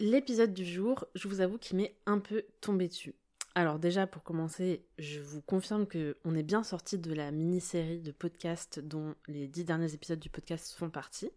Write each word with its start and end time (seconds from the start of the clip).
L'épisode 0.00 0.54
du 0.54 0.64
jour, 0.64 1.06
je 1.16 1.26
vous 1.26 1.40
avoue 1.40 1.58
qu'il 1.58 1.76
m'est 1.76 1.96
un 2.06 2.20
peu 2.20 2.44
tombé 2.60 2.86
dessus. 2.86 3.16
Alors 3.56 3.80
déjà, 3.80 4.06
pour 4.06 4.22
commencer, 4.22 4.86
je 4.96 5.18
vous 5.18 5.42
confirme 5.42 5.88
que 5.88 6.16
on 6.24 6.36
est 6.36 6.44
bien 6.44 6.62
sorti 6.62 6.98
de 6.98 7.12
la 7.12 7.32
mini-série 7.32 7.98
de 7.98 8.12
podcasts 8.12 8.78
dont 8.78 9.16
les 9.26 9.48
dix 9.48 9.64
derniers 9.64 9.94
épisodes 9.94 10.20
du 10.20 10.30
podcast 10.30 10.72
font 10.78 10.88
partie. 10.88 11.32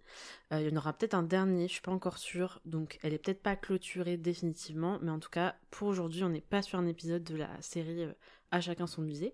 Euh, 0.54 0.62
il 0.62 0.70
y 0.70 0.72
en 0.72 0.78
aura 0.78 0.94
peut-être 0.94 1.16
un 1.16 1.24
dernier, 1.24 1.68
je 1.68 1.74
suis 1.74 1.82
pas 1.82 1.92
encore 1.92 2.20
sûre, 2.20 2.62
donc 2.66 3.00
elle 3.02 3.16
est 3.16 3.18
peut-être 3.18 3.42
pas 3.42 3.56
clôturée 3.56 4.18
définitivement, 4.18 5.00
mais 5.02 5.10
en 5.10 5.18
tout 5.18 5.32
cas, 5.32 5.56
pour 5.72 5.88
aujourd'hui, 5.88 6.24
on 6.24 6.30
n'est 6.30 6.40
pas 6.40 6.62
sur 6.62 6.78
un 6.78 6.86
épisode 6.86 7.24
de 7.24 7.38
la 7.38 7.50
série 7.64 8.04
euh, 8.04 8.14
À 8.52 8.62
chacun 8.62 8.86
son 8.86 9.02
musée. 9.02 9.34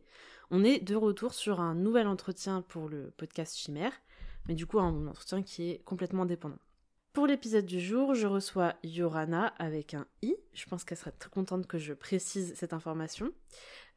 On 0.51 0.63
est 0.63 0.79
de 0.79 0.95
retour 0.95 1.33
sur 1.33 1.59
un 1.59 1.75
nouvel 1.75 2.07
entretien 2.07 2.61
pour 2.61 2.87
le 2.87 3.11
podcast 3.17 3.57
Chimère, 3.57 3.91
mais 4.47 4.55
du 4.55 4.65
coup 4.65 4.79
un 4.79 5.05
entretien 5.07 5.43
qui 5.43 5.69
est 5.69 5.83
complètement 5.83 6.23
indépendant. 6.23 6.59
Pour 7.17 7.25
l'épisode 7.25 7.65
du 7.65 7.79
jour, 7.79 8.13
je 8.13 8.27
reçois 8.27 8.75
Yorana 8.83 9.47
avec 9.57 9.95
un 9.95 10.05
i. 10.21 10.35
Je 10.53 10.65
pense 10.67 10.83
qu'elle 10.83 10.99
serait 10.99 11.09
très 11.09 11.31
contente 11.31 11.65
que 11.65 11.79
je 11.79 11.95
précise 11.95 12.53
cette 12.55 12.73
information. 12.73 13.31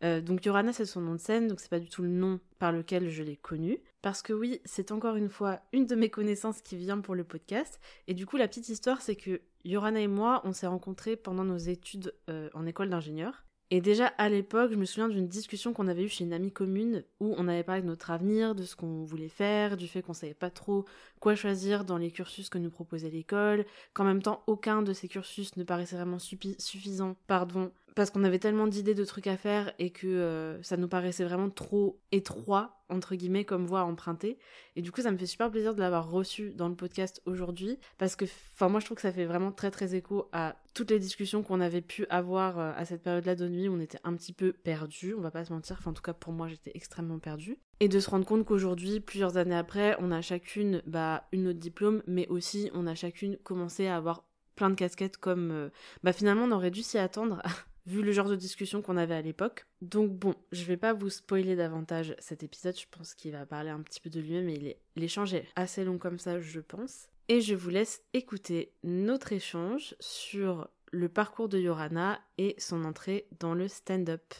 Euh, 0.02 0.22
donc 0.22 0.46
Yorana, 0.46 0.72
c'est 0.72 0.86
son 0.86 1.02
nom 1.02 1.12
de 1.12 1.20
scène, 1.20 1.46
donc 1.46 1.60
c'est 1.60 1.68
pas 1.68 1.80
du 1.80 1.90
tout 1.90 2.00
le 2.00 2.08
nom 2.08 2.40
par 2.58 2.72
lequel 2.72 3.10
je 3.10 3.22
l'ai 3.22 3.36
connue. 3.36 3.78
Parce 4.00 4.22
que 4.22 4.32
oui, 4.32 4.62
c'est 4.64 4.90
encore 4.90 5.16
une 5.16 5.28
fois 5.28 5.60
une 5.74 5.84
de 5.84 5.96
mes 5.96 6.08
connaissances 6.08 6.62
qui 6.62 6.78
vient 6.78 6.98
pour 7.02 7.14
le 7.14 7.24
podcast. 7.24 7.78
Et 8.08 8.14
du 8.14 8.24
coup, 8.24 8.38
la 8.38 8.48
petite 8.48 8.70
histoire, 8.70 9.02
c'est 9.02 9.16
que 9.16 9.42
Yorana 9.66 10.00
et 10.00 10.08
moi, 10.08 10.40
on 10.44 10.54
s'est 10.54 10.66
rencontrés 10.66 11.16
pendant 11.16 11.44
nos 11.44 11.58
études 11.58 12.14
euh, 12.30 12.48
en 12.54 12.64
école 12.64 12.88
d'ingénieur. 12.88 13.44
Et 13.72 13.80
déjà 13.80 14.08
à 14.18 14.28
l'époque, 14.28 14.72
je 14.72 14.76
me 14.76 14.84
souviens 14.84 15.08
d'une 15.08 15.28
discussion 15.28 15.72
qu'on 15.72 15.86
avait 15.86 16.02
eue 16.02 16.08
chez 16.08 16.24
une 16.24 16.32
amie 16.32 16.50
commune 16.50 17.04
où 17.20 17.34
on 17.38 17.46
avait 17.46 17.62
parlé 17.62 17.82
de 17.82 17.86
notre 17.86 18.10
avenir, 18.10 18.56
de 18.56 18.64
ce 18.64 18.74
qu'on 18.74 19.04
voulait 19.04 19.28
faire, 19.28 19.76
du 19.76 19.86
fait 19.86 20.02
qu'on 20.02 20.12
savait 20.12 20.34
pas 20.34 20.50
trop 20.50 20.84
quoi 21.20 21.36
choisir 21.36 21.84
dans 21.84 21.96
les 21.96 22.10
cursus 22.10 22.48
que 22.48 22.58
nous 22.58 22.70
proposait 22.70 23.10
l'école, 23.10 23.64
qu'en 23.92 24.04
même 24.04 24.22
temps 24.22 24.42
aucun 24.48 24.82
de 24.82 24.92
ces 24.92 25.06
cursus 25.06 25.56
ne 25.56 25.62
paraissait 25.62 25.94
vraiment 25.94 26.18
suffisant, 26.18 27.16
pardon, 27.28 27.70
parce 27.94 28.10
qu'on 28.10 28.24
avait 28.24 28.38
tellement 28.38 28.66
d'idées 28.66 28.94
de 28.94 29.04
trucs 29.04 29.26
à 29.26 29.36
faire 29.36 29.72
et 29.78 29.90
que 29.90 30.06
euh, 30.06 30.62
ça 30.62 30.76
nous 30.76 30.88
paraissait 30.88 31.24
vraiment 31.24 31.50
trop 31.50 32.00
étroit 32.12 32.80
entre 32.88 33.14
guillemets 33.14 33.44
comme 33.44 33.66
voie 33.66 33.80
à 33.80 33.84
emprunter. 33.84 34.38
Et 34.76 34.82
du 34.82 34.92
coup 34.92 35.00
ça 35.00 35.10
me 35.10 35.16
fait 35.16 35.26
super 35.26 35.50
plaisir 35.50 35.74
de 35.74 35.80
l'avoir 35.80 36.10
reçu 36.10 36.52
dans 36.54 36.68
le 36.68 36.74
podcast 36.74 37.22
aujourd'hui 37.24 37.78
parce 37.98 38.16
que 38.16 38.24
enfin 38.54 38.68
moi 38.68 38.80
je 38.80 38.86
trouve 38.86 38.96
que 38.96 39.02
ça 39.02 39.12
fait 39.12 39.24
vraiment 39.24 39.52
très 39.52 39.70
très 39.70 39.94
écho 39.94 40.28
à 40.32 40.56
toutes 40.74 40.90
les 40.90 40.98
discussions 40.98 41.42
qu'on 41.42 41.60
avait 41.60 41.80
pu 41.80 42.06
avoir 42.10 42.58
euh, 42.58 42.72
à 42.76 42.84
cette 42.84 43.02
période-là 43.02 43.34
de 43.34 43.48
nuit. 43.48 43.68
On 43.68 43.80
était 43.80 44.00
un 44.04 44.14
petit 44.14 44.32
peu 44.32 44.52
perdu, 44.52 45.14
on 45.14 45.20
va 45.20 45.30
pas 45.30 45.44
se 45.44 45.52
mentir, 45.52 45.76
enfin 45.78 45.90
en 45.90 45.94
tout 45.94 46.02
cas 46.02 46.14
pour 46.14 46.32
moi 46.32 46.48
j'étais 46.48 46.72
extrêmement 46.74 47.18
perdue. 47.18 47.58
Et 47.80 47.88
de 47.88 47.98
se 47.98 48.10
rendre 48.10 48.26
compte 48.26 48.44
qu'aujourd'hui 48.44 49.00
plusieurs 49.00 49.36
années 49.36 49.56
après, 49.56 49.96
on 50.00 50.10
a 50.10 50.20
chacune 50.20 50.82
bah 50.86 51.24
une 51.32 51.48
autre 51.48 51.58
diplôme 51.58 52.02
mais 52.06 52.26
aussi 52.28 52.70
on 52.74 52.86
a 52.86 52.94
chacune 52.94 53.36
commencé 53.38 53.86
à 53.86 53.96
avoir 53.96 54.24
plein 54.56 54.70
de 54.70 54.74
casquettes 54.74 55.16
comme 55.16 55.50
euh, 55.52 55.70
bah 56.02 56.12
finalement 56.12 56.44
on 56.44 56.52
aurait 56.52 56.70
dû 56.70 56.82
s'y 56.82 56.98
attendre 56.98 57.40
vu 57.86 58.02
le 58.02 58.12
genre 58.12 58.28
de 58.28 58.36
discussion 58.36 58.82
qu'on 58.82 58.96
avait 58.96 59.14
à 59.14 59.22
l'époque. 59.22 59.66
Donc 59.80 60.10
bon, 60.10 60.34
je 60.52 60.64
vais 60.64 60.76
pas 60.76 60.92
vous 60.92 61.10
spoiler 61.10 61.56
davantage 61.56 62.14
cet 62.18 62.42
épisode, 62.42 62.78
je 62.78 62.86
pense 62.90 63.14
qu'il 63.14 63.32
va 63.32 63.46
parler 63.46 63.70
un 63.70 63.80
petit 63.80 64.00
peu 64.00 64.10
de 64.10 64.20
lui-même 64.20 64.50
l'échange 64.96 65.34
est 65.34 65.46
assez 65.56 65.84
long 65.84 65.98
comme 65.98 66.18
ça, 66.18 66.40
je 66.40 66.60
pense. 66.60 67.08
Et 67.28 67.40
je 67.40 67.54
vous 67.54 67.70
laisse 67.70 68.02
écouter 68.12 68.72
notre 68.82 69.32
échange 69.32 69.94
sur 70.00 70.68
le 70.90 71.08
parcours 71.08 71.48
de 71.48 71.58
Yorana 71.58 72.20
et 72.38 72.54
son 72.58 72.84
entrée 72.84 73.26
dans 73.38 73.54
le 73.54 73.68
stand-up. 73.68 74.34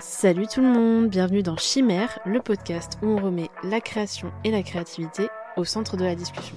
Salut 0.00 0.46
tout 0.46 0.60
le 0.60 0.68
monde, 0.68 1.08
bienvenue 1.08 1.42
dans 1.42 1.56
Chimère, 1.56 2.18
le 2.26 2.40
podcast 2.40 2.98
où 3.02 3.06
on 3.06 3.16
remet 3.16 3.48
la 3.62 3.80
création 3.80 4.32
et 4.42 4.50
la 4.50 4.62
créativité 4.62 5.28
au 5.56 5.64
centre 5.64 5.96
de 5.96 6.04
la 6.04 6.14
discussion. 6.14 6.56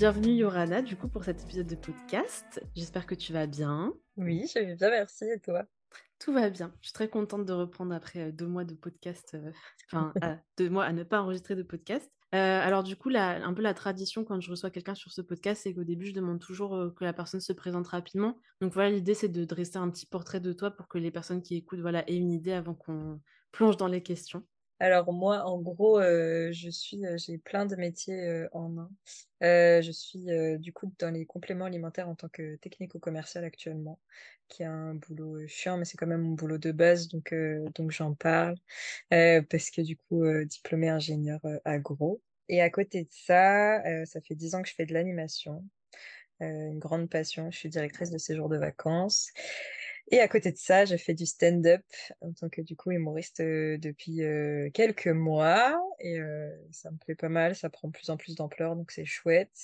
Bienvenue 0.00 0.32
Yorana, 0.32 0.80
du 0.80 0.96
coup, 0.96 1.08
pour 1.08 1.24
cet 1.24 1.42
épisode 1.42 1.66
de 1.66 1.74
podcast. 1.74 2.64
J'espère 2.74 3.04
que 3.04 3.14
tu 3.14 3.34
vas 3.34 3.46
bien. 3.46 3.92
Oui, 4.16 4.46
je 4.48 4.58
vais 4.58 4.74
bien, 4.74 4.88
merci. 4.88 5.26
Et 5.26 5.38
toi? 5.40 5.66
Tout 6.18 6.32
va 6.32 6.48
bien. 6.48 6.72
Je 6.80 6.86
suis 6.86 6.94
très 6.94 7.10
contente 7.10 7.44
de 7.44 7.52
reprendre 7.52 7.94
après 7.94 8.20
euh, 8.20 8.32
deux 8.32 8.46
mois 8.46 8.64
de 8.64 8.72
podcast, 8.72 9.32
euh, 9.34 9.52
enfin, 9.92 10.14
deux 10.56 10.70
mois 10.70 10.84
à 10.84 10.94
ne 10.94 11.02
pas 11.02 11.20
enregistrer 11.20 11.54
de 11.54 11.62
podcast. 11.62 12.10
Euh, 12.34 12.38
alors 12.38 12.82
du 12.82 12.96
coup, 12.96 13.10
un 13.14 13.52
peu 13.52 13.60
la 13.60 13.74
tradition 13.74 14.24
quand 14.24 14.40
je 14.40 14.50
reçois 14.50 14.70
quelqu'un 14.70 14.94
sur 14.94 15.12
ce 15.12 15.20
podcast, 15.20 15.64
c'est 15.64 15.74
qu'au 15.74 15.84
début, 15.84 16.06
je 16.06 16.14
demande 16.14 16.40
toujours 16.40 16.94
que 16.96 17.04
la 17.04 17.12
personne 17.12 17.42
se 17.42 17.52
présente 17.52 17.88
rapidement. 17.88 18.38
Donc 18.62 18.72
voilà, 18.72 18.88
l'idée, 18.88 19.12
c'est 19.12 19.28
de 19.28 19.44
dresser 19.44 19.76
un 19.76 19.90
petit 19.90 20.06
portrait 20.06 20.40
de 20.40 20.54
toi 20.54 20.70
pour 20.70 20.88
que 20.88 20.96
les 20.96 21.10
personnes 21.10 21.42
qui 21.42 21.56
écoutent 21.56 21.80
voilà, 21.80 22.08
aient 22.08 22.16
une 22.16 22.32
idée 22.32 22.52
avant 22.52 22.72
qu'on 22.72 23.20
plonge 23.52 23.76
dans 23.76 23.86
les 23.86 24.02
questions. 24.02 24.46
Alors 24.80 25.12
moi, 25.12 25.44
en 25.44 25.58
gros, 25.60 26.00
euh, 26.00 26.50
je 26.52 26.70
suis, 26.70 27.04
euh, 27.06 27.18
j'ai 27.18 27.36
plein 27.36 27.66
de 27.66 27.76
métiers 27.76 28.18
euh, 28.18 28.48
en 28.52 28.78
un. 28.78 28.90
je 29.42 29.90
suis 29.92 30.26
du 30.58 30.72
coup 30.72 30.90
dans 30.98 31.10
les 31.12 31.26
compléments 31.26 31.66
alimentaires 31.66 32.08
en 32.08 32.14
tant 32.14 32.28
que 32.30 32.56
technico-commercial 32.56 33.44
actuellement, 33.44 33.98
qui 34.48 34.62
est 34.62 34.66
un 34.66 34.94
boulot 34.94 35.46
chiant, 35.46 35.76
mais 35.76 35.84
c'est 35.84 35.98
quand 35.98 36.06
même 36.06 36.22
mon 36.22 36.34
boulot 36.34 36.56
de 36.58 36.72
base, 36.72 37.08
donc 37.08 37.34
donc 37.74 37.90
j'en 37.90 38.14
parle 38.14 38.56
parce 39.10 39.70
que 39.70 39.82
du 39.82 39.96
coup 39.96 40.24
diplômé 40.44 40.88
ingénieur 40.88 41.40
agro. 41.64 42.22
Et 42.48 42.62
à 42.62 42.70
côté 42.70 43.04
de 43.04 43.10
ça, 43.10 43.82
ça 44.06 44.20
fait 44.22 44.34
dix 44.34 44.54
ans 44.54 44.62
que 44.62 44.68
je 44.68 44.74
fais 44.74 44.86
de 44.86 44.94
l'animation, 44.94 45.64
une 46.40 46.78
grande 46.78 47.08
passion. 47.10 47.50
Je 47.50 47.58
suis 47.58 47.68
directrice 47.68 48.10
de 48.10 48.18
séjour 48.18 48.48
de 48.48 48.56
vacances. 48.56 49.30
Et 50.12 50.18
à 50.18 50.26
côté 50.26 50.50
de 50.50 50.56
ça, 50.56 50.84
je 50.84 50.96
fais 50.96 51.14
du 51.14 51.24
stand-up 51.24 51.84
en 52.20 52.32
tant 52.32 52.48
que 52.48 52.60
du 52.60 52.74
coup 52.74 52.90
humoriste 52.90 53.40
euh, 53.40 53.78
depuis 53.78 54.24
euh, 54.24 54.68
quelques 54.74 55.06
mois 55.06 55.80
et 56.00 56.18
euh, 56.18 56.50
ça 56.72 56.90
me 56.90 56.96
plaît 56.96 57.14
pas 57.14 57.28
mal, 57.28 57.54
ça 57.54 57.70
prend 57.70 57.86
de 57.86 57.92
plus 57.92 58.10
en 58.10 58.16
plus 58.16 58.34
d'ampleur 58.34 58.74
donc 58.74 58.90
c'est 58.90 59.04
chouette. 59.04 59.56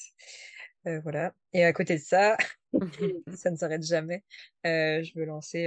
voilà. 1.02 1.34
Et 1.52 1.64
à 1.64 1.72
côté 1.72 1.96
de 1.96 2.02
ça, 2.02 2.36
ça 3.34 3.50
ne 3.50 3.56
s'arrête 3.56 3.82
jamais. 3.82 4.22
je 4.64 5.18
veux 5.18 5.24
lancer, 5.24 5.66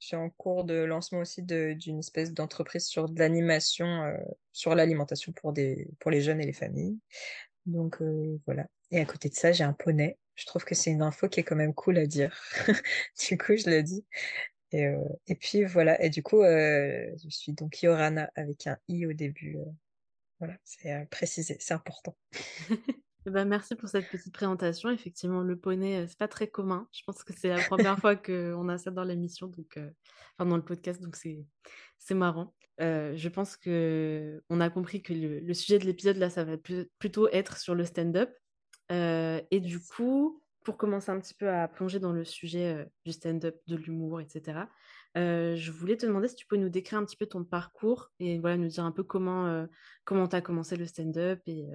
je 0.00 0.06
suis 0.06 0.16
en 0.16 0.30
cours 0.30 0.64
de 0.64 0.74
lancement 0.74 1.20
aussi 1.20 1.42
d'une 1.42 2.00
espèce 2.00 2.32
d'entreprise 2.32 2.86
sur 2.86 3.08
de 3.08 3.16
l'animation, 3.20 4.12
sur 4.50 4.74
l'alimentation 4.74 5.30
pour 5.30 5.52
des 5.52 5.88
pour 6.00 6.10
les 6.10 6.22
jeunes 6.22 6.40
et 6.40 6.46
les 6.46 6.52
familles. 6.52 6.98
Donc 7.66 8.02
voilà. 8.46 8.66
Et 8.90 8.98
à 8.98 9.04
côté 9.04 9.28
de 9.28 9.34
ça, 9.34 9.52
j'ai 9.52 9.62
un 9.62 9.74
poney 9.74 10.18
je 10.34 10.46
trouve 10.46 10.64
que 10.64 10.74
c'est 10.74 10.90
une 10.90 11.02
info 11.02 11.28
qui 11.28 11.40
est 11.40 11.44
quand 11.44 11.56
même 11.56 11.74
cool 11.74 11.98
à 11.98 12.06
dire. 12.06 12.34
du 13.28 13.38
coup, 13.38 13.56
je 13.56 13.68
le 13.68 13.82
dis. 13.82 14.04
Et, 14.72 14.86
euh, 14.86 15.04
puis 15.40 15.64
voilà. 15.64 16.02
Et 16.02 16.10
du 16.10 16.22
coup, 16.22 16.42
euh, 16.42 17.10
je 17.22 17.28
suis 17.28 17.52
donc 17.52 17.82
Yorana 17.82 18.30
avec 18.34 18.66
un 18.66 18.78
i 18.88 19.06
au 19.06 19.12
début. 19.12 19.58
Euh. 19.58 19.64
voilà, 20.38 20.56
c'est 20.64 21.08
précisé, 21.10 21.56
c'est 21.60 21.74
important. 21.74 22.16
Eh 23.24 23.30
ben, 23.30 23.44
merci 23.44 23.76
pour 23.76 23.88
cette 23.88 24.10
petite 24.10 24.34
présentation. 24.34 24.90
Effectivement, 24.90 25.42
le 25.42 25.56
poney, 25.56 26.08
c'est 26.08 26.18
pas 26.18 26.26
très 26.26 26.48
commun. 26.48 26.88
Je 26.90 27.02
pense 27.06 27.22
que 27.22 27.32
c'est 27.32 27.50
la 27.50 27.62
première 27.62 27.96
fois 28.00 28.16
qu'on 28.16 28.68
a 28.68 28.78
ça 28.78 28.90
dans 28.90 29.04
l'émission, 29.04 29.46
donc 29.46 29.78
enfin 30.36 30.50
dans 30.50 30.56
le 30.56 30.64
podcast, 30.64 31.00
donc 31.00 31.14
c'est 31.14 31.38
c'est 32.00 32.14
marrant. 32.14 32.52
je 32.80 33.28
pense 33.28 33.56
que 33.56 34.42
on 34.50 34.60
a 34.60 34.70
compris 34.70 35.04
que 35.04 35.12
le, 35.12 35.38
le 35.38 35.54
sujet 35.54 35.78
de 35.78 35.84
l'épisode 35.84 36.16
là, 36.16 36.30
ça 36.30 36.42
va 36.42 36.56
plutôt 36.98 37.28
être 37.28 37.58
sur 37.58 37.76
le 37.76 37.84
stand-up. 37.84 38.34
Euh, 38.92 39.40
et 39.50 39.60
du 39.60 39.80
coup, 39.80 40.42
pour 40.64 40.76
commencer 40.76 41.10
un 41.10 41.18
petit 41.18 41.34
peu 41.34 41.48
à 41.48 41.66
plonger 41.66 41.98
dans 41.98 42.12
le 42.12 42.24
sujet 42.24 42.74
euh, 42.74 42.84
du 43.04 43.12
stand-up, 43.12 43.60
de 43.66 43.76
l'humour, 43.76 44.20
etc., 44.20 44.60
euh, 45.16 45.56
je 45.56 45.72
voulais 45.72 45.96
te 45.96 46.06
demander 46.06 46.28
si 46.28 46.34
tu 46.34 46.46
peux 46.46 46.56
nous 46.56 46.70
décrire 46.70 46.98
un 46.98 47.04
petit 47.04 47.16
peu 47.16 47.26
ton 47.26 47.44
parcours 47.44 48.10
et 48.18 48.38
voilà, 48.38 48.56
nous 48.56 48.68
dire 48.68 48.84
un 48.84 48.92
peu 48.92 49.02
comment 49.02 49.66
comment 50.04 50.26
tu 50.26 50.36
as 50.36 50.40
commencé 50.40 50.74
le 50.76 50.86
stand-up 50.86 51.42
et, 51.46 51.66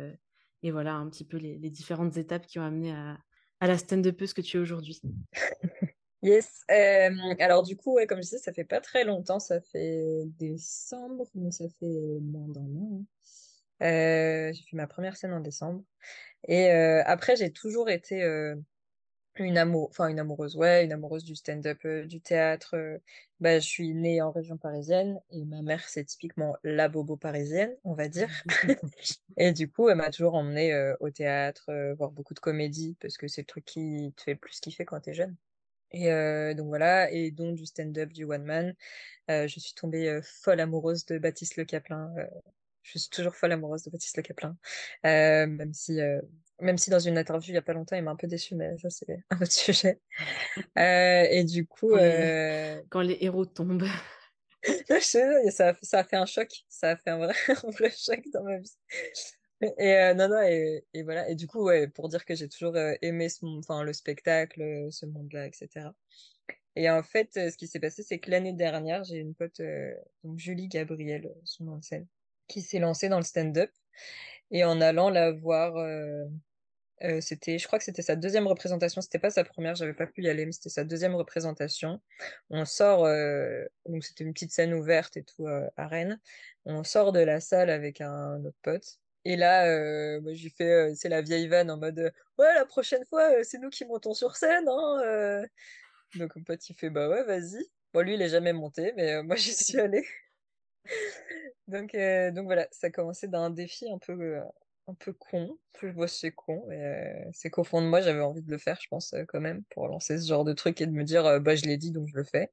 et, 0.64 0.72
voilà 0.72 0.96
un 0.96 1.08
petit 1.08 1.24
peu 1.24 1.38
les, 1.38 1.58
différentes 1.70 2.18
étapes 2.18 2.48
qui 2.48 2.58
ont 2.58 2.64
amené 2.64 2.94
à, 2.94 3.20
à 3.60 3.68
la 3.68 3.78
stand-upeuse 3.78 4.34
que 4.34 4.42
tu 4.42 4.58
es 4.58 4.60
aujourd'hui. 4.60 5.02
Yes. 6.24 6.64
alors 6.68 7.62
du 7.62 7.78
coup, 7.78 7.94
ouais, 7.94 8.08
comme 8.08 8.18
je 8.18 8.24
disais, 8.24 8.40
ça 8.40 8.52
fait 8.52 8.64
pas 8.64 8.82
très 8.82 9.04
longtemps, 9.04 9.40
ça 9.40 9.62
fait 9.62 10.24
décembre, 10.40 11.28
donc 11.36 11.54
ça 11.54 11.70
fait 11.80 12.20
moins 12.22 12.48
d'un 12.48 12.76
an. 12.76 13.06
Euh, 13.82 14.52
j'ai 14.54 14.64
fait 14.64 14.76
ma 14.76 14.88
première 14.88 15.18
scène 15.18 15.34
en 15.34 15.40
décembre. 15.40 15.84
Et 16.48 16.72
euh, 16.72 17.04
après, 17.06 17.36
j'ai 17.36 17.52
toujours 17.52 17.90
été 17.90 18.24
euh, 18.24 18.56
une 19.36 19.58
amour, 19.58 19.90
enfin 19.90 20.08
une 20.08 20.20
amoureuse, 20.20 20.56
ouais, 20.56 20.86
une 20.86 20.94
amoureuse 20.94 21.24
du 21.24 21.36
stand-up, 21.36 21.86
du 21.86 22.22
théâtre. 22.22 22.76
bah, 23.40 23.60
je 23.60 23.66
suis 23.68 23.94
née 23.94 24.22
en 24.22 24.32
région 24.32 24.58
parisienne 24.58 25.20
et 25.32 25.46
ma 25.46 25.62
mère, 25.62 25.88
c'est 25.88 26.06
typiquement 26.06 26.56
la 26.64 26.90
bobo 26.90 27.18
parisienne, 27.18 27.76
on 27.84 27.94
va 27.94 28.08
dire. 28.08 28.30
et 29.38 29.52
du 29.52 29.70
coup, 29.70 29.90
elle 29.90 29.98
m'a 29.98 30.10
toujours 30.10 30.36
emmenée 30.36 30.74
au 31.00 31.10
théâtre, 31.12 31.72
voir 31.98 32.12
beaucoup 32.12 32.34
de 32.34 32.40
comédies 32.40 32.96
parce 33.00 33.18
que 33.18 33.28
c'est 33.28 33.42
le 33.42 33.48
truc 33.48 33.66
qui 33.66 34.14
te 34.16 34.24
fait 34.24 34.34
le 34.34 34.40
plus 34.40 34.60
kiffer 34.60 34.86
quand 34.86 35.00
t'es 35.02 35.14
jeune. 35.14 35.36
Et 35.92 36.10
donc 36.56 36.68
voilà, 36.68 37.12
et 37.12 37.32
donc 37.32 37.56
du 37.56 37.66
stand-up, 37.66 38.12
du 38.12 38.24
one 38.24 38.44
man. 38.44 38.76
je 39.30 39.60
suis 39.60 39.74
tombée 39.76 40.20
folle 40.24 40.60
amoureuse 40.60 41.06
de 41.06 41.20
Baptiste 41.20 41.58
Le 41.58 41.66
Caplin 41.66 42.12
je 42.94 43.00
suis 43.00 43.10
toujours 43.10 43.36
folle 43.36 43.52
amoureuse 43.52 43.84
de 43.84 43.92
Baptiste 43.92 44.18
Le 44.18 44.24
Caplin. 44.24 44.58
Euh, 45.06 45.48
même 45.48 45.74
si, 45.74 46.00
euh, 46.02 46.22
même 46.62 46.78
si 46.78 46.90
dans 46.90 47.00
une 47.00 47.18
interview 47.18 47.52
il 47.52 47.56
y 47.56 47.58
a 47.58 47.62
pas 47.62 47.74
longtemps, 47.74 47.96
il 47.96 48.04
m'a 48.04 48.12
un 48.12 48.16
peu 48.16 48.28
déçu, 48.28 48.56
mais 48.56 48.78
ça 48.78 48.90
c'est 48.90 49.06
un 49.30 49.38
autre 49.42 49.52
sujet. 49.52 50.02
Euh, 50.78 51.28
et 51.30 51.44
du 51.44 51.68
coup, 51.68 51.90
Quand 51.92 51.98
les, 51.98 52.32
quand 52.90 53.02
les 53.02 53.18
héros 53.22 53.46
tombent. 53.46 53.86
je 54.90 55.50
ça, 55.52 55.70
a- 55.70 55.76
ça 55.82 56.00
a 56.00 56.04
fait 56.04 56.16
un 56.18 56.26
choc, 56.26 56.50
ça 56.70 56.92
a 56.92 56.98
fait 56.98 57.10
un 57.12 57.18
vrai, 57.18 57.34
un 57.50 57.70
vrai 57.72 57.92
choc 57.92 58.22
dans 58.34 58.44
ma 58.44 58.58
vie. 58.58 58.72
Et 59.62 59.94
euh, 59.96 60.14
non, 60.14 60.30
non, 60.30 60.42
et, 60.44 60.86
et 60.94 61.04
voilà. 61.04 61.30
Et 61.30 61.36
du 61.36 61.48
coup, 61.48 61.64
ouais, 61.64 61.88
pour 61.88 62.10
dire 62.10 62.26
que 62.26 62.36
j'ai 62.36 62.48
toujours 62.50 62.76
aimé 63.02 63.30
ce, 63.30 63.46
enfin, 63.46 63.84
le 63.84 63.94
spectacle, 63.94 64.88
ce 64.92 65.06
monde-là, 65.08 65.48
etc. 65.48 65.96
Et 66.76 66.90
en 66.92 67.04
fait, 67.04 67.32
ce 67.34 67.58
qui 67.58 67.68
s'est 67.68 67.80
passé, 67.80 68.04
c'est 68.04 68.20
que 68.20 68.32
l'année 68.32 68.54
dernière, 68.54 69.04
j'ai 69.04 69.18
une 69.18 69.36
pote, 69.36 69.60
euh, 69.62 69.94
donc 70.24 70.38
Julie 70.40 70.68
Gabriel, 70.70 71.34
son 71.46 71.66
nom 71.66 71.78
de 71.78 71.84
scène, 71.84 72.08
qui 72.48 72.62
s'est 72.62 72.80
lancée 72.80 73.10
dans 73.10 73.18
le 73.18 73.24
stand-up. 73.24 73.72
Et 74.52 74.64
en 74.64 74.80
allant 74.82 75.10
la 75.10 75.32
voir, 75.32 75.76
euh, 75.78 76.26
euh, 77.04 77.22
c'était, 77.22 77.60
je 77.60 77.68
crois 77.68 77.78
que 77.78 77.86
c'était 77.86 78.02
sa 78.02 78.16
deuxième 78.16 78.48
représentation. 78.48 79.02
C'était 79.02 79.20
pas 79.20 79.30
sa 79.30 79.44
première, 79.44 79.76
j'avais 79.76 79.94
pas 79.94 80.08
pu 80.08 80.24
y 80.24 80.30
aller, 80.30 80.46
mais 80.46 80.52
c'était 80.52 80.70
sa 80.70 80.84
deuxième 80.84 81.16
représentation. 81.16 82.02
On 82.50 82.66
sort, 82.66 83.06
euh, 83.06 83.66
donc 83.86 84.04
c'était 84.04 84.24
une 84.24 84.34
petite 84.34 84.52
scène 84.52 84.74
ouverte 84.74 85.18
et 85.18 85.24
tout 85.24 85.48
euh, 85.48 85.68
à 85.78 85.88
Rennes. 85.88 86.20
On 86.66 86.84
sort 86.84 87.12
de 87.12 87.20
la 87.20 87.40
salle 87.40 87.70
avec 87.70 88.02
un 88.02 88.44
autre 88.46 88.58
pote. 88.62 89.00
Et 89.26 89.36
là, 89.36 90.20
moi, 90.22 90.34
j'ai 90.34 90.50
fait, 90.50 90.96
c'est 90.96 91.10
la 91.10 91.22
vieille 91.22 91.50
vanne 91.50 91.70
en 91.70 91.78
mode, 91.78 92.14
ouais, 92.38 92.54
la 92.56 92.66
prochaine 92.66 93.06
fois, 93.06 93.44
c'est 93.44 93.58
nous 93.58 93.70
qui 93.70 93.84
montons 93.86 94.14
sur 94.14 94.38
scène, 94.38 94.68
hein. 94.70 95.44
Donc 96.16 96.36
mon 96.36 96.44
pote, 96.44 96.70
il 96.70 96.76
fait, 96.76 96.90
bah 96.90 97.10
ouais, 97.10 97.24
vas-y. 97.24 97.66
Bon, 97.94 98.02
lui, 98.02 98.14
il 98.14 98.22
est 98.22 98.30
jamais 98.30 98.54
monté, 98.54 98.94
mais 98.96 99.22
moi, 99.24 99.36
j'y 99.38 99.54
suis 99.54 99.80
allée. 99.80 100.06
Donc, 101.68 101.96
euh, 101.96 102.32
donc 102.32 102.46
voilà, 102.46 102.68
ça 102.72 102.88
a 102.88 102.90
commencé 102.90 103.28
d'un 103.28 103.50
défi 103.50 103.90
un 103.90 103.98
peu, 103.98 104.14
euh, 104.14 104.42
un 104.88 104.94
peu 104.94 105.12
con. 105.14 105.58
Je 105.82 105.88
vois 105.88 106.08
c'est 106.08 106.32
con, 106.32 106.66
euh, 106.72 107.14
c'est 107.34 107.50
qu'au 107.50 107.64
fond 107.64 107.82
de 107.82 107.88
moi, 107.88 108.02
j'avais 108.02 108.22
envie 108.22 108.42
de 108.42 108.50
le 108.52 108.58
faire, 108.58 108.80
je 108.82 108.88
pense, 108.88 109.14
quand 109.28 109.42
même, 109.42 109.64
pour 109.66 109.88
lancer 109.88 110.18
ce 110.18 110.28
genre 110.28 110.46
de 110.46 110.54
truc 110.54 110.80
et 110.82 110.86
de 110.88 110.92
me 110.92 111.04
dire, 111.04 111.40
bah 111.42 111.56
je 111.56 111.66
l'ai 111.66 111.78
dit, 111.78 111.92
donc 111.92 112.08
je 112.08 112.16
le 112.16 112.24
fais. 112.24 112.52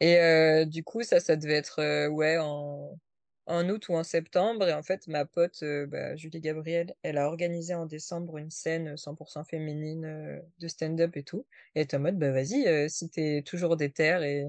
Et 0.00 0.64
du 0.66 0.82
coup, 0.84 1.02
ça, 1.02 1.20
ça 1.20 1.36
devait 1.36 1.54
être, 1.54 2.08
ouais, 2.08 2.38
en, 2.38 2.98
en 3.46 3.68
août 3.68 3.88
ou 3.88 3.94
en 3.94 4.04
septembre. 4.04 4.66
Et 4.68 4.72
en 4.72 4.82
fait, 4.82 5.06
ma 5.08 5.24
pote, 5.26 5.62
bah, 5.88 6.16
Julie 6.16 6.40
Gabriel, 6.40 6.94
elle 7.02 7.18
a 7.18 7.26
organisé 7.26 7.74
en 7.74 7.86
décembre 7.86 8.38
une 8.38 8.50
scène 8.50 8.96
100% 8.96 9.44
féminine 9.44 10.42
de 10.58 10.68
stand-up 10.68 11.16
et 11.16 11.22
tout. 11.22 11.46
Et 11.74 11.82
elle 11.82 11.96
en 11.96 12.00
mode, 12.00 12.18
bah 12.18 12.30
vas-y, 12.30 12.88
si 12.90 13.10
t'es 13.10 13.42
toujours 13.46 13.76
déter 13.76 14.18
et 14.22 14.46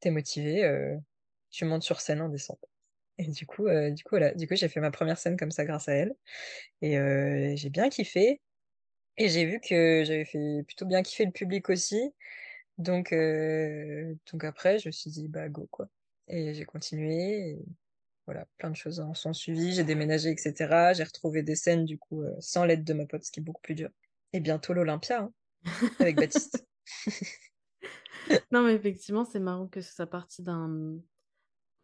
t'es 0.00 0.10
motivé, 0.10 0.98
tu 1.50 1.64
montes 1.64 1.82
sur 1.84 2.00
scène 2.00 2.22
en 2.22 2.28
décembre. 2.28 2.68
Et 3.18 3.26
du 3.26 3.46
coup, 3.46 3.66
euh, 3.66 3.90
du 3.90 4.02
coup, 4.04 4.10
voilà. 4.12 4.32
Du 4.34 4.46
coup, 4.46 4.54
j'ai 4.56 4.68
fait 4.68 4.80
ma 4.80 4.90
première 4.90 5.18
scène 5.18 5.36
comme 5.36 5.50
ça 5.50 5.64
grâce 5.64 5.88
à 5.88 5.94
elle. 5.94 6.14
Et 6.82 6.98
euh, 6.98 7.52
j'ai 7.56 7.70
bien 7.70 7.88
kiffé. 7.88 8.40
Et 9.16 9.28
j'ai 9.28 9.46
vu 9.46 9.60
que 9.60 10.04
j'avais 10.04 10.24
fait 10.24 10.62
plutôt 10.66 10.86
bien 10.86 11.02
kiffer 11.02 11.24
le 11.26 11.32
public 11.32 11.68
aussi. 11.70 12.12
Donc, 12.78 13.12
euh, 13.12 14.14
donc 14.32 14.44
après, 14.44 14.78
je 14.78 14.88
me 14.88 14.92
suis 14.92 15.10
dit, 15.10 15.28
bah, 15.28 15.48
go, 15.48 15.68
quoi. 15.70 15.88
Et 16.28 16.54
j'ai 16.54 16.64
continué. 16.64 17.50
Et 17.50 17.58
voilà, 18.26 18.46
plein 18.58 18.70
de 18.70 18.76
choses 18.76 19.00
en 19.00 19.14
sont 19.14 19.32
suivies. 19.32 19.72
J'ai 19.74 19.84
déménagé, 19.84 20.30
etc. 20.30 20.92
J'ai 20.94 21.04
retrouvé 21.04 21.42
des 21.42 21.56
scènes, 21.56 21.84
du 21.84 21.98
coup, 21.98 22.22
sans 22.40 22.64
l'aide 22.64 22.84
de 22.84 22.94
ma 22.94 23.06
pote, 23.06 23.24
ce 23.24 23.32
qui 23.32 23.40
est 23.40 23.42
beaucoup 23.42 23.62
plus 23.62 23.74
dur. 23.74 23.90
Et 24.32 24.40
bientôt 24.40 24.74
l'Olympia, 24.74 25.22
hein, 25.22 25.32
avec 25.98 26.16
Baptiste. 26.16 26.64
Non, 28.50 28.62
mais 28.62 28.74
effectivement, 28.74 29.24
c'est 29.24 29.40
marrant 29.40 29.66
que 29.66 29.80
ce 29.80 29.92
soit 29.92 30.06
parti 30.06 30.42
d'un. 30.42 30.98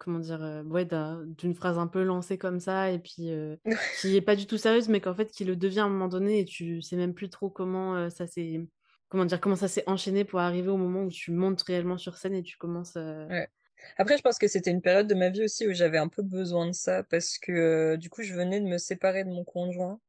Comment 0.04 0.18
dire 0.18 0.42
euh, 0.42 0.62
Ouais, 0.64 0.84
d'une 0.84 1.54
phrase 1.54 1.78
un 1.78 1.86
peu 1.86 2.02
lancée 2.02 2.36
comme 2.36 2.60
ça, 2.60 2.90
et 2.90 2.98
puis 2.98 3.30
euh, 3.30 3.56
qui 4.02 4.14
est 4.14 4.20
pas 4.20 4.36
du 4.36 4.46
tout 4.46 4.58
sérieuse, 4.58 4.90
mais 4.90 5.00
qu'en 5.00 5.14
fait, 5.14 5.30
qui 5.30 5.46
le 5.46 5.56
devient 5.56 5.80
à 5.80 5.84
un 5.84 5.88
moment 5.88 6.08
donné, 6.08 6.40
et 6.40 6.44
tu 6.44 6.82
sais 6.82 6.96
même 6.96 7.14
plus 7.14 7.30
trop 7.30 7.48
comment 7.48 7.96
euh, 7.96 8.10
ça 8.10 8.26
s'est. 8.26 8.60
Comment 9.08 9.24
dire 9.24 9.40
Comment 9.40 9.56
ça 9.56 9.66
s'est 9.66 9.84
enchaîné 9.86 10.26
pour 10.26 10.40
arriver 10.40 10.68
au 10.68 10.76
moment 10.76 11.04
où 11.04 11.10
tu 11.10 11.30
montes 11.30 11.62
réellement 11.62 11.96
sur 11.96 12.18
scène 12.18 12.34
et 12.34 12.42
tu 12.42 12.58
commences. 12.58 12.96
Ouais. 12.96 13.48
Après, 13.96 14.18
je 14.18 14.22
pense 14.22 14.38
que 14.38 14.46
c'était 14.46 14.70
une 14.70 14.82
période 14.82 15.06
de 15.06 15.14
ma 15.14 15.30
vie 15.30 15.44
aussi 15.44 15.66
où 15.66 15.72
j'avais 15.72 15.98
un 15.98 16.08
peu 16.08 16.22
besoin 16.22 16.66
de 16.66 16.72
ça 16.72 17.02
parce 17.04 17.38
que 17.38 17.96
du 17.96 18.10
coup, 18.10 18.22
je 18.22 18.34
venais 18.34 18.60
de 18.60 18.66
me 18.66 18.76
séparer 18.76 19.24
de 19.24 19.30
mon 19.30 19.44
conjoint. 19.44 20.00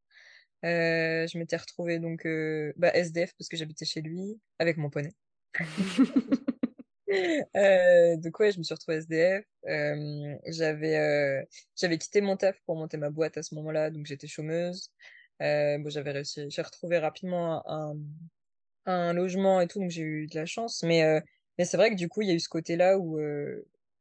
Je 0.64 1.38
m'étais 1.38 1.58
retrouvée 1.58 2.00
donc 2.00 2.28
bah, 2.78 2.92
SDF 2.96 3.34
parce 3.38 3.48
que 3.48 3.56
j'habitais 3.56 3.86
chez 3.86 4.02
lui 4.02 4.40
avec 4.60 4.76
mon 4.76 4.90
poney. 4.90 5.14
Euh, 7.56 8.18
donc 8.18 8.40
ouais, 8.40 8.52
je 8.52 8.58
me 8.60 8.64
suis 8.64 8.74
retrouvée 8.74 8.98
SDF. 8.98 9.46
Euh, 9.68 10.36
j'avais 10.48 10.98
euh, 10.98 11.44
j'avais 11.76 11.98
quitté 11.98 12.22
mon 12.22 12.38
taf 12.38 12.60
pour 12.66 12.76
monter 12.76 12.98
ma 12.98 13.10
boîte 13.10 13.38
à 13.38 13.44
ce 13.44 13.56
moment-là, 13.56 13.90
donc 13.92 14.06
j'étais 14.06 14.28
chômeuse. 14.28 14.92
Euh, 15.42 15.78
bon, 15.80 15.90
j'avais 15.90 16.12
réussi, 16.12 16.50
j'ai 16.50 16.62
retrouvé 16.62 16.98
rapidement 17.00 17.64
un, 17.70 17.96
un 18.86 19.14
logement 19.14 19.62
et 19.62 19.68
tout, 19.68 19.80
donc 19.80 19.92
j'ai 19.92 20.04
eu 20.04 20.28
de 20.28 20.36
la 20.36 20.46
chance. 20.46 20.84
Mais, 20.84 21.22
mais 21.58 21.66
c'est 21.66 21.78
vrai 21.78 21.90
que 21.92 21.96
du 21.96 22.10
coup, 22.10 22.22
il 22.22 22.30
y 22.30 22.32
a 22.32 22.36
eu 22.36 22.40
ce 22.40 22.50
côté-là 22.50 22.98
où 23.00 23.20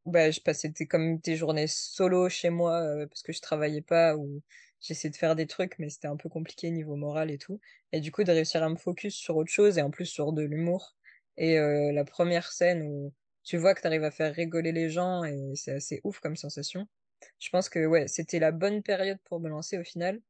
bah, 0.06 0.30
je 0.30 0.40
passais 0.40 0.68
des, 0.68 0.86
comme 0.86 1.18
des 1.18 1.36
journées 1.36 1.66
solo 1.66 2.28
chez 2.28 2.50
moi 2.50 2.82
parce 3.08 3.22
que 3.22 3.32
je 3.32 3.40
travaillais 3.40 3.80
pas 3.82 4.16
ou 4.16 4.42
j'essayais 4.80 5.10
de 5.10 5.16
faire 5.16 5.34
des 5.36 5.46
trucs, 5.46 5.78
mais 5.78 5.88
c'était 5.88 6.08
un 6.08 6.16
peu 6.16 6.28
compliqué 6.28 6.70
niveau 6.70 6.96
moral 6.96 7.30
et 7.30 7.38
tout. 7.38 7.60
Et 7.92 8.00
du 8.00 8.12
coup, 8.12 8.22
de 8.24 8.30
réussir 8.32 8.62
à 8.62 8.68
me 8.68 8.76
focus 8.76 9.14
sur 9.14 9.36
autre 9.36 9.50
chose 9.50 9.78
et 9.78 9.82
en 9.82 9.90
plus 9.90 10.06
sur 10.06 10.32
de 10.32 10.42
l'humour. 10.42 10.96
Et 11.36 11.58
euh, 11.58 11.92
la 11.92 12.04
première 12.04 12.50
scène 12.52 12.82
où 12.82 13.12
tu 13.42 13.56
vois 13.56 13.74
que 13.74 13.80
tu 13.80 13.86
arrives 13.86 14.04
à 14.04 14.10
faire 14.10 14.34
rigoler 14.34 14.72
les 14.72 14.88
gens 14.88 15.24
et 15.24 15.52
c'est 15.54 15.72
assez 15.72 16.00
ouf 16.04 16.20
comme 16.20 16.36
sensation. 16.36 16.86
Je 17.38 17.50
pense 17.50 17.68
que 17.68 17.84
ouais, 17.86 18.08
c'était 18.08 18.38
la 18.38 18.52
bonne 18.52 18.82
période 18.82 19.18
pour 19.24 19.40
me 19.40 19.48
lancer 19.48 19.78
au 19.78 19.84
final 19.84 20.20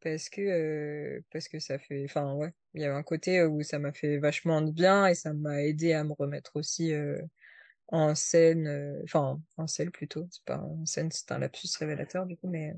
parce 0.00 0.28
que 0.28 0.40
euh, 0.40 1.20
parce 1.32 1.48
que 1.48 1.58
ça 1.58 1.78
fait 1.78 2.04
enfin 2.04 2.34
ouais 2.34 2.52
il 2.74 2.82
y 2.82 2.84
a 2.84 2.94
un 2.94 3.02
côté 3.02 3.42
où 3.42 3.62
ça 3.62 3.78
m'a 3.78 3.92
fait 3.92 4.18
vachement 4.18 4.62
de 4.62 4.70
bien 4.70 5.06
et 5.06 5.14
ça 5.14 5.32
m'a 5.32 5.62
aidé 5.62 5.92
à 5.92 6.04
me 6.04 6.12
remettre 6.12 6.56
aussi 6.56 6.92
euh, 6.92 7.20
en 7.88 8.14
scène 8.14 8.66
euh, 8.68 9.00
enfin 9.04 9.40
en 9.56 9.66
scène 9.66 9.90
plutôt 9.90 10.26
c'est 10.30 10.44
pas 10.44 10.58
en 10.58 10.84
scène 10.86 11.10
c'est 11.10 11.32
un 11.32 11.38
lapsus 11.38 11.68
révélateur 11.78 12.26
du 12.26 12.36
coup 12.36 12.48
mais 12.48 12.74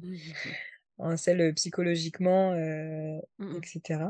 en 0.98 1.16
scène 1.16 1.52
psychologiquement 1.54 2.52
euh, 2.52 3.18
Mm, 3.38 3.52
mm. 3.52 3.56
etc 3.56 4.00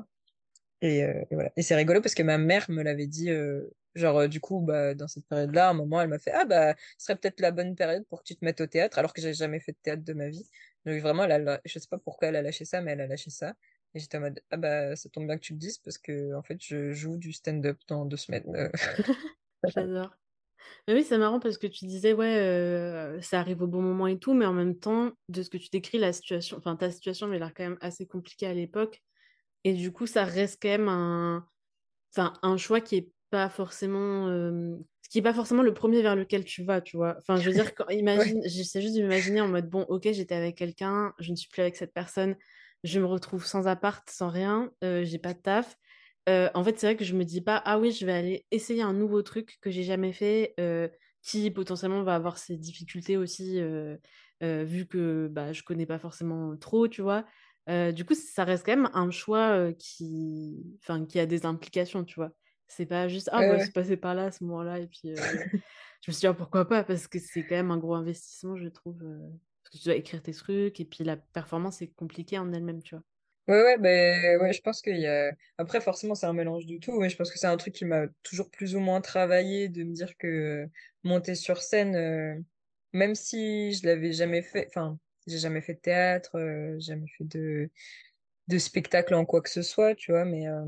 et, 0.83 1.05
euh, 1.05 1.25
et 1.31 1.35
voilà 1.35 1.53
et 1.57 1.63
c'est 1.63 1.75
rigolo 1.75 2.01
parce 2.01 2.15
que 2.15 2.23
ma 2.23 2.39
mère 2.39 2.71
me 2.71 2.83
l'avait 2.83 3.07
dit 3.07 3.31
euh, 3.31 3.69
genre 3.95 4.19
euh, 4.19 4.29
du 4.29 4.41
coup 4.41 4.61
bah 4.61 4.95
dans 4.95 5.09
cette 5.09 5.27
période-là 5.27 5.69
à 5.69 5.71
un 5.71 5.75
moment 5.75 6.01
elle 6.01 6.09
m'a 6.09 6.19
fait 6.19 6.33
ah 6.33 6.45
bah 6.45 6.75
ce 6.99 7.07
serait 7.07 7.17
peut-être 7.17 7.41
la 7.41 7.51
bonne 7.51 7.75
période 7.75 8.07
pour 8.07 8.21
que 8.21 8.25
tu 8.25 8.37
te 8.37 8.45
mettes 8.45 8.61
au 8.61 8.67
théâtre 8.67 8.99
alors 8.99 9.13
que 9.13 9.21
j'ai 9.21 9.35
jamais 9.35 9.61
fait 9.61 9.73
de 9.73 9.79
théâtre 9.83 10.05
de 10.05 10.13
ma 10.13 10.29
vie 10.29 10.49
donc 10.87 10.99
vraiment 11.01 11.25
elle 11.25 11.49
a, 11.49 11.61
je 11.65 11.79
sais 11.79 11.89
pas 11.89 11.99
pourquoi 11.99 12.29
elle 12.29 12.37
a 12.37 12.43
lâché 12.43 12.65
ça 12.65 12.81
mais 12.81 12.93
elle 12.93 13.01
a 13.01 13.07
lâché 13.07 13.31
ça 13.31 13.55
et 13.95 13.99
j'étais 14.01 14.19
en 14.19 14.21
mode 14.21 14.41
ah 14.51 14.57
bah 14.57 14.97
ça 14.97 15.09
tombe 15.11 15.27
bien 15.27 15.37
que 15.37 15.43
tu 15.43 15.53
le 15.53 15.59
dises 15.59 15.79
parce 15.79 15.99
que 15.99 16.35
en 16.35 16.43
fait 16.43 16.59
je 16.61 16.93
joue 16.93 17.17
du 17.17 17.33
stand-up 17.33 17.79
dans 17.89 18.05
deux 18.07 18.17
semaines 18.17 18.71
J'adore. 19.69 20.17
Mais 20.87 20.95
oui, 20.95 21.05
c'est 21.05 21.19
marrant 21.19 21.41
parce 21.41 21.59
que 21.59 21.67
tu 21.67 21.87
disais, 21.87 22.13
ouais, 22.13 23.19
ça 23.23 23.41
arrive 23.41 23.63
au 23.63 23.67
bon 23.67 23.83
moment 23.83 24.07
et 24.07 24.19
tout, 24.19 24.35
mais 24.35 24.47
en 24.47 24.53
même 24.53 24.79
temps, 24.79 25.13
de 25.29 25.43
ce 25.43 25.51
que 25.51 25.59
tu 25.59 25.69
décris, 25.71 25.99
la 25.99 26.13
situation, 26.13 26.57
enfin 26.57 26.77
ta 26.77 26.91
situation 26.91 27.27
avait 27.27 27.39
l'air 27.39 27.53
quand 27.55 27.65
même 27.65 27.79
assez 27.81 28.07
compliquée 28.07 28.47
à 28.47 28.55
l'époque. 28.55 29.03
Et 29.65 29.75
du 29.75 29.93
coup, 29.93 30.07
ça 30.07 30.25
reste 30.25 30.61
quand 30.63 30.69
même 30.69 30.89
un, 30.89 31.47
enfin, 32.15 32.35
un 32.43 32.57
choix 32.57 32.81
qui 32.81 32.97
est 32.97 33.13
pas 33.31 33.49
forcément, 33.49 34.29
euh, 34.29 34.77
qui 35.11 35.19
est 35.19 35.23
pas 35.23 35.35
forcément 35.35 35.63
le 35.63 35.75
premier 35.75 36.03
vers 36.03 36.17
lequel 36.17 36.45
tu 36.45 36.65
vas, 36.65 36.81
tu 36.81 36.97
vois. 36.97 37.17
Enfin, 37.19 37.39
je 37.41 37.49
veux 37.49 37.55
dire, 37.55 37.75
quand, 37.75 37.89
ouais 38.17 38.27
imagine, 38.29 38.41
j'essaie 38.47 38.81
juste 38.83 38.95
d'imaginer 38.95 39.41
en 39.41 39.49
mode, 39.49 39.69
bon, 39.69 39.83
ok, 39.89 40.09
j'étais 40.13 40.35
avec 40.35 40.57
quelqu'un, 40.57 41.13
je 41.19 41.31
ne 41.31 41.37
suis 41.37 41.49
plus 41.49 41.63
avec 41.63 41.77
cette 41.77 41.93
personne, 41.95 42.37
je 42.85 43.01
me 43.01 43.07
retrouve 43.07 43.45
sans 43.47 43.67
appart, 43.69 44.09
sans 44.11 44.31
rien, 44.31 44.73
euh, 44.85 45.05
j'ai 45.05 45.19
pas 45.19 45.35
de 45.35 45.41
taf. 45.41 45.77
Euh, 46.29 46.51
en 46.55 46.65
fait, 46.65 46.79
c'est 46.79 46.87
vrai 46.87 46.97
que 46.97 47.05
je 47.05 47.15
me 47.15 47.25
dis 47.25 47.41
pas, 47.41 47.57
ah 47.65 47.79
oui, 47.79 47.93
je 47.93 48.07
vais 48.07 48.13
aller 48.13 48.47
essayer 48.51 48.83
un 48.83 48.93
nouveau 48.93 49.23
truc 49.23 49.59
que 49.61 49.71
j'ai 49.71 49.83
jamais 49.85 50.13
fait, 50.13 50.55
euh, 50.61 50.89
qui 51.23 51.51
potentiellement 51.51 52.03
va 52.03 52.15
avoir 52.15 52.39
ses 52.39 52.57
difficultés 52.57 53.17
aussi, 53.17 53.59
euh, 53.61 53.97
vu 54.65 54.87
que 54.87 55.29
bah, 55.31 55.53
je 55.53 55.63
connais 55.63 55.87
pas 55.87 55.99
forcément 55.99 56.57
trop, 56.57 56.89
tu 56.89 57.03
vois. 57.03 57.27
Euh, 57.69 57.93
du 57.93 58.05
coup, 58.05 58.15
ça 58.15 58.45
reste 58.45 58.65
quand 58.67 58.77
même 58.77 58.91
un 58.95 59.11
choix 59.11 59.73
qui... 59.75 60.77
Enfin, 60.83 61.05
qui 61.07 61.21
a 61.21 61.27
des 61.27 61.47
implications, 61.47 62.05
tu 62.05 62.17
vois. 62.17 62.33
C'est 62.67 62.87
pas 62.87 63.09
juste, 63.09 63.29
ah 63.33 63.41
ouais 63.41 63.49
bah, 63.49 63.57
ouais 63.57 63.65
c'est 63.65 63.73
passé 63.73 63.97
par 63.97 64.15
là 64.15 64.27
à 64.27 64.31
ce 64.31 64.45
moment-là, 64.45 64.79
et 64.79 64.87
puis 64.87 65.15
je 65.15 66.11
me 66.11 66.13
suis 66.13 66.21
dit, 66.21 66.27
ah, 66.27 66.35
pourquoi 66.35 66.69
pas, 66.69 66.85
parce 66.85 67.09
que 67.09 67.19
c'est 67.19 67.45
quand 67.45 67.57
même 67.57 67.71
un 67.71 67.79
gros 67.79 67.95
investissement, 67.95 68.57
je 68.57 68.69
trouve. 68.69 68.99
parce 68.99 69.73
que 69.73 69.79
tu 69.79 69.85
dois 69.85 69.97
écrire 69.97 70.23
tes 70.23 70.33
trucs, 70.33 70.81
et 70.81 70.85
puis 70.85 71.05
la 71.05 71.17
performance 71.17 71.83
est 71.83 71.89
compliquée 71.95 72.39
en 72.39 72.53
elle-même, 72.53 72.83
tu 72.83 72.95
vois. 72.95 73.05
ouais 73.49 73.63
ouais 73.63 73.79
ben 73.79 74.41
ouais 74.41 74.53
je 74.53 74.61
pense 74.63 74.81
qu'il 74.83 74.99
y 74.99 75.07
a 75.07 75.33
après 75.59 75.81
forcément 75.81 76.15
c'est 76.15 76.27
un 76.27 76.33
mélange 76.33 76.67
du 76.67 76.79
tout 76.81 76.99
mais 77.01 77.09
je 77.09 77.17
pense 77.17 77.31
que 77.31 77.39
c'est 77.39 77.47
un 77.47 77.57
truc 77.57 77.75
qui 77.75 77.85
m'a 77.85 78.07
toujours 78.23 78.51
plus 78.51 78.77
ou 78.77 78.81
moins 78.81 79.01
travaillé 79.01 79.69
de 79.69 79.83
me 79.85 79.93
dire 79.93 80.17
que 80.19 80.67
monter 81.05 81.35
sur 81.35 81.61
scène 81.63 81.97
euh, 81.97 82.35
même 82.93 83.15
si 83.15 83.73
je 83.73 83.87
l'avais 83.87 84.13
jamais 84.13 84.43
fait 84.43 84.67
enfin 84.69 84.99
j'ai 85.27 85.39
jamais 85.39 85.61
fait 85.61 85.75
de 85.75 85.81
théâtre 85.81 86.39
euh, 86.39 86.79
jamais 86.79 87.07
fait 87.19 87.25
de 87.25 87.71
de 88.49 88.59
spectacle 88.59 89.15
en 89.15 89.25
quoi 89.25 89.43
que 89.43 89.51
ce 89.51 89.63
soit, 89.63 89.95
tu 89.95 90.11
vois, 90.11 90.25
mais, 90.25 90.49
euh, 90.49 90.65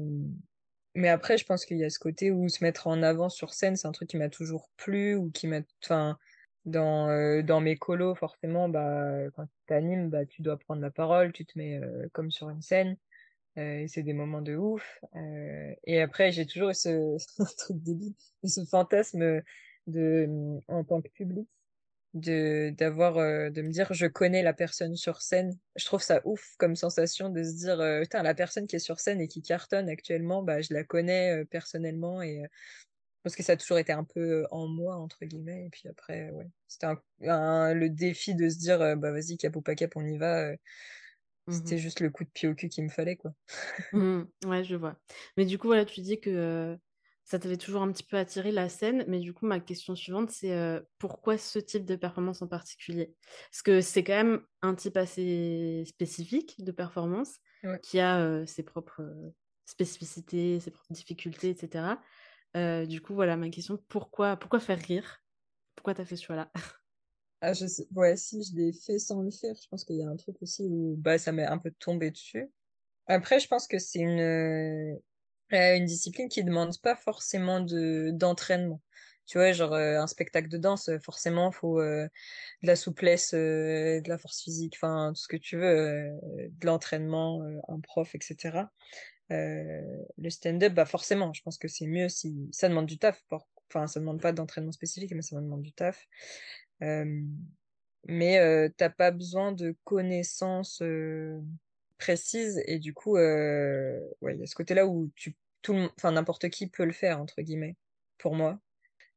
mais 0.94 1.08
après, 1.08 1.36
je 1.36 1.44
pense 1.44 1.64
qu'il 1.64 1.78
y 1.78 1.84
a 1.84 1.90
ce 1.90 1.98
côté 1.98 2.30
où 2.30 2.48
se 2.48 2.62
mettre 2.62 2.86
en 2.86 3.02
avant 3.02 3.28
sur 3.28 3.52
scène, 3.54 3.76
c'est 3.76 3.88
un 3.88 3.92
truc 3.92 4.10
qui 4.10 4.16
m'a 4.16 4.28
toujours 4.28 4.70
plu 4.76 5.16
ou 5.16 5.30
qui 5.32 5.48
m'a, 5.48 5.60
enfin, 5.82 6.16
dans, 6.64 7.42
dans 7.42 7.60
mes 7.60 7.76
colos, 7.76 8.14
forcément, 8.14 8.68
bah, 8.68 9.28
quand 9.34 9.48
tu 9.66 9.74
animes, 9.74 10.10
bah, 10.10 10.26
tu 10.26 10.42
dois 10.42 10.58
prendre 10.58 10.80
la 10.80 10.92
parole, 10.92 11.32
tu 11.32 11.44
te 11.44 11.58
mets 11.58 11.80
comme 12.12 12.30
sur 12.30 12.50
une 12.50 12.62
scène. 12.62 12.96
et 13.56 13.88
c'est 13.88 14.04
des 14.04 14.12
moments 14.12 14.42
de 14.42 14.54
ouf. 14.54 15.00
et 15.84 16.00
après, 16.00 16.30
j'ai 16.30 16.46
toujours 16.46 16.70
eu 16.70 16.74
ce, 16.74 17.16
truc 17.56 17.82
débile, 17.82 18.14
ce 18.44 18.64
fantasme 18.64 19.42
de, 19.88 20.28
en 20.68 20.84
tant 20.84 21.00
que 21.02 21.08
public, 21.08 21.48
de 22.14 22.70
d'avoir 22.76 23.14
de 23.16 23.62
me 23.62 23.70
dire 23.70 23.92
je 23.92 24.06
connais 24.06 24.42
la 24.42 24.52
personne 24.52 24.96
sur 24.96 25.22
scène. 25.22 25.58
Je 25.76 25.84
trouve 25.86 26.02
ça 26.02 26.20
ouf 26.24 26.54
comme 26.58 26.76
sensation 26.76 27.30
de 27.30 27.42
se 27.42 27.52
dire 27.56 27.78
putain 28.02 28.22
la 28.22 28.34
personne 28.34 28.66
qui 28.66 28.76
est 28.76 28.80
sur 28.80 29.00
scène 29.00 29.20
et 29.20 29.28
qui 29.28 29.42
cartonne 29.42 29.88
actuellement 29.88 30.42
bah 30.42 30.60
je 30.62 30.74
la 30.74 30.84
connais 30.84 31.44
personnellement 31.46 32.22
et 32.22 32.42
parce 33.22 33.36
que 33.36 33.42
ça 33.42 33.54
a 33.54 33.56
toujours 33.56 33.78
été 33.78 33.92
un 33.92 34.04
peu 34.04 34.46
en 34.50 34.68
moi 34.68 34.96
entre 34.96 35.24
guillemets. 35.24 35.66
Et 35.66 35.70
puis 35.70 35.88
après 35.88 36.30
ouais 36.32 36.48
c'était 36.68 36.88
un, 37.28 37.74
le 37.74 37.90
défi 37.90 38.34
de 38.34 38.48
se 38.48 38.58
dire 38.58 38.78
bah 38.98 39.12
vas-y 39.12 39.36
cap 39.38 39.56
ou 39.56 39.62
pas 39.62 39.74
cap 39.74 39.92
on 39.96 40.06
y 40.06 40.18
va 40.18 40.52
c'était 41.48 41.76
mmh 41.76 41.78
juste 41.78 42.00
le 42.00 42.10
coup 42.10 42.24
de 42.24 42.30
pied 42.30 42.48
au 42.48 42.54
cul 42.54 42.68
qu'il 42.68 42.84
me 42.84 42.88
fallait 42.88 43.16
quoi. 43.16 43.34
Mmh 43.92 44.22
ouais 44.46 44.64
je 44.64 44.74
vois. 44.76 44.96
Mais 45.36 45.44
du 45.44 45.58
coup 45.58 45.66
voilà 45.66 45.84
tu 45.84 46.00
dis 46.00 46.18
que 46.20 46.78
ça 47.24 47.38
t'avait 47.38 47.56
toujours 47.56 47.82
un 47.82 47.92
petit 47.92 48.02
peu 48.02 48.16
attiré 48.16 48.50
la 48.52 48.68
scène, 48.68 49.04
mais 49.08 49.20
du 49.20 49.32
coup, 49.32 49.46
ma 49.46 49.60
question 49.60 49.94
suivante, 49.94 50.30
c'est 50.30 50.80
pourquoi 50.98 51.38
ce 51.38 51.58
type 51.58 51.84
de 51.84 51.96
performance 51.96 52.42
en 52.42 52.48
particulier? 52.48 53.14
Parce 53.50 53.62
que 53.62 53.80
c'est 53.80 54.04
quand 54.04 54.12
même 54.14 54.40
un 54.62 54.74
type 54.74 54.96
assez 54.96 55.84
spécifique 55.86 56.62
de 56.62 56.72
performance 56.72 57.38
qui 57.82 58.00
a 58.00 58.44
ses 58.46 58.62
propres 58.62 59.02
spécificités, 59.64 60.60
ses 60.60 60.70
propres 60.70 60.92
difficultés, 60.92 61.50
etc. 61.50 61.98
du 62.86 63.00
coup, 63.00 63.14
voilà 63.14 63.36
ma 63.36 63.48
question 63.50 63.78
pourquoi, 63.88 64.36
pourquoi 64.36 64.60
faire 64.60 64.78
rire? 64.78 65.22
Pourquoi 65.74 65.94
t'as 65.94 66.04
fait 66.04 66.16
ce 66.16 66.24
choix-là? 66.24 66.50
Ah, 67.44 67.52
je 67.54 67.66
sais... 67.66 67.88
Ouais, 67.92 68.16
si 68.16 68.40
je 68.44 68.54
l'ai 68.54 68.72
fait 68.72 69.00
sans 69.00 69.20
le 69.20 69.32
faire, 69.32 69.56
je 69.60 69.66
pense 69.68 69.84
qu'il 69.84 69.96
y 69.96 70.02
a 70.04 70.08
un 70.08 70.14
truc 70.14 70.36
aussi 70.42 70.62
où 70.64 70.94
bah, 70.96 71.18
ça 71.18 71.32
m'est 71.32 71.44
un 71.44 71.58
peu 71.58 71.72
tombé 71.72 72.12
dessus. 72.12 72.48
Après, 73.08 73.40
je 73.40 73.48
pense 73.48 73.66
que 73.66 73.80
c'est 73.80 73.98
une 73.98 74.96
euh, 75.52 75.76
une 75.76 75.84
discipline 75.84 76.28
qui 76.28 76.42
demande 76.44 76.78
pas 76.80 76.96
forcément 76.96 77.60
de 77.60 78.10
d'entraînement. 78.12 78.80
Tu 79.26 79.38
vois, 79.38 79.52
genre 79.52 79.74
euh, 79.74 80.00
un 80.00 80.06
spectacle 80.06 80.48
de 80.48 80.56
danse, 80.58 80.88
euh, 80.88 80.98
forcément, 80.98 81.50
faut 81.52 81.80
de 81.80 82.08
la 82.62 82.76
souplesse, 82.76 83.34
de 83.34 84.08
la 84.08 84.18
force 84.18 84.42
physique, 84.42 84.74
enfin 84.76 85.12
tout 85.14 85.20
ce 85.20 85.28
que 85.28 85.36
tu 85.36 85.56
veux, 85.56 86.10
de 86.50 86.66
l'entraînement, 86.66 87.42
un 87.68 87.80
prof, 87.80 88.14
etc. 88.14 88.70
le 89.30 90.30
stand-up, 90.30 90.74
bah 90.74 90.86
forcément, 90.86 91.32
je 91.32 91.42
pense 91.42 91.58
que 91.58 91.68
c'est 91.68 91.86
mieux 91.86 92.08
si 92.08 92.48
ça 92.52 92.68
demande 92.68 92.86
du 92.86 92.98
taf. 92.98 93.22
Enfin, 93.68 93.86
ça 93.86 94.00
demande 94.00 94.20
pas 94.20 94.32
d'entraînement 94.32 94.72
spécifique, 94.72 95.12
mais 95.14 95.22
ça 95.22 95.36
demande 95.36 95.62
du 95.62 95.72
taf. 95.72 96.06
mais 96.80 98.70
t'as 98.76 98.90
pas 98.90 99.10
besoin 99.10 99.52
de 99.52 99.76
connaissances 99.84 100.82
précises 101.98 102.62
et 102.66 102.78
du 102.78 102.92
coup, 102.94 103.14
ouais, 103.16 104.00
il 104.22 104.40
y 104.40 104.42
a 104.42 104.46
ce 104.46 104.54
côté-là 104.54 104.86
où 104.86 105.10
tu 105.14 105.34
tout 105.62 105.74
enfin 105.96 106.12
n'importe 106.12 106.48
qui 106.50 106.66
peut 106.66 106.84
le 106.84 106.92
faire 106.92 107.20
entre 107.20 107.40
guillemets 107.40 107.76
pour 108.18 108.34
moi. 108.34 108.60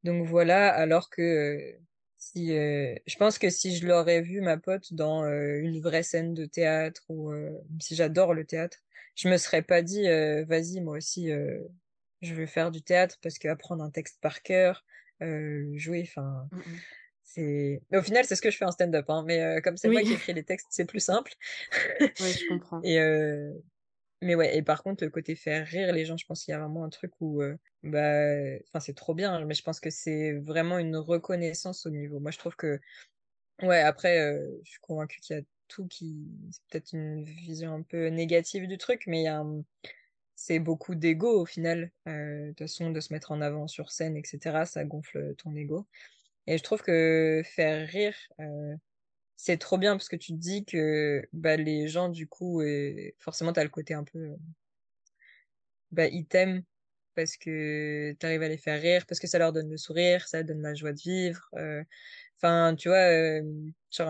Donc 0.03 0.25
voilà, 0.27 0.71
alors 0.71 1.09
que 1.09 1.21
euh, 1.21 1.79
si 2.17 2.55
euh, 2.55 2.95
je 3.07 3.15
pense 3.17 3.39
que 3.39 3.49
si 3.49 3.75
je 3.75 3.87
l'aurais 3.87 4.21
vu 4.21 4.39
ma 4.39 4.57
pote 4.57 4.93
dans 4.93 5.23
euh, 5.23 5.57
une 5.57 5.81
vraie 5.81 6.03
scène 6.03 6.33
de 6.33 6.45
théâtre 6.45 7.03
ou 7.09 7.33
si 7.79 7.95
j'adore 7.95 8.33
le 8.33 8.45
théâtre, 8.45 8.77
je 9.15 9.29
me 9.29 9.37
serais 9.37 9.63
pas 9.63 9.81
dit 9.81 10.03
vas-y 10.47 10.79
moi 10.81 10.97
aussi 10.97 11.29
je 12.21 12.33
veux 12.33 12.45
faire 12.45 12.71
du 12.71 12.81
théâtre 12.81 13.17
parce 13.21 13.37
qu'apprendre 13.39 13.83
un 13.83 13.89
texte 13.89 14.19
par 14.21 14.41
cœur, 14.41 14.85
jouer, 15.21 16.03
enfin 16.03 16.47
mmh 16.51 16.59
c'est 17.27 17.81
au 17.91 18.03
final 18.03 18.23
c'est 18.23 18.35
ce 18.35 18.41
que 18.41 18.51
je 18.51 18.55
fais 18.55 18.65
en 18.65 18.71
stand-up 18.71 19.09
hein, 19.09 19.23
mais 19.25 19.59
comme 19.63 19.75
c'est 19.77 19.89
moi 19.89 20.03
qui 20.03 20.13
écris 20.13 20.33
les 20.33 20.43
textes 20.43 20.67
c'est 20.69 20.85
plus 20.85 20.99
simple. 20.99 21.33
oui, 22.01 22.31
je 22.31 22.47
comprends. 22.47 22.81
Et 22.83 22.99
mais 24.21 24.35
ouais, 24.35 24.57
et 24.57 24.61
par 24.63 24.83
contre, 24.83 25.03
le 25.03 25.09
côté 25.09 25.35
faire 25.35 25.65
rire 25.67 25.93
les 25.93 26.05
gens, 26.05 26.17
je 26.17 26.25
pense 26.25 26.43
qu'il 26.43 26.51
y 26.51 26.55
a 26.55 26.59
vraiment 26.59 26.83
un 26.85 26.89
truc 26.89 27.11
où, 27.21 27.41
euh, 27.41 27.57
bah, 27.83 27.99
enfin, 28.69 28.79
c'est 28.79 28.95
trop 28.95 29.13
bien, 29.13 29.45
mais 29.45 29.53
je 29.53 29.63
pense 29.63 29.79
que 29.79 29.89
c'est 29.89 30.33
vraiment 30.33 30.79
une 30.79 30.95
reconnaissance 30.97 31.85
au 31.85 31.89
niveau. 31.89 32.19
Moi, 32.19 32.31
je 32.31 32.37
trouve 32.39 32.55
que, 32.55 32.79
ouais, 33.63 33.81
après, 33.81 34.19
euh, 34.19 34.59
je 34.63 34.71
suis 34.71 34.79
convaincue 34.81 35.21
qu'il 35.21 35.37
y 35.37 35.39
a 35.39 35.43
tout 35.67 35.87
qui, 35.87 36.27
c'est 36.51 36.61
peut-être 36.69 36.93
une 36.93 37.23
vision 37.23 37.73
un 37.75 37.81
peu 37.83 38.07
négative 38.07 38.67
du 38.67 38.77
truc, 38.77 39.03
mais 39.07 39.21
il 39.21 39.25
y 39.25 39.27
a 39.27 39.43
c'est 40.35 40.59
beaucoup 40.59 40.95
d'ego 40.95 41.41
au 41.41 41.45
final, 41.45 41.91
euh, 42.07 42.51
de 42.51 42.55
façon, 42.59 42.91
de 42.91 42.99
se 42.99 43.13
mettre 43.13 43.31
en 43.31 43.41
avant 43.41 43.67
sur 43.67 43.91
scène, 43.91 44.17
etc. 44.17 44.65
Ça 44.65 44.83
gonfle 44.85 45.35
ton 45.35 45.55
ego. 45.55 45.87
Et 46.47 46.57
je 46.57 46.63
trouve 46.63 46.81
que 46.81 47.41
faire 47.45 47.87
rire, 47.87 48.15
c'est 49.37 49.57
trop 49.57 49.77
bien 49.77 49.93
parce 49.95 50.09
que 50.09 50.15
tu 50.15 50.33
te 50.33 50.37
dis 50.37 50.65
que 50.65 51.27
bah, 51.33 51.57
les 51.57 51.87
gens, 51.87 52.09
du 52.09 52.27
coup, 52.27 52.61
et 52.61 53.15
forcément, 53.19 53.53
tu 53.53 53.59
as 53.59 53.63
le 53.63 53.69
côté 53.69 53.93
un 53.93 54.03
peu. 54.03 54.35
Bah, 55.91 56.07
ils 56.07 56.25
t'aiment 56.25 56.63
parce 57.15 57.37
que 57.37 58.13
tu 58.19 58.25
arrives 58.25 58.43
à 58.43 58.49
les 58.49 58.57
faire 58.57 58.81
rire, 58.81 59.05
parce 59.07 59.19
que 59.19 59.27
ça 59.27 59.39
leur 59.39 59.53
donne 59.53 59.69
le 59.71 59.77
sourire, 59.77 60.27
ça 60.27 60.43
donne 60.43 60.61
la 60.61 60.73
joie 60.75 60.93
de 60.93 60.99
vivre. 60.99 61.49
Euh. 61.55 61.83
Enfin, 62.37 62.75
tu 62.75 62.89
vois, 62.89 62.97
euh, 62.97 63.41
tu 63.89 64.03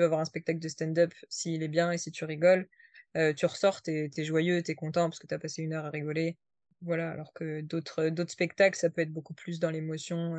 vas 0.00 0.08
voir 0.08 0.20
un 0.20 0.24
spectacle 0.24 0.60
de 0.60 0.68
stand-up, 0.68 1.12
s'il 1.28 1.62
est 1.62 1.68
bien 1.68 1.92
et 1.92 1.98
si 1.98 2.12
tu 2.12 2.24
rigoles, 2.24 2.68
euh, 3.16 3.34
tu 3.34 3.46
ressors, 3.46 3.82
t'es 3.82 4.10
es 4.16 4.24
joyeux, 4.24 4.62
t'es 4.62 4.74
content 4.74 5.08
parce 5.10 5.18
que 5.18 5.26
t'as 5.26 5.38
passé 5.38 5.62
une 5.62 5.74
heure 5.74 5.86
à 5.86 5.90
rigoler. 5.90 6.38
Voilà, 6.82 7.10
alors 7.10 7.32
que 7.32 7.62
d'autres 7.62 8.10
d'autres 8.10 8.30
spectacles, 8.32 8.78
ça 8.78 8.90
peut 8.90 9.02
être 9.02 9.12
beaucoup 9.12 9.34
plus 9.34 9.60
dans 9.60 9.70
l'émotion. 9.70 10.38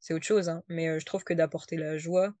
c'est 0.00 0.14
autre 0.14 0.24
chose, 0.26 0.48
hein. 0.48 0.62
Mais 0.68 0.98
je 1.00 1.06
trouve 1.06 1.24
que 1.24 1.34
d'apporter 1.34 1.76
la 1.76 1.98
joie, 1.98 2.34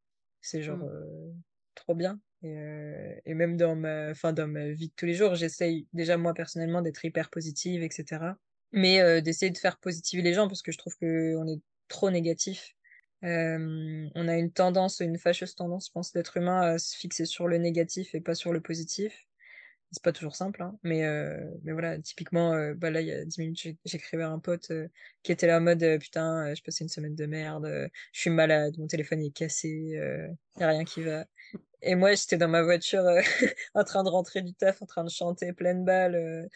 c'est 0.46 0.62
genre 0.62 0.78
mmh. 0.78 1.42
trop 1.74 1.94
bien. 1.94 2.20
Et, 2.42 3.34
même 3.34 3.56
dans 3.56 3.74
ma, 3.74 4.14
fin, 4.14 4.32
dans 4.32 4.46
ma 4.46 4.68
vie 4.68 4.88
de 4.88 4.92
tous 4.94 5.06
les 5.06 5.14
jours, 5.14 5.34
j'essaye 5.34 5.88
déjà 5.92 6.16
moi 6.16 6.34
personnellement 6.34 6.82
d'être 6.82 7.04
hyper 7.04 7.30
positive, 7.30 7.82
etc. 7.82 8.24
Mais 8.72 9.22
d'essayer 9.22 9.50
de 9.50 9.58
faire 9.58 9.78
positiver 9.78 10.22
les 10.22 10.34
gens 10.34 10.46
parce 10.46 10.62
que 10.62 10.70
je 10.70 10.78
trouve 10.78 10.96
qu'on 10.96 11.48
est 11.48 11.60
trop 11.88 12.10
négatif. 12.10 12.74
on 13.22 14.28
a 14.28 14.36
une 14.36 14.52
tendance, 14.52 15.00
une 15.00 15.18
fâcheuse 15.18 15.54
tendance, 15.54 15.86
je 15.86 15.92
pense, 15.92 16.12
d'être 16.12 16.36
humain 16.36 16.60
à 16.60 16.78
se 16.78 16.96
fixer 16.96 17.24
sur 17.24 17.48
le 17.48 17.58
négatif 17.58 18.14
et 18.14 18.20
pas 18.20 18.34
sur 18.34 18.52
le 18.52 18.60
positif 18.60 19.25
c'est 19.92 20.02
pas 20.02 20.12
toujours 20.12 20.34
simple, 20.34 20.62
hein, 20.62 20.76
mais, 20.82 21.04
euh, 21.04 21.38
mais 21.62 21.72
voilà, 21.72 21.98
typiquement, 22.00 22.52
euh, 22.52 22.74
bah 22.74 22.90
là, 22.90 23.00
il 23.00 23.06
y 23.06 23.12
a 23.12 23.24
10 23.24 23.38
minutes, 23.38 23.78
j'écrivais 23.84 24.24
à 24.24 24.30
un 24.30 24.38
pote 24.38 24.70
euh, 24.70 24.88
qui 25.22 25.32
était 25.32 25.46
là 25.46 25.58
en 25.58 25.60
mode 25.60 25.84
putain, 26.00 26.54
je 26.54 26.62
passais 26.62 26.84
une 26.84 26.88
semaine 26.88 27.14
de 27.14 27.26
merde, 27.26 27.88
je 28.12 28.20
suis 28.20 28.30
malade, 28.30 28.74
mon 28.78 28.86
téléphone 28.86 29.22
est 29.22 29.30
cassé, 29.30 29.68
il 30.56 30.62
a 30.62 30.68
rien 30.68 30.84
qui 30.84 31.02
va. 31.02 31.26
Et 31.82 31.94
moi, 31.94 32.14
j'étais 32.14 32.36
dans 32.36 32.48
ma 32.48 32.62
voiture 32.62 33.04
en 33.74 33.84
train 33.84 34.02
de 34.02 34.08
rentrer 34.08 34.42
du 34.42 34.54
taf, 34.54 34.82
en 34.82 34.86
train 34.86 35.04
de 35.04 35.10
chanter 35.10 35.52
pleine 35.52 35.84
balle, 35.84 36.48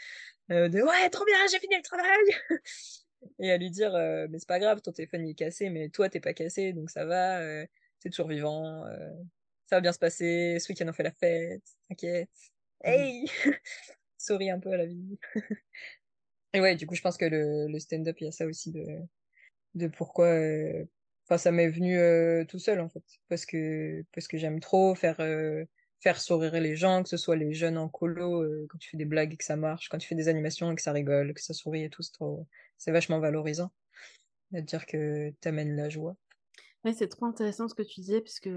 de 0.48 0.82
ouais, 0.82 1.10
trop 1.10 1.24
bien, 1.24 1.36
j'ai 1.50 1.60
fini 1.60 1.76
le 1.76 1.82
travail! 1.82 2.62
Et 3.38 3.50
à 3.52 3.58
lui 3.58 3.70
dire, 3.70 3.92
mais 4.30 4.38
c'est 4.38 4.48
pas 4.48 4.58
grave, 4.58 4.80
ton 4.80 4.92
téléphone 4.92 5.26
est 5.28 5.34
cassé, 5.34 5.70
mais 5.70 5.88
toi, 5.90 6.08
t'es 6.08 6.20
pas 6.20 6.32
cassé, 6.32 6.72
donc 6.72 6.90
ça 6.90 7.04
va, 7.04 7.40
t'es 8.00 8.10
toujours 8.10 8.28
vivant, 8.28 8.84
ça 9.66 9.76
va 9.76 9.80
bien 9.80 9.92
se 9.92 9.98
passer, 9.98 10.58
ce 10.58 10.72
week-end 10.72 10.86
on 10.88 10.92
fait 10.92 11.04
la 11.04 11.12
fête, 11.12 11.62
t'inquiète. 11.88 12.28
Mmh. 12.84 12.88
Hey 12.88 13.24
Souris 14.18 14.50
un 14.50 14.60
peu 14.60 14.72
à 14.72 14.76
la 14.76 14.86
vie. 14.86 15.18
Et 16.52 16.60
ouais, 16.60 16.74
du 16.76 16.86
coup, 16.86 16.94
je 16.94 17.02
pense 17.02 17.16
que 17.16 17.24
le, 17.24 17.68
le 17.68 17.78
stand-up, 17.78 18.16
il 18.20 18.24
y 18.24 18.28
a 18.28 18.32
ça 18.32 18.46
aussi 18.46 18.72
de, 18.72 18.84
de 19.74 19.86
pourquoi. 19.88 20.26
Euh, 20.26 20.84
enfin, 21.26 21.38
ça 21.38 21.52
m'est 21.52 21.68
venu 21.68 21.98
euh, 21.98 22.44
tout 22.44 22.58
seul, 22.58 22.80
en 22.80 22.88
fait. 22.88 23.04
Parce 23.28 23.46
que, 23.46 24.04
parce 24.12 24.26
que 24.26 24.36
j'aime 24.36 24.60
trop 24.60 24.94
faire, 24.94 25.20
euh, 25.20 25.64
faire 26.00 26.20
sourire 26.20 26.52
les 26.60 26.76
gens, 26.76 27.02
que 27.02 27.08
ce 27.08 27.16
soit 27.16 27.36
les 27.36 27.54
jeunes 27.54 27.78
en 27.78 27.88
colo, 27.88 28.44
quand 28.68 28.78
tu 28.78 28.90
fais 28.90 28.96
des 28.96 29.04
blagues 29.04 29.32
et 29.34 29.36
que 29.36 29.44
ça 29.44 29.56
marche, 29.56 29.88
quand 29.88 29.98
tu 29.98 30.08
fais 30.08 30.16
des 30.16 30.28
animations 30.28 30.72
et 30.72 30.74
que 30.74 30.82
ça 30.82 30.92
rigole, 30.92 31.34
que 31.34 31.42
ça 31.42 31.54
sourit 31.54 31.84
et 31.84 31.90
tout, 31.90 32.02
c'est 32.02 32.12
trop. 32.12 32.46
C'est 32.78 32.92
vachement 32.92 33.20
valorisant. 33.20 33.70
De 34.50 34.60
dire 34.60 34.86
que 34.86 35.30
t'amènes 35.40 35.76
la 35.76 35.88
joie. 35.88 36.16
Ouais, 36.84 36.94
c'est 36.94 37.08
trop 37.08 37.26
intéressant 37.26 37.68
ce 37.68 37.74
que 37.74 37.82
tu 37.82 38.00
disais, 38.00 38.20
puisque 38.20 38.50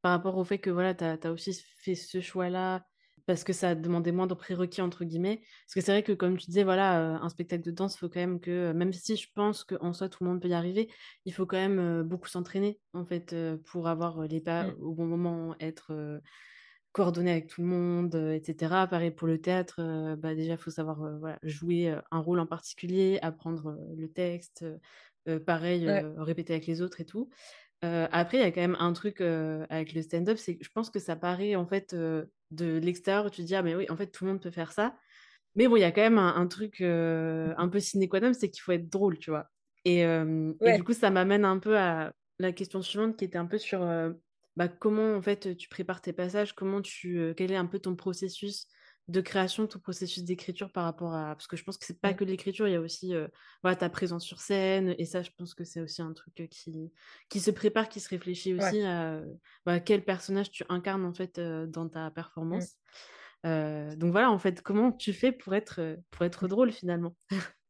par 0.00 0.12
rapport 0.12 0.38
au 0.38 0.44
fait 0.44 0.58
que 0.58 0.70
voilà, 0.70 0.94
tu 0.94 1.04
as, 1.04 1.30
aussi 1.30 1.62
fait 1.82 1.94
ce 1.94 2.22
choix-là 2.22 2.86
parce 3.26 3.42
que 3.42 3.52
ça 3.52 3.74
demandait 3.74 4.12
moins 4.12 4.28
de 4.28 4.34
prérequis 4.34 4.80
entre 4.82 5.04
guillemets. 5.04 5.42
Parce 5.66 5.74
que 5.74 5.80
c'est 5.80 5.92
vrai 5.92 6.02
que 6.02 6.12
comme 6.12 6.36
tu 6.38 6.46
disais, 6.46 6.64
voilà, 6.64 7.00
euh, 7.00 7.18
un 7.20 7.28
spectacle 7.28 7.64
de 7.64 7.72
danse, 7.72 7.96
il 7.96 7.98
faut 7.98 8.08
quand 8.08 8.20
même 8.20 8.40
que, 8.40 8.72
même 8.72 8.92
si 8.92 9.16
je 9.16 9.28
pense 9.34 9.64
qu'en 9.64 9.92
soi 9.92 10.08
tout 10.08 10.24
le 10.24 10.30
monde 10.30 10.40
peut 10.40 10.48
y 10.48 10.54
arriver, 10.54 10.88
il 11.24 11.32
faut 11.32 11.44
quand 11.44 11.56
même 11.56 11.78
euh, 11.78 12.02
beaucoup 12.04 12.28
s'entraîner 12.28 12.80
en 12.94 13.04
fait 13.04 13.32
euh, 13.32 13.56
pour 13.66 13.88
avoir 13.88 14.22
les 14.22 14.40
pas 14.40 14.68
mmh. 14.68 14.74
au 14.80 14.94
bon 14.94 15.06
moment, 15.06 15.56
être 15.60 16.20
coordonné 16.92 17.32
avec 17.32 17.48
tout 17.48 17.60
le 17.60 17.66
monde, 17.66 18.14
etc. 18.14 18.86
Pareil 18.88 19.10
pour 19.10 19.26
le 19.26 19.38
théâtre, 19.38 20.16
bah 20.16 20.34
déjà 20.34 20.52
il 20.52 20.58
faut 20.58 20.70
savoir 20.70 21.18
voilà, 21.18 21.38
jouer 21.42 21.94
un 22.10 22.18
rôle 22.20 22.40
en 22.40 22.46
particulier, 22.46 23.18
apprendre 23.20 23.76
le 23.94 24.08
texte, 24.08 24.64
pareil 25.44 25.86
répéter 26.16 26.54
avec 26.54 26.66
les 26.66 26.80
autres 26.80 27.02
et 27.02 27.04
tout 27.04 27.28
après, 27.82 28.38
il 28.38 28.40
y 28.40 28.44
a 28.44 28.50
quand 28.50 28.60
même 28.60 28.76
un 28.78 28.92
truc 28.92 29.20
avec 29.20 29.92
le 29.92 30.02
stand-up, 30.02 30.38
c'est 30.38 30.56
que 30.56 30.64
je 30.64 30.70
pense 30.70 30.90
que 30.90 30.98
ça 30.98 31.16
paraît 31.16 31.54
en 31.54 31.66
fait 31.66 31.94
de 31.94 32.78
l'extérieur, 32.78 33.30
tu 33.30 33.42
te 33.42 33.46
dis 33.46 33.54
ah 33.54 33.62
mais 33.62 33.74
oui, 33.74 33.86
en 33.90 33.96
fait 33.96 34.08
tout 34.08 34.24
le 34.24 34.32
monde 34.32 34.42
peut 34.42 34.50
faire 34.50 34.72
ça. 34.72 34.96
Mais 35.54 35.68
bon, 35.68 35.76
il 35.76 35.80
y 35.80 35.84
a 35.84 35.92
quand 35.92 36.02
même 36.02 36.18
un, 36.18 36.46
truc 36.46 36.80
un 36.80 37.68
peu 37.70 37.80
sine 37.80 38.08
qua 38.08 38.20
non, 38.20 38.32
c'est 38.32 38.50
qu'il 38.50 38.62
faut 38.62 38.72
être 38.72 38.90
drôle, 38.90 39.18
tu 39.18 39.30
vois? 39.30 39.48
Et, 39.84 40.00
et, 40.00 40.76
du 40.76 40.84
coup, 40.84 40.92
ça 40.92 41.10
m'amène 41.10 41.44
un 41.44 41.58
peu 41.58 41.78
à 41.78 42.12
la 42.38 42.52
question 42.52 42.82
suivante 42.82 43.16
qui 43.16 43.24
était 43.24 43.38
un 43.38 43.46
peu 43.46 43.58
sur 43.58 43.80
bah, 44.56 44.68
comment 44.68 45.14
en 45.14 45.22
fait 45.22 45.56
tu 45.56 45.68
prépares 45.68 46.00
tes 46.00 46.12
passages, 46.12 46.54
comment 46.54 46.82
tu, 46.82 47.34
quel 47.36 47.52
est 47.52 47.56
un 47.56 47.66
peu 47.66 47.78
ton 47.78 47.94
processus 47.94 48.66
de 49.08 49.20
création, 49.20 49.66
ton 49.68 49.78
processus 49.78 50.24
d'écriture 50.24 50.72
par 50.72 50.84
rapport 50.84 51.14
à 51.14 51.34
parce 51.36 51.46
que 51.46 51.56
je 51.56 51.62
pense 51.64 51.78
que 51.78 51.84
c'est 51.86 52.00
pas 52.00 52.12
Mmh. 52.12 52.16
que 52.16 52.24
l'écriture, 52.24 52.66
il 52.68 52.72
y 52.72 52.76
a 52.76 52.80
aussi 52.80 53.14
voilà, 53.62 53.76
ta 53.76 53.88
présence 53.88 54.24
sur 54.24 54.40
scène 54.40 54.94
et 54.98 55.04
ça 55.04 55.22
je 55.22 55.30
pense 55.36 55.54
que 55.54 55.64
c'est 55.64 55.80
aussi 55.80 56.02
un 56.02 56.12
truc 56.12 56.34
qui 56.50 56.92
qui 57.28 57.40
se 57.40 57.50
prépare, 57.50 57.88
qui 57.88 58.00
se 58.00 58.08
réfléchit 58.08 58.54
Ouais. 58.58 58.72
aussi 58.72 58.82
à 58.82 59.22
bah, 59.64 59.80
quel 59.80 60.04
personnage 60.04 60.50
tu 60.50 60.64
incarnes 60.68 61.04
en 61.04 61.14
fait 61.14 61.38
dans 61.40 61.88
ta 61.88 62.10
Mmh. 62.52 62.66
performance. 62.66 62.76
donc 63.44 64.12
voilà 64.12 64.30
en 64.30 64.38
fait 64.38 64.62
comment 64.62 64.92
tu 64.92 65.12
fais 65.12 65.32
pour 65.32 65.54
être 65.54 65.98
pour 66.10 66.24
être 66.24 66.48
drôle 66.48 66.72
finalement? 66.72 67.16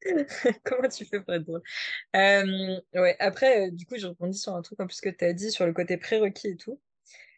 Comment 0.64 0.88
tu 0.88 1.05
fais 1.05 1.21
pour 1.21 1.35
être 1.35 1.45
drôle? 1.45 1.62
Ouais, 2.95 3.16
après, 3.19 3.71
du 3.71 3.87
coup, 3.87 3.97
je 3.97 4.07
rebondis 4.07 4.38
sur 4.38 4.55
un 4.55 4.62
truc 4.62 4.81
en 4.81 4.87
plus 4.87 5.00
que 5.00 5.09
tu 5.11 5.25
as 5.25 5.33
dit 5.33 5.50
sur 5.50 5.66
le 5.66 5.73
côté 5.73 5.97
prérequis 5.97 6.49
et 6.49 6.57
tout. 6.57 6.81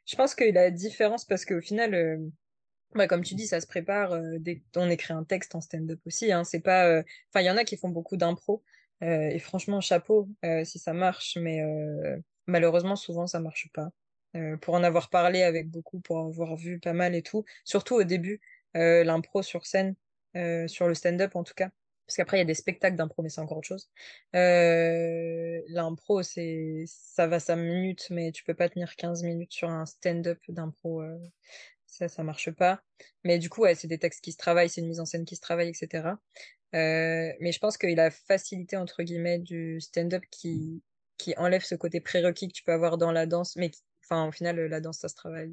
Je 0.07 0.17
pense 0.17 0.35
que 0.35 0.45
la 0.45 0.71
différence 0.71 1.25
parce 1.26 1.45
qu'au 1.47 1.61
final, 1.62 1.95
bah, 2.95 3.07
comme 3.07 3.23
tu 3.23 3.35
dis, 3.35 3.47
ça 3.47 3.61
se 3.61 3.66
prépare, 3.66 4.14
heu, 4.14 4.38
dès 4.38 4.62
qu'on 4.75 4.88
écrit 4.90 5.12
un 5.14 5.25
texte 5.25 5.54
en 5.54 5.61
stand-up 5.61 6.00
aussi, 6.07 6.33
hein. 6.33 6.45
C'est 6.45 6.61
pas, 6.61 6.88
heu 6.90 7.04
enfin, 7.33 7.42
il 7.42 7.47
y 7.47 7.50
en 7.50 7.57
a 7.57 7.64
qui 7.64 7.76
font 7.76 7.88
beaucoup 7.90 8.16
d'impro, 8.16 8.62
heu 9.02 9.30
et 9.30 9.38
franchement 9.38 9.80
chapeau, 9.80 10.28
heu, 10.45 10.64
si 10.64 10.78
ça 10.78 10.92
marche, 10.95 11.37
mais 11.40 11.62
heu, 11.62 12.23
malheureusement, 12.47 12.97
souvent, 12.97 13.26
ça 13.26 13.40
marche 13.40 13.68
pas. 13.75 13.90
Heu, 14.37 14.57
pour 14.59 14.75
en 14.75 14.83
avoir 14.85 15.11
parlé 15.11 15.42
avec 15.42 15.68
beaucoup, 15.68 16.00
pour 16.00 16.18
avoir 16.21 16.57
vu 16.57 16.78
pas 16.80 16.92
mal 16.95 17.14
et 17.14 17.23
tout, 17.23 17.45
surtout 17.64 17.95
au 17.97 18.04
début, 18.04 18.40
l'impro 18.75 19.42
sur 19.42 19.66
scène, 19.66 19.95
sur 20.68 20.87
le 20.88 20.95
stand-up 20.95 21.35
en 21.37 21.42
tout 21.45 21.54
cas, 21.54 21.71
parce 22.07 22.16
qu'après 22.16 22.37
il 22.38 22.40
y 22.40 22.42
a 22.42 22.45
des 22.47 22.54
spectacles 22.54 22.97
d'impro, 22.97 23.23
mais 23.23 23.28
c'est 23.28 23.40
encore 23.40 23.59
autre 23.59 23.66
chose. 23.68 23.90
L'impro, 25.68 26.23
c'est 26.23 26.85
ça 26.87 27.26
va 27.26 27.40
5 27.40 27.57
minutes, 27.57 28.07
mais 28.11 28.33
tu 28.33 28.45
peux 28.45 28.54
pas 28.54 28.68
tenir 28.68 28.95
15 28.97 29.23
minutes 29.23 29.52
sur 29.52 29.68
un 29.71 29.87
stand-up 29.87 30.38
d'impro, 30.49 31.02
ça, 31.88 32.09
ça 32.09 32.23
marche 32.23 32.50
pas. 32.52 32.83
Mais 33.25 33.38
du 33.38 33.50
coup, 33.50 33.62
ouais, 33.62 33.75
c'est 33.75 33.88
des 33.88 33.99
textes 33.99 34.23
qui 34.23 34.33
se 34.33 34.37
travaillent, 34.38 34.68
c'est 34.71 34.80
une 34.83 34.88
mise 34.88 35.00
en 35.00 35.07
scène 35.07 35.25
qui 35.25 35.37
se 35.37 35.40
travaille 35.40 35.71
et 35.71 35.75
cetera. 35.75 36.21
Heu, 36.75 37.33
mais 37.40 37.52
je 37.52 37.59
pense 37.61 37.78
que 37.78 37.87
la 37.88 38.11
«facilité» 38.11 38.76
entre 38.76 39.02
guillemets 39.04 39.38
du 39.40 39.80
stand-up 39.80 40.25
qui 40.30 40.83
qui 41.18 41.35
enlève 41.38 41.62
ce 41.64 41.75
côté 41.76 42.00
prérequis 42.00 42.49
que 42.49 42.52
tu 42.54 42.62
peux 42.64 42.73
avoir 42.73 42.99
dans 42.99 43.12
la 43.12 43.26
danse, 43.26 43.57
mais 43.57 43.73
enfin, 44.04 44.28
au 44.28 44.33
final, 44.33 44.57
la 44.59 44.80
danse, 44.80 44.99
ça 45.00 45.09
se 45.09 45.16
travaille, 45.16 45.52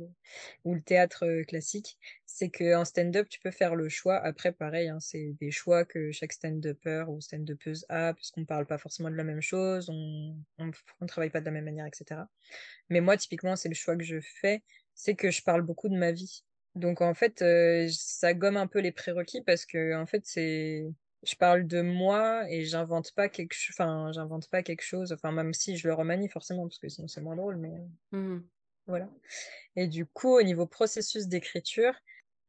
ou 0.64 0.76
le 0.76 0.82
théâtre, 0.82 1.26
heu, 1.26 1.44
classique, 1.44 1.98
c'est 2.26 2.50
qu'en 2.50 2.86
stand-up, 2.86 3.28
tu 3.30 3.40
peux 3.40 3.52
faire 3.52 3.76
le 3.76 3.90
choix. 3.90 4.18
Après, 4.18 4.52
pareil, 4.54 4.90
hein, 4.90 5.00
c'est 5.00 5.34
des 5.42 5.52
choix 5.52 5.86
que 5.86 6.12
chaque 6.12 6.34
stand-upper 6.34 7.06
ou 7.10 7.22
stand-upeuse 7.22 7.86
a, 7.90 8.14
puisqu'on 8.14 8.46
parle 8.46 8.68
pas 8.68 8.78
forcément 8.78 9.10
de 9.12 9.16
la 9.16 9.24
même 9.24 9.42
chose, 9.42 9.90
on 9.90 10.38
on 10.60 10.72
on 11.02 11.06
travaille 11.08 11.32
pas 11.32 11.42
de 11.42 11.46
la 11.46 11.52
même 11.52 11.66
manière 11.66 11.86
et 11.88 11.92
cetera. 11.94 12.30
Mais 12.90 13.02
moi, 13.02 13.18
typiquement, 13.18 13.56
c'est 13.56 13.70
le 13.70 13.76
choix 13.76 13.96
que 13.98 14.04
je 14.04 14.20
fais, 14.22 14.64
c'est 14.96 15.16
que 15.16 15.32
je 15.32 15.44
parle 15.44 15.62
beaucoup 15.64 15.90
de 15.90 15.98
ma 15.98 16.12
vie. 16.12 16.44
Donc 16.76 17.02
en 17.02 17.14
fait, 17.14 17.42
heu, 17.42 17.88
ça 17.90 18.34
gomme 18.34 18.58
un 18.58 18.68
peu 18.68 18.80
les 18.80 18.92
prérequis 18.92 19.42
parce 19.44 19.66
que 19.66 19.96
en 19.96 20.06
fait, 20.06 20.24
c'est 20.26 20.86
je 21.24 21.36
parle 21.36 21.68
de 21.68 21.82
moi 21.82 22.46
et 22.52 22.66
j'invente 22.66 23.14
pas 23.16 23.30
quelque 23.30 23.54
ch 23.56 23.72
enfin, 23.74 24.12
j'invente 24.14 24.50
pas 24.50 24.64
quelque 24.64 24.84
chose, 24.84 25.12
enfin, 25.14 25.32
même 25.32 25.54
si 25.54 25.78
je 25.78 25.88
le 25.88 25.94
remanie 25.94 26.30
forcément 26.30 26.64
parce 26.68 26.80
que 26.80 26.90
sinon 26.90 27.08
c'est 27.08 27.22
moins 27.22 27.36
drôle, 27.36 27.58
mais 27.58 27.72
Mmh 28.12 28.50
voilà. 28.88 29.10
Et 29.76 29.88
du 29.88 30.06
coup, 30.06 30.30
au 30.38 30.44
niveau 30.44 30.68
processus 30.68 31.28
d'écriture, 31.28 31.94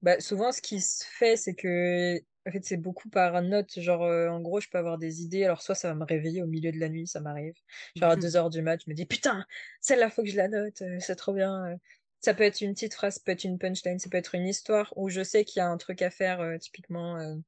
bah, 0.02 0.20
souvent 0.20 0.52
ce 0.52 0.60
qui 0.62 0.80
se 0.80 1.04
fait, 1.04 1.36
c'est 1.36 1.54
que 1.54 2.18
en 2.48 2.52
fait, 2.52 2.64
c'est 2.64 2.76
beaucoup 2.76 3.08
par 3.10 3.42
notes. 3.42 3.80
Genre, 3.80 4.04
heu, 4.06 4.28
en 4.30 4.40
gros, 4.40 4.60
je 4.60 4.68
peux 4.70 4.78
avoir 4.78 4.98
des 4.98 5.22
idées, 5.22 5.44
alors 5.44 5.62
soit 5.62 5.74
ça 5.74 5.88
va 5.88 5.94
me 5.94 6.04
réveiller 6.04 6.42
au 6.42 6.46
milieu 6.46 6.72
de 6.72 6.78
la 6.78 6.88
nuit, 6.88 7.06
ça 7.08 7.20
m'arrive. 7.20 7.54
Genre 7.96 8.10
à 8.12 8.16
deux 8.18 8.36
heures 8.36 8.50
du 8.50 8.62
mat, 8.62 8.80
je 8.84 8.90
me 8.90 8.94
dis: 8.94 9.06
«Putain, 9.06 9.46
celle-là, 9.80 10.10
faut 10.10 10.22
que 10.22 10.28
je 10.30 10.36
la 10.36 10.48
note, 10.48 10.82
heu, 10.82 10.98
c'est 11.00 11.16
trop 11.16 11.32
bien». 11.34 11.76
Ça 12.20 12.34
peut 12.34 12.42
être 12.44 12.60
une 12.60 12.74
petite 12.74 12.94
phrase, 12.94 13.14
ça 13.16 13.20
peut 13.24 13.32
être 13.32 13.44
une 13.44 13.58
punchline, 13.58 13.98
ça 13.98 14.08
peut 14.10 14.16
être 14.18 14.34
une 14.34 14.46
histoire 14.48 14.92
où 14.96 15.08
je 15.08 15.22
sais 15.22 15.44
qu'il 15.44 15.60
y 15.60 15.62
a 15.62 15.68
un 15.68 15.76
truc 15.76 16.02
à 16.02 16.10
faire, 16.10 16.40
heu, 16.42 16.58
typiquement, 16.58 17.18
heu, 17.20 17.42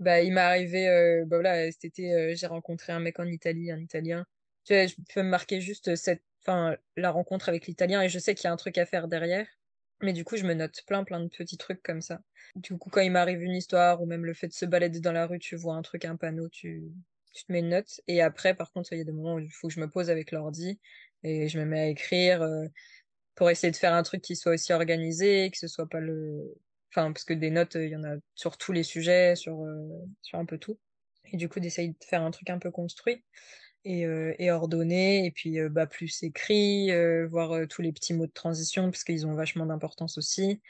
bah, 0.00 0.22
il 0.22 0.32
m'est 0.32 0.40
arrivé, 0.40 0.88
heu, 0.88 1.24
bah, 1.26 1.36
voilà, 1.36 1.70
cet 1.70 1.84
été, 1.84 2.34
j'ai 2.36 2.46
rencontré 2.46 2.92
un 2.92 3.00
mec 3.00 3.18
en 3.20 3.26
Italie, 3.26 3.70
un 3.70 3.78
Italien. 3.80 4.26
Tu 4.64 4.74
vois, 4.74 4.86
je 4.86 4.94
peux 5.14 5.22
me 5.22 5.28
marquer 5.28 5.60
juste 5.60 5.94
cette 5.96 6.22
enfin, 6.42 6.76
la 6.96 7.10
rencontre 7.10 7.48
avec 7.48 7.66
l'Italien 7.66 8.02
et 8.02 8.08
je 8.10 8.18
sais 8.18 8.34
qu'il 8.34 8.44
y 8.44 8.48
a 8.48 8.52
un 8.52 8.56
truc 8.56 8.76
à 8.78 8.86
faire 8.86 9.08
derrière. 9.08 9.46
Mais 10.02 10.12
du 10.12 10.24
coup, 10.24 10.36
je 10.36 10.44
me 10.44 10.54
note 10.54 10.82
plein, 10.86 11.04
plein 11.04 11.20
de 11.20 11.28
petits 11.28 11.56
trucs 11.56 11.82
comme 11.82 12.00
ça. 12.02 12.20
Du 12.56 12.76
coup, 12.76 12.90
quand 12.90 13.00
il 13.00 13.10
m'arrive 13.12 13.42
une 13.42 13.54
histoire 13.54 14.02
ou 14.02 14.06
même 14.06 14.24
le 14.26 14.34
fait 14.34 14.48
de 14.48 14.52
se 14.52 14.66
balader 14.66 15.00
dans 15.00 15.12
la 15.12 15.26
rue, 15.26 15.38
tu 15.38 15.56
vois 15.56 15.74
un 15.76 15.82
truc, 15.82 16.04
un 16.04 16.16
panneau, 16.16 16.48
tu, 16.48 16.82
tu 17.32 17.44
te 17.44 17.52
mets 17.52 17.60
une 17.60 17.70
note. 17.70 18.00
Et 18.08 18.20
après, 18.20 18.54
par 18.54 18.72
contre, 18.72 18.92
il 18.92 18.98
y 18.98 19.00
a 19.00 19.04
des 19.04 19.12
moments 19.12 19.34
où 19.36 19.38
il 19.38 19.50
faut 19.52 19.68
que 19.68 19.74
je 19.74 19.80
me 19.80 19.88
pose 19.88 20.10
avec 20.10 20.30
l'ordi 20.32 20.80
et 21.22 21.48
je 21.48 21.58
me 21.58 21.64
mets 21.64 21.80
à 21.80 21.86
écrire 21.88 22.42
euh, 22.42 22.66
pour 23.34 23.50
essayer 23.50 23.70
de 23.70 23.76
faire 23.76 23.94
un 23.94 24.02
truc 24.02 24.22
qui 24.22 24.36
soit 24.36 24.52
aussi 24.54 24.72
organisé, 24.72 25.50
que 25.50 25.58
ce 25.58 25.68
soit 25.68 25.88
pas 25.88 26.00
le... 26.00 26.54
Enfin, 26.92 27.12
parce 27.12 27.24
que 27.24 27.34
des 27.34 27.50
notes, 27.50 27.76
euh, 27.76 27.86
il 27.86 27.92
y 27.92 27.96
en 27.96 28.04
a 28.04 28.16
sur 28.34 28.56
tous 28.56 28.72
les 28.72 28.84
sujets, 28.84 29.34
sur, 29.36 29.62
euh, 29.64 29.88
sur 30.22 30.38
un 30.38 30.44
peu 30.46 30.58
tout. 30.58 30.78
Et 31.32 31.36
du 31.36 31.48
coup, 31.48 31.58
d'essayer 31.60 31.88
de 31.90 31.96
faire 32.04 32.22
un 32.22 32.30
truc 32.30 32.50
un 32.50 32.58
peu 32.58 32.70
construit 32.70 33.24
et, 33.84 34.06
euh, 34.06 34.34
et 34.38 34.50
ordonné, 34.50 35.26
et 35.26 35.30
puis 35.30 35.60
euh, 35.60 35.68
bah, 35.68 35.86
plus 35.86 36.22
écrit, 36.22 36.90
euh, 36.92 37.26
voir 37.28 37.66
tous 37.68 37.82
les 37.82 37.92
petits 37.92 38.14
mots 38.14 38.26
de 38.26 38.32
transition, 38.32 38.90
parce 38.90 39.04
qu'ils 39.04 39.26
ont 39.26 39.34
vachement 39.34 39.66
d'importance 39.66 40.18
aussi, 40.18 40.60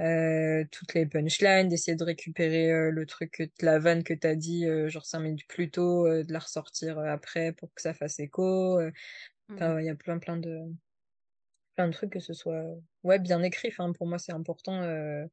euh, 0.00 0.64
toutes 0.72 0.94
les 0.94 1.06
punchlines, 1.06 1.68
d'essayer 1.68 1.96
de 1.96 2.04
récupérer 2.04 2.90
le 2.90 3.06
truc, 3.06 3.32
que- 3.32 3.44
la 3.64 3.78
vanne 3.78 4.04
que 4.04 4.14
t'as 4.14 4.34
dit, 4.36 4.66
euh, 4.66 4.88
genre 4.88 5.06
cinq 5.06 5.20
minutes 5.20 5.46
plus 5.48 5.70
tôt, 5.70 6.06
euh, 6.06 6.24
de 6.24 6.32
la 6.32 6.40
ressortir 6.40 6.98
après 6.98 7.52
pour 7.52 7.72
que 7.74 7.82
ça 7.82 7.94
fasse 7.94 8.20
écho. 8.20 8.78
euh. 8.80 8.90
Mmh 9.48 9.80
il 9.80 9.84
y 9.86 9.88
a 9.90 9.94
plein, 9.94 10.18
plein 10.18 10.36
de, 10.36 10.58
plein 11.74 11.88
de 11.88 11.92
trucs 11.92 12.10
que 12.10 12.20
ce 12.20 12.32
soit 12.32 12.64
ouais, 13.02 13.18
bien 13.18 13.42
écrit. 13.42 13.68
Enfin, 13.68 13.92
pour 13.92 14.06
moi, 14.06 14.18
c'est 14.18 14.32
important 14.32 14.82
euh, 14.82 15.24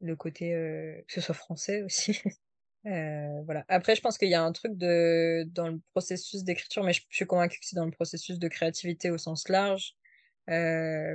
le 0.00 0.16
côté 0.16 0.54
euh, 0.54 1.00
que 1.06 1.12
ce 1.14 1.20
soit 1.20 1.34
français 1.34 1.82
aussi. 1.82 2.20
Euh, 2.84 3.42
voilà. 3.44 3.64
Après, 3.68 3.94
je 3.94 4.00
pense 4.00 4.18
qu'il 4.18 4.28
y 4.28 4.34
a 4.34 4.42
un 4.42 4.50
truc 4.50 4.76
de 4.76 5.44
dans 5.52 5.68
le 5.68 5.80
processus 5.92 6.42
d'écriture, 6.42 6.82
mais 6.82 6.92
je, 6.92 7.02
je 7.10 7.14
suis 7.14 7.26
convaincue 7.26 7.60
que 7.60 7.64
c'est 7.64 7.76
dans 7.76 7.84
le 7.84 7.92
processus 7.92 8.40
de 8.40 8.48
créativité 8.48 9.08
au 9.12 9.18
sens 9.18 9.48
large. 9.48 9.94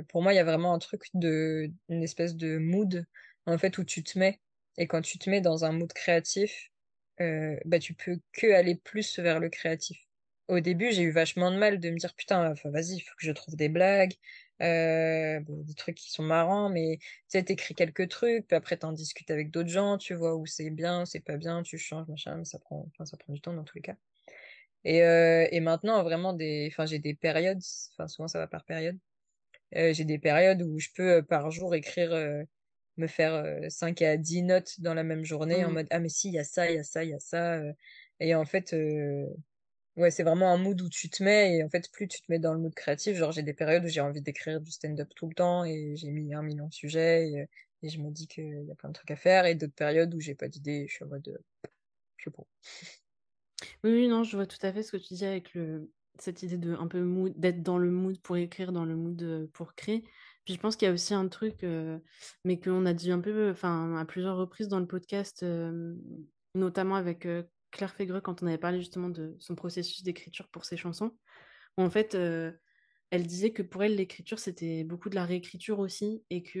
Pour 0.08 0.22
moi, 0.22 0.32
il 0.32 0.36
y 0.36 0.38
a 0.38 0.44
vraiment 0.44 0.72
un 0.72 0.78
truc 0.78 1.02
de 1.12 1.70
une 1.90 2.02
espèce 2.02 2.36
de 2.36 2.56
mood 2.56 3.04
en 3.44 3.58
fait 3.58 3.76
où 3.76 3.84
tu 3.84 4.02
te 4.02 4.18
mets 4.18 4.40
et 4.78 4.86
quand 4.86 5.02
tu 5.02 5.18
te 5.18 5.28
mets 5.28 5.42
dans 5.42 5.66
un 5.66 5.72
mood 5.72 5.92
créatif, 5.92 6.70
bah 7.18 7.78
tu 7.78 7.92
peux 7.92 8.18
que 8.32 8.50
aller 8.54 8.76
plus 8.76 9.18
vers 9.18 9.38
le 9.38 9.50
créatif. 9.50 9.98
Au 10.48 10.60
début, 10.60 10.90
j'ai 10.90 11.02
eu 11.02 11.10
vachement 11.10 11.50
de 11.50 11.58
mal 11.58 11.80
de 11.80 11.90
me 11.90 11.98
dire 11.98 12.14
putain, 12.14 12.54
vas-y, 12.64 12.94
il 12.94 13.00
faut 13.00 13.14
que 13.20 13.26
je 13.26 13.32
trouve 13.32 13.56
des 13.56 13.68
blagues, 13.68 14.14
euh, 14.62 15.40
bon, 15.40 15.62
des 15.64 15.74
trucs 15.74 15.96
qui 15.96 16.10
sont 16.10 16.22
marrants, 16.22 16.68
mais 16.70 16.98
tu 17.00 17.06
sais, 17.28 17.42
t'écris 17.44 17.74
quelques 17.74 18.08
trucs, 18.08 18.46
puis 18.46 18.56
après 18.56 18.76
t'en 18.76 18.92
discutes 18.92 19.30
avec 19.30 19.50
d'autres 19.50 19.68
gens, 19.68 19.98
tu 19.98 20.14
vois 20.14 20.36
où 20.36 20.46
c'est 20.46 20.70
bien, 20.70 21.04
c'est 21.06 21.20
pas 21.20 21.36
bien, 21.36 21.62
tu 21.62 21.78
changes, 21.78 22.08
machin, 22.08 22.36
mais 22.36 22.44
ça 22.44 22.58
prend, 22.58 22.86
enfin, 22.94 23.04
ça 23.06 23.16
prend 23.16 23.32
du 23.32 23.40
temps 23.40 23.52
dans 23.54 23.64
tous 23.64 23.76
les 23.76 23.82
cas. 23.82 23.96
Et, 24.84 25.02
euh, 25.02 25.46
et 25.50 25.60
maintenant, 25.60 26.02
vraiment, 26.02 26.32
des, 26.32 26.68
enfin, 26.72 26.86
j'ai 26.86 26.98
des 26.98 27.14
périodes, 27.14 27.60
enfin, 27.94 28.08
souvent 28.08 28.28
ça 28.28 28.38
va 28.38 28.46
par 28.46 28.64
période. 28.64 28.98
Euh, 29.76 29.92
j'ai 29.94 30.04
des 30.04 30.18
périodes 30.18 30.62
où 30.62 30.78
je 30.80 30.88
peux 30.94 31.16
euh, 31.18 31.22
par 31.22 31.50
jour 31.50 31.74
écrire, 31.74 32.12
euh, 32.12 32.42
me 32.98 33.06
faire 33.06 33.34
euh, 33.34 33.68
5 33.70 34.02
à 34.02 34.16
10 34.16 34.42
notes 34.42 34.80
dans 34.80 34.94
la 34.94 35.04
même 35.04 35.24
journée 35.24 35.64
en 35.64 35.70
Mmh. 35.70 35.72
mode, 35.72 35.86
ah, 35.90 36.00
mais 36.00 36.08
si, 36.08 36.28
il 36.30 36.34
y 36.34 36.38
a 36.38 36.44
ça, 36.44 36.70
il 36.70 36.76
y 36.76 36.78
a 36.78 36.84
ça, 36.84 37.04
il 37.04 37.10
y 37.10 37.14
a 37.14 37.20
ça. 37.20 37.54
euh. 37.56 37.72
Et 38.20 38.34
en 38.34 38.44
fait, 38.46 38.72
euh, 38.74 39.26
ouais, 39.98 40.10
c'est 40.10 40.22
vraiment 40.24 40.52
un 40.52 40.56
mood 40.58 40.80
où 40.80 40.88
tu 40.88 41.10
te 41.10 41.22
mets, 41.22 41.56
et 41.58 41.64
en 41.64 41.68
fait, 41.70 41.90
plus 41.92 42.08
tu 42.08 42.20
te 42.22 42.26
mets 42.30 42.38
dans 42.38 42.54
le 42.54 42.60
mood 42.60 42.74
créatif, 42.74 43.16
genre, 43.16 43.32
j'ai 43.32 43.42
des 43.42 43.54
périodes 43.54 43.84
où 43.84 43.88
j'ai 43.88 44.00
envie 44.00 44.22
d'écrire 44.22 44.60
du 44.60 44.70
stand-up 44.70 45.08
tout 45.16 45.28
le 45.28 45.34
temps, 45.34 45.64
et 45.64 45.94
j'ai 45.96 46.10
mis 46.10 46.34
un 46.34 46.42
million 46.42 46.68
de 46.68 46.74
sujets, 46.74 47.28
et, 47.30 47.40
euh, 47.42 47.46
je 47.82 47.98
me 47.98 48.10
dis 48.10 48.26
qu'il 48.28 48.64
y 48.66 48.70
a 48.72 48.74
plein 48.74 48.88
de 48.90 48.94
trucs 48.94 49.10
à 49.10 49.16
faire, 49.16 49.46
et 49.46 49.54
d'autres 49.54 49.74
périodes 49.74 50.14
où 50.14 50.20
j'ai 50.20 50.34
pas 50.34 50.48
d'idée, 50.48 50.86
je 50.88 50.94
suis 50.94 51.04
en 51.04 51.08
mode, 51.08 51.28
euh, 51.28 51.38
je 52.18 52.24
sais 52.24 52.30
pas. 52.30 52.44
Oui, 53.84 53.92
oui, 53.92 54.08
non, 54.08 54.24
je 54.24 54.36
vois 54.36 54.46
tout 54.46 54.58
à 54.62 54.72
fait 54.72 54.82
ce 54.82 54.92
que 54.92 54.96
tu 54.96 55.14
dis 55.14 55.24
avec 55.24 55.54
le 55.54 55.90
cette 56.20 56.42
idée 56.42 56.58
de 56.58 56.74
un 56.74 56.88
peu 56.88 57.00
mood 57.04 57.32
d'être 57.36 57.62
dans 57.62 57.78
le 57.78 57.90
mood 57.92 58.20
pour 58.20 58.36
écrire, 58.36 58.72
dans 58.72 58.84
le 58.84 58.96
mood, 58.96 59.22
heu, 59.22 59.48
pour 59.52 59.74
créer. 59.76 60.02
Puis 60.44 60.54
je 60.54 60.58
pense 60.60 60.74
qu'il 60.76 60.86
y 60.86 60.90
a 60.90 60.94
aussi 60.94 61.14
un 61.14 61.28
truc, 61.28 61.62
heu, 61.62 62.02
mais 62.44 62.58
qu'on 62.58 62.86
a 62.86 62.92
dit 62.92 63.12
un 63.12 63.20
peu, 63.20 63.54
à 63.62 64.04
plusieurs 64.06 64.36
reprises 64.36 64.66
dans 64.68 64.80
le 64.80 64.86
podcast, 64.86 65.44
hem, 65.44 65.96
notamment 66.56 66.96
avec, 66.96 67.26
Claire 67.70 67.94
Fégreux 67.94 68.20
quand 68.20 68.42
on 68.42 68.46
avait 68.46 68.58
parlé 68.58 68.78
justement 68.80 69.10
de 69.10 69.36
son 69.38 69.54
processus 69.54 70.02
d'écriture 70.02 70.48
pour 70.48 70.64
ses 70.64 70.76
chansons. 70.76 71.16
En 71.76 71.90
fait, 71.90 72.14
heu, 72.14 72.58
elle 73.10 73.26
disait 73.26 73.52
que 73.52 73.62
pour 73.62 73.82
elle, 73.84 73.96
l'écriture, 73.96 74.38
c'était 74.38 74.84
beaucoup 74.84 75.08
de 75.10 75.14
la 75.16 75.24
réécriture 75.24 75.78
aussi 75.80 76.24
et 76.30 76.42
que, 76.42 76.58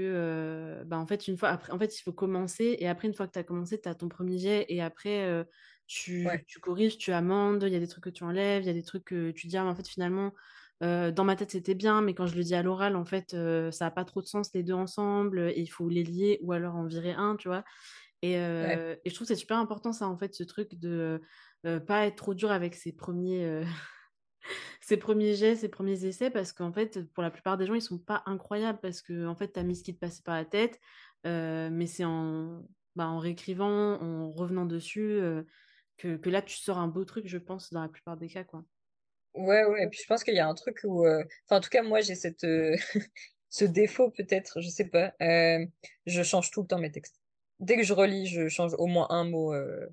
heu, 0.82 0.84
bah, 0.86 0.98
en 0.98 1.06
fait, 1.06 1.28
une 1.28 1.36
fois 1.38 1.50
après 1.50 1.72
en 1.72 1.78
fait, 1.78 1.98
il 1.98 2.02
faut 2.02 2.12
commencer 2.12 2.76
et 2.80 2.88
après 2.88 3.08
une 3.08 3.14
fois 3.14 3.26
que 3.28 3.32
tu 3.32 3.38
as 3.38 3.44
commencé, 3.44 3.80
tu 3.80 3.88
as 3.88 3.94
ton 3.94 4.08
premier 4.08 4.38
jet 4.38 4.66
et 4.68 4.82
après, 4.82 5.26
heu, 5.30 5.46
tu 5.86 6.30
Ouais, 6.30 6.44
tu 6.46 6.60
corriges, 6.60 6.98
tu 6.98 7.12
amendes, 7.12 7.64
il 7.66 7.72
y 7.72 7.76
a 7.76 7.80
des 7.80 7.88
trucs 7.88 8.04
que 8.04 8.10
tu 8.10 8.24
enlèves, 8.24 8.62
il 8.64 8.66
y 8.66 8.70
a 8.70 8.74
des 8.74 8.82
trucs 8.84 9.04
que 9.04 9.30
tu 9.32 9.46
dis: 9.48 9.56
«Ah 9.58 9.64
mais 9.64 9.70
en 9.70 9.74
fait, 9.76 9.88
finalement, 9.88 10.32
dans 10.80 11.24
ma 11.24 11.36
tête, 11.36 11.50
c'était 11.50 11.74
bien, 11.74 12.02
mais 12.02 12.14
quand 12.14 12.26
je 12.26 12.36
le 12.36 12.42
dis 12.44 12.54
à 12.54 12.62
l'oral, 12.62 12.96
en 12.96 13.04
fait, 13.04 13.36
ça 13.72 13.86
a 13.86 13.90
pas 13.90 14.04
trop 14.04 14.20
de 14.22 14.26
sens 14.26 14.50
les 14.54 14.62
2 14.62 14.74
ensemble, 14.74 15.40
et 15.54 15.60
il 15.60 15.66
faut 15.68 15.88
les 15.88 16.04
lier 16.04 16.38
ou 16.42 16.52
alors 16.52 16.76
en 16.76 16.84
virer 16.86 17.12
un», 17.12 17.36
tu 17.36 17.48
vois? 17.48 17.64
Et 18.22 18.36
ouais, 18.60 18.78
heu 18.78 18.98
et 19.04 19.10
je 19.10 19.14
trouve 19.14 19.26
que 19.26 19.34
c'est 19.34 19.40
super 19.40 19.58
important 19.58 19.92
ça, 19.92 20.08
en 20.08 20.16
fait, 20.18 20.34
ce 20.34 20.42
truc 20.44 20.74
de, 20.74 21.20
heu 21.66 21.80
pas 21.84 22.06
être 22.06 22.16
trop 22.16 22.34
dur 22.34 22.50
avec 22.50 22.74
ses 22.74 22.92
premiers. 22.92 23.62
ces 24.80 24.96
premiers 24.96 25.34
jets, 25.34 25.56
ces 25.56 25.68
premiers 25.68 26.04
essais, 26.04 26.30
parce 26.30 26.52
qu'en 26.52 26.72
fait, 26.72 27.04
pour 27.12 27.22
la 27.22 27.30
plupart 27.30 27.56
des 27.58 27.66
gens, 27.66 27.74
ils 27.74 27.82
sont 27.82 27.98
pas 27.98 28.22
incroyables 28.26 28.80
parce 28.80 29.02
que 29.02 29.26
en 29.26 29.34
fait, 29.36 29.52
tu 29.52 29.60
as 29.60 29.62
mis 29.62 29.76
ce 29.76 29.84
qui 29.84 29.94
te 29.94 30.00
passait 30.00 30.22
par 30.22 30.36
la 30.36 30.44
tête, 30.44 30.80
euh, 31.26 31.68
mais 31.70 31.86
c'est 31.86 32.04
en, 32.04 32.64
bah, 32.96 33.06
en 33.08 33.18
réécrivant, 33.18 34.00
en 34.00 34.30
revenant 34.30 34.66
dessus, 34.66 35.00
euh, 35.02 35.42
que, 35.98 36.16
que, 36.16 36.30
là, 36.30 36.42
tu 36.42 36.56
sors 36.56 36.78
un 36.78 36.88
beau 36.88 37.04
truc, 37.04 37.26
je 37.28 37.38
pense, 37.38 37.72
dans 37.72 37.82
la 37.82 37.88
plupart 37.88 38.16
des 38.16 38.28
cas, 38.28 38.44
quoi. 38.44 38.64
Ouais, 39.34 39.64
ouais, 39.64 39.84
et 39.84 39.88
puis 39.88 40.00
je 40.02 40.06
pense 40.06 40.24
qu'il 40.24 40.34
y 40.34 40.38
a 40.40 40.48
un 40.48 40.54
truc 40.54 40.80
où... 40.84 41.06
euh, 41.06 41.22
Enfin, 41.46 41.58
en 41.58 41.60
tout 41.60 41.68
cas, 41.70 41.82
moi, 41.82 42.00
j'ai 42.00 42.14
cette... 42.14 42.44
euh, 42.44 42.76
ce 43.50 43.64
défaut, 43.64 44.10
peut-être, 44.10 44.60
je 44.60 44.68
sais 44.68 44.88
pas. 44.88 45.14
euh, 45.22 45.64
je 46.06 46.22
change 46.22 46.50
tout 46.50 46.62
le 46.62 46.66
temps 46.66 46.78
mes 46.78 46.90
textes. 46.92 47.17
Dès 47.60 47.76
que 47.76 47.82
je 47.82 47.92
relis, 47.92 48.26
je 48.26 48.48
change 48.48 48.74
au 48.78 48.86
moins 48.86 49.06
un 49.10 49.24
mot. 49.24 49.52
euh, 49.54 49.86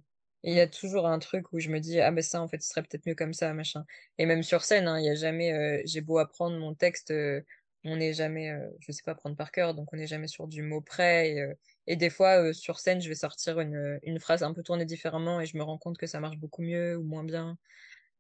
Et 0.44 0.52
il 0.52 0.56
y 0.58 0.60
a 0.60 0.68
toujours 0.68 1.08
un 1.08 1.20
truc 1.20 1.52
où 1.54 1.60
je 1.60 1.70
me 1.70 1.80
dis, 1.80 2.00
ah, 2.00 2.12
mais 2.12 2.22
ça, 2.22 2.42
en 2.42 2.48
fait, 2.48 2.62
ce 2.62 2.70
serait 2.70 2.84
peut-être 2.84 3.06
mieux 3.08 3.16
comme 3.16 3.34
ça, 3.34 3.54
machin. 3.54 3.86
Et 4.18 4.26
même 4.28 4.44
sur 4.44 4.64
scène, 4.64 4.88
hein, 4.88 5.00
il 5.00 5.06
y 5.06 5.10
a 5.10 5.16
jamais... 5.16 5.52
euh, 5.54 5.82
J'ai 5.86 6.02
beau 6.02 6.18
apprendre 6.20 6.58
mon 6.60 6.76
texte, 6.76 7.12
euh, 7.12 7.42
on 7.84 7.98
n'est 7.98 8.14
jamais... 8.14 8.52
euh, 8.52 8.70
Je 8.80 8.92
sais 8.92 9.02
pas 9.04 9.12
apprendre 9.14 9.36
par 9.36 9.52
cœur, 9.52 9.74
donc 9.74 9.92
on 9.94 9.98
n'est 9.98 10.08
jamais 10.08 10.28
sur 10.28 10.48
du 10.48 10.62
mot 10.62 10.82
près. 10.82 11.32
Et, 11.32 11.42
euh, 11.42 11.54
et 11.88 11.96
des 11.96 12.10
fois, 12.12 12.42
euh, 12.44 12.54
sur 12.54 12.80
scène, 12.80 13.02
je 13.02 13.10
vais 13.10 13.16
sortir 13.16 13.60
une, 13.60 14.00
une 14.04 14.20
phrase 14.20 14.44
un 14.44 14.54
peu 14.54 14.62
tournée 14.64 14.86
différemment 14.86 15.42
et 15.42 15.46
je 15.48 15.58
me 15.58 15.64
rends 15.64 15.78
compte 15.80 15.98
que 15.98 16.08
ça 16.08 16.20
marche 16.20 16.38
beaucoup 16.38 16.62
mieux 16.62 16.96
ou 16.98 17.04
moins 17.04 17.24
bien. 17.24 17.58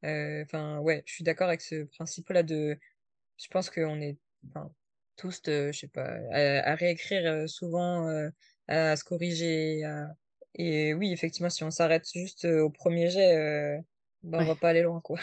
Enfin, 0.03 0.79
ouais, 0.79 1.03
je 1.05 1.13
suis 1.13 1.23
d'accord 1.23 1.47
avec 1.47 1.61
ce 1.61 1.83
principe-là 1.85 2.43
de. 2.43 2.77
Je 3.37 3.47
pense 3.49 3.69
qu'on 3.69 4.01
est 4.01 4.17
tous, 5.17 5.41
je 5.45 5.71
sais 5.71 5.87
pas, 5.87 6.17
à, 6.31 6.71
à 6.71 6.75
réécrire 6.75 7.49
souvent, 7.49 8.07
à 8.67 8.95
se 8.95 9.03
corriger. 9.03 9.83
à- 9.85 10.15
Et 10.55 10.93
oui, 10.93 11.11
effectivement, 11.11 11.49
si 11.49 11.63
on 11.63 11.71
s'arrête 11.71 12.05
juste 12.13 12.45
euh, 12.45 12.61
au 12.63 12.69
premier 12.69 13.09
jet, 13.09 13.35
euh, 13.37 13.81
ben, 14.23 14.39
on 14.41 14.45
va 14.45 14.55
pas 14.55 14.69
aller 14.69 14.81
loin, 14.83 15.01
quoi. 15.01 15.19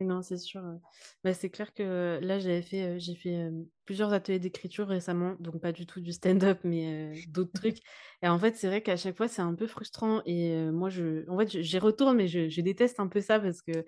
Non, 0.00 0.22
c'est 0.22 0.38
sûr. 0.38 0.64
euh. 0.64 0.76
Bah, 1.22 1.34
c'est 1.34 1.50
clair 1.50 1.72
que 1.74 2.18
là, 2.22 2.38
j'avais 2.38 2.62
fait, 2.62 2.82
euh, 2.96 2.98
j'ai 2.98 3.14
fait 3.14 3.34
euh, 3.36 3.50
plusieurs 3.84 4.12
ateliers 4.12 4.38
d'écriture 4.38 4.88
récemment, 4.88 5.36
donc 5.40 5.60
pas 5.60 5.72
du 5.72 5.86
tout 5.86 6.00
du 6.00 6.12
stand-up, 6.12 6.60
mais 6.64 7.12
euh, 7.12 7.14
d'autres 7.28 7.52
trucs. 7.52 7.78
Et 8.22 8.28
en 8.28 8.38
fait, 8.38 8.56
c'est 8.56 8.68
vrai 8.68 8.82
qu'à 8.82 8.96
chaque 8.96 9.16
fois, 9.16 9.28
c'est 9.28 9.42
un 9.42 9.54
peu 9.54 9.66
frustrant. 9.66 10.22
Et 10.24 10.52
euh, 10.52 10.72
moi, 10.72 10.88
je, 10.88 11.28
en 11.30 11.38
fait, 11.38 11.60
j'y 11.62 11.78
retourne, 11.78 12.16
mais 12.16 12.26
je, 12.26 12.48
je 12.48 12.60
déteste 12.62 12.98
un 13.00 13.08
peu 13.08 13.20
ça 13.20 13.38
parce 13.38 13.60
que, 13.60 13.84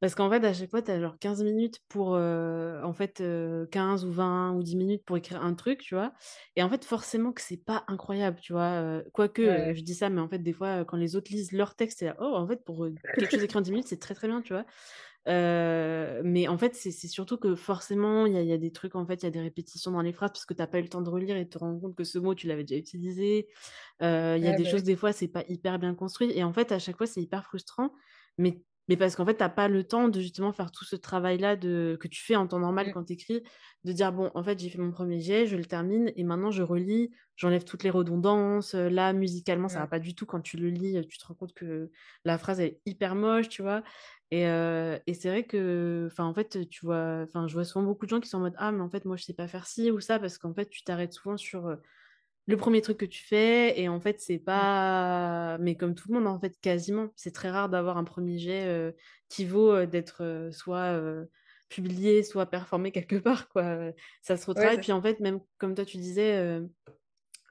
parce 0.00 0.14
qu'en 0.14 0.30
fait, 0.30 0.44
à 0.44 0.52
chaque 0.52 0.70
fois, 0.70 0.82
tu 0.82 0.90
as 0.90 1.00
genre 1.00 1.18
15 1.18 1.42
minutes 1.42 1.80
pour, 1.88 2.14
euh, 2.14 2.82
en 2.82 2.92
fait, 2.92 3.20
euh, 3.20 3.66
15 3.66 4.04
ou 4.04 4.12
20 4.12 4.52
ou 4.52 4.62
10 4.62 4.76
minutes 4.76 5.04
pour 5.04 5.16
écrire 5.16 5.42
un 5.42 5.54
truc, 5.54 5.80
tu 5.80 5.94
vois. 5.94 6.12
Et 6.56 6.62
en 6.62 6.68
fait, 6.68 6.84
forcément 6.84 7.32
que 7.32 7.40
c'est 7.40 7.56
pas 7.64 7.84
incroyable, 7.88 8.38
tu 8.40 8.52
vois. 8.52 9.02
quoique, 9.12 9.42
Ouais, 9.42 9.74
je 9.74 9.82
dis 9.82 9.94
ça, 9.94 10.10
mais 10.10 10.20
en 10.20 10.28
fait, 10.28 10.38
des 10.38 10.52
fois, 10.52 10.84
quand 10.84 10.96
les 10.96 11.16
autres 11.16 11.32
lisent 11.32 11.52
leur 11.52 11.74
texte, 11.74 12.00
c'est 12.00 12.06
là, 12.06 12.16
oh, 12.20 12.34
en 12.34 12.46
fait, 12.46 12.64
pour 12.64 12.86
quelque 13.18 13.30
chose 13.30 13.42
écrit 13.42 13.58
en 13.58 13.62
10 13.62 13.70
minutes, 13.72 13.88
c'est 13.88 14.00
très 14.00 14.14
très 14.14 14.28
bien, 14.28 14.42
tu 14.42 14.52
vois. 14.52 14.66
Mais 15.26 16.48
en 16.48 16.58
fait, 16.58 16.74
c'est 16.74 16.90
surtout 17.08 17.38
que 17.38 17.54
forcément, 17.54 18.26
il 18.26 18.34
y 18.34 18.36
a, 18.36 18.42
il 18.42 18.48
y 18.48 18.52
a 18.52 18.58
des 18.58 18.72
trucs, 18.72 18.94
en 18.94 19.06
fait, 19.06 19.22
il 19.22 19.24
y 19.24 19.28
a 19.28 19.30
des 19.30 19.37
répétitions 19.40 19.90
dans 19.90 20.02
les 20.02 20.12
phrases 20.12 20.30
parce 20.30 20.46
que 20.46 20.54
tu 20.54 20.60
n'as 20.60 20.66
pas 20.66 20.78
eu 20.78 20.82
le 20.82 20.88
temps 20.88 21.02
de 21.02 21.10
relire 21.10 21.36
et 21.36 21.48
te 21.48 21.58
rendre 21.58 21.80
compte 21.80 21.94
que 21.94 22.04
ce 22.04 22.18
mot, 22.18 22.34
tu 22.34 22.46
l'avais 22.46 22.64
déjà 22.64 22.78
utilisé. 22.78 23.48
Euh, 24.02 24.36
Il 24.38 24.44
y 24.44 24.48
a 24.48 24.52
des 24.52 24.64
bah 24.64 24.70
choses, 24.70 24.82
des 24.82 24.96
fois, 24.96 25.12
c'est 25.12 25.28
pas 25.28 25.44
hyper 25.48 25.78
bien 25.78 25.94
construit. 25.94 26.30
Et 26.32 26.44
en 26.44 26.52
fait, 26.52 26.72
à 26.72 26.78
chaque 26.78 26.96
fois, 26.96 27.06
c'est 27.06 27.22
hyper 27.22 27.44
frustrant. 27.44 27.92
Mais, 28.38 28.62
mais 28.88 28.96
parce 28.96 29.16
qu'en 29.16 29.26
fait, 29.26 29.36
tu 29.36 29.42
n'as 29.42 29.48
pas 29.48 29.68
le 29.68 29.84
temps 29.84 30.08
de 30.08 30.20
justement 30.20 30.52
faire 30.52 30.70
tout 30.72 30.84
ce 30.84 30.96
travail-là 30.96 31.56
de, 31.56 31.96
que 32.00 32.08
tu 32.08 32.22
fais 32.22 32.36
en 32.36 32.46
temps 32.46 32.58
normal 32.58 32.88
Mm, 32.88 32.92
quand 32.92 33.04
tu 33.04 33.12
écris, 33.14 33.42
de 33.84 33.92
dire, 33.92 34.12
bon, 34.12 34.30
en 34.34 34.42
fait, 34.42 34.58
j'ai 34.58 34.68
fait 34.70 34.78
mon 34.78 34.90
premier 34.90 35.20
jet, 35.20 35.46
je 35.46 35.56
le 35.56 35.64
termine 35.64 36.12
et 36.16 36.24
maintenant 36.24 36.50
je 36.50 36.62
relis, 36.62 37.10
j'enlève 37.36 37.64
toutes 37.64 37.82
les 37.84 37.90
redondances. 37.90 38.74
Euh, 38.74 38.88
Là, 38.88 39.12
musicalement, 39.12 39.68
ça 39.68 39.80
va 39.80 39.86
pas 39.86 39.98
du 40.00 40.14
tout. 40.14 40.26
Quand 40.26 40.40
tu 40.40 40.56
le 40.56 40.70
lis, 40.70 41.00
tu 41.08 41.18
te 41.18 41.26
rends 41.26 41.34
compte 41.34 41.54
que 41.54 41.90
la 42.24 42.38
phrase 42.38 42.60
est 42.60 42.80
hyper 42.86 43.14
moche, 43.14 43.48
tu 43.48 43.62
vois? 43.62 43.82
Et, 44.30 44.46
euh, 44.46 44.98
et 45.06 45.14
c'est 45.14 45.28
vrai 45.30 45.44
que, 45.46 46.08
enfin, 46.10 46.24
en 46.24 46.34
fait, 46.34 46.68
tu 46.68 46.84
vois, 46.84 47.22
enfin, 47.24 47.46
je 47.48 47.54
vois 47.54 47.64
souvent 47.64 47.84
beaucoup 47.84 48.04
de 48.06 48.10
gens 48.10 48.20
qui 48.20 48.28
sont 48.28 48.38
en 48.38 48.40
mode, 48.40 48.54
ah, 48.58 48.72
mais 48.72 48.80
en 48.82 48.90
fait, 48.90 49.04
moi, 49.04 49.16
je 49.16 49.24
sais 49.24 49.34
pas 49.34 49.48
faire 49.48 49.66
ci 49.66 49.90
ou 49.90 50.00
ça, 50.00 50.18
parce 50.18 50.38
qu'en 50.38 50.54
fait, 50.54 50.68
tu 50.68 50.82
t'arrêtes 50.84 51.12
souvent 51.14 51.36
sur 51.36 51.66
euh, 51.66 51.76
le 52.48 52.56
premier 52.56 52.80
truc 52.80 52.96
que 52.96 53.04
tu 53.04 53.22
fais, 53.22 53.78
et 53.78 53.90
en 53.90 54.00
fait, 54.00 54.20
c'est 54.20 54.38
mm. 54.38 54.44
pas, 54.44 55.58
mais 55.58 55.76
comme 55.76 55.94
tout 55.94 56.08
le 56.08 56.14
monde, 56.14 56.26
en 56.26 56.40
fait, 56.40 56.58
quasiment, 56.62 57.10
c'est 57.14 57.30
très 57.30 57.50
rare 57.50 57.68
d'avoir 57.68 57.98
un 57.98 58.04
premier 58.04 58.38
jet 58.38 58.64
euh, 58.64 58.90
qui 59.28 59.44
vaut 59.44 59.70
euh, 59.70 59.86
d'être 59.86 60.24
euh, 60.24 60.50
soit 60.50 60.98
publié, 61.68 62.22
soit 62.22 62.46
performé 62.46 62.90
quelque 62.92 63.16
part, 63.16 63.50
quoi. 63.50 63.92
Ça 64.22 64.38
se 64.38 64.46
Ouais, 64.46 64.48
retravaille, 64.48 64.76
c'est 64.76 64.80
puis 64.80 64.92
en 64.92 65.02
fait, 65.02 65.20
même 65.20 65.40
comme 65.58 65.74
toi, 65.74 65.84
tu 65.84 65.98
disais, 65.98 66.58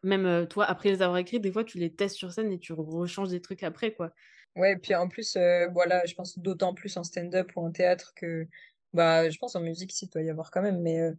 même 0.01 0.47
toi, 0.47 0.65
après 0.65 0.89
les 0.89 1.03
avoir 1.03 1.19
écrits, 1.19 1.39
des 1.39 1.51
fois, 1.51 1.63
tu 1.63 1.77
les 1.77 1.93
testes 1.93 2.15
sur 2.15 2.31
scène 2.31 2.51
et 2.51 2.57
tu 2.57 2.73
rechanges 2.73 3.29
des 3.29 3.41
trucs 3.41 3.61
après, 3.61 3.93
quoi. 3.93 4.11
Ouais, 4.55 4.71
et 4.71 4.77
puis 4.77 4.95
en 4.95 5.07
plus, 5.07 5.37
voilà, 5.73 6.03
je 6.07 6.15
pense 6.15 6.39
d'autant 6.39 6.73
plus 6.73 6.97
en 6.97 7.03
stand-up 7.03 7.51
ou 7.55 7.61
en 7.61 7.71
théâtre 7.71 8.13
que. 8.15 8.47
Bah, 8.93 9.29
je 9.29 9.37
pense 9.37 9.55
en 9.55 9.61
musique, 9.61 9.91
si, 9.91 10.07
doit 10.07 10.23
y 10.23 10.29
avoir 10.31 10.49
quand 10.49 10.63
même, 10.63 10.81
mais. 10.81 11.11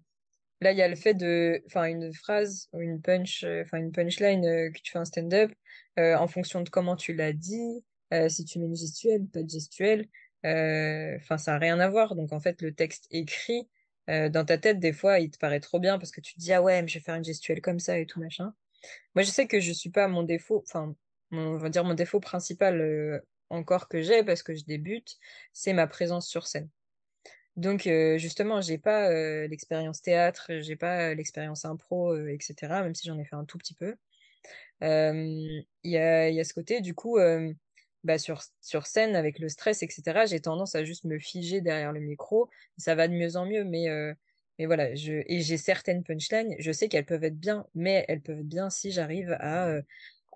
Là, 0.60 0.72
il 0.72 0.78
y 0.78 0.82
a 0.82 0.88
le 0.88 0.96
fait 0.96 1.14
de, 1.14 1.62
enfin, 1.66 1.84
une 1.84 2.12
phrase 2.12 2.68
ou 2.72 2.80
une 2.80 3.00
punch, 3.00 3.44
euh, 3.44 3.62
enfin, 3.62 3.78
une 3.78 3.92
punchline 3.92 4.44
euh, 4.44 4.70
que 4.70 4.80
tu 4.80 4.90
fais 4.92 4.98
un 4.98 5.04
stand-up, 5.04 5.52
euh, 5.98 6.16
en 6.16 6.26
fonction 6.26 6.62
de 6.62 6.68
comment 6.68 6.96
tu 6.96 7.14
l'as 7.14 7.32
dit, 7.32 7.84
euh, 8.12 8.28
si 8.28 8.44
tu 8.44 8.58
mets 8.58 8.66
une 8.66 8.76
gestuelle, 8.76 9.26
pas 9.26 9.42
de 9.42 9.48
gestuelle, 9.48 10.06
enfin, 10.44 11.38
ça 11.38 11.52
n'a 11.52 11.58
rien 11.58 11.78
à 11.78 11.88
voir. 11.88 12.16
Donc, 12.16 12.32
en 12.32 12.40
fait, 12.40 12.60
le 12.62 12.74
texte 12.74 13.06
écrit, 13.10 13.68
dans 14.08 14.44
ta 14.46 14.56
tête, 14.56 14.80
des 14.80 14.94
fois, 14.94 15.20
il 15.20 15.30
te 15.30 15.36
paraît 15.38 15.60
trop 15.60 15.78
bien 15.78 15.98
parce 15.98 16.12
que 16.12 16.22
tu 16.22 16.34
te 16.34 16.40
dis, 16.40 16.52
ah 16.52 16.62
ouais, 16.62 16.80
mais 16.80 16.88
je 16.88 16.94
vais 16.98 17.04
faire 17.04 17.16
une 17.16 17.24
gestuelle 17.24 17.60
comme 17.60 17.78
ça 17.78 17.98
et 17.98 18.06
tout, 18.06 18.20
machin. 18.20 18.54
Moi, 19.14 19.22
je 19.22 19.30
sais 19.30 19.46
que 19.46 19.60
je 19.60 19.70
suis 19.72 19.90
pas 19.90 20.08
mon 20.08 20.22
défaut, 20.22 20.64
enfin, 20.66 20.96
on 21.30 21.58
va 21.58 21.68
dire 21.68 21.84
mon 21.84 21.94
défaut 21.94 22.18
principal, 22.18 23.22
encore 23.50 23.88
que 23.88 24.00
j'ai 24.00 24.24
parce 24.24 24.42
que 24.42 24.54
je 24.54 24.64
débute, 24.64 25.18
c'est 25.52 25.74
ma 25.74 25.86
présence 25.86 26.26
sur 26.26 26.46
scène. 26.46 26.70
Donc 27.58 27.88
euh, 27.88 28.18
justement, 28.18 28.60
j'ai 28.60 28.78
pas 28.78 29.10
l'expérience 29.48 30.00
théâtre, 30.00 30.50
j'ai 30.60 30.76
pas 30.76 31.14
l'expérience 31.14 31.64
impro, 31.64 32.16
etc. 32.16 32.54
Même 32.82 32.94
si 32.94 33.08
j'en 33.08 33.18
ai 33.18 33.24
fait 33.24 33.36
un 33.36 33.44
tout 33.44 33.58
petit 33.58 33.74
peu. 33.74 33.96
Il 34.80 35.66
y 35.84 35.96
a, 35.98 36.44
ce 36.44 36.54
côté, 36.54 36.80
du 36.80 36.94
coup, 36.94 37.18
bah, 38.04 38.18
sur, 38.18 38.40
scène 38.86 39.16
avec 39.16 39.40
le 39.40 39.48
stress, 39.48 39.82
etc. 39.82 40.26
J'ai 40.26 40.40
tendance 40.40 40.76
à 40.76 40.84
juste 40.84 41.04
me 41.04 41.18
figer 41.18 41.60
derrière 41.60 41.92
le 41.92 42.00
micro. 42.00 42.48
Ça 42.76 42.94
va 42.94 43.08
de 43.08 43.14
mieux 43.14 43.36
en 43.36 43.44
mieux, 43.44 43.64
mais 43.64 43.88
mais 44.58 44.66
voilà. 44.66 44.90
Et 44.92 45.40
j'ai 45.40 45.56
certaines 45.56 46.04
punchlines. 46.04 46.54
Je 46.60 46.72
sais 46.72 46.88
qu'elles 46.88 47.06
peuvent 47.06 47.24
être 47.24 47.38
bien, 47.38 47.66
mais 47.74 48.04
elles 48.08 48.20
peuvent 48.22 48.40
être 48.40 48.48
bien 48.48 48.70
si 48.70 48.92
j'arrive 48.92 49.36
à 49.40 49.80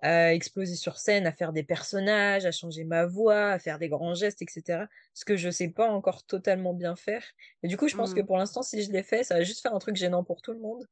à 0.03 0.33
exploser 0.33 0.75
sur 0.75 0.99
scène, 0.99 1.27
à 1.27 1.31
faire 1.33 1.53
des 1.53 1.63
personnages, 1.63 2.45
à 2.45 2.51
changer 2.51 2.83
ma 2.83 3.05
voix, 3.07 3.51
à 3.51 3.59
faire 3.59 3.79
des 3.79 3.89
grands 3.89 4.13
gestes, 4.15 4.41
etc. 4.43 4.87
Ce 5.15 5.25
que 5.25 5.37
je 5.37 5.49
sais 5.49 5.69
pas 5.69 5.89
encore 5.89 6.25
totalement 6.25 6.73
bien 6.73 6.95
faire. 6.95 7.23
Et 7.63 7.67
du 7.69 7.77
coup, 7.77 7.87
je 7.87 7.95
pense 7.95 8.13
que 8.13 8.19
Mm. 8.19 8.23
pour 8.23 8.37
l'instant, 8.37 8.63
si 8.63 8.83
je 8.83 8.91
l'ai 8.91 9.03
fait, 9.03 9.23
ça 9.23 9.35
va 9.35 9.43
juste 9.43 9.61
faire 9.61 9.73
un 9.75 9.79
truc 9.79 9.95
gênant 9.95 10.23
pour 10.23 10.41
tout 10.41 10.53
le 10.53 10.59
monde. 10.59 10.85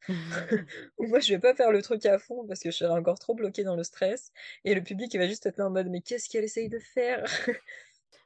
Ou 0.97 1.07
moi, 1.07 1.19
je 1.19 1.33
vais 1.33 1.39
pas 1.39 1.55
faire 1.55 1.71
le 1.71 1.81
truc 1.81 2.05
à 2.05 2.17
fond 2.19 2.45
parce 2.47 2.61
que 2.61 2.71
je 2.71 2.77
serai 2.77 2.93
encore 2.93 3.19
trop 3.19 3.33
bloquée 3.35 3.63
dans 3.63 3.75
le 3.75 3.83
stress. 3.83 4.31
Et 4.63 4.73
le 4.75 4.83
public, 4.83 5.13
il 5.13 5.17
va 5.19 5.27
juste 5.27 5.45
être 5.45 5.57
là 5.57 5.67
en 5.67 5.71
mode, 5.71 5.89
mais 5.89 6.01
qu'est-ce 6.01 6.29
qu'elle 6.29 6.43
essaye 6.43 6.69
de 6.69 6.79
faire? 6.79 7.25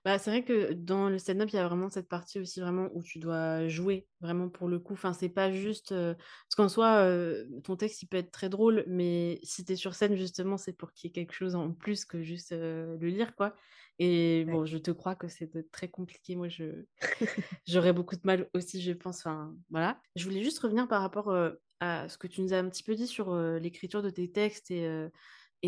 Bah, 0.06 0.20
c'est 0.20 0.30
vrai 0.30 0.46
que 0.46 0.74
dans 0.74 1.10
le 1.10 1.18
stand-up, 1.18 1.50
il 1.52 1.56
y 1.56 1.60
a 1.60 1.68
vraiment 1.68 1.90
cette 1.90 2.08
partie 2.08 2.40
aussi 2.40 2.60
vraiment 2.62 2.90
où 2.94 3.02
tu 3.04 3.18
dois 3.18 3.68
jouer 3.68 4.08
vraiment 4.22 4.50
pour 4.50 4.68
le 4.68 4.78
coup. 4.80 4.94
Enfin, 4.94 5.14
c'est 5.14 5.30
pas 5.30 5.52
juste... 5.52 5.92
euh, 5.94 6.14
Parce 6.14 6.56
qu'en 6.56 6.70
soi, 6.70 6.98
euh, 7.08 7.46
ton 7.64 7.76
texte, 7.76 8.04
il 8.04 8.08
peut 8.08 8.18
être 8.18 8.30
très 8.32 8.48
drôle, 8.50 8.84
mais 8.88 9.40
si 9.42 9.66
tu 9.66 9.74
es 9.74 9.76
sur 9.76 9.96
scène, 9.96 10.16
justement, 10.16 10.58
c'est 10.58 10.74
pour 10.74 10.94
qu'il 10.94 11.08
y 11.08 11.10
ait 11.10 11.14
quelque 11.14 11.34
chose 11.34 11.56
en 11.56 11.74
plus 11.74 12.06
que 12.06 12.22
juste 12.22 12.52
euh, 12.52 12.96
le 13.00 13.08
lire, 13.08 13.36
quoi. 13.36 13.56
Et 13.98 14.46
Ouais. 14.48 14.54
bon, 14.54 14.66
je 14.66 14.78
te 14.78 14.92
crois 14.92 15.16
que 15.16 15.28
c'est 15.28 15.72
très 15.72 15.90
compliqué. 15.90 16.36
Moi, 16.36 16.50
je 16.50 16.86
j'aurais 17.68 17.94
beaucoup 17.94 18.16
de 18.16 18.22
mal 18.26 18.50
aussi, 18.54 18.82
je 18.84 18.92
pense. 18.92 19.20
Enfin, 19.20 19.56
voilà. 19.72 20.02
Je 20.16 20.24
voulais 20.26 20.44
juste 20.44 20.60
revenir 20.60 20.88
par 20.88 21.02
rapport 21.02 21.36
à 21.80 22.08
ce 22.10 22.18
que 22.20 22.28
tu 22.28 22.42
nous 22.42 22.54
as 22.54 22.58
un 22.58 22.70
petit 22.70 22.84
peu 22.84 22.94
dit 22.96 23.08
sur 23.08 23.36
l'écriture 23.36 24.04
de 24.04 24.10
tes 24.12 24.32
textes 24.32 24.70
et... 24.72 24.88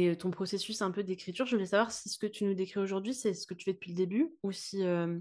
euh, 0.05 0.11
et 0.11 0.17
ton 0.17 0.31
processus 0.31 0.81
un 0.81 0.91
peu 0.91 1.03
d'écriture, 1.03 1.45
je 1.45 1.55
voulais 1.55 1.67
savoir 1.67 1.91
si 1.91 2.09
ce 2.09 2.17
que 2.17 2.27
tu 2.27 2.43
nous 2.45 2.53
décris 2.53 2.79
aujourd'hui, 2.79 3.13
c'est 3.13 3.33
ce 3.33 3.47
que 3.47 3.53
tu 3.53 3.65
fais 3.65 3.73
depuis 3.73 3.91
le 3.91 3.97
début, 3.97 4.35
ou 4.43 4.51
si, 4.51 4.83
euh, 4.83 5.19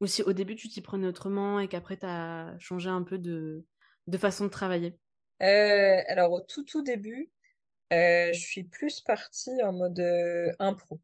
ou 0.00 0.06
si 0.06 0.22
au 0.22 0.32
début 0.32 0.56
tu 0.56 0.68
t'y 0.68 0.80
prenais 0.80 1.06
autrement 1.06 1.60
et 1.60 1.68
qu'après 1.68 1.96
tu 1.96 2.06
as 2.06 2.56
changé 2.58 2.88
un 2.88 3.02
peu 3.02 3.18
de, 3.18 3.64
de 4.06 4.18
façon 4.18 4.44
de 4.44 4.50
travailler? 4.50 4.98
Euh, 5.42 6.02
alors, 6.08 6.32
au 6.32 6.40
tout, 6.40 6.64
tout 6.64 6.82
début, 6.82 7.30
euh, 7.92 8.32
je 8.32 8.40
suis 8.40 8.64
plus 8.64 9.00
partie 9.00 9.62
en 9.62 9.72
mode 9.72 10.00
euh, 10.00 10.52
impro. 10.58 11.00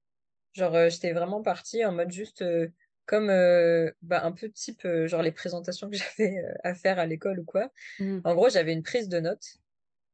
Genre, 0.54 0.74
euh, 0.74 0.90
j'étais 0.90 1.12
vraiment 1.12 1.42
partie 1.42 1.84
en 1.84 1.92
mode 1.92 2.10
juste 2.12 2.42
euh, 2.42 2.68
comme 3.06 3.30
euh, 3.30 3.90
bah, 4.02 4.24
un 4.24 4.32
peu 4.32 4.50
type, 4.50 4.84
euh, 4.84 5.08
genre 5.08 5.22
les 5.22 5.32
présentations 5.32 5.90
que 5.90 5.96
j'avais 6.18 6.38
euh, 6.38 6.54
à 6.64 6.74
faire 6.74 6.98
à 6.98 7.06
l'école 7.06 7.40
ou 7.40 7.44
quoi. 7.44 7.70
Mhm. 7.98 8.24
En 8.24 8.34
gros, 8.34 8.50
j'avais 8.50 8.72
une 8.72 8.82
prise 8.82 9.08
de 9.08 9.20
notes, 9.20 9.58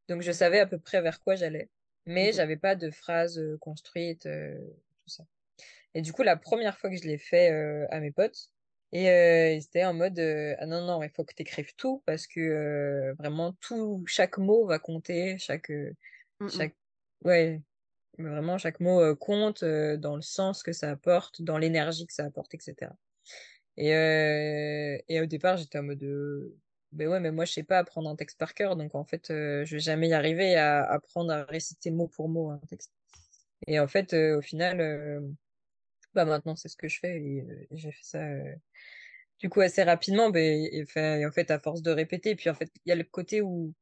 donc 0.09 0.23
je 0.23 0.33
savais 0.33 0.61
à 0.61 0.67
peu 0.67 0.79
près 0.79 1.03
vers 1.03 1.23
quoi 1.23 1.37
j'allais, 1.37 1.71
mais 2.07 2.33
Ok. 2.33 2.35
j'avais 2.35 2.57
pas 2.57 2.77
de 2.77 2.91
phrases 2.91 3.41
construites, 3.61 4.27
euh, 4.27 4.59
tout 5.01 5.11
ça. 5.11 5.25
Et 5.95 6.03
du 6.03 6.13
coup, 6.13 6.23
la 6.23 6.37
première 6.37 6.79
fois 6.79 6.91
que 6.91 6.97
je 6.97 7.05
l'ai 7.05 7.19
fait 7.19 7.53
euh, 7.53 7.87
à 7.91 8.01
mes 8.01 8.13
potes, 8.13 8.51
et 8.93 9.11
euh, 9.11 9.53
ils 9.53 9.65
étaient 9.65 9.85
en 9.85 9.95
mode 9.95 10.19
euh, 10.19 10.55
ah 10.59 10.67
non 10.67 10.87
non, 10.87 11.03
il 11.03 11.11
faut 11.11 11.25
que 11.25 11.35
tu 11.35 11.43
écrives 11.43 11.75
tout 11.77 12.03
parce 12.07 12.27
que 12.27 12.41
euh, 12.41 13.15
vraiment 13.19 13.53
tout, 13.55 14.05
chaque 14.07 14.39
mot 14.39 14.67
va 14.67 14.79
compter, 14.79 15.39
chaque 15.39 15.73
Mhm. 16.41 16.69
chaque 16.69 16.77
ouais, 17.25 17.63
vraiment 18.19 18.59
chaque 18.59 18.81
mot 18.81 19.17
compte 19.17 19.63
euh, 19.65 19.97
dans 19.99 20.17
le 20.17 20.23
sens 20.23 20.63
que 20.63 20.73
ça 20.73 20.91
apporte, 20.91 21.43
dans 21.43 21.59
l'énergie 21.59 22.07
que 22.07 22.15
ça 22.15 22.25
apporte, 22.27 22.55
etc. 22.55 22.97
Et, 23.77 23.91
et 25.09 25.21
au 25.21 25.27
départ, 25.27 25.57
j'étais 25.57 25.79
en 25.79 25.85
mode, 25.85 26.03
ben 26.95 27.09
ouais, 27.09 27.21
mais 27.21 27.31
moi, 27.31 27.45
je 27.45 27.53
sais 27.53 27.63
pas 27.63 27.79
apprendre 27.79 28.09
un 28.09 28.17
texte 28.17 28.39
par 28.39 28.55
cœur, 28.55 28.77
donc 28.77 28.95
en 28.95 29.05
fait, 29.05 29.27
je 29.29 29.75
vais 29.75 29.81
jamais 29.81 30.09
y 30.09 30.15
arriver 30.15 30.57
à 30.57 30.85
apprendre 30.85 31.33
à 31.33 31.45
réciter 31.45 31.91
mot 31.91 32.09
pour 32.09 32.29
mot 32.29 32.51
un 32.51 32.61
texte. 32.69 32.93
Et 33.67 33.81
en 33.81 33.89
fait, 33.89 34.15
au 34.15 34.41
final, 34.41 35.25
bah 36.15 36.25
maintenant, 36.25 36.57
c'est 36.57 36.69
ce 36.69 36.77
que 36.77 36.89
je 36.89 36.99
fais 37.01 37.17
et, 37.17 37.69
j'ai 37.73 37.93
fait 37.93 38.05
ça 38.05 38.21
du 39.41 39.49
coup 39.49 39.61
assez 39.61 39.83
rapidement. 39.83 40.31
Ben, 40.31 40.43
et, 40.43 40.85
et, 40.97 41.27
en 41.27 41.33
fait, 41.33 41.51
à 41.51 41.59
force 41.59 41.83
de 41.83 41.91
répéter, 41.91 42.35
puis 42.35 42.51
en 42.51 42.55
fait, 42.55 42.71
il 42.85 42.89
y 42.89 42.93
a 42.93 42.97
le 42.97 43.05
côté 43.05 43.43
où, 43.43 43.75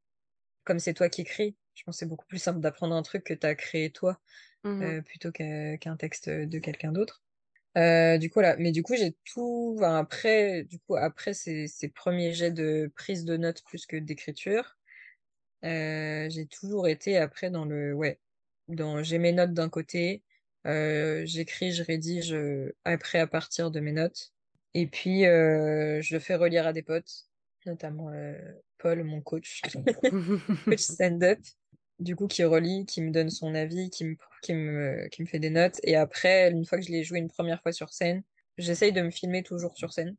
comme 0.65 0.79
c'est 0.79 0.95
toi 0.95 1.09
qui 1.09 1.23
écris, 1.23 1.57
je 1.75 1.83
pense 1.85 1.97
que 1.97 2.01
c'est 2.01 2.07
beaucoup 2.07 2.27
plus 2.27 2.39
simple 2.39 2.61
d'apprendre 2.61 2.95
un 2.95 3.03
truc 3.03 3.25
que 3.25 3.35
tu 3.35 3.47
as 3.47 3.55
créé 3.55 3.91
toi 3.91 4.21
mmh 4.65 5.03
plutôt 5.03 5.33
qu'un 5.33 5.97
texte 5.99 6.29
de 6.31 6.59
quelqu'un 6.59 6.93
d'autre. 6.93 7.22
Euh, 7.79 8.19
du 8.19 8.29
coup 8.29 8.41
là, 8.41 8.57
mais 8.59 8.71
du 8.71 8.83
coup 8.83 8.95
j'ai 8.97 9.17
tout. 9.25 9.77
Enfin, 9.79 9.99
après, 9.99 10.65
du 10.65 10.79
coup 10.81 10.97
après 10.97 11.33
ces, 11.35 11.67
ces, 11.69 11.89
premiers 11.89 12.35
jets 12.35 12.51
de 12.51 12.93
prise 12.97 13.25
de 13.25 13.37
notes 13.37 13.63
plus 13.65 13.87
que 13.87 13.97
d'écriture, 13.97 14.77
euh, 15.65 16.29
j'ai 16.31 16.47
toujours 16.47 16.89
été 16.89 17.17
après 17.17 17.51
dans 17.51 17.65
le 17.65 17.95
ouais, 17.95 18.21
dans 18.69 19.03
j'ai 19.03 19.19
mes 19.19 19.33
notes 19.33 19.55
d'un 19.55 19.71
côté, 19.71 20.23
euh, 20.67 21.23
j'écris, 21.25 21.73
je 21.73 21.83
rédige 21.83 22.37
après 22.85 23.19
à 23.21 23.27
partir 23.27 23.71
de 23.71 23.81
mes 23.81 23.93
notes, 23.93 24.33
et 24.75 24.87
puis 24.87 25.23
je 25.23 26.15
le 26.15 26.21
fais 26.21 26.35
relire 26.35 26.67
à 26.67 26.75
des 26.75 26.83
potes, 26.83 27.27
notamment 27.65 28.13
Paul, 28.79 29.03
mon 29.05 29.23
coach, 29.23 29.63
coach 30.67 30.81
stand-up 30.81 31.39
du 32.03 32.17
coup, 32.17 32.27
qui 32.27 32.45
relit, 32.45 32.87
qui 32.87 33.01
me 33.03 33.11
donne 33.11 33.31
son 33.31 33.55
avis, 33.55 33.91
qui 33.91 34.05
me, 34.05 34.17
qui 34.43 34.55
me, 34.55 35.09
qui 35.09 35.23
me 35.23 35.27
fait 35.27 35.39
des 35.39 35.51
notes. 35.51 35.79
Et 35.85 35.97
après, 35.97 36.51
une 36.51 36.65
fois 36.65 36.79
que 36.79 36.85
je 36.85 36.91
l'ai 36.91 37.05
joué 37.05 37.19
une 37.19 37.29
première 37.29 37.63
fois 37.63 37.73
sur 37.73 37.93
scène, 37.93 38.23
j'essaye 38.59 38.93
de 38.93 39.01
me 39.03 39.11
filmer 39.11 39.43
toujours 39.43 39.77
sur 39.77 39.93
scène 39.93 40.17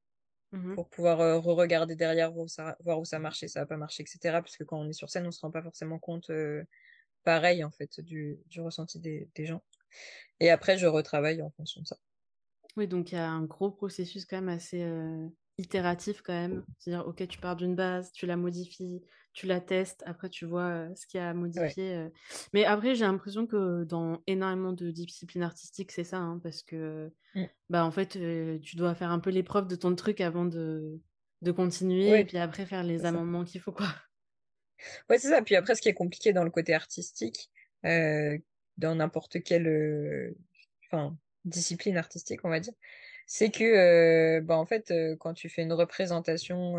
mmh 0.51 0.75
pour 0.75 0.87
pouvoir 0.89 1.19
euh, 1.21 1.39
re-regarder 1.39 1.95
derrière, 1.95 2.31
voir 2.31 2.45
où, 2.45 2.47
ça, 2.47 2.77
voir 2.83 2.99
où 2.99 3.05
ça 3.05 3.19
marche 3.19 3.43
et 3.43 3.47
ça 3.47 3.61
n'a 3.61 3.65
pas 3.65 3.77
marché, 3.77 4.03
etc. 4.03 4.19
Parce 4.41 4.55
que 4.55 4.63
quand 4.63 4.79
on 4.79 4.87
est 4.87 4.93
sur 4.93 5.09
scène, 5.09 5.27
on 5.27 5.31
se 5.31 5.41
rend 5.41 5.51
pas 5.51 5.63
forcément 5.63 5.99
compte 5.99 6.29
euh, 6.29 6.63
pareil, 7.23 7.63
en 7.63 7.71
fait, 7.71 7.99
du, 7.99 8.37
du 8.47 8.61
ressenti 8.61 8.99
des, 8.99 9.29
des, 9.35 9.45
gens. 9.45 9.63
Et 10.39 10.49
après, 10.49 10.77
je 10.77 10.87
retravaille 10.87 11.41
en 11.41 11.49
fonction 11.51 11.81
de 11.81 11.87
ça. 11.87 11.97
Oui, 12.77 12.87
donc 12.87 13.11
il 13.11 13.15
y 13.15 13.17
a 13.17 13.27
un 13.27 13.43
gros 13.43 13.71
processus 13.71 14.25
quand 14.25 14.37
même 14.37 14.49
assez 14.49 14.81
euh, 14.83 15.27
itératif 15.57 16.21
quand 16.21 16.33
même. 16.33 16.65
C'est-à-dire, 16.79 17.07
ok, 17.07 17.27
tu 17.27 17.39
pars 17.39 17.55
d'une 17.55 17.75
base, 17.75 18.11
tu 18.11 18.25
la 18.25 18.37
modifies, 18.37 19.01
tu 19.33 19.47
la 19.47 19.59
testes, 19.59 20.03
après 20.05 20.29
tu 20.29 20.45
vois 20.45 20.87
ce 20.95 21.07
qu'il 21.07 21.19
y 21.19 21.21
a 21.21 21.29
à 21.29 21.33
modifier. 21.33 22.07
Mais 22.53 22.65
après, 22.65 22.93
j'ai 22.93 23.03
l'impression 23.03 23.47
que 23.47 23.83
dans 23.83 24.21
énormément 24.27 24.73
de 24.73 24.91
disciplines 24.91 25.43
artistiques, 25.43 25.91
c'est 25.91 26.03
ça, 26.03 26.17
hein, 26.17 26.39
parce 26.43 26.61
que 26.61 27.11
mmh. 27.33 27.43
bah, 27.69 27.83
en 27.83 27.91
fait, 27.91 28.19
tu 28.61 28.75
dois 28.75 28.93
faire 28.93 29.09
un 29.09 29.19
peu 29.19 29.31
l'épreuve 29.31 29.67
de 29.67 29.75
ton 29.75 29.95
truc 29.95 30.21
avant 30.21 30.45
de, 30.45 31.01
de 31.41 31.51
continuer, 31.51 32.19
et 32.19 32.25
puis 32.25 32.37
après 32.37 32.65
faire 32.65 32.83
les 32.83 33.05
amendements 33.05 33.43
qu'il 33.43 33.59
faut, 33.59 33.71
quoi. 33.71 33.87
Ouais, 35.09 35.17
c'est 35.17 35.29
ça. 35.29 35.41
Puis 35.41 35.55
après, 35.55 35.75
ce 35.75 35.81
qui 35.81 35.89
est 35.89 35.93
compliqué 35.93 36.31
dans 36.31 36.43
le 36.43 36.51
côté 36.51 36.73
artistique, 36.73 37.49
dans 37.83 38.95
n'importe 38.95 39.41
quelle 39.43 40.35
enfin, 40.91 41.17
discipline 41.43 41.97
artistique, 41.97 42.41
on 42.43 42.49
va 42.49 42.59
dire, 42.59 42.73
c'est 43.25 43.49
que, 43.49 44.41
bah, 44.41 44.57
en 44.57 44.65
fait, 44.65 44.93
quand 45.19 45.33
tu 45.33 45.49
fais 45.49 45.63
une 45.63 45.73
représentation 45.73 46.75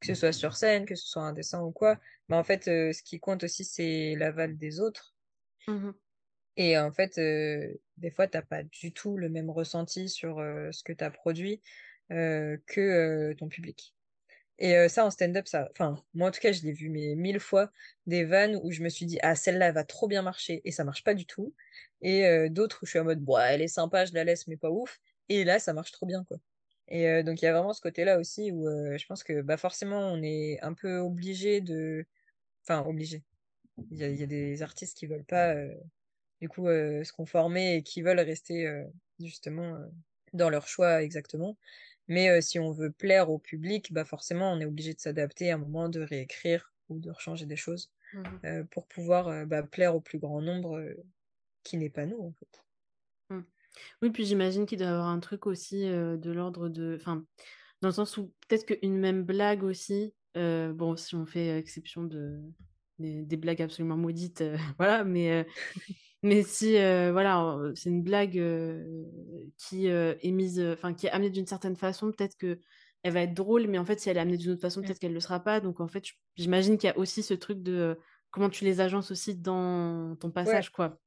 que 0.00 0.06
ce 0.06 0.14
soit 0.14 0.32
sur 0.32 0.56
scène, 0.56 0.86
que 0.86 0.94
ce 0.94 1.06
soit 1.06 1.22
un 1.22 1.32
dessin 1.32 1.62
ou 1.62 1.70
quoi. 1.70 1.98
Mais 2.28 2.36
en 2.36 2.44
fait, 2.44 2.68
euh, 2.68 2.92
ce 2.92 3.02
qui 3.02 3.18
compte 3.20 3.44
aussi, 3.44 3.64
c'est 3.64 4.14
l'aval 4.16 4.56
des 4.56 4.80
autres. 4.80 5.14
Mmh 5.68 5.90
et 6.58 6.78
en 6.78 6.90
fait, 6.90 7.18
euh, 7.18 7.74
des 7.98 8.10
fois, 8.10 8.28
t'as 8.28 8.40
pas 8.40 8.62
du 8.62 8.90
tout 8.90 9.18
le 9.18 9.28
même 9.28 9.50
ressenti 9.50 10.08
sur 10.08 10.38
euh, 10.38 10.72
ce 10.72 10.82
que 10.82 10.94
tu 10.94 11.04
as 11.04 11.10
produit 11.10 11.60
que 12.08 13.34
ton 13.34 13.48
public. 13.48 13.94
Et 14.58 14.88
ça, 14.88 15.04
en 15.04 15.10
stand-up, 15.10 15.46
ça, 15.46 15.68
enfin, 15.72 16.02
moi 16.14 16.28
en 16.28 16.30
tout 16.30 16.40
cas, 16.40 16.52
je 16.52 16.62
l'ai 16.62 16.72
vu 16.72 16.88
mais 16.88 17.14
mille 17.14 17.40
fois 17.40 17.70
des 18.06 18.24
vannes 18.24 18.58
où 18.62 18.72
je 18.72 18.82
me 18.82 18.88
suis 18.88 19.04
dit, 19.04 19.18
ah, 19.22 19.34
celle-là, 19.34 19.70
va 19.72 19.84
trop 19.84 20.08
bien 20.08 20.22
marcher, 20.22 20.62
et 20.64 20.70
ça 20.72 20.82
marche 20.82 21.04
pas 21.04 21.12
du 21.12 21.26
tout. 21.26 21.54
Et 22.00 22.48
d'autres 22.48 22.78
où 22.82 22.86
je 22.86 22.90
suis 22.92 22.98
en 22.98 23.04
mode, 23.04 23.20
bon, 23.20 23.36
elle 23.36 23.60
est 23.60 23.68
sympa, 23.68 24.06
je 24.06 24.14
la 24.14 24.24
laisse, 24.24 24.46
mais 24.46 24.56
pas 24.56 24.70
ouf. 24.70 24.98
Et 25.28 25.44
là, 25.44 25.58
ça 25.58 25.74
marche 25.74 25.92
trop 25.92 26.06
bien, 26.06 26.24
quoi. 26.24 26.38
Et 26.88 27.08
euh, 27.08 27.22
donc 27.22 27.42
il 27.42 27.44
y 27.44 27.48
a 27.48 27.52
vraiment 27.52 27.72
ce 27.72 27.80
côté-là 27.80 28.18
aussi 28.18 28.52
où 28.52 28.68
euh, 28.68 28.96
je 28.96 29.06
pense 29.06 29.24
que 29.24 29.40
bah, 29.42 29.56
forcément 29.56 30.12
on 30.12 30.22
est 30.22 30.60
un 30.62 30.74
peu 30.74 30.98
obligé 30.98 31.60
de... 31.60 32.06
Enfin, 32.62 32.84
obligé. 32.86 33.22
Il 33.90 33.98
y 33.98 34.04
a, 34.04 34.08
y 34.08 34.22
a, 34.22 34.26
des 34.26 34.62
artistes 34.62 34.96
qui 34.96 35.06
veulent 35.06 35.24
pas 35.24 35.54
euh, 35.54 35.74
du 36.40 36.48
coup 36.48 36.66
se 36.66 37.12
conformer 37.12 37.76
et 37.76 37.82
qui 37.82 38.02
veulent 38.02 38.20
rester 38.20 38.66
justement 39.20 39.78
dans 40.32 40.50
leur 40.50 40.66
choix 40.68 41.02
exactement. 41.02 41.56
Mais 42.08 42.40
si 42.42 42.58
on 42.58 42.72
veut 42.72 42.90
plaire 42.90 43.30
au 43.30 43.38
public, 43.38 43.92
bah 43.92 44.04
forcément 44.04 44.52
on 44.52 44.60
est 44.60 44.64
obligé 44.64 44.94
de 44.94 45.00
s'adapter 45.00 45.50
à 45.50 45.54
un 45.54 45.58
moment, 45.58 45.88
de 45.88 46.00
réécrire 46.00 46.72
ou 46.88 46.98
de 46.98 47.10
rechanger 47.10 47.46
des 47.46 47.56
choses 47.56 47.90
mmh 48.14 48.64
pour 48.70 48.86
pouvoir 48.86 49.46
bah, 49.46 49.62
plaire 49.62 49.94
au 49.94 50.00
plus 50.00 50.18
grand 50.18 50.40
nombre 50.40 50.82
qui 51.62 51.76
n'est 51.76 51.90
pas 51.90 52.06
nous 52.06 52.20
en 52.20 52.32
fait. 52.32 52.65
Oui, 54.02 54.10
puis 54.10 54.24
j'imagine 54.24 54.66
qu'il 54.66 54.78
doit 54.78 54.88
y 54.88 54.90
avoir 54.90 55.08
un 55.08 55.20
truc 55.20 55.46
aussi 55.46 55.86
de 55.86 56.30
l'ordre 56.30 56.68
de. 56.68 56.96
Enfin, 57.00 57.24
dans 57.82 57.88
le 57.88 57.94
sens 57.94 58.16
où 58.16 58.32
peut-être 58.48 58.66
qu'une 58.66 58.98
même 58.98 59.24
blague 59.24 59.62
aussi, 59.64 60.14
bon, 60.34 60.96
si 60.96 61.14
on 61.14 61.26
fait 61.26 61.58
exception 61.58 62.04
de, 62.04 62.40
des, 62.98 63.36
blagues 63.36 63.62
absolument 63.62 63.96
maudites, 63.96 64.44
voilà, 64.78 65.04
mais, 65.04 65.46
mais 66.22 66.42
si, 66.42 66.72
voilà, 66.72 67.58
c'est 67.74 67.90
une 67.90 68.02
blague 68.02 68.42
qui 69.58 69.86
est 69.86 70.32
mise, 70.32 70.60
enfin, 70.60 70.94
qui 70.94 71.06
est 71.06 71.10
amenée 71.10 71.30
d'une 71.30 71.46
certaine 71.46 71.76
façon, 71.76 72.12
peut-être 72.12 72.36
que 72.36 72.58
elle 73.06 73.12
va 73.12 73.22
être 73.22 73.34
drôle, 73.34 73.68
mais 73.68 73.78
en 73.78 73.84
fait, 73.84 74.00
si 74.00 74.10
elle 74.10 74.16
est 74.16 74.20
amenée 74.20 74.36
d'une 74.36 74.50
autre 74.50 74.60
façon, 74.60 74.82
peut-être 74.82 74.98
qu'elle 74.98 75.12
ne 75.12 75.14
le 75.14 75.20
sera 75.20 75.38
pas. 75.38 75.60
Donc, 75.60 75.80
en 75.80 75.86
fait, 75.86 76.04
j'imagine 76.34 76.76
qu'il 76.76 76.88
y 76.88 76.92
a 76.92 76.98
aussi 76.98 77.22
ce 77.22 77.34
truc 77.34 77.62
de 77.62 77.96
comment 78.30 78.50
tu 78.50 78.64
les 78.64 78.80
agences 78.80 79.12
aussi 79.12 79.36
dans 79.36 80.16
ton 80.16 80.32
passage, 80.32 80.70
quoi. 80.70 80.98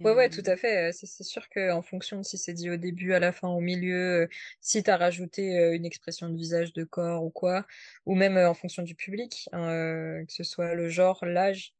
Ouais, 0.00 0.12
ouais, 0.12 0.28
tout 0.28 0.42
à 0.46 0.56
fait. 0.56 0.92
C'est 0.92 1.24
sûr 1.24 1.48
qu'en 1.48 1.82
fonction 1.82 2.18
de 2.18 2.22
si 2.22 2.38
c'est 2.38 2.52
dit 2.52 2.70
au 2.70 2.76
début, 2.76 3.12
à 3.14 3.20
la 3.20 3.32
fin, 3.32 3.48
au 3.48 3.60
milieu, 3.60 4.28
si 4.60 4.82
tu 4.82 4.90
as 4.90 4.96
rajouté 4.96 5.74
une 5.74 5.84
expression 5.84 6.28
de 6.28 6.36
visage, 6.36 6.72
de 6.72 6.84
corps 6.84 7.24
ou 7.24 7.30
quoi, 7.30 7.66
ou 8.06 8.14
même 8.14 8.36
en 8.36 8.54
fonction 8.54 8.82
du 8.82 8.94
public, 8.94 9.48
hein, 9.52 10.24
que 10.26 10.32
ce 10.32 10.44
soit 10.44 10.74
le 10.74 10.88
genre, 10.88 11.24
l'âge. 11.24 11.74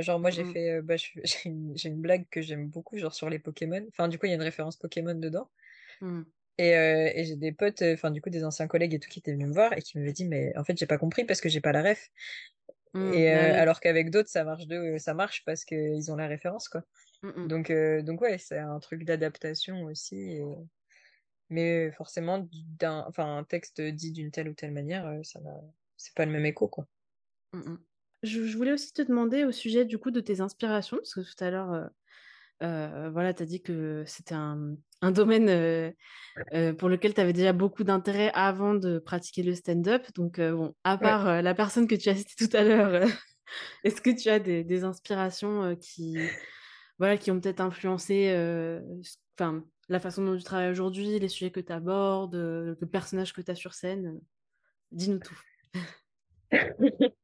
genre, 0.00 0.20
moi, 0.20 0.30
j'ai 0.30 0.44
mmh. 0.44 0.52
fait, 0.52 0.82
bah, 0.82 0.96
j'ai 1.24 1.38
une, 1.46 1.74
une, 1.82 2.00
blague 2.00 2.26
que 2.30 2.42
j'aime 2.42 2.68
beaucoup, 2.68 2.98
genre 2.98 3.14
sur 3.14 3.30
les 3.30 3.38
Pokémon. 3.38 3.84
Enfin, 3.88 4.08
du 4.08 4.18
coup, 4.18 4.26
il 4.26 4.30
y 4.30 4.32
a 4.32 4.36
une 4.36 4.42
référence 4.42 4.76
Pokémon 4.76 5.14
dedans. 5.14 5.48
Mmh. 6.02 6.22
Et, 6.58 6.70
et 6.70 7.24
j'ai 7.24 7.36
des 7.36 7.52
potes, 7.52 7.82
enfin, 7.82 8.10
du 8.10 8.20
coup, 8.20 8.28
des 8.28 8.44
anciens 8.44 8.66
collègues 8.66 8.94
et 8.94 8.98
tout 8.98 9.08
qui 9.08 9.20
étaient 9.20 9.32
venus 9.32 9.48
me 9.48 9.54
voir 9.54 9.72
et 9.72 9.80
qui 9.80 9.98
m'avaient 9.98 10.12
dit, 10.12 10.26
mais 10.26 10.56
en 10.58 10.64
fait, 10.64 10.76
j'ai 10.76 10.86
pas 10.86 10.98
compris 10.98 11.24
parce 11.24 11.40
que 11.40 11.48
j'ai 11.48 11.62
pas 11.62 11.72
la 11.72 11.82
ref. 11.82 12.10
Mmh, 12.94 13.14
et 13.14 13.34
bah 13.34 13.58
alors 13.58 13.80
qu'avec 13.80 14.10
d'autres, 14.10 14.28
ça 14.28 14.44
marche 14.44 14.66
de, 14.66 14.96
ça 14.98 15.14
marche 15.14 15.44
parce 15.46 15.64
qu'ils 15.64 16.12
ont 16.12 16.16
la 16.16 16.26
référence, 16.26 16.68
quoi. 16.68 16.82
Mmh. 17.22 17.46
Donc, 17.46 17.70
euh, 17.70 18.02
donc 18.02 18.20
ouais, 18.20 18.38
c'est 18.38 18.58
un 18.58 18.78
truc 18.80 19.04
d'adaptation 19.04 19.84
aussi. 19.84 20.40
Mais 21.50 21.92
forcément, 21.92 22.48
d'un, 22.78 23.04
enfin, 23.08 23.38
un 23.38 23.44
texte 23.44 23.80
dit 23.80 24.12
d'une 24.12 24.30
telle 24.30 24.48
ou 24.48 24.54
telle 24.54 24.72
manière, 24.72 25.06
euh, 25.06 25.22
ça 25.22 25.40
n'a, 25.40 25.54
c'est 25.96 26.14
pas 26.14 26.24
le 26.24 26.32
même 26.32 26.46
écho, 26.46 26.66
quoi. 26.68 26.86
Mmh, 27.52 27.76
je, 28.22 28.46
je, 28.46 28.56
voulais 28.56 28.72
aussi 28.72 28.92
te 28.92 29.02
demander 29.02 29.44
au 29.44 29.52
sujet 29.52 29.84
du 29.84 29.98
coup 29.98 30.10
de 30.10 30.20
tes 30.20 30.40
inspirations, 30.40 30.96
parce 30.96 31.14
que 31.14 31.20
tout 31.20 31.44
à 31.44 31.50
l'heure, 31.50 31.90
euh, 32.62 33.10
voilà, 33.10 33.34
tu 33.34 33.42
as 33.42 33.46
dit 33.46 33.62
que 33.62 34.04
c'était 34.06 34.34
un, 34.34 34.76
un 35.02 35.10
domaine 35.10 35.92
pour 36.78 36.88
lequel 36.88 37.12
tu 37.12 37.20
avais 37.20 37.32
déjà 37.32 37.52
beaucoup 37.52 37.84
d'intérêt 37.84 38.30
avant 38.32 38.74
de 38.74 38.98
pratiquer 38.98 39.42
le 39.42 39.54
stand-up. 39.54 40.06
Donc, 40.14 40.40
bon, 40.40 40.74
à 40.84 40.96
part 40.96 41.42
la 41.42 41.54
personne 41.54 41.86
que 41.86 41.96
tu 41.96 42.08
as 42.08 42.14
citée 42.14 42.48
tout 42.48 42.56
à 42.56 42.62
l'heure, 42.62 43.04
est-ce 43.84 44.00
que 44.00 44.10
tu 44.10 44.30
as 44.30 44.38
des, 44.38 44.64
des 44.64 44.84
inspirations 44.84 45.76
qui, 45.76 46.16
voilà, 46.98 47.16
qui 47.16 47.30
ont 47.30 47.40
peut-être 47.40 47.60
influencé 47.60 48.28
enfin, 49.38 49.64
la 49.88 50.00
façon 50.00 50.24
dont 50.24 50.36
tu 50.36 50.42
travailles 50.42 50.70
aujourd'hui, 50.70 51.18
les 51.18 51.28
sujets 51.28 51.50
que 51.50 51.60
tu 51.60 51.72
abordes, 51.72 52.34
le 52.34 52.86
personnage 52.90 53.32
que 53.32 53.40
tu 53.40 53.50
as 53.50 53.54
sur 53.54 53.74
scène. 53.74 54.20
Dis-nous 54.92 55.18
tout. 55.18 55.38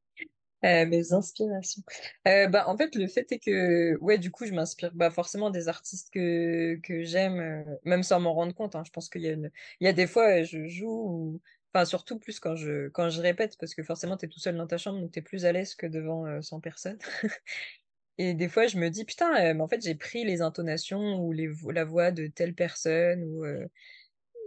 Euh, 0.65 0.87
mes 0.87 1.13
inspirations. 1.13 1.83
Euh, 2.27 2.49
bah, 2.49 2.69
en 2.69 2.77
fait, 2.77 2.95
le 2.97 3.07
fait 3.07 3.31
est 3.31 3.39
que, 3.39 3.97
ouais, 4.01 4.19
du 4.19 4.33
coup, 4.33 4.45
je 4.45 4.53
m'inspire 4.53 4.91
bah, 4.93 5.11
forcément 5.11 5.51
des 5.51 5.69
artistes 5.69 6.11
que, 6.13 6.75
que 6.83 7.05
j'aime, 7.05 7.39
euh, 7.39 7.77
même 7.85 8.03
sans 8.03 8.19
m'en 8.19 8.35
rendre 8.35 8.53
compte. 8.55 8.75
Hein. 8.75 8.83
Je 8.85 8.91
pense 8.91 9.09
qu'il 9.09 9.23
y 9.23 9.29
a, 9.29 9.35
il 9.35 9.51
y 9.81 9.87
a 9.87 9.93
des 9.93 10.09
fois, 10.09 10.43
je 10.43 10.67
joue, 10.67 11.41
enfin, 11.73 11.85
surtout 11.85 12.19
plus 12.19 12.41
quand 12.41 12.57
je, 12.57 12.89
quand 12.89 13.09
je 13.09 13.21
répète, 13.21 13.57
parce 13.61 13.73
que 13.75 13.85
forcément, 13.85 14.17
tu 14.17 14.27
es 14.27 14.29
tout 14.29 14.41
seul 14.41 14.57
dans 14.57 14.67
ta 14.67 14.79
chambre, 14.79 15.01
donc 15.01 15.13
tu 15.13 15.21
es 15.21 15.23
plus 15.23 15.45
à 15.45 15.53
l'aise 15.53 15.77
que 15.77 15.87
devant 15.87 16.43
100 16.43 16.61
personnes. 16.61 16.99
Et 18.19 18.35
des 18.35 18.49
fois, 18.49 18.67
je 18.67 18.79
me 18.79 18.89
dis, 18.91 19.05
putain, 19.05 19.33
euh, 19.51 19.55
mais 19.55 19.61
en 19.63 19.69
fait, 19.69 19.83
j'ai 19.83 19.95
pris 19.95 20.25
les 20.25 20.43
intonations 20.43 21.21
ou 21.21 21.33
les, 21.33 21.49
la 21.73 21.85
voix 21.85 22.11
de 22.11 22.27
telle 22.27 22.55
personne. 22.55 23.23
Ou, 23.25 23.45
euh, 23.45 23.67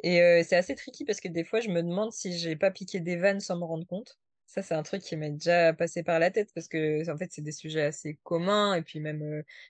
Et 0.04 0.22
euh, 0.22 0.44
c'est 0.48 0.58
assez 0.58 0.76
tricky 0.76 1.06
parce 1.06 1.22
que 1.22 1.30
des 1.30 1.44
fois, 1.46 1.62
je 1.62 1.70
me 1.70 1.84
demande 1.84 2.12
si 2.14 2.38
j'ai 2.38 2.56
pas 2.58 2.72
piqué 2.72 3.00
des 3.02 3.18
vannes 3.18 3.40
sans 3.42 3.58
me 3.58 3.66
rendre 3.66 3.88
compte. 3.88 4.20
Ça, 4.48 4.62
c'est 4.64 4.76
un 4.76 4.84
truc 4.84 5.02
qui 5.04 5.16
m'est 5.18 5.32
déjà 5.32 5.74
passé 5.74 6.04
par 6.04 6.20
la 6.20 6.32
tête 6.32 6.52
parce 6.56 6.68
que, 6.70 7.10
en 7.12 7.18
fait, 7.18 7.32
c'est 7.34 7.42
des 7.44 7.54
sujets 7.54 7.84
assez 7.84 8.20
communs. 8.24 8.76
Et 8.76 8.84
puis, 8.84 9.00
même, 9.02 9.22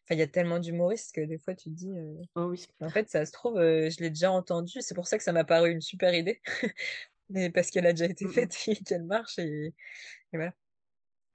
enfin, 0.05 0.15
il 0.15 0.19
y 0.19 0.23
a 0.23 0.27
tellement 0.27 0.59
d'humoristes 0.59 1.13
que 1.15 1.21
des 1.21 1.37
fois, 1.39 1.55
tu 1.55 1.69
te 1.69 1.75
dis, 1.75 1.89
Oh 2.35 2.49
oui. 2.49 2.67
en 2.81 2.89
fait, 2.91 3.09
ça 3.09 3.25
se 3.25 3.31
trouve, 3.31 3.57
je 3.59 3.99
l'ai 4.01 4.09
déjà 4.09 4.31
entendu. 4.31 4.81
C'est 4.81 4.95
pour 4.95 5.07
ça 5.07 5.17
que 5.17 5.23
ça 5.23 5.33
m'a 5.33 5.43
paru 5.45 5.71
une 5.71 5.81
super 5.81 6.13
idée. 6.15 6.41
Mais 7.29 7.49
parce 7.51 7.71
qu'elle 7.71 7.87
a 7.87 7.93
déjà 7.93 8.05
été 8.07 8.25
Mm, 8.25 8.29
mm. 8.41 8.47
faite 8.47 8.55
et 8.67 8.75
qu'elle 8.83 9.03
marche. 9.05 9.39
Et, 9.39 9.67
et 9.67 9.73
voilà. 10.33 10.53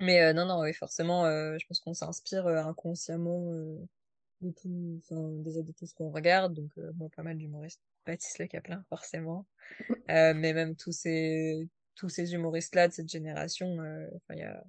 Mais 0.00 0.22
euh, 0.22 0.32
non, 0.32 0.46
non, 0.46 0.60
oui, 0.60 0.74
forcément, 0.74 1.24
euh, 1.26 1.56
je 1.58 1.66
pense 1.66 1.80
qu'on 1.80 1.94
s'inspire 1.94 2.46
euh, 2.46 2.62
inconsciemment 2.62 3.52
euh, 3.52 3.78
de 4.42 4.50
tout, 4.50 5.00
enfin, 5.02 5.30
déjà 5.42 5.62
de 5.62 5.72
tout 5.72 5.86
ce 5.86 5.94
qu'on 5.94 6.10
regarde. 6.10 6.54
Donc, 6.54 6.70
euh, 6.78 6.90
bon, 6.94 7.08
pas 7.10 7.22
mal 7.22 7.38
d'humoristes. 7.38 7.80
Baptiste 8.06 8.38
Le 8.38 8.46
Caplin, 8.46 8.84
forcément. 8.88 9.46
Euh, 10.10 10.34
mais 10.34 10.52
même 10.52 10.76
tous 10.76 10.92
ces, 10.92 11.68
tous 11.96 12.08
ces 12.08 12.34
humoristes-là 12.34 12.88
de 12.88 12.92
cette 12.92 13.08
génération, 13.10 13.80
euh, 13.80 14.06
enfin, 14.16 14.34
il 14.34 14.40
y 14.40 14.42
a, 14.42 14.62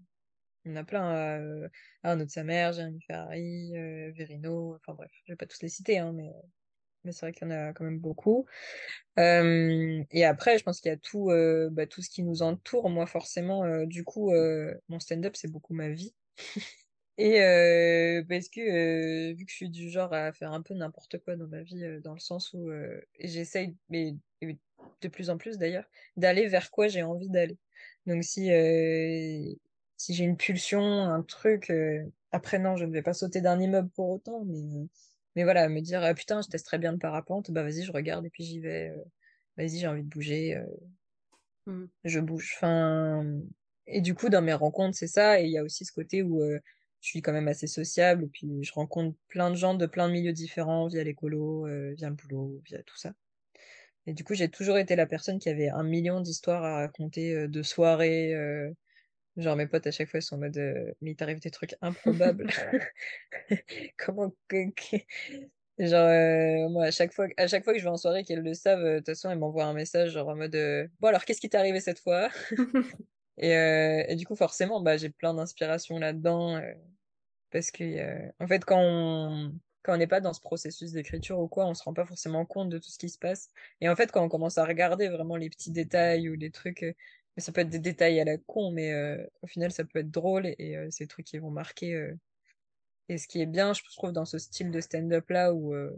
en 0.68 0.76
a 0.76 0.84
plein. 0.84 1.16
Euh, 1.16 1.70
Arnaud 2.04 2.26
de 2.26 2.30
sa 2.30 2.44
mère, 2.44 2.74
Jérémy 2.74 3.02
Ferrari, 3.02 3.78
euh, 3.78 4.12
Verino, 4.16 4.76
enfin 4.76 4.94
bref, 4.94 5.12
je 5.26 5.34
vais 5.34 5.38
pas 5.38 5.46
tous 5.46 5.62
les 5.62 5.70
citer, 5.70 6.00
hein, 6.00 6.13
mais, 6.13 6.32
mais 7.03 7.12
c'est 7.12 7.25
vrai 7.25 7.31
qu'il 7.31 7.47
y 7.47 7.51
en 7.51 7.53
a 7.53 7.73
quand 7.73 7.83
même 7.83 7.99
beaucoup. 7.99 8.45
Et 9.17 10.25
après, 10.25 10.57
je 10.57 10.63
pense 10.63 10.79
qu'il 10.81 10.89
y 10.89 10.93
a 10.93 10.97
tout, 10.97 11.31
bah, 11.71 11.88
tout 11.88 12.01
ce 12.01 12.10
qui 12.10 12.23
nous 12.23 12.41
entoure. 12.41 12.89
Moi, 12.89 13.05
forcément, 13.05 13.86
du 13.86 14.03
coup, 14.03 14.31
mon 14.89 14.99
stand-up, 14.99 15.36
c'est 15.36 15.51
beaucoup 15.51 15.73
ma 15.73 15.89
vie. 15.89 16.13
Et 17.19 17.39
parce 18.29 18.47
que 18.49 19.33
vu 19.33 19.45
que 19.45 19.51
je 19.51 19.55
suis 19.55 19.69
du 19.69 19.89
genre 19.89 20.13
à 20.13 20.31
faire 20.33 20.53
un 20.53 20.62
peu 20.62 20.75
n'importe 20.75 21.17
quoi 21.19 21.36
dans 21.36 21.47
ma 21.47 21.63
vie, 21.63 21.83
dans 22.03 22.13
le 22.13 22.19
sens 22.19 22.53
où 22.53 22.69
j'essaye, 23.19 23.75
mais 23.89 24.15
de 25.01 25.07
plus 25.07 25.29
en 25.31 25.38
plus 25.38 25.57
d'ailleurs, 25.57 25.86
d'aller 26.15 26.47
vers 26.47 26.69
quoi 26.69 26.88
j'ai 26.88 27.01
envie 27.01 27.29
d'aller. 27.29 27.57
Donc 28.05 28.23
si 28.23 28.51
si 29.97 30.13
j'ai 30.13 30.25
une 30.25 30.38
pulsion, 30.38 30.81
un 30.83 31.23
truc, 31.23 31.73
après 32.31 32.60
non, 32.60 32.75
je 32.75 32.86
ne 32.86 32.93
vais 32.93 33.01
pas 33.01 33.13
sauter 33.13 33.41
d'un 33.41 33.60
immeuble 33.60 33.89
pour 33.89 34.10
autant, 34.10 34.43
mais 34.45 34.88
mais 35.38 35.43
voilà, 35.45 35.69
me 35.69 35.82
dire 35.82 36.04
ah, 36.04 36.15
putain, 36.15 36.41
je 36.41 36.50
testerais 36.50 36.80
bien 36.80 36.91
le 36.91 36.97
parapente, 37.00 37.52
bah 37.52 37.63
vas-y, 37.63 37.84
je 37.84 37.91
regarde 37.93 38.26
et 38.26 38.32
puis 38.32 38.43
j'y 38.43 38.60
vais. 38.60 38.89
euh, 38.89 39.04
vas-y, 39.58 39.80
j'ai 39.80 39.88
envie 39.88 40.04
de 40.04 40.10
bouger, 40.10 40.56
euh, 40.58 40.65
Mm. 41.67 41.88
je 42.04 42.19
bouge. 42.19 42.54
Enfin, 42.56 43.23
et 43.88 44.02
du 44.02 44.15
coup, 44.15 44.30
dans 44.30 44.41
mes 44.41 44.54
rencontres, 44.54 44.97
c'est 44.97 45.08
ça. 45.08 45.39
Et 45.41 45.45
il 45.45 45.52
y 45.52 45.58
a 45.58 45.63
aussi 45.63 45.86
ce 45.86 45.91
côté 45.91 46.23
où 46.23 46.41
euh, 46.41 46.60
je 47.02 47.10
suis 47.10 47.21
quand 47.21 47.34
même 47.34 47.47
assez 47.47 47.67
sociable. 47.67 48.26
Et 48.26 48.28
puis, 48.28 48.63
je 48.63 48.73
rencontre 48.73 49.17
plein 49.28 49.50
de 49.52 49.56
gens 49.56 49.76
de 49.76 49.86
plein 49.86 50.08
de 50.08 50.13
milieux 50.13 50.34
différents 50.34 50.88
via 50.88 51.04
l'écolo, 51.04 51.67
euh, 51.67 51.93
via 51.95 52.10
le 52.10 52.15
boulot, 52.15 52.62
via 52.65 52.82
tout 52.84 52.97
ça. 52.97 53.13
Et 54.08 54.13
du 54.13 54.23
coup, 54.23 54.34
j'ai 54.36 54.50
toujours 54.50 54.78
été 54.78 54.95
la 54.95 55.06
personne 55.08 55.39
qui 55.39 55.50
avait 55.50 55.69
un 55.69 55.84
million 55.84 56.21
d'histoires 56.21 56.63
à 56.63 56.76
raconter, 56.78 57.34
euh, 57.36 57.47
de 57.47 57.62
soirées. 57.63 58.34
Genre, 59.38 59.56
mes 59.56 59.67
potes, 59.67 59.88
à 59.88 59.91
chaque 59.91 60.10
fois, 60.10 60.21
sont 60.21 60.36
en 60.36 60.39
mode 60.39 60.58
euh, 60.58 60.91
Mais 61.02 61.12
il 61.12 61.15
t'arrive 61.15 61.39
des 61.39 61.52
trucs 61.52 61.76
improbables. 61.82 62.47
Comment 63.97 64.34
Genre, 65.80 66.08
euh, 66.08 66.69
moi, 66.69 66.86
à 66.86 66.91
chaque 66.91 67.13
fois, 67.13 67.28
à 67.38 67.45
chaque 67.47 67.63
fois 67.63 67.73
que 67.73 67.80
je 67.80 67.84
vais 67.84 67.89
en 67.89 67.97
soirée, 67.97 68.23
qu'elles 68.23 68.41
le 68.41 68.56
savent, 68.56 68.84
de 68.84 68.97
toute 68.97 69.06
façon, 69.08 69.30
elles 69.30 69.38
m'envoient 69.38 69.65
un 69.65 69.73
message, 69.73 70.12
genre 70.12 70.30
en 70.30 70.36
mode 70.36 70.56
euh, 70.56 70.88
Bon, 71.00 71.10
alors, 71.10 71.23
qu'est-ce 71.23 71.39
qui 71.39 71.50
t'est 71.50 71.58
arrivé 71.58 71.80
cette 71.80 72.00
fois? 72.00 72.30
Et, 73.38 73.52
et 73.52 74.15
du 74.15 74.26
coup, 74.26 74.36
forcément, 74.36 74.82
bah, 74.82 74.97
j'ai 74.97 75.10
plein 75.10 75.36
d'inspiration 75.36 76.00
là-dedans. 76.00 76.60
parce 77.52 77.69
que, 77.69 78.32
en 78.43 78.47
fait, 78.47 78.65
quand 78.65 78.82
on 78.82 79.54
quand 79.88 79.93
on 79.93 79.97
n'est 79.97 80.08
pas 80.08 80.19
dans 80.19 80.34
ce 80.34 80.41
processus 80.41 80.91
d'écriture 80.91 81.39
ou 81.39 81.47
quoi, 81.47 81.65
on 81.65 81.73
se 81.73 81.82
rend 81.82 81.93
pas 81.93 82.06
forcément 82.06 82.45
compte 82.45 82.67
de 82.69 82.78
tout 82.78 82.89
ce 82.89 82.97
qui 82.97 83.08
se 83.08 83.17
passe. 83.17 83.50
Et 83.80 83.88
en 83.88 83.95
fait, 83.95 84.12
quand 84.12 84.21
on 84.21 84.28
commence 84.28 84.58
à 84.58 84.65
regarder 84.65 85.08
vraiment 85.08 85.38
les 85.38 85.50
petits 85.50 85.71
détails 85.71 86.30
ou 86.30 86.36
les 86.36 86.52
trucs, 86.52 86.84
mais 87.38 87.43
ça 87.43 87.54
peut 87.54 87.62
être 87.62 87.69
des 87.71 87.80
détails 87.80 88.19
à 88.21 88.26
la 88.26 88.38
con, 88.39 88.71
mais 88.71 88.93
euh, 88.93 89.26
au 89.43 89.47
final, 89.47 89.71
ça 89.73 89.86
peut 89.86 90.00
être 90.02 90.12
drôle 90.12 90.47
et 90.60 90.78
euh, 90.78 90.89
c'est 90.91 91.06
des 91.06 91.10
trucs 91.10 91.28
qui 91.28 91.39
vont 91.39 91.52
marquer. 91.52 91.95
euh. 91.95 92.15
Et 93.10 93.17
ce 93.17 93.28
qui 93.28 93.41
est 93.41 93.45
bien, 93.47 93.73
je 93.73 93.84
trouve, 93.95 94.12
dans 94.13 94.26
ce 94.26 94.38
style 94.39 94.71
de 94.71 94.82
stand-up 94.82 95.30
là, 95.30 95.54
où 95.54 95.73
euh, 95.76 95.91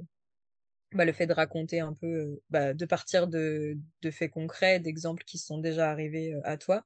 bah, 0.93 1.06
le 1.06 1.13
fait 1.13 1.28
de 1.28 1.34
raconter 1.34 1.80
un 1.80 1.93
peu, 1.93 2.41
bah, 2.49 2.73
de 2.73 2.86
partir 2.86 3.28
de, 3.28 3.78
de 4.02 4.12
faits 4.12 4.32
concrets, 4.32 4.80
d'exemples 4.80 5.23
qui 5.25 5.38
sont 5.38 5.60
déjà 5.60 5.91
arrivés 5.91 6.36
à 6.43 6.58
toi, 6.58 6.86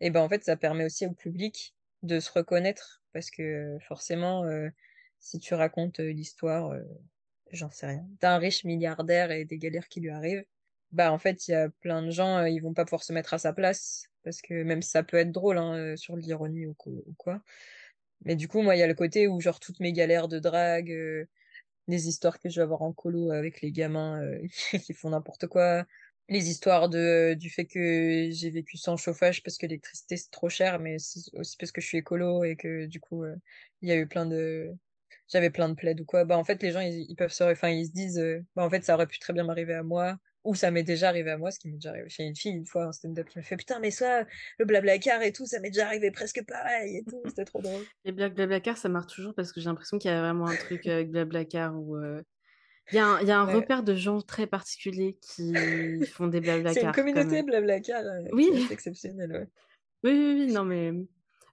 et 0.00 0.10
ben 0.10 0.20
en 0.22 0.28
fait, 0.28 0.44
ça 0.44 0.56
permet 0.56 0.84
aussi 0.84 1.06
au 1.06 1.12
public 1.12 1.74
de 2.02 2.20
se 2.20 2.30
reconnaître 2.32 3.02
parce 3.12 3.30
que 3.30 3.78
forcément, 3.88 4.44
euh, 4.44 4.68
si 5.20 5.38
tu 5.38 5.54
racontes 5.54 6.00
l'histoire, 6.00 6.70
euh, 6.72 6.82
j'en 7.52 7.70
sais 7.70 7.86
rien, 7.86 8.06
d'un 8.20 8.38
riche 8.38 8.64
milliardaire 8.64 9.30
et 9.30 9.44
des 9.44 9.58
galères 9.58 9.88
qui 9.88 10.00
lui 10.00 10.10
arrivent, 10.10 10.44
bah 10.92 11.12
en 11.12 11.18
fait, 11.18 11.48
il 11.48 11.52
y 11.52 11.54
a 11.54 11.68
plein 11.80 12.02
de 12.02 12.10
gens, 12.10 12.38
euh, 12.38 12.48
ils 12.48 12.60
vont 12.60 12.74
pas 12.74 12.84
pouvoir 12.84 13.02
se 13.02 13.12
mettre 13.12 13.34
à 13.34 13.38
sa 13.38 13.52
place 13.52 14.08
parce 14.24 14.40
que 14.42 14.62
même 14.62 14.82
si 14.82 14.90
ça 14.90 15.02
peut 15.02 15.16
être 15.16 15.32
drôle 15.32 15.58
hein, 15.58 15.74
euh, 15.76 15.96
sur 15.96 16.16
l'ironie 16.16 16.66
ou, 16.66 16.74
quoi. 17.16 17.42
Mais 18.24 18.36
du 18.36 18.48
coup, 18.48 18.62
moi, 18.62 18.76
il 18.76 18.78
y 18.80 18.82
a 18.82 18.86
le 18.86 18.94
côté 18.94 19.28
où 19.28 19.40
genre 19.40 19.60
toutes 19.60 19.80
mes 19.80 19.92
galères 19.92 20.28
de 20.28 20.38
drague, 20.38 20.92
euh, 20.92 21.26
les 21.88 22.08
histoires 22.08 22.40
que 22.40 22.48
je 22.48 22.56
vais 22.56 22.62
avoir 22.62 22.82
en 22.82 22.92
colo 22.92 23.32
avec 23.32 23.60
les 23.62 23.72
gamins 23.72 24.22
euh, 24.22 24.46
qui 24.84 24.92
font 24.94 25.10
n'importe 25.10 25.46
quoi, 25.48 25.84
les 26.28 26.48
histoires 26.50 26.88
de, 26.88 27.34
du 27.34 27.50
fait 27.50 27.66
que 27.66 28.28
j'ai 28.30 28.50
vécu 28.50 28.76
sans 28.78 28.96
chauffage 28.96 29.42
parce 29.42 29.58
que 29.58 29.66
l'électricité 29.66 30.16
c'est 30.16 30.30
trop 30.30 30.48
cher, 30.48 30.78
mais 30.80 30.96
aussi 31.34 31.56
parce 31.58 31.72
que 31.72 31.80
je 31.80 31.86
suis 31.86 31.98
écolo 31.98 32.44
et 32.44 32.56
que 32.56 32.86
du 32.86 33.00
coup 33.00 33.24
euh, 33.24 33.36
il 33.82 33.88
y 33.88 33.92
a 33.92 33.96
eu 33.96 34.06
plein 34.06 34.26
de, 34.26 34.70
j'avais 35.28 35.50
plein 35.50 35.68
de 35.68 35.74
plaids 35.74 36.00
ou 36.00 36.04
quoi. 36.04 36.24
Bah 36.24 36.38
en 36.38 36.44
fait 36.44 36.62
les 36.62 36.72
gens 36.72 36.80
ils, 36.80 37.14
peuvent 37.16 37.32
se, 37.32 37.44
enfin 37.44 37.70
ils 37.70 37.86
se 37.86 37.92
disent, 37.92 38.22
bah 38.56 38.64
en 38.64 38.70
fait 38.70 38.84
ça 38.84 38.94
aurait 38.94 39.06
pu 39.06 39.18
très 39.18 39.32
bien 39.32 39.44
m'arriver 39.44 39.74
à 39.74 39.82
moi. 39.82 40.18
Ou 40.44 40.54
ça 40.54 40.70
m'est 40.72 40.82
déjà 40.82 41.08
arrivé 41.08 41.30
à 41.30 41.38
moi, 41.38 41.50
ce 41.52 41.58
qui 41.60 41.68
m'est 41.68 41.74
déjà 41.76 41.90
arrivé 41.90 42.08
chez 42.08 42.24
une 42.24 42.34
fille 42.34 42.52
une 42.52 42.66
fois 42.66 42.86
en 42.88 42.92
stand-up 42.92 43.28
qui 43.28 43.38
me 43.38 43.44
fait 43.44 43.56
putain 43.56 43.78
mais 43.78 43.90
ça 43.92 44.26
le 44.58 44.64
blablacar 44.64 45.22
et 45.22 45.32
tout 45.32 45.46
ça 45.46 45.60
m'est 45.60 45.70
déjà 45.70 45.86
arrivé 45.86 46.10
presque 46.10 46.44
pareil 46.46 46.96
et 46.96 47.04
tout 47.04 47.22
c'était 47.28 47.44
trop 47.44 47.60
drôle. 47.60 47.84
Les 48.04 48.12
blagues 48.12 48.34
Blablacar, 48.34 48.76
ça 48.76 48.88
marche 48.88 49.12
toujours 49.14 49.34
parce 49.34 49.52
que 49.52 49.60
j'ai 49.60 49.66
l'impression 49.68 49.98
qu'il 49.98 50.10
y 50.10 50.14
a 50.14 50.20
vraiment 50.20 50.48
un 50.48 50.56
truc 50.56 50.86
avec 50.88 51.10
Blablacar 51.10 51.74
où 51.80 51.96
euh, 51.96 52.22
il 52.90 52.96
y 52.96 52.98
a 52.98 53.06
un, 53.06 53.20
il 53.20 53.28
y 53.28 53.30
a 53.30 53.38
un 53.38 53.46
Ouais. 53.46 53.54
repère 53.54 53.82
de 53.84 53.94
gens 53.94 54.20
très 54.20 54.46
particuliers 54.48 55.16
qui 55.22 56.04
font 56.12 56.26
des 56.26 56.40
C'est 56.40 56.44
une 56.44 56.62
Blablacar. 56.62 56.94
communauté 56.94 57.36
comme... 57.38 57.46
blablacar 57.46 58.02
euh, 58.04 58.22
Oui. 58.32 58.48
qui 58.50 58.58
reste 58.58 58.72
exceptionnelle. 58.72 59.32
Ouais. 59.32 59.46
Oui, 60.04 60.10
oui, 60.18 60.44
oui, 60.46 60.52
non 60.52 60.64
mais 60.64 60.92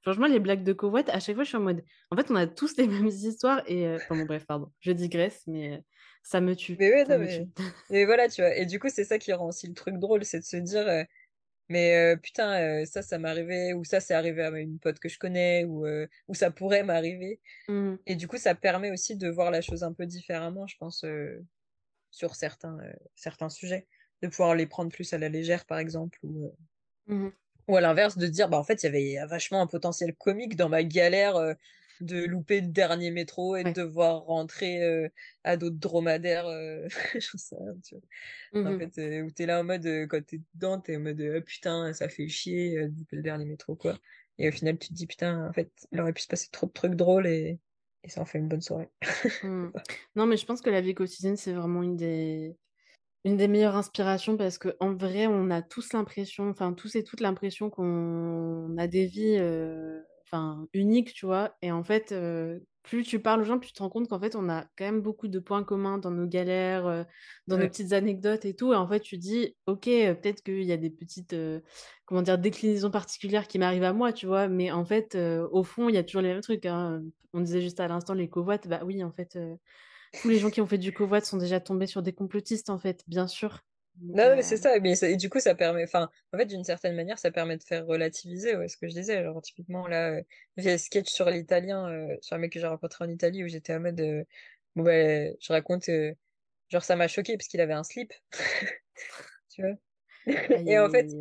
franchement, 0.01 0.25
les 0.27 0.39
blagues 0.39 0.63
de 0.63 0.73
covoite, 0.73 1.09
à 1.09 1.19
chaque 1.19 1.35
fois, 1.35 1.43
je 1.43 1.49
suis 1.49 1.57
en 1.57 1.61
mode. 1.61 1.83
En 2.09 2.15
fait, 2.17 2.31
on 2.31 2.35
a 2.35 2.47
tous 2.47 2.75
les 2.77 2.87
mêmes 2.87 3.07
histoires 3.07 3.61
et. 3.67 3.85
euh, 3.85 3.97
Enfin 3.97 4.15
bon, 4.17 4.25
bref, 4.25 4.45
pardon, 4.47 4.71
je 4.79 4.91
digresse, 4.91 5.43
mais 5.45 5.73
euh, 5.73 5.81
ça 6.23 6.41
me 6.41 6.55
tue. 6.55 6.77
Mais 6.77 6.89
ouais, 6.91 7.05
Ça 7.05 7.17
non, 7.17 7.19
me 7.19 7.25
mais... 7.25 7.45
tue. 7.45 7.49
Voilà, 8.05 8.29
tu 8.29 8.41
vois. 8.41 8.55
Et 8.55 8.65
du 8.65 8.79
coup, 8.79 8.89
c'est 8.89 9.03
ça 9.03 9.17
qui 9.19 9.33
rend 9.33 9.47
aussi 9.47 9.67
le 9.67 9.73
truc 9.73 9.97
drôle, 9.97 10.23
c'est 10.23 10.39
de 10.39 10.45
se 10.45 10.57
dire, 10.57 10.87
euh, 10.87 11.03
mais 11.69 11.95
euh, 11.97 12.17
putain, 12.17 12.81
euh, 12.81 12.85
ça, 12.85 13.01
ça 13.01 13.17
m'est 13.19 13.29
arrivé, 13.29 13.73
ou 13.73 13.83
ça, 13.83 13.99
c'est 13.99 14.13
arrivé 14.13 14.43
à 14.43 14.49
une 14.59 14.79
pote 14.79 14.99
que 14.99 15.09
je 15.09 15.19
connais, 15.19 15.65
ou, 15.65 15.85
ou 16.27 16.33
ça 16.35 16.51
pourrait 16.51 16.83
m'arriver. 16.83 17.41
Mhm. 17.67 17.99
Et 18.07 18.15
du 18.15 18.27
coup, 18.27 18.37
ça 18.37 18.55
permet 18.55 18.91
aussi 18.91 19.17
de 19.17 19.29
voir 19.29 19.51
la 19.51 19.61
chose 19.61 19.83
un 19.83 19.93
peu 19.93 20.05
différemment, 20.05 20.67
je 20.67 20.77
pense, 20.77 21.05
sur 22.11 22.35
certains, 22.35 22.77
certains 23.15 23.49
sujets. 23.49 23.87
De 24.21 24.27
pouvoir 24.27 24.53
les 24.55 24.67
prendre 24.67 24.91
plus 24.91 25.13
à 25.13 25.17
la 25.17 25.29
légère, 25.29 25.65
par 25.65 25.79
exemple, 25.79 26.19
ou, 26.23 26.53
Mhm. 27.07 27.31
ou 27.67 27.77
à 27.77 27.81
l'inverse, 27.81 28.17
de 28.17 28.27
dire, 28.27 28.49
bah, 28.49 28.57
en 28.57 28.63
fait, 28.63 28.83
il 28.83 28.85
y 28.85 28.89
avait 29.17 29.27
vachement 29.27 29.61
un 29.61 29.67
potentiel 29.67 30.15
comique 30.15 30.55
dans 30.55 30.69
ma 30.69 30.83
galère 30.83 31.55
de 32.01 32.25
louper 32.25 32.61
le 32.61 32.67
dernier 32.67 33.11
métro 33.11 33.55
et 33.55 33.65
de 33.65 33.71
devoir 33.71 34.23
rentrer 34.23 34.83
euh, 34.83 35.09
à 35.43 35.57
d'autres 35.57 35.77
dromadaires, 35.77 36.47
euh, 36.47 36.87
j'en 37.15 37.37
sais 37.37 37.55
rien, 37.57 37.75
tu 37.83 37.95
vois. 37.95 38.03
En 38.71 38.73
Mhm. 38.73 38.75
fait, 38.75 38.97
euh, 38.99 39.21
où 39.23 39.31
t'es 39.31 39.45
là 39.45 39.61
en 39.61 39.63
mode, 39.63 39.85
quand 40.09 40.25
t'es 40.25 40.41
dedans, 40.55 40.79
t'es 40.81 40.97
en 40.97 41.01
mode, 41.01 41.21
Ah, 41.21 41.41
putain, 41.41 41.93
ça 41.93 42.09
fait 42.09 42.27
chier 42.27 42.75
de 42.89 42.97
louper 42.97 43.15
le 43.17 43.21
dernier 43.23 43.45
métro, 43.45 43.75
quoi. 43.75 43.99
Et 44.37 44.49
au 44.49 44.51
final, 44.51 44.77
tu 44.79 44.89
te 44.89 44.93
dis, 44.93 45.07
putain, 45.07 45.47
en 45.49 45.53
fait, 45.53 45.71
il 45.91 46.01
aurait 46.01 46.13
pu 46.13 46.21
se 46.23 46.27
passer 46.27 46.49
trop 46.51 46.67
de 46.67 46.71
trucs 46.73 46.95
drôles 46.95 47.27
et, 47.27 47.59
et 48.03 48.09
ça 48.09 48.21
en 48.21 48.25
fait 48.25 48.39
une 48.39 48.49
bonne 48.49 48.61
soirée. 48.61 48.89
Mhm. 49.41 49.71
Non, 50.15 50.25
mais 50.25 50.37
je 50.37 50.45
pense 50.45 50.61
que 50.61 50.69
la 50.69 50.81
vie 50.81 50.93
quotidienne, 50.93 51.37
c'est 51.37 51.53
vraiment 51.53 51.81
une 51.83 51.95
des... 51.95 52.57
une 53.25 53.37
des 53.37 53.47
meilleures 53.49 53.75
inspirations 53.77 54.37
parce 54.37 54.57
que 54.59 54.75
en 54.81 54.93
vrai, 54.95 55.27
on 55.27 55.51
a 55.51 55.61
tous 55.63 55.93
l'impression, 55.93 56.49
enfin 56.49 56.73
tous 56.73 56.95
et 56.95 57.03
toutes 57.03 57.21
l'impression 57.21 57.69
qu'on 57.71 58.77
a 58.77 58.87
des 58.87 59.07
vies 59.07 59.37
enfin, 60.31 60.67
uniques, 60.73 61.13
tu 61.13 61.25
vois. 61.25 61.57
Et 61.61 61.71
en 61.71 61.83
fait, 61.83 62.11
euh, 62.11 62.59
plus 62.83 63.03
tu 63.03 63.19
parles 63.21 63.41
aux 63.41 63.43
gens, 63.43 63.59
plus 63.59 63.67
tu 63.69 63.73
te 63.73 63.83
rends 63.83 63.89
compte 63.89 64.07
qu'en 64.09 64.19
fait, 64.19 64.35
on 64.35 64.49
a 64.49 64.63
quand 64.77 64.85
même 64.85 65.01
beaucoup 65.01 65.27
de 65.27 65.39
points 65.39 65.63
communs 65.63 65.97
dans 65.97 66.11
nos 66.11 66.27
galères, 66.27 66.87
euh, 66.87 67.03
dans 67.47 67.57
nos 67.57 67.67
petites 67.67 67.93
anecdotes 67.93 68.45
et 68.45 68.55
tout. 68.55 68.73
Et 68.73 68.75
en 68.75 68.87
fait, 68.87 68.99
tu 69.01 69.17
dis, 69.17 69.55
ok, 69.65 69.87
euh, 69.87 70.13
peut-être 70.15 70.43
qu'il 70.43 70.63
y 70.63 70.71
a 70.71 70.77
des 70.77 70.89
petites, 70.89 71.35
comment 72.05 72.21
dire, 72.21 72.37
déclinaisons 72.37 72.91
particulières 72.91 73.47
qui 73.47 73.59
m'arrivent 73.59 73.83
à 73.83 73.93
moi, 73.93 74.13
tu 74.13 74.25
vois. 74.27 74.47
Mais 74.47 74.71
en 74.71 74.85
fait, 74.85 75.15
au 75.15 75.63
fond, 75.63 75.89
il 75.89 75.95
y 75.95 75.97
a 75.97 76.03
toujours 76.03 76.21
les 76.21 76.29
mêmes 76.29 76.41
trucs. 76.41 76.65
hein. 76.65 77.01
On 77.33 77.41
disait 77.41 77.61
juste 77.61 77.79
à 77.79 77.87
l'instant 77.87 78.13
les 78.15 78.29
covoites, 78.29 78.67
bah 78.67 78.81
oui, 78.85 79.03
en 79.03 79.11
fait. 79.11 79.37
tous 80.21 80.29
les 80.29 80.39
gens 80.39 80.49
qui 80.51 80.61
ont 80.61 80.67
fait 80.67 80.77
du 80.77 80.93
covoit 80.93 81.21
sont 81.21 81.37
déjà 81.37 81.59
tombés 81.59 81.87
sur 81.87 82.01
des 82.03 82.13
complotistes, 82.13 82.69
en 82.69 82.79
fait, 82.79 83.03
bien 83.07 83.27
sûr. 83.27 83.61
Non, 84.01 84.29
non, 84.29 84.35
mais 84.35 84.41
euh, 84.41 84.43
c'est 84.43 84.57
ça. 84.57 84.79
Mais 84.79 84.95
ça- 84.95 85.09
et 85.09 85.17
du 85.17 85.29
coup, 85.29 85.39
ça 85.39 85.55
permet, 85.55 85.83
enfin, 85.83 86.09
en 86.33 86.37
fait, 86.37 86.45
d'une 86.45 86.63
certaine 86.63 86.95
manière, 86.95 87.19
ça 87.19 87.31
permet 87.31 87.57
de 87.57 87.63
faire 87.63 87.85
relativiser, 87.85 88.55
ouais, 88.55 88.67
ce 88.67 88.77
que 88.77 88.87
je 88.87 88.93
disais. 88.93 89.23
Genre, 89.23 89.41
typiquement, 89.41 89.87
là, 89.87 90.11
euh, 90.11 90.23
j'ai 90.57 90.73
un 90.73 90.77
sketch 90.77 91.09
sur 91.09 91.29
l'italien, 91.29 91.87
euh, 91.89 92.17
sur 92.21 92.35
un 92.35 92.39
mec 92.39 92.51
que 92.53 92.59
j'ai 92.59 92.67
rencontré 92.67 93.05
en 93.05 93.09
Italie 93.09 93.43
où 93.43 93.47
j'étais 93.47 93.73
en 93.75 93.79
mode, 93.81 93.99
euh, 93.99 94.23
bon, 94.75 94.83
ben, 94.83 95.35
je 95.41 95.53
raconte, 95.53 95.89
genre, 96.69 96.83
ça 96.83 96.95
m'a 96.95 97.07
choqué 97.07 97.37
parce 97.37 97.47
qu'il 97.47 97.61
avait 97.61 97.73
un 97.73 97.83
slip, 97.83 98.13
tu 99.49 99.61
vois? 99.61 99.75
Et 100.67 100.79
en 100.79 100.89
fait. 100.89 101.15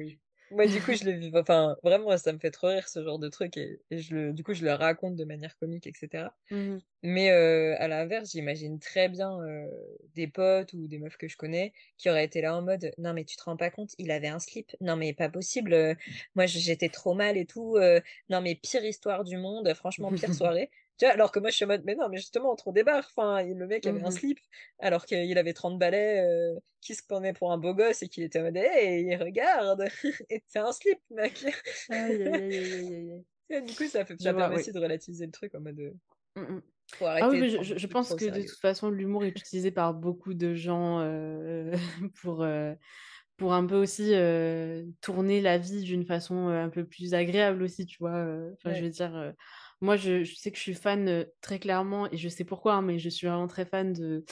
Moi, 0.51 0.67
du 0.67 0.81
coup, 0.83 0.95
je 0.95 1.05
le 1.05 1.13
vis. 1.13 1.31
Enfin, 1.35 1.77
vraiment, 1.83 2.17
ça 2.17 2.33
me 2.33 2.39
fait 2.39 2.51
trop 2.51 2.69
rire 2.69 2.89
ce 2.89 3.03
genre 3.03 3.19
de 3.19 3.29
truc. 3.29 3.57
Et, 3.57 3.81
je 3.91 4.15
le, 4.15 4.33
du 4.33 4.43
coup, 4.43 4.55
je 4.55 4.65
le 4.65 4.73
raconte 4.73 5.17
de 5.17 5.25
manière 5.25 5.57
comique, 5.59 5.87
etc. 5.87 6.35
Mmh 6.51 6.79
Mais 7.03 7.31
euh, 7.31 7.77
à 7.79 7.89
l'inverse, 7.89 8.31
j'imagine 8.33 8.79
très 8.79 9.09
bien 9.09 9.39
euh, 9.43 9.67
des 10.15 10.27
potes 10.27 10.73
ou 10.73 10.89
des 10.89 10.99
meufs 10.99 11.17
que 11.19 11.29
je 11.29 11.37
connais 11.37 11.73
qui 11.99 12.09
auraient 12.09 12.25
été 12.25 12.41
là 12.41 12.57
en 12.57 12.63
mode 12.63 12.93
Non, 12.99 13.13
mais 13.13 13.25
tu 13.25 13.37
te 13.37 13.43
rends 13.45 13.57
pas 13.57 13.71
compte, 13.71 13.95
il 13.99 14.11
avait 14.11 14.29
un 14.29 14.39
slip. 14.39 14.75
Non, 14.81 14.97
mais 14.97 15.13
pas 15.13 15.29
possible. 15.29 15.75
euh, 15.75 15.95
moi, 16.35 16.47
j'étais 16.47 16.89
trop 16.89 17.15
mal 17.15 17.37
et 17.37 17.47
tout. 17.47 17.77
non, 18.31 18.41
mais 18.41 18.55
pire 18.55 18.85
histoire 18.85 19.25
du 19.25 19.37
monde. 19.37 19.73
Franchement, 19.75 20.13
pire 20.13 20.33
soirée. 20.35 20.71
Tu 20.99 21.05
vois, 21.05 21.15
alors 21.15 21.33
que 21.33 21.39
moi, 21.41 21.51
je 21.51 21.57
suis 21.57 21.65
en 21.65 21.69
mode 21.69 21.83
Mais 21.85 21.95
non, 21.95 22.09
mais 22.09 22.17
justement, 22.19 22.53
on 22.53 22.57
trop 22.57 22.73
débarque. 22.73 23.11
Enfin, 23.17 23.43
le 23.45 23.67
mec 23.67 23.87
avait 23.87 24.03
un 24.03 24.11
Mmh 24.11 24.21
slip 24.21 24.39
alors 24.81 25.07
qu'il 25.07 25.39
avait 25.39 25.53
30 25.55 25.79
balais, 25.79 26.21
euh, 26.27 26.59
qui 26.81 26.95
se 26.95 27.03
prenait 27.07 27.33
pour 27.33 27.53
un 27.53 27.59
beau 27.59 27.75
gosse 27.75 28.03
et 28.03 28.09
qu'il 28.09 28.25
était 28.25 28.41
en 28.41 28.45
mode 28.45 28.57
Hey, 28.57 29.15
regarde 29.17 29.85
Et 30.31 30.43
c'est 30.49 30.59
un 30.59 30.73
slip, 30.73 31.01
mec 31.11 31.45
Aïe, 31.89 32.23
aïe, 32.23 32.95
aïe. 33.13 33.25
Et 33.51 33.61
Du 33.63 33.75
coup, 33.75 33.87
ça, 33.89 34.05
fait, 34.05 34.17
permet 34.33 34.55
oui. 34.55 34.63
aussi 34.63 34.73
de 34.73 34.79
relativiser 34.79 35.27
le 35.27 35.33
truc 35.33 35.55
en 35.55 35.61
mode 35.61 35.81
euh, 35.81 35.95
Mmh 36.37 36.43
mh. 36.43 36.63
Faut 36.99 37.07
Ah 37.21 37.29
oui, 37.31 37.39
de 37.39 37.41
mais 37.41 37.49
je 37.51 37.87
pense 37.87 38.15
que 38.15 38.25
de 38.27 38.43
toute 38.43 38.59
façon, 38.61 38.91
l'humour 38.91 39.25
est 39.25 39.31
utilisé 39.31 39.71
par 39.73 39.95
beaucoup 39.95 40.35
de 40.35 40.55
gens, 40.55 41.01
heu, 41.03 41.73
pour, 42.23 42.45
heu, 42.45 42.77
pour 43.37 43.55
un 43.55 43.67
peu 43.67 43.77
aussi, 43.77 44.13
tourner 45.01 45.41
la 45.41 45.59
vie 45.59 45.83
d'une 45.83 46.05
façon, 46.07 46.49
un 46.49 46.69
peu 46.71 46.87
plus 46.87 47.15
agréable 47.15 47.63
aussi, 47.63 47.87
tu 47.87 47.99
vois? 48.01 48.27
Enfin, 48.55 48.73
je 48.73 48.85
veux 48.85 48.91
dire, 48.91 49.35
moi, 49.81 49.97
je 49.97 50.25
sais 50.25 50.51
que 50.51 50.57
je 50.59 50.63
suis 50.63 50.75
fan, 50.75 51.09
heu, 51.09 51.33
très 51.41 51.59
clairement 51.59 52.11
et 52.11 52.17
je 52.17 52.29
sais 52.29 52.45
pourquoi, 52.45 52.75
hein, 52.75 52.83
mais 52.83 52.99
je 52.99 53.09
suis 53.09 53.27
vraiment 53.27 53.47
très 53.49 53.65
fan 53.67 53.93
de 53.93 54.25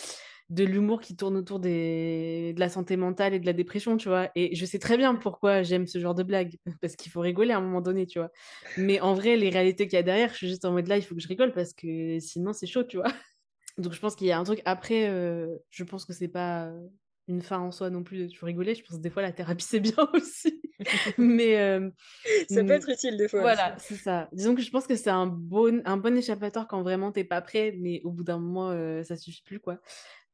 de 0.50 0.64
l'humour 0.64 1.00
qui 1.00 1.16
tourne 1.16 1.36
autour 1.36 1.58
de 1.60 2.54
la 2.58 2.68
santé 2.68 2.96
mentale 2.96 3.34
et 3.34 3.40
de 3.40 3.46
la 3.46 3.52
dépression, 3.52 3.96
tu 3.96 4.08
vois? 4.08 4.30
Et 4.36 4.54
je 4.54 4.64
sais 4.64 4.78
très 4.78 4.96
bien 4.96 5.14
pourquoi 5.16 5.62
j'aime 5.62 5.86
ce 5.88 5.98
genre 5.98 6.14
de 6.14 6.22
blagues, 6.22 6.56
parce 6.80 6.96
qu'il 6.96 7.10
faut 7.12 7.20
rigoler 7.20 7.52
à 7.52 7.58
un 7.58 7.60
moment 7.60 7.80
donné, 7.80 8.06
tu 8.06 8.18
vois? 8.20 8.30
Mais 8.76 9.00
en 9.00 9.14
vrai, 9.14 9.36
les 9.36 9.50
réalités 9.50 9.86
qu'il 9.88 9.96
y 9.96 10.00
a 10.00 10.02
derrière, 10.04 10.30
je 10.30 10.36
suis 10.36 10.48
juste 10.48 10.64
en 10.64 10.72
mode 10.72 10.86
là, 10.88 10.96
il 10.98 11.02
faut 11.02 11.14
que 11.16 11.20
je 11.22 11.28
rigole 11.28 11.52
parce 11.52 11.72
que 11.74 12.18
sinon 12.20 12.52
c'est 12.52 12.66
chaud, 12.66 12.84
tu 12.84 12.96
vois? 12.98 13.06
Donc 13.78 13.92
je 13.94 14.00
pense 14.00 14.16
qu'il 14.16 14.26
y 14.28 14.32
a 14.32 14.38
un 14.38 14.44
truc 14.44 14.62
après, 14.64 15.10
heu, 15.10 15.60
je 15.70 15.84
pense 15.84 16.04
que 16.06 16.12
c'est 16.14 16.28
pas, 16.28 16.72
une 17.28 17.42
fin 17.42 17.58
en 17.58 17.72
soi 17.72 17.90
non 17.90 18.02
plus 18.04 18.18
de 18.18 18.26
toujours 18.28 18.46
rigoler. 18.46 18.74
Je 18.74 18.82
pense 18.84 18.96
que 18.98 19.02
des 19.02 19.10
fois 19.10 19.22
la 19.22 19.32
thérapie 19.32 19.64
c'est 19.64 19.80
bien 19.80 19.94
aussi. 20.14 20.62
Mais, 21.18 21.50
hem, 21.52 21.92
Ça 22.48 22.64
peut 22.64 22.72
être 22.74 22.88
utile 22.88 23.16
des 23.16 23.28
fois 23.28 23.46
voilà, 23.46 23.76
c'est 23.78 23.96
ça. 23.96 24.28
Disons 24.32 24.54
que 24.54 24.62
je 24.62 24.70
pense 24.70 24.86
que 24.86 24.96
c'est 24.96 25.10
un 25.10 25.26
bon 25.26 25.82
un 25.86 25.96
bon 25.98 26.16
échappatoire 26.16 26.68
quand 26.68 26.82
vraiment 26.82 27.12
tu 27.12 27.20
es 27.20 27.24
pas 27.24 27.42
prêt, 27.42 27.74
mais 27.78 28.00
au 28.04 28.12
bout 28.12 28.24
d'un 28.24 28.38
moment, 28.38 28.72
heu, 28.72 29.02
ça 29.04 29.16
suffit 29.16 29.42
plus, 29.44 29.60
quoi. 29.60 29.80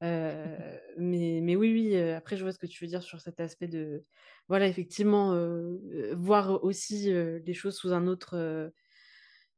Heu, 0.03 0.59
mais 0.99 1.41
mais 1.43 1.57
oui, 1.57 1.73
oui, 1.73 1.97
heu, 1.97 2.15
après 2.17 2.37
je 2.37 2.43
vois 2.45 2.53
ce 2.53 2.59
que 2.59 2.67
tu 2.67 2.85
veux 2.85 2.89
dire 2.89 3.03
sur 3.03 3.21
cet 3.21 3.41
aspect 3.41 3.69
de 3.69 4.05
voilà, 4.49 4.69
effectivement, 4.69 5.35
voir 6.17 6.63
aussi, 6.65 7.11
les 7.13 7.55
choses 7.55 7.77
sous 7.77 7.93
un 7.93 8.07
autre, 8.07 8.73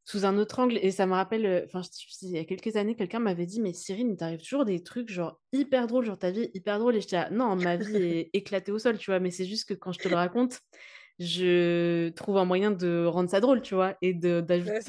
sous 0.05 0.27
un 0.27 0.37
autre 0.39 0.59
angle 0.59 0.79
et 0.83 0.91
ça 0.91 1.07
me 1.07 1.13
rappelle, 1.15 1.47
heu, 1.47 1.63
enfin, 1.67 1.81
il 2.23 2.31
y 2.31 2.39
a 2.39 2.45
quelques 2.45 2.77
années, 2.77 2.95
quelqu'un 2.97 3.21
m'avait 3.21 3.47
dit: 3.47 3.61
«Mais 3.61 3.73
Cyril, 3.73 4.09
il 4.11 4.17
t'arrive 4.17 4.41
toujours 4.43 4.65
des 4.67 4.83
trucs 4.83 5.11
genre 5.11 5.41
hyper 5.53 5.87
drôles, 5.87 6.05
genre 6.05 6.19
ta 6.19 6.31
vie 6.31 6.51
hyper 6.55 6.79
drôle» 6.79 6.97
et 6.97 7.01
j'étais 7.01 7.17
là: 7.17 7.31
«Non, 7.31 7.57
ma 7.57 7.77
vie 7.77 7.97
est 8.03 8.31
éclatée 8.35 8.73
au 8.73 8.79
sol», 8.79 8.99
tu 8.99 9.11
vois? 9.11 9.21
Mais 9.21 9.31
c'est 9.31 9.47
juste 9.47 9.67
que 9.69 9.75
quand 9.75 9.93
je 9.93 10.01
te 10.01 10.09
le 10.09 10.17
raconte, 10.17 10.61
je 11.19 12.11
trouve 12.11 12.39
un 12.39 12.45
moyen 12.45 12.71
de 12.73 13.07
rendre 13.07 13.31
ça 13.31 13.41
drôle, 13.41 13.63
tu 13.63 13.75
vois? 13.75 13.97
Et 14.03 14.15
Ouais, 14.67 14.85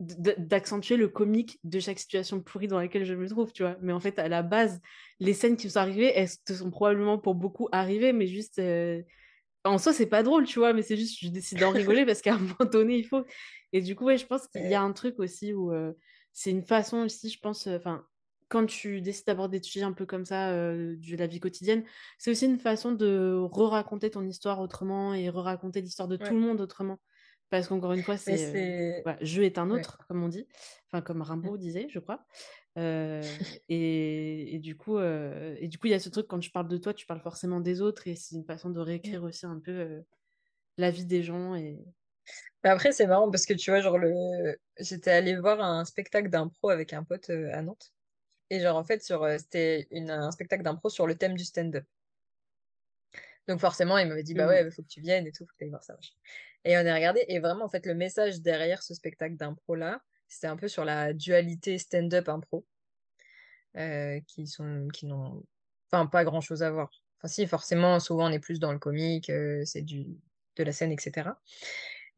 d'accentuer 0.00 0.96
le 0.96 1.08
comique 1.08 1.58
de 1.64 1.78
chaque 1.80 1.98
situation 1.98 2.40
pourrie 2.42 2.68
dans 2.68 2.78
laquelle 2.78 3.04
je 3.04 3.14
me 3.14 3.28
trouve, 3.28 3.52
tu 3.52 3.62
vois? 3.62 3.76
Mais 3.80 3.92
en 3.92 4.00
fait, 4.00 4.18
à 4.18 4.28
la 4.28 4.42
base, 4.42 4.80
les 5.20 5.34
scènes 5.34 5.56
qui 5.56 5.66
me 5.66 5.72
sont 5.72 5.78
arrivées, 5.80 6.12
elles 6.14 6.28
te 6.44 6.52
sont 6.52 6.70
probablement 6.70 7.18
pour 7.18 7.34
beaucoup 7.34 7.68
arrivées, 7.72 8.12
mais 8.12 8.26
juste, 8.26 8.58
heu, 8.58 9.04
en 9.66 9.78
soi, 9.78 9.92
c'est 9.92 10.06
pas 10.06 10.22
drôle, 10.22 10.46
tu 10.46 10.58
vois? 10.60 10.72
Mais 10.72 10.82
c'est 10.82 10.96
juste, 10.96 11.18
je 11.20 11.28
décide 11.28 11.58
d'en 11.58 11.70
rigoler 11.72 12.06
parce 12.06 12.22
qu'à 12.22 12.34
un 12.34 12.38
moment 12.38 12.70
donné, 12.72 12.98
il 12.98 13.04
faut. 13.06 13.24
Et 13.72 13.80
du 13.82 13.96
coup, 13.96 14.04
ouais, 14.06 14.18
je 14.18 14.26
pense 14.26 14.48
qu'il 14.48 14.66
y 14.66 14.74
a 14.74 14.82
un 14.82 14.92
truc 14.92 15.18
aussi 15.20 15.52
où, 15.54 15.72
heu, 15.72 15.96
c'est 16.32 16.50
une 16.50 16.62
façon 16.64 16.98
aussi, 16.98 17.30
je 17.30 17.40
pense, 17.40 17.66
enfin, 17.68 18.06
quand 18.48 18.66
tu 18.66 19.00
décides 19.02 19.26
d'aborder 19.26 19.58
des 19.60 19.64
sujets 19.66 19.84
un 19.84 19.92
peu 19.92 20.06
comme 20.06 20.24
ça, 20.24 20.52
heu, 20.54 20.96
de 20.96 21.16
la 21.16 21.26
vie 21.26 21.40
quotidienne, 21.40 21.84
c'est 22.18 22.30
aussi 22.30 22.46
une 22.46 22.58
façon 22.58 22.92
de 22.92 23.36
re-raconter 23.52 24.10
ton 24.10 24.24
histoire 24.26 24.60
autrement 24.60 25.14
et 25.14 25.28
re-raconter 25.30 25.80
l'histoire 25.82 26.08
de 26.08 26.16
tout 26.16 26.34
le 26.34 26.40
monde 26.40 26.60
autrement. 26.60 26.98
Parce 27.50 27.68
qu'encore 27.68 27.92
une 27.92 28.02
fois, 28.04 28.16
c'est, 28.18 28.60
«jeu 29.22 29.44
est 29.44 29.58
un 29.58 29.70
Ouais. 29.70 29.86
autre», 29.86 29.98
comme 30.08 30.22
on 30.22 30.28
dit, 30.28 30.46
enfin, 30.90 31.02
comme 31.02 31.22
Mm. 31.42 31.50
Rimbaud 31.50 31.56
disait, 31.58 31.88
je 31.90 31.98
crois. 32.00 32.26
Et 33.68 34.54
et 34.54 34.58
du 34.58 34.76
coup, 34.76 34.98
et 35.00 35.68
du 35.68 35.78
coup, 35.78 35.86
il 35.86 35.90
y 35.90 35.94
a 35.94 35.98
ce 36.00 36.08
truc 36.10 36.26
quand 36.28 36.38
tu 36.40 36.50
parles 36.50 36.68
de 36.68 36.76
toi, 36.78 36.94
tu 36.94 37.06
parles 37.06 37.20
forcément 37.22 37.60
des 37.60 37.80
autres 37.80 38.06
et 38.08 38.16
c'est 38.16 38.36
une 38.36 38.44
façon 38.44 38.70
de 38.70 38.80
Mm. 39.04 39.16
réécrire 39.20 39.22
aussi 39.24 39.46
un 39.46 39.60
peu, 39.60 40.04
la 40.78 40.90
vie 40.90 41.06
des 41.06 41.22
gens 41.24 41.54
et 41.56 41.84
Mais 42.64 42.70
après, 42.70 42.92
c'est 42.92 43.06
marrant 43.06 43.30
parce 43.30 43.46
que 43.46 43.54
tu 43.54 43.70
vois, 43.70 43.80
genre, 43.80 43.98
le... 43.98 44.56
j'étais 44.78 45.10
allée 45.10 45.36
voir 45.36 45.60
un 45.60 45.84
spectacle 45.84 46.28
d'impro 46.30 46.70
avec 46.70 46.92
un 46.92 47.04
pote 47.04 47.30
à 47.30 47.62
Nantes. 47.62 47.92
Et 48.50 48.60
genre, 48.60 48.76
en 48.76 48.84
fait, 48.84 49.02
sur, 49.04 49.26
c'était 49.40 49.88
une, 49.92 50.10
un 50.10 50.30
spectacle 50.32 50.62
d'impro 50.64 50.90
sur 50.90 51.06
le 51.06 51.16
thème 51.16 51.36
du 51.36 51.44
stand-up. 51.44 51.86
Donc, 53.48 53.60
forcément, 53.60 53.98
il 53.98 54.08
m'avait 54.08 54.22
dit, 54.22 54.34
bah 54.34 54.46
mmh 54.46 54.48
ouais, 54.48 54.70
faut 54.70 54.82
que 54.82 54.88
tu 54.88 55.00
viennes 55.00 55.26
et 55.26 55.32
tout, 55.32 55.44
faut 55.44 55.52
que 55.52 55.56
tu 55.58 55.64
ailles 55.64 55.70
voir 55.70 55.84
ça. 55.84 55.96
Et 56.64 56.76
on 56.76 56.86
a 56.86 56.94
regardé. 56.94 57.24
Et 57.28 57.38
vraiment, 57.38 57.64
en 57.64 57.68
fait, 57.68 57.86
le 57.86 57.94
message 57.94 58.40
derrière 58.40 58.82
ce 58.82 58.94
spectacle 58.94 59.36
d'impro-là, 59.36 60.02
c'était 60.28 60.46
un 60.48 60.56
peu 60.56 60.68
sur 60.68 60.84
la 60.84 61.12
dualité 61.12 61.78
stand-up-impro. 61.78 62.66
euh, 63.76 64.20
qui 64.26 64.46
sont 64.46 64.88
qui 64.92 65.06
n'ont 65.06 65.42
enfin 65.90 66.06
pas 66.06 66.24
grand 66.24 66.40
chose 66.40 66.62
à 66.62 66.70
voir. 66.70 66.90
Enfin 67.18 67.28
si 67.28 67.46
forcément 67.46 68.00
souvent 68.00 68.28
on 68.28 68.32
est 68.32 68.38
plus 68.38 68.58
dans 68.60 68.72
le 68.72 68.78
comique, 68.78 69.30
euh, 69.30 69.62
c'est 69.64 69.82
du 69.82 70.06
de 70.56 70.64
la 70.64 70.72
scène 70.72 70.92
etc. 70.92 71.30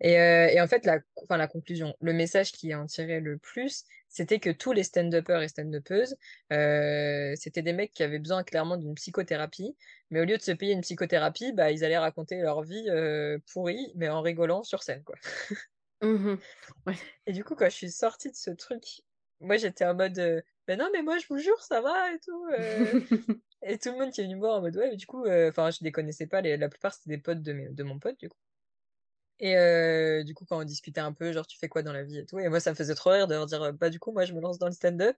Et, 0.00 0.18
euh, 0.20 0.48
et 0.48 0.60
en 0.60 0.68
fait 0.68 0.86
la 0.86 1.00
enfin 1.16 1.36
la 1.36 1.48
conclusion, 1.48 1.94
le 2.00 2.12
message 2.12 2.52
qui 2.52 2.74
en 2.74 2.86
tirait 2.86 3.20
le 3.20 3.38
plus, 3.38 3.84
c'était 4.08 4.38
que 4.40 4.50
tous 4.50 4.72
les 4.72 4.84
stand-uppers 4.84 5.42
et 5.42 5.48
stand-uppeuses, 5.48 6.16
c'était 7.36 7.62
des 7.62 7.72
mecs 7.72 7.92
qui 7.94 8.04
avaient 8.04 8.20
besoin 8.20 8.44
clairement 8.44 8.76
d'une 8.76 8.94
psychothérapie, 8.94 9.76
mais 10.10 10.20
au 10.20 10.24
lieu 10.24 10.36
de 10.38 10.42
se 10.42 10.52
payer 10.52 10.72
une 10.74 10.82
psychothérapie, 10.82 11.52
bah 11.52 11.72
ils 11.72 11.84
allaient 11.84 11.98
raconter 11.98 12.40
leur 12.40 12.62
vie 12.62 12.86
pourrie, 13.52 13.92
mais 13.96 14.08
en 14.08 14.22
rigolant 14.22 14.62
sur 14.62 14.82
scène 14.84 15.02
quoi. 15.04 15.16
Mmh 16.02 16.36
Ouais. 16.86 16.94
Et 17.26 17.32
du 17.32 17.44
coup, 17.44 17.54
quand 17.56 17.66
je 17.66 17.74
suis 17.74 17.90
sortie 17.90 18.30
de 18.30 18.36
ce 18.36 18.50
truc, 18.50 18.84
moi 19.40 19.56
j'étais 19.56 19.84
en 19.84 19.94
mode, 19.94 20.18
euh, 20.18 20.40
mais 20.68 20.76
non, 20.76 20.88
mais 20.92 21.02
moi 21.02 21.18
je 21.18 21.26
vous 21.28 21.38
jure, 21.38 21.60
ça 21.62 21.80
va 21.80 22.12
et 22.12 22.18
tout. 22.20 22.44
euh. 22.52 23.00
Et 23.62 23.76
tout 23.78 23.90
le 23.90 23.98
monde 23.98 24.12
qui 24.12 24.20
est 24.20 24.24
venu 24.24 24.36
me 24.36 24.40
voir 24.40 24.58
en 24.58 24.60
mode, 24.60 24.76
ouais, 24.76 24.90
mais 24.90 24.96
du 24.96 25.06
coup, 25.06 25.24
euh, 25.24 25.48
enfin, 25.50 25.70
je 25.72 25.78
les 25.82 25.90
connaissais 25.90 26.28
pas, 26.28 26.40
les, 26.40 26.56
la 26.56 26.68
plupart 26.68 26.94
c'était 26.94 27.10
des 27.10 27.18
potes 27.18 27.42
de, 27.42 27.52
mes, 27.52 27.68
de 27.70 27.82
mon 27.82 27.98
pote, 27.98 28.16
du 28.20 28.28
coup. 28.28 28.36
Et 29.40 29.56
euh, 29.56 30.24
du 30.24 30.34
coup, 30.34 30.44
quand 30.44 30.58
on 30.60 30.64
discutait 30.64 31.00
un 31.00 31.12
peu, 31.12 31.32
genre, 31.32 31.46
tu 31.46 31.58
fais 31.58 31.68
quoi 31.68 31.82
dans 31.82 31.92
la 31.92 32.02
vie 32.02 32.18
et 32.18 32.26
tout, 32.26 32.38
et 32.40 32.48
moi 32.48 32.58
ça 32.60 32.70
me 32.70 32.76
faisait 32.76 32.94
trop 32.96 33.10
rire 33.10 33.28
de 33.28 33.34
leur 33.34 33.46
dire, 33.46 33.72
bah, 33.74 33.88
du 33.90 34.00
coup, 34.00 34.10
moi 34.12 34.24
je 34.24 34.32
me 34.34 34.40
lance 34.40 34.58
dans 34.58 34.66
le 34.66 34.72
stand-up, 34.72 35.16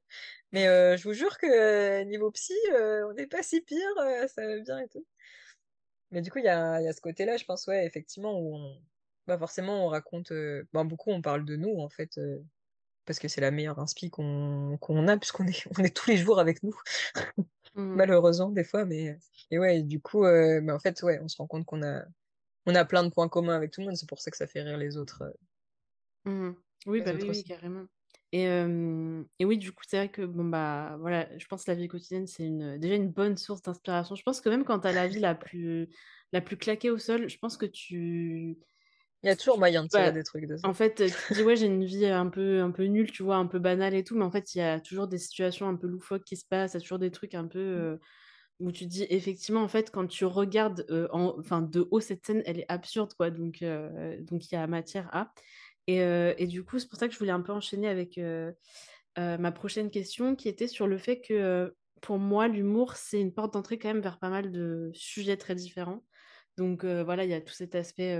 mais 0.53 0.69
euh, 0.69 0.97
je 0.99 1.05
vous 1.05 1.15
jure 1.15 1.39
que 1.39 1.47
euh, 1.47 2.05
niveau 2.05 2.31
psy, 2.33 2.55
on 2.75 3.15
n'est 3.15 3.27
pas 3.27 3.43
si 3.43 3.63
pire, 3.63 3.79
ça 4.29 4.47
va 4.47 4.59
bien 4.61 4.79
et 4.81 4.89
tout. 4.89 5.07
Mais 6.11 6.23
du 6.23 6.31
coup, 6.31 6.39
il 6.39 6.45
y 6.45 6.49
a, 6.49 6.81
il 6.81 6.85
y 6.85 6.89
a 6.89 6.93
ce 6.93 7.01
côté-là, 7.01 7.37
je 7.37 7.45
pense, 7.45 7.67
ouais, 7.67 7.85
effectivement, 7.87 8.39
où 8.39 8.57
on, 8.57 8.83
bah, 9.27 9.39
forcément, 9.39 9.85
on 9.87 9.89
raconte, 9.89 10.33
euh, 10.33 10.65
bah, 10.73 10.85
beaucoup, 10.85 11.11
on 11.11 11.23
parle 11.23 11.45
de 11.45 11.57
nous, 11.57 11.79
en 11.81 11.89
fait. 11.91 12.19
euh, 12.19 12.39
parce 13.07 13.19
que 13.21 13.29
c'est 13.29 13.41
la 13.43 13.51
meilleure 13.53 13.81
inspi 13.81 14.11
qu'on 14.11 14.79
qu'on 14.81 15.09
a, 15.09 15.19
puisqu'on 15.19 15.47
est, 15.49 15.67
on 15.79 15.85
est 15.85 15.97
tous 15.97 16.11
les 16.11 16.17
jours 16.19 16.41
avec 16.41 16.63
nous, 16.63 16.75
Mmh 17.75 17.95
malheureusement, 17.95 18.51
des 18.51 18.65
fois. 18.65 18.85
Mais, 18.85 19.17
et 19.51 19.59
ouais, 19.59 19.83
du 19.83 20.01
coup, 20.01 20.25
euh, 20.25 20.61
mais 20.63 20.73
en 20.73 20.79
fait, 20.79 21.03
ouais, 21.03 21.21
on 21.23 21.29
se 21.29 21.37
rend 21.39 21.47
compte 21.47 21.65
qu'on 21.67 21.83
a, 21.83 22.05
on 22.67 22.75
a 22.77 22.85
plein 22.87 23.05
de 23.05 23.11
points 23.11 23.29
communs 23.31 23.57
avec 23.57 23.73
tout 23.73 23.81
le 23.83 23.89
monde, 23.89 23.97
c'est 23.97 24.09
pour 24.09 24.21
ça 24.21 24.31
que 24.33 24.39
ça 24.39 24.47
fait 24.49 24.63
rire 24.63 24.79
les 24.79 24.97
autres, 24.99 25.23
euh, 25.25 25.31
Mmh 26.25 26.55
Oui, 26.87 27.01
les 27.01 27.03
bah, 27.03 27.13
oui, 27.15 27.23
autres 27.23 27.31
oui, 27.31 27.45
aussi. 27.45 27.45
carrément. 27.45 27.87
Et 28.33 28.45
et 29.39 29.45
oui, 29.45 29.59
du 29.59 29.73
coup, 29.73 29.83
c'est 29.89 29.97
vrai 29.97 30.11
que, 30.11 30.23
bon, 30.23 30.45
bah, 30.45 30.97
voilà, 31.01 31.37
je 31.39 31.47
pense 31.47 31.65
que 31.65 31.71
la 31.71 31.77
vie 31.77 31.89
quotidienne, 31.89 32.27
c'est 32.27 32.45
une 32.47 32.79
déjà 32.79 32.95
une 32.95 33.11
bonne 33.11 33.37
source 33.37 33.63
d'inspiration. 33.63 34.15
Je 34.15 34.23
pense 34.23 34.41
que 34.41 34.49
même 34.49 34.65
quand 34.65 34.81
tu 34.81 34.87
as 34.89 34.93
la 34.93 35.09
vie 35.09 35.19
la 35.21 35.35
plus 35.35 35.89
la 36.33 36.41
plus 36.41 36.57
claquée 36.57 36.91
au 36.91 36.99
sol, 36.99 37.29
je 37.29 37.39
pense 37.39 37.57
que 37.57 37.67
tu 37.67 38.59
Il 39.23 39.29
y 39.29 39.31
a 39.31 39.37
toujours 39.37 39.59
moyen 39.59 39.83
de 39.85 39.89
tirer 39.89 40.13
bah, 40.13 40.13
des 40.13 40.23
trucs 40.23 40.45
de 40.47 40.59
ça. 40.59 40.69
en 40.69 40.75
fait, 40.75 41.01
heu, 41.01 41.11
tu 41.11 41.33
dis: 41.33 41.43
«Ouais, 41.43 41.57
j'ai 41.57 41.67
une 41.67 41.85
vie 41.85 42.07
un 42.07 42.29
peu 42.29 42.61
un 42.63 42.71
peu 42.73 42.85
nulle», 42.85 43.11
tu 43.13 43.23
vois? 43.23 43.37
Un 43.37 43.47
peu 43.47 43.59
banale 43.59 43.95
et 43.95 44.05
tout, 44.05 44.17
mais 44.17 44.25
en 44.25 44.31
fait, 44.31 44.55
il 44.55 44.59
y 44.59 44.63
a 44.63 44.81
toujours 44.81 45.09
des 45.09 45.19
situations 45.19 45.69
un 45.69 45.77
peu 45.77 45.87
loufoques 45.89 46.25
qui 46.25 46.37
se 46.37 46.47
passent, 46.47 46.75
il 46.75 46.77
y 46.77 46.79
a 46.79 46.81
toujours 46.83 46.99
des 47.01 47.11
trucs 47.11 47.35
un 47.35 47.47
peu, 47.49 47.59
heu, 47.61 48.01
où 48.61 48.73
tu 48.73 48.85
te 48.87 48.91
dis: 48.91 49.07
«Effectivement, 49.11 49.63
en 49.63 49.69
fait, 49.69 49.91
quand 49.93 50.07
tu 50.09 50.25
regardes, 50.27 50.87
en 51.13 51.37
enfin, 51.41 51.63
de 51.63 51.89
haut, 51.93 52.01
cette 52.01 52.27
scène, 52.27 52.43
elle 52.47 52.61
est 52.61 52.67
absurde, 52.73 53.15
quoi», 53.15 53.31
donc 53.31 53.65
donc 54.23 54.53
il 54.53 54.55
y 54.55 54.59
a 54.59 54.67
matière 54.69 55.09
à. 55.15 55.33
Et 55.89 55.99
et 56.01 56.47
du 56.49 56.65
coup, 56.65 56.79
c'est 56.81 56.89
pour 56.89 56.99
ça 57.01 57.09
que 57.09 57.15
je 57.15 57.19
voulais 57.21 57.33
un 57.33 57.43
peu 57.43 57.53
enchaîner 57.53 57.89
avec, 57.89 58.19
ma 59.17 59.53
prochaine 59.53 59.91
question 59.91 60.37
qui 60.37 60.49
était 60.49 60.69
sur 60.69 60.87
le 60.87 60.99
fait 60.99 61.21
que, 61.21 61.75
pour 62.03 62.19
moi, 62.19 62.49
l'humour, 62.49 62.95
c'est 62.97 63.21
une 63.21 63.35
porte 63.35 63.53
d'entrée 63.55 63.79
quand 63.79 63.89
même 63.89 64.01
vers 64.01 64.19
pas 64.19 64.31
mal 64.31 64.51
de 64.53 64.91
sujets 64.95 65.37
très 65.37 65.55
différents. 65.55 66.05
Donc 66.57 66.85
voilà, 66.85 67.25
il 67.25 67.31
y 67.31 67.35
a 67.35 67.41
tout 67.41 67.53
cet 67.55 67.75
aspect, 67.75 68.19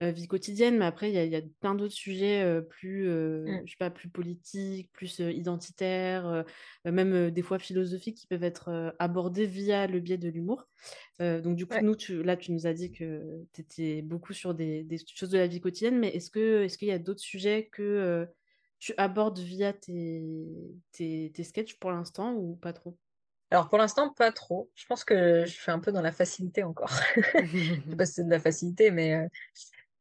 vie 0.00 0.28
quotidienne, 0.28 0.78
mais 0.78 0.84
après, 0.84 1.10
il 1.10 1.14
y 1.14 1.18
a, 1.18 1.24
y 1.24 1.36
a, 1.36 1.42
plein 1.60 1.74
d'autres 1.74 1.94
sujets 1.94 2.60
plus, 2.68 3.08
mmh. 3.08 3.62
je 3.64 3.70
sais 3.70 3.76
pas, 3.78 3.90
plus 3.90 4.08
politiques, 4.08 4.92
plus 4.92 5.18
identitaires, 5.18 6.44
même 6.84 7.30
des 7.30 7.42
fois 7.42 7.58
philosophiques 7.58 8.18
qui 8.18 8.26
peuvent 8.26 8.44
être 8.44 8.94
abordés 8.98 9.46
via 9.46 9.86
le 9.86 10.00
biais 10.00 10.18
de 10.18 10.28
l'humour. 10.28 10.68
donc, 11.18 11.56
du 11.56 11.66
coup, 11.66 11.78
nous, 11.82 11.96
tu, 11.96 12.22
là, 12.22 12.36
tu 12.36 12.52
nous 12.52 12.66
as 12.66 12.74
dit 12.74 12.92
que 12.92 13.44
tu 13.52 13.60
étais 13.60 14.02
beaucoup 14.02 14.32
sur 14.32 14.54
des, 14.54 14.84
des, 14.84 14.98
choses 15.14 15.30
de 15.30 15.38
la 15.38 15.46
vie 15.46 15.60
quotidienne, 15.60 15.98
mais 15.98 16.08
est-ce 16.08 16.30
qu'il 16.30 16.42
est 16.42 16.76
qu'il 16.76 16.88
y 16.88 16.92
a 16.92 16.98
d'autres 16.98 17.20
sujets 17.20 17.68
que 17.72 18.28
tu 18.78 18.94
abordes 18.96 19.38
via 19.38 19.72
tes, 19.72 20.22
tes, 20.92 21.32
tes 21.34 21.44
sketchs 21.44 21.78
pour 21.78 21.90
l'instant 21.90 22.34
ou 22.34 22.56
pas 22.56 22.72
trop? 22.72 22.96
Alors 23.50 23.68
pour 23.68 23.78
l'instant, 23.78 24.12
pas 24.12 24.30
trop. 24.30 24.70
Je 24.74 24.84
pense 24.86 25.04
que 25.04 25.44
je 25.46 25.50
suis 25.50 25.70
un 25.70 25.78
peu 25.78 25.90
dans 25.90 26.02
la 26.02 26.12
facilité 26.12 26.62
encore. 26.62 26.92
je 27.44 27.74
sais 27.74 27.96
pas 27.96 28.06
si 28.06 28.14
c'est 28.14 28.24
de 28.24 28.30
la 28.30 28.40
facilité, 28.40 28.90
mais 28.90 29.26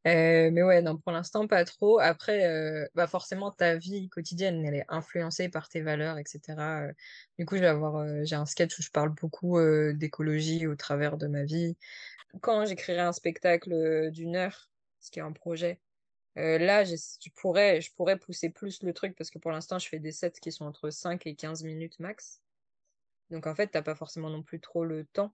euh, 0.07 0.51
mais 0.51 0.63
ouais, 0.63 0.81
non, 0.81 0.97
pour 0.97 1.11
l'instant, 1.11 1.47
pas 1.47 1.65
trop. 1.65 1.99
Après, 1.99 2.45
euh, 2.45 2.87
bah 2.95 3.07
forcément, 3.07 3.51
ta 3.51 3.75
vie 3.75 4.09
quotidienne, 4.09 4.65
elle 4.65 4.75
est 4.75 4.85
influencée 4.87 5.49
par 5.49 5.67
tes 5.69 5.81
valeurs, 5.81 6.17
etc. 6.17 6.41
Euh, 6.59 6.93
du 7.37 7.45
coup, 7.45 7.57
je 7.57 8.23
j'ai 8.23 8.35
un 8.35 8.45
sketch 8.45 8.79
où 8.79 8.81
je 8.81 8.91
parle 8.91 9.09
beaucoup 9.09 9.59
d'écologie 9.93 10.67
au 10.67 10.75
travers 10.75 11.17
de 11.17 11.27
ma 11.27 11.43
vie. 11.43 11.77
Quand 12.41 12.65
j'écrirai 12.65 13.01
un 13.01 13.11
spectacle 13.13 14.11
d'une 14.11 14.35
heure, 14.35 14.69
ce 15.01 15.11
qui 15.11 15.19
est 15.19 15.23
un 15.23 15.33
projet, 15.33 15.81
là, 16.35 16.83
je 16.85 16.95
pourrais, 17.35 17.81
je 17.81 17.93
pourrais 17.93 18.17
pousser 18.17 18.49
plus 18.49 18.83
le 18.83 18.93
truc 18.93 19.15
parce 19.17 19.29
que 19.29 19.39
pour 19.39 19.51
l'instant, 19.51 19.79
je 19.79 19.89
fais 19.89 19.99
des 19.99 20.11
sets 20.11 20.33
qui 20.41 20.51
sont 20.51 20.65
entre 20.65 20.89
5 20.89 21.27
et 21.27 21.35
15 21.35 21.63
minutes 21.63 21.99
max. 21.99 22.41
Donc 23.29 23.47
en 23.47 23.55
fait, 23.55 23.67
t'as 23.67 23.81
pas 23.81 23.95
forcément 23.95 24.29
non 24.29 24.43
plus 24.43 24.59
trop 24.61 24.85
le 24.85 25.05
temps 25.05 25.33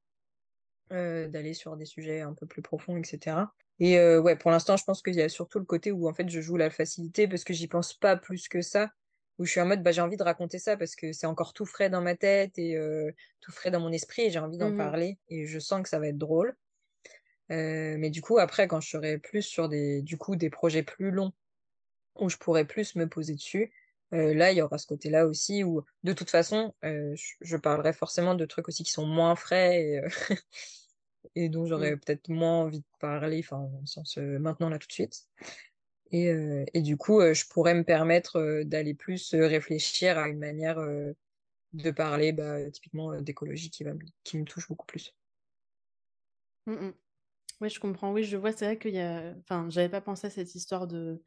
d'aller 0.90 1.54
sur 1.54 1.76
des 1.78 1.86
sujets 1.86 2.22
un 2.22 2.34
peu 2.34 2.46
plus 2.46 2.62
profonds, 2.62 2.98
etc. 2.98 3.38
Et 3.80 3.98
euh, 3.98 4.22
ouais, 4.22 4.36
pour 4.36 4.52
l'instant, 4.52 4.78
je 4.78 4.84
pense 4.84 5.02
qu'il 5.02 5.16
y 5.16 5.22
a 5.22 5.30
surtout 5.30 5.60
le 5.60 5.66
côté 5.66 5.92
où 5.92 6.08
en 6.08 6.14
fait 6.14 6.30
je 6.30 6.42
joue 6.42 6.58
la 6.58 6.70
facilité 6.70 7.28
parce 7.28 7.44
que 7.44 7.54
j'y 7.54 7.68
pense 7.68 7.94
pas 7.94 8.16
plus 8.16 8.48
que 8.48 8.62
ça. 8.62 8.92
Où 9.40 9.46
je 9.46 9.52
suis 9.52 9.60
en 9.60 9.66
mode, 9.66 9.82
bah, 9.82 9.92
j'ai 9.92 10.02
envie 10.02 10.16
de 10.16 10.24
raconter 10.24 10.60
ça 10.60 10.78
parce 10.78 10.96
que 10.96 11.12
c'est 11.12 11.26
encore 11.26 11.54
tout 11.54 11.66
frais 11.66 11.90
dans 11.90 12.02
ma 12.02 12.16
tête 12.16 12.60
et 12.60 12.78
euh, 12.78 13.12
tout 13.42 13.52
frais 13.52 13.72
dans 13.72 13.80
mon 13.80 13.92
esprit 13.92 14.24
et 14.24 14.30
j'ai 14.30 14.38
envie 14.38 14.60
d'en 14.60 14.70
mmh 14.70 14.78
parler 14.78 15.18
et 15.28 15.48
je 15.48 15.58
sens 15.58 15.82
que 15.82 15.90
ça 15.90 15.98
va 15.98 16.08
être 16.08 16.20
drôle. 16.20 16.56
Euh, 17.52 17.96
mais 17.98 18.12
du 18.12 18.22
coup, 18.22 18.38
après, 18.38 18.68
quand 18.68 18.80
je 18.80 18.90
serai 18.90 19.18
plus 19.18 19.42
sur 19.42 19.70
des, 19.70 20.04
du 20.04 20.18
coup, 20.18 20.36
des 20.36 20.52
projets 20.52 20.84
plus 20.84 21.10
longs 21.10 21.34
où 22.16 22.30
je 22.30 22.38
pourrais 22.38 22.66
plus 22.66 22.96
me 22.96 23.10
poser 23.10 23.34
dessus, 23.34 23.74
là, 24.12 24.52
il 24.52 24.58
y 24.60 24.62
aura 24.62 24.78
ce 24.78 24.86
côté-là 24.86 25.26
aussi 25.26 25.64
où, 25.64 25.84
de 26.04 26.14
toute 26.14 26.30
façon, 26.30 26.76
je, 26.84 27.34
je, 27.42 27.58
parlerai 27.58 27.94
forcément 27.94 28.36
de 28.36 28.46
trucs 28.46 28.68
aussi 28.68 28.84
qui 28.84 28.92
sont 28.92 29.08
moins 29.08 29.36
frais 29.36 29.82
et, 29.82 30.02
et 31.36 31.50
dont 31.50 31.66
j'aurais 31.66 31.96
mmh. 31.96 32.00
peut-être 32.00 32.30
moins 32.30 32.62
envie 32.62 32.80
de 32.80 32.86
parler, 33.00 33.40
enfin, 33.40 33.70
le 33.80 33.86
sens 33.86 34.18
euh, 34.18 34.40
maintenant, 34.40 34.70
là, 34.70 34.78
tout 34.78 34.88
de 34.88 34.94
suite. 34.94 35.28
Et, 36.12 36.30
euh, 36.30 36.64
et 36.74 36.82
du 36.82 36.96
coup, 36.96 37.22
euh, 37.22 37.34
je 37.34 37.48
pourrais 37.48 37.74
me 37.74 37.84
permettre 37.84 38.64
d'aller 38.64 38.94
plus 38.94 39.34
réfléchir 39.34 40.18
à 40.18 40.28
une 40.30 40.40
manière 40.40 40.80
de 41.74 41.92
parler, 41.92 42.34
bah, 42.34 42.70
typiquement 42.70 43.20
d'écologie 43.20 43.72
qui, 43.72 43.84
va, 43.84 43.92
qui 44.24 44.38
me 44.38 44.46
touche 44.46 44.68
beaucoup 44.68 44.86
plus. 44.86 45.14
Mmh 46.68 46.92
oui, 47.62 47.70
je 47.70 47.80
comprends. 47.80 48.12
Oui, 48.12 48.24
je 48.24 48.36
vois. 48.36 48.52
C'est 48.52 48.66
vrai 48.66 48.78
qu'il 48.78 48.94
y 48.94 49.00
a. 49.00 49.34
Enfin, 49.40 49.68
j'avais 49.70 49.88
pas 49.88 50.02
pensé 50.02 50.28
à 50.28 50.30
cette 50.30 50.54
histoire 50.54 50.86
de 50.86 51.22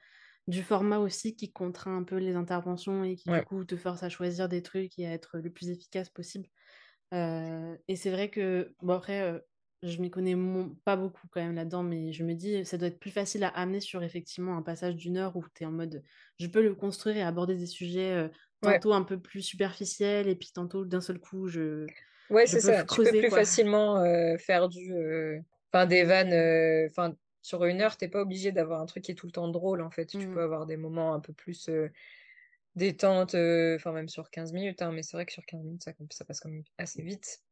du 0.48 0.62
format 0.62 0.98
aussi 0.98 1.34
qui 1.34 1.50
contraint 1.50 1.96
un 1.96 2.02
peu 2.02 2.16
les 2.16 2.34
interventions 2.34 3.04
et 3.04 3.16
qui 3.16 3.30
du 3.30 3.42
coup 3.42 3.64
te 3.64 3.76
force 3.76 4.02
à 4.02 4.08
choisir 4.10 4.48
des 4.48 4.62
trucs 4.62 4.98
et 4.98 5.06
à 5.06 5.12
être 5.12 5.38
le 5.38 5.50
plus 5.50 5.70
efficace 5.70 6.10
possible. 6.10 6.48
et 7.12 7.96
c'est 7.96 8.10
vrai 8.10 8.28
que 8.28 8.74
bon 8.82 8.94
après 8.94 9.40
je 9.82 10.00
m'y 10.00 10.10
connais 10.10 10.36
pas 10.84 10.96
beaucoup 10.96 11.26
quand 11.30 11.40
même 11.40 11.54
là-dedans, 11.54 11.82
mais 11.82 12.12
je 12.12 12.24
me 12.24 12.34
dis, 12.34 12.64
ça 12.64 12.78
doit 12.78 12.88
être 12.88 12.98
plus 12.98 13.10
facile 13.10 13.44
à 13.44 13.48
amener 13.48 13.80
sur 13.80 14.02
effectivement 14.02 14.56
un 14.56 14.62
passage 14.62 14.96
d'une 14.96 15.16
heure 15.16 15.36
où 15.36 15.44
tu 15.54 15.62
es 15.62 15.66
en 15.66 15.72
mode, 15.72 16.02
je 16.40 16.46
peux 16.46 16.62
le 16.62 16.74
construire 16.74 17.16
et 17.16 17.22
aborder 17.22 17.56
des 17.56 17.66
sujets 17.66 18.12
euh, 18.12 18.28
tantôt 18.62 18.92
un 18.92 19.02
peu 19.02 19.18
plus 19.18 19.42
superficiels 19.42 20.28
et 20.28 20.34
puis 20.34 20.50
tantôt 20.52 20.84
d'un 20.84 21.00
seul 21.00 21.18
coup, 21.18 21.48
je. 21.48 21.86
Ouais, 22.30 22.46
c'est 22.46 22.60
ça. 22.60 22.84
tu 22.84 23.02
peux 23.02 23.10
plus 23.10 23.30
facilement 23.30 23.98
euh, 23.98 24.36
faire 24.38 24.68
du. 24.68 24.94
Enfin, 25.72 25.86
des 25.86 26.04
vannes. 26.04 26.88
Enfin, 26.88 27.14
sur 27.42 27.64
une 27.64 27.80
heure, 27.80 27.96
t'es 27.96 28.08
pas 28.08 28.22
obligé 28.22 28.50
d'avoir 28.50 28.80
un 28.80 28.86
truc 28.86 29.04
qui 29.04 29.12
est 29.12 29.14
tout 29.14 29.26
le 29.26 29.32
temps 29.32 29.48
drôle 29.48 29.82
en 29.82 29.90
fait. 29.90 30.06
Tu 30.06 30.18
mmh. 30.18 30.34
peux 30.34 30.42
avoir 30.42 30.66
des 30.66 30.76
moments 30.76 31.14
un 31.14 31.20
peu 31.20 31.32
plus 31.32 31.70
détente, 32.74 33.34
enfin, 33.34 33.92
même 33.92 34.08
sur 34.08 34.30
15 34.30 34.52
minutes, 34.52 34.82
hein, 34.82 34.90
mais 34.90 35.02
c'est 35.02 35.16
vrai 35.16 35.26
que 35.26 35.32
sur 35.32 35.44
15 35.44 35.62
minutes, 35.62 35.84
ça, 35.84 35.92
ça 36.10 36.24
passe 36.24 36.40
quand 36.40 36.48
même 36.48 36.64
assez 36.78 37.02
vite. 37.02 37.42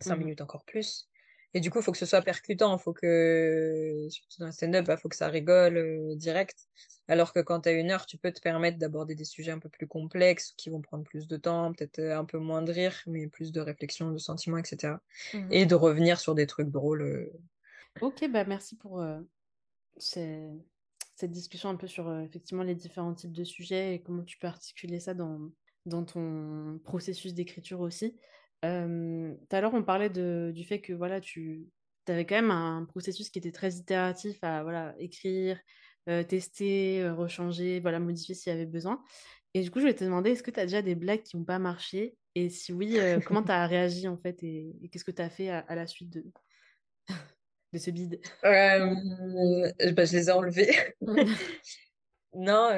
5 0.00 0.14
mmh 0.14 0.18
minutes 0.18 0.40
encore 0.40 0.64
plus. 0.64 1.08
Et 1.54 1.60
du 1.60 1.70
coup, 1.70 1.78
il 1.78 1.82
faut 1.82 1.92
que 1.92 1.98
ce 1.98 2.06
soit 2.06 2.20
percutant, 2.22 2.76
il 2.76 2.80
faut 2.80 2.92
que, 2.92 4.06
surtout 4.10 4.40
dans 4.40 4.46
le 4.46 4.52
stand-up, 4.52 4.84
il 4.84 4.86
bah, 4.86 4.96
faut 4.96 5.08
que 5.08 5.16
ça 5.16 5.28
rigole 5.28 5.78
euh, 5.78 6.14
direct. 6.14 6.68
Alors 7.08 7.32
que 7.32 7.40
quand 7.40 7.62
tu 7.62 7.70
as 7.70 7.72
une 7.72 7.90
heure, 7.90 8.04
tu 8.04 8.18
peux 8.18 8.30
te 8.30 8.40
permettre 8.40 8.78
d'aborder 8.78 9.14
des 9.14 9.24
sujets 9.24 9.50
un 9.50 9.58
peu 9.58 9.70
plus 9.70 9.86
complexes, 9.86 10.52
qui 10.58 10.68
vont 10.68 10.82
prendre 10.82 11.04
plus 11.04 11.26
de 11.26 11.36
temps, 11.38 11.72
peut-être 11.72 12.00
euh, 12.00 12.18
un 12.18 12.26
peu 12.26 12.38
moins 12.38 12.60
de 12.60 12.70
rire, 12.70 12.94
mais 13.06 13.28
plus 13.28 13.50
de 13.50 13.60
réflexion, 13.60 14.12
de 14.12 14.18
sentiments, 14.18 14.58
etc. 14.58 14.94
Mmh 15.32 15.48
Et 15.50 15.64
de 15.64 15.74
revenir 15.74 16.20
sur 16.20 16.34
des 16.34 16.46
trucs 16.46 16.68
drôles. 16.68 17.02
Euh. 17.02 17.32
Ok, 18.02 18.28
bah 18.30 18.44
merci 18.44 18.76
pour 18.76 19.02
cette 19.98 21.32
discussion 21.32 21.70
un 21.70 21.74
peu 21.74 21.88
sur 21.88 22.16
effectivement 22.20 22.62
les 22.62 22.76
différents 22.76 23.12
types 23.14 23.32
de 23.32 23.42
sujets 23.42 23.94
et 23.94 24.00
comment 24.00 24.22
tu 24.22 24.38
peux 24.38 24.46
articuler 24.46 25.00
ça 25.00 25.14
dans, 25.14 25.50
dans 25.86 26.04
ton 26.04 26.78
processus 26.84 27.34
d'écriture 27.34 27.80
aussi. 27.80 28.16
Tout 28.62 29.56
à 29.56 29.60
l'heure, 29.60 29.74
on 29.74 29.82
parlait 29.82 30.10
de, 30.10 30.52
du 30.54 30.64
fait 30.64 30.80
que 30.80 30.92
voilà, 30.92 31.20
tu 31.20 31.68
avais 32.06 32.26
quand 32.26 32.36
même 32.36 32.50
un 32.50 32.84
processus 32.86 33.30
qui 33.30 33.38
était 33.38 33.52
très 33.52 33.74
itératif 33.74 34.38
à 34.42 34.62
voilà, 34.62 34.94
écrire, 34.98 35.58
tester, 36.28 37.08
rechanger, 37.10 37.80
voilà, 37.80 38.00
modifier 38.00 38.34
s'il 38.34 38.52
y 38.52 38.56
avait 38.56 38.66
besoin. 38.66 39.02
Et 39.54 39.62
du 39.62 39.70
coup, 39.70 39.80
je 39.80 39.86
vais 39.86 39.94
te 39.94 40.04
demander, 40.04 40.30
est-ce 40.30 40.42
que 40.42 40.50
tu 40.50 40.60
as 40.60 40.66
déjà 40.66 40.82
des 40.82 40.94
blagues 40.94 41.22
qui 41.22 41.36
n'ont 41.36 41.44
pas 41.44 41.58
marché? 41.58 42.16
Et 42.34 42.50
si 42.50 42.72
oui, 42.72 42.98
comment 43.26 43.42
tu 43.42 43.50
as 43.50 43.66
réagi 43.66 44.08
en 44.08 44.16
fait 44.16 44.42
Et, 44.42 44.74
qu'est-ce 44.90 45.04
que 45.04 45.10
tu 45.10 45.22
as 45.22 45.30
fait 45.30 45.50
à, 45.50 45.74
la 45.74 45.86
suite 45.86 46.10
de, 46.10 46.24
de 47.72 47.78
ce 47.78 47.90
bide? 47.90 48.20
Bah, 48.42 50.04
Je 50.04 50.16
les 50.16 50.28
ai 50.28 50.32
enlevés. 50.32 50.76
non, 52.34 52.70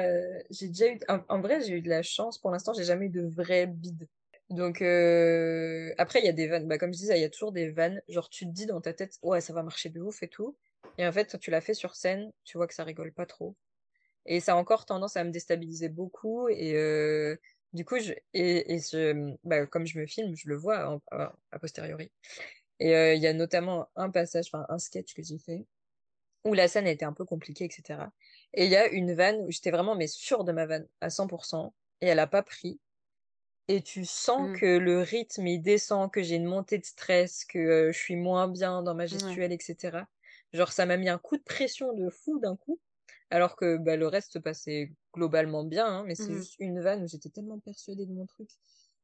j'ai 0.49 0.67
déjà 0.69 0.87
eu. 0.87 0.99
En, 1.07 1.19
en 1.29 1.41
vrai, 1.41 1.61
j'ai 1.61 1.73
eu 1.73 1.81
de 1.81 1.89
la 1.89 2.03
chance. 2.03 2.39
Pour 2.39 2.51
l'instant, 2.51 2.73
j'ai 2.73 2.85
jamais 2.85 3.07
eu 3.07 3.09
de 3.09 3.27
vrai 3.27 3.67
bide. 3.67 4.07
Donc 4.51 4.81
euh, 4.81 5.93
après, 5.97 6.19
il 6.19 6.25
y 6.25 6.29
a 6.29 6.33
des 6.33 6.47
vannes. 6.47 6.67
Bah, 6.67 6.77
comme 6.77 6.93
je 6.93 6.99
disais, 6.99 7.17
il 7.17 7.21
y 7.21 7.25
a 7.25 7.29
toujours 7.29 7.53
des 7.53 7.69
vannes. 7.71 8.01
Genre, 8.09 8.29
tu 8.29 8.45
te 8.45 8.51
dis 8.51 8.65
dans 8.65 8.81
ta 8.81 8.93
tête, 8.93 9.17
ouais, 9.23 9.41
ça 9.41 9.53
va 9.53 9.63
marcher 9.63 9.89
de 9.89 10.01
ouf 10.01 10.23
et 10.23 10.27
tout. 10.27 10.57
Et 10.97 11.07
en 11.07 11.11
fait, 11.11 11.39
tu 11.39 11.51
l'as 11.51 11.61
fait 11.61 11.73
sur 11.73 11.95
scène, 11.95 12.31
tu 12.43 12.57
vois 12.57 12.67
que 12.67 12.73
ça 12.73 12.83
rigole 12.83 13.13
pas 13.13 13.25
trop. 13.25 13.55
Et 14.25 14.41
ça 14.41 14.53
a 14.53 14.55
encore 14.55 14.85
tendance 14.85 15.15
à 15.15 15.23
me 15.23 15.31
déstabiliser 15.31 15.87
beaucoup. 15.87 16.49
Et 16.49 16.75
euh, 16.75 17.37
du 17.71 17.85
coup, 17.85 17.97
je, 17.99 18.11
et, 18.33 18.73
et 18.73 18.79
je, 18.79 19.33
bah, 19.45 19.65
comme 19.67 19.87
je 19.87 19.97
me 19.99 20.05
filme, 20.05 20.35
je 20.35 20.49
le 20.49 20.57
vois 20.57 21.01
a, 21.11 21.59
posteriori. 21.59 22.11
Et 22.79 22.95
euh, 22.95 23.13
il 23.13 23.21
y 23.21 23.27
a 23.27 23.33
notamment 23.33 23.89
un 23.95 24.09
passage, 24.09 24.49
un 24.53 24.79
sketch 24.79 25.13
que 25.13 25.23
j'ai 25.23 25.37
fait, 25.37 25.65
où 26.43 26.53
la 26.53 26.67
scène 26.67 26.87
était 26.87 27.05
un 27.05 27.13
peu 27.13 27.25
compliquée, 27.25 27.65
etc. 27.65 27.99
Et 28.53 28.65
il 28.65 28.71
y 28.71 28.75
a 28.75 28.87
une 28.89 29.13
vanne 29.13 29.37
où 29.45 29.51
j'étais 29.51 29.71
vraiment 29.71 29.95
mais 29.95 30.07
sûre 30.07 30.43
de 30.43 30.51
ma 30.51 30.65
vanne 30.65 30.87
à 30.99 31.09
100%, 31.09 31.71
et 32.01 32.07
elle 32.07 32.19
a 32.19 32.27
pas 32.27 32.43
pris 32.43 32.79
et 33.71 33.81
tu 33.81 34.03
sens 34.03 34.49
mmh. 34.49 34.59
que 34.59 34.77
le 34.77 34.99
rythme 34.99 35.47
il 35.47 35.61
descend, 35.61 36.11
que 36.11 36.21
j'ai 36.21 36.35
une 36.35 36.45
montée 36.45 36.77
de 36.77 36.83
stress, 36.83 37.45
que 37.45 37.89
je 37.93 37.97
suis 37.97 38.17
moins 38.17 38.49
bien 38.49 38.83
dans 38.83 38.93
ma 38.93 39.05
gestuelle, 39.05 39.53
etc. 39.53 40.05
Genre 40.51 40.71
ça 40.73 40.85
m'a 40.85 40.97
mis 40.97 41.07
un 41.07 41.17
coup 41.17 41.37
de 41.37 41.43
pression 41.43 41.93
de 41.93 42.09
fou 42.09 42.37
d'un 42.39 42.57
coup, 42.57 42.81
alors 43.29 43.55
que 43.55 43.77
bah, 43.77 43.95
le 43.95 44.07
reste 44.07 44.33
se 44.33 44.39
passait 44.39 44.91
globalement 45.13 45.63
bien, 45.63 45.85
hein, 45.85 46.03
mais 46.05 46.15
c'est 46.15 46.33
mmh 46.33 46.37
juste 46.37 46.55
une 46.59 46.81
vanne 46.81 47.03
où 47.03 47.07
j'étais 47.07 47.29
tellement 47.29 47.59
persuadée 47.59 48.05
de 48.05 48.11
mon 48.11 48.25
truc. 48.25 48.49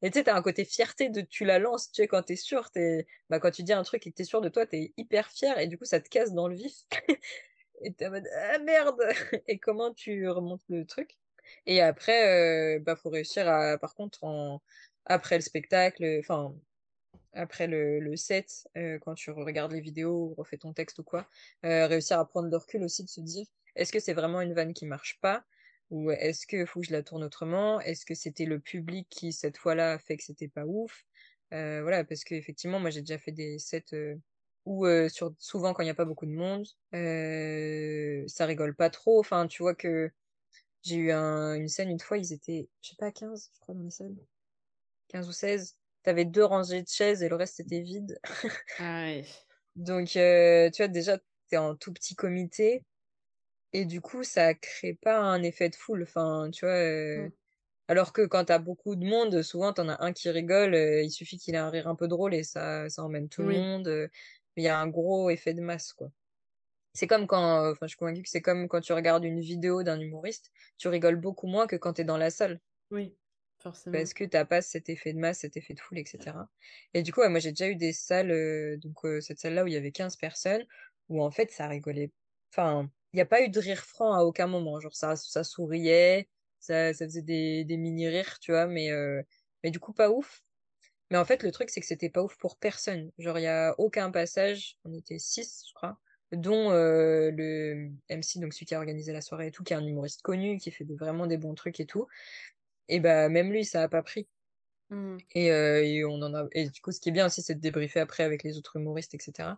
Et 0.02 0.12
tu 0.12 0.20
sais, 0.20 0.26
t'as 0.26 0.36
un 0.36 0.42
côté 0.42 0.66
fierté 0.66 1.10
de 1.10 1.22
tu 1.22 1.46
la 1.46 1.60
lances, 1.60 1.90
tu 1.90 2.02
sais, 2.02 2.08
quand 2.08 2.22
t'es 2.24 2.36
sûr, 2.36 2.70
t'es, 2.70 3.08
bah, 3.30 3.40
quand 3.40 3.52
tu 3.52 3.64
dis 3.64 3.74
un 3.74 3.84
truc 3.84 4.06
et 4.06 4.12
que 4.12 4.16
t'es 4.16 4.26
sûr 4.26 4.42
de 4.42 4.50
toi, 4.50 4.66
t'es 4.66 4.94
hyper 4.98 5.32
fier 5.32 5.58
et 5.60 5.68
du 5.68 5.78
coup 5.78 5.86
ça 5.86 6.02
te 6.02 6.10
casse 6.10 6.34
dans 6.34 6.50
le 6.50 6.56
vif. 6.56 6.76
et 7.82 7.94
t'es 7.94 8.08
en 8.08 8.12
mode, 8.12 8.28
ah 8.36 8.60
merde! 8.60 9.00
et 9.48 9.60
comment 9.60 9.94
tu 9.94 10.28
remontes 10.28 10.64
le 10.68 10.86
truc? 10.86 11.18
Et 11.66 11.82
après, 11.82 12.78
euh, 12.78 12.80
bah, 12.80 12.96
faut 12.96 13.10
réussir 13.10 13.48
à, 13.48 13.78
par 13.78 13.96
contre, 13.96 14.20
après 15.06 15.36
le 15.36 15.42
spectacle, 15.42 16.18
enfin, 16.20 16.56
après 17.34 17.68
le, 17.68 18.00
le 18.00 18.16
set, 18.16 18.68
euh, 18.78 19.00
quand 19.00 19.14
tu 19.16 19.32
regardes 19.32 19.72
les 19.72 19.82
vidéos 19.82 20.34
refais 20.38 20.58
ton 20.58 20.74
texte 20.74 21.00
ou 21.00 21.04
quoi, 21.04 21.28
euh, 21.66 21.88
réussir 21.88 22.20
à 22.20 22.28
prendre 22.28 22.50
le 22.50 22.58
recul 22.58 22.84
aussi 22.84 23.04
de 23.04 23.10
se 23.10 23.22
dire, 23.22 23.46
est-ce 23.76 23.92
que 23.92 24.00
c'est 24.00 24.14
vraiment 24.14 24.42
une 24.42 24.54
vanne 24.54 24.74
qui 24.74 24.86
marche 24.86 25.20
pas? 25.22 25.46
Ou 25.90 26.12
est-ce 26.12 26.46
que 26.48 26.66
faut 26.66 26.82
que 26.82 26.88
je 26.88 26.92
la 26.92 27.04
tourne 27.04 27.24
autrement? 27.24 27.80
Est-ce 27.80 28.06
que 28.06 28.16
c'était 28.16 28.46
le 28.46 28.60
public 28.60 29.08
qui, 29.10 29.32
cette 29.32 29.58
fois-là, 29.58 29.94
a 29.94 30.00
fait 30.00 30.18
que 30.18 30.24
c'était 30.24 30.50
pas 30.50 30.66
ouf? 30.66 31.06
Voilà, 31.52 32.04
parce 32.04 32.26
qu'effectivement, 32.26 32.80
moi, 32.80 32.90
j'ai 32.90 33.00
déjà 33.02 33.18
fait 33.18 33.32
des 33.32 33.58
sets 33.58 33.86
où, 34.66 34.86
sur, 35.08 35.34
souvent, 35.40 35.74
quand 35.74 35.84
il 35.84 35.86
n'y 35.86 35.92
a 35.92 35.96
pas 35.96 36.04
beaucoup 36.04 36.26
de 36.26 36.32
monde, 36.34 36.66
ça 38.28 38.46
rigole 38.46 38.76
pas 38.76 38.90
trop. 38.90 39.20
Enfin, 39.20 39.48
tu 39.48 39.62
vois 39.62 39.76
que 39.76 40.12
j'ai 40.84 40.96
eu 40.96 41.12
une 41.12 41.68
scène 41.68 41.90
une 41.90 42.00
fois, 42.00 42.18
ils 42.18 42.34
étaient, 42.34 42.70
je 42.82 42.90
sais 42.90 42.96
pas, 42.98 43.12
15, 43.12 43.50
je 43.54 43.60
crois, 43.60 43.76
dans 43.76 43.82
les 43.84 43.90
salles. 43.92 44.16
15 45.10 45.28
ou 45.28 45.32
16. 45.32 45.78
T'avais 46.04 46.26
deux 46.26 46.44
rangées 46.46 46.82
de 46.82 46.88
chaises 46.88 47.24
et 47.24 47.30
le 47.30 47.36
reste 47.36 47.60
était 47.60 47.82
vide. 47.82 48.20
Ah 48.80 49.04
ouais. 49.04 49.26
Donc, 49.76 50.16
euh, 50.16 50.70
tu 50.72 50.82
vois, 50.82 50.88
déjà, 50.88 51.18
t'es 51.50 51.58
en 51.58 51.76
tout 51.76 51.94
petit 51.94 52.16
comité. 52.16 52.84
Et 53.74 53.86
du 53.86 54.02
coup, 54.02 54.24
ça 54.24 54.54
crée 54.54 54.94
pas 54.96 55.20
un 55.20 55.44
effet 55.44 55.70
de 55.70 55.76
foule. 55.76 56.04
Enfin, 56.04 56.50
tu 56.52 56.66
vois. 56.66 56.76
euh, 56.76 57.28
Mm. 57.28 57.32
Alors 57.90 58.14
que 58.14 58.26
quand 58.26 58.46
t'as 58.46 58.60
beaucoup 58.60 58.96
de 58.98 59.06
monde, 59.06 59.42
souvent 59.44 59.72
t'en 59.74 59.88
as 59.90 60.04
un 60.04 60.12
qui 60.14 60.30
rigole, 60.30 60.74
euh, 60.76 61.04
il 61.04 61.12
suffit 61.12 61.38
qu'il 61.38 61.56
ait 61.56 61.58
un 61.58 61.70
rire 61.70 61.88
un 61.88 61.96
peu 61.96 62.08
drôle 62.08 62.34
et 62.36 62.44
ça, 62.44 62.90
ça 62.90 63.04
emmène 63.04 63.30
tout 63.30 63.44
le 63.44 63.50
monde. 63.50 64.10
Il 64.58 64.64
y 64.64 64.68
a 64.68 64.80
un 64.80 64.88
gros 64.88 65.30
effet 65.30 65.54
de 65.54 65.62
masse, 65.62 65.94
quoi. 65.94 66.12
C'est 66.98 67.08
comme 67.08 67.28
quand, 67.28 67.64
euh, 67.64 67.72
enfin, 67.72 67.86
je 67.86 67.90
suis 67.90 67.98
convaincue 67.98 68.24
que 68.24 68.30
c'est 68.30 68.42
comme 68.42 68.68
quand 68.68 68.82
tu 68.82 68.92
regardes 68.94 69.24
une 69.24 69.40
vidéo 69.40 69.84
d'un 69.84 70.00
humoriste, 70.00 70.52
tu 70.78 70.88
rigoles 70.90 71.16
beaucoup 71.18 71.48
moins 71.48 71.68
que 71.68 71.76
quand 71.78 71.94
t'es 71.94 72.04
dans 72.04 72.18
la 72.18 72.30
salle. 72.32 72.60
oui, 72.92 73.16
forcément. 73.60 73.96
parce 73.98 74.14
que 74.14 74.24
t'as 74.24 74.46
pas 74.46 74.62
cet 74.62 74.90
effet 74.90 75.14
de 75.14 75.20
masse, 75.20 75.40
cet 75.40 75.58
effet 75.58 75.74
de 75.74 75.80
foule, 75.80 76.00
etc. 76.00 76.50
Et 76.94 77.04
du 77.04 77.14
coup, 77.14 77.22
ouais, 77.22 77.30
moi 77.30 77.40
j'ai 77.40 77.52
déjà 77.52 77.68
eu 77.70 77.76
des 77.76 77.94
salles, 77.94 78.32
euh, 78.32 78.78
donc 78.78 79.06
euh, 79.06 79.22
cette 79.22 79.40
salle-là 79.40 79.64
où 79.64 79.68
il 79.68 79.74
y 79.74 79.78
avait 79.78 79.92
15 79.92 80.16
personnes, 80.18 80.66
où 81.10 81.24
en 81.24 81.32
fait 81.32 81.52
ça 81.52 81.68
rigolait. 81.68 82.12
Enfin, 82.54 82.90
il 83.14 83.18
n'y 83.18 83.22
a 83.22 83.26
pas 83.26 83.42
eu 83.44 83.50
de 83.50 83.60
rire 83.60 83.84
franc 83.86 84.14
à 84.14 84.24
aucun 84.24 84.48
moment. 84.48 84.80
Genre 84.80 84.96
ça, 84.96 85.16
ça 85.16 85.44
souriait, 85.44 86.30
ça, 86.60 86.94
ça 86.94 87.06
faisait 87.06 87.22
des, 87.22 87.66
des 87.66 87.78
mini-rires, 87.78 88.40
tu 88.40 88.52
vois, 88.52 88.68
mais, 88.68 88.92
euh, 88.92 89.22
mais 89.64 89.72
du 89.72 89.80
coup 89.80 89.94
pas 89.94 90.10
ouf. 90.12 90.44
Mais 91.12 91.18
en 91.18 91.26
fait, 91.26 91.44
le 91.44 91.52
truc, 91.52 91.70
c'est 91.70 91.82
que 91.82 91.88
c'était 91.88 92.10
pas 92.10 92.24
ouf 92.24 92.38
pour 92.38 92.58
personne. 92.58 93.12
Genre, 93.18 93.40
il 93.40 93.44
y 93.44 93.48
a 93.48 93.76
aucun 93.80 94.12
passage, 94.12 94.78
on 94.86 94.94
était 94.94 95.20
six, 95.20 95.64
je 95.68 95.74
crois, 95.74 96.00
dont 96.32 96.72
euh, 96.72 97.32
le 97.32 97.90
MC, 98.10 98.40
donc 98.40 98.54
celui 98.54 98.66
qui 98.66 98.76
a 98.76 98.80
organisé 98.80 99.14
la 99.14 99.22
soirée 99.22 99.48
et 99.48 99.52
tout, 99.52 99.64
qui 99.64 99.74
est 99.74 99.76
un 99.78 99.86
humoriste 99.86 100.22
connu, 100.22 100.58
qui 100.58 100.72
fait 100.72 100.86
vraiment 100.86 101.28
des 101.28 101.38
bons 101.38 101.56
trucs 101.56 101.80
et 101.80 101.86
tout. 101.86 102.08
Et 102.90 103.00
bah 103.00 103.30
même 103.30 103.52
lui, 103.52 103.66
ça 103.66 103.84
a 103.84 103.88
pas 103.88 104.04
pris. 104.04 104.28
Mm. 104.90 105.18
Et, 105.36 105.52
euh, 105.52 105.84
et 105.84 106.06
on 106.06 106.22
en 106.22 106.34
a 106.34 106.48
et 106.54 106.70
du 106.70 106.80
coup 106.80 106.94
ce 106.94 107.02
qui 107.02 107.10
est 107.10 107.12
bien 107.12 107.26
aussi 107.26 107.42
c'est 107.42 107.56
de 107.56 107.60
débriefer 107.60 108.00
après 108.00 108.24
avec 108.24 108.44
les 108.44 108.58
autres 108.58 108.78
humoristes 108.78 109.14
etc 109.14 109.50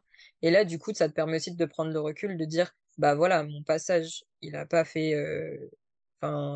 et 0.41 0.49
là 0.49 0.65
du 0.65 0.79
coup 0.79 0.91
ça 0.91 1.07
te 1.07 1.13
permet 1.13 1.35
aussi 1.35 1.53
de 1.55 1.65
prendre 1.65 1.91
le 1.91 1.99
recul 1.99 2.35
de 2.35 2.45
dire 2.45 2.75
bah 2.97 3.13
voilà 3.13 3.43
mon 3.43 3.61
passage 3.61 4.23
il 4.41 4.55
a 4.55 4.65
pas 4.65 4.85
fait 4.85 5.13
euh, 5.13 5.69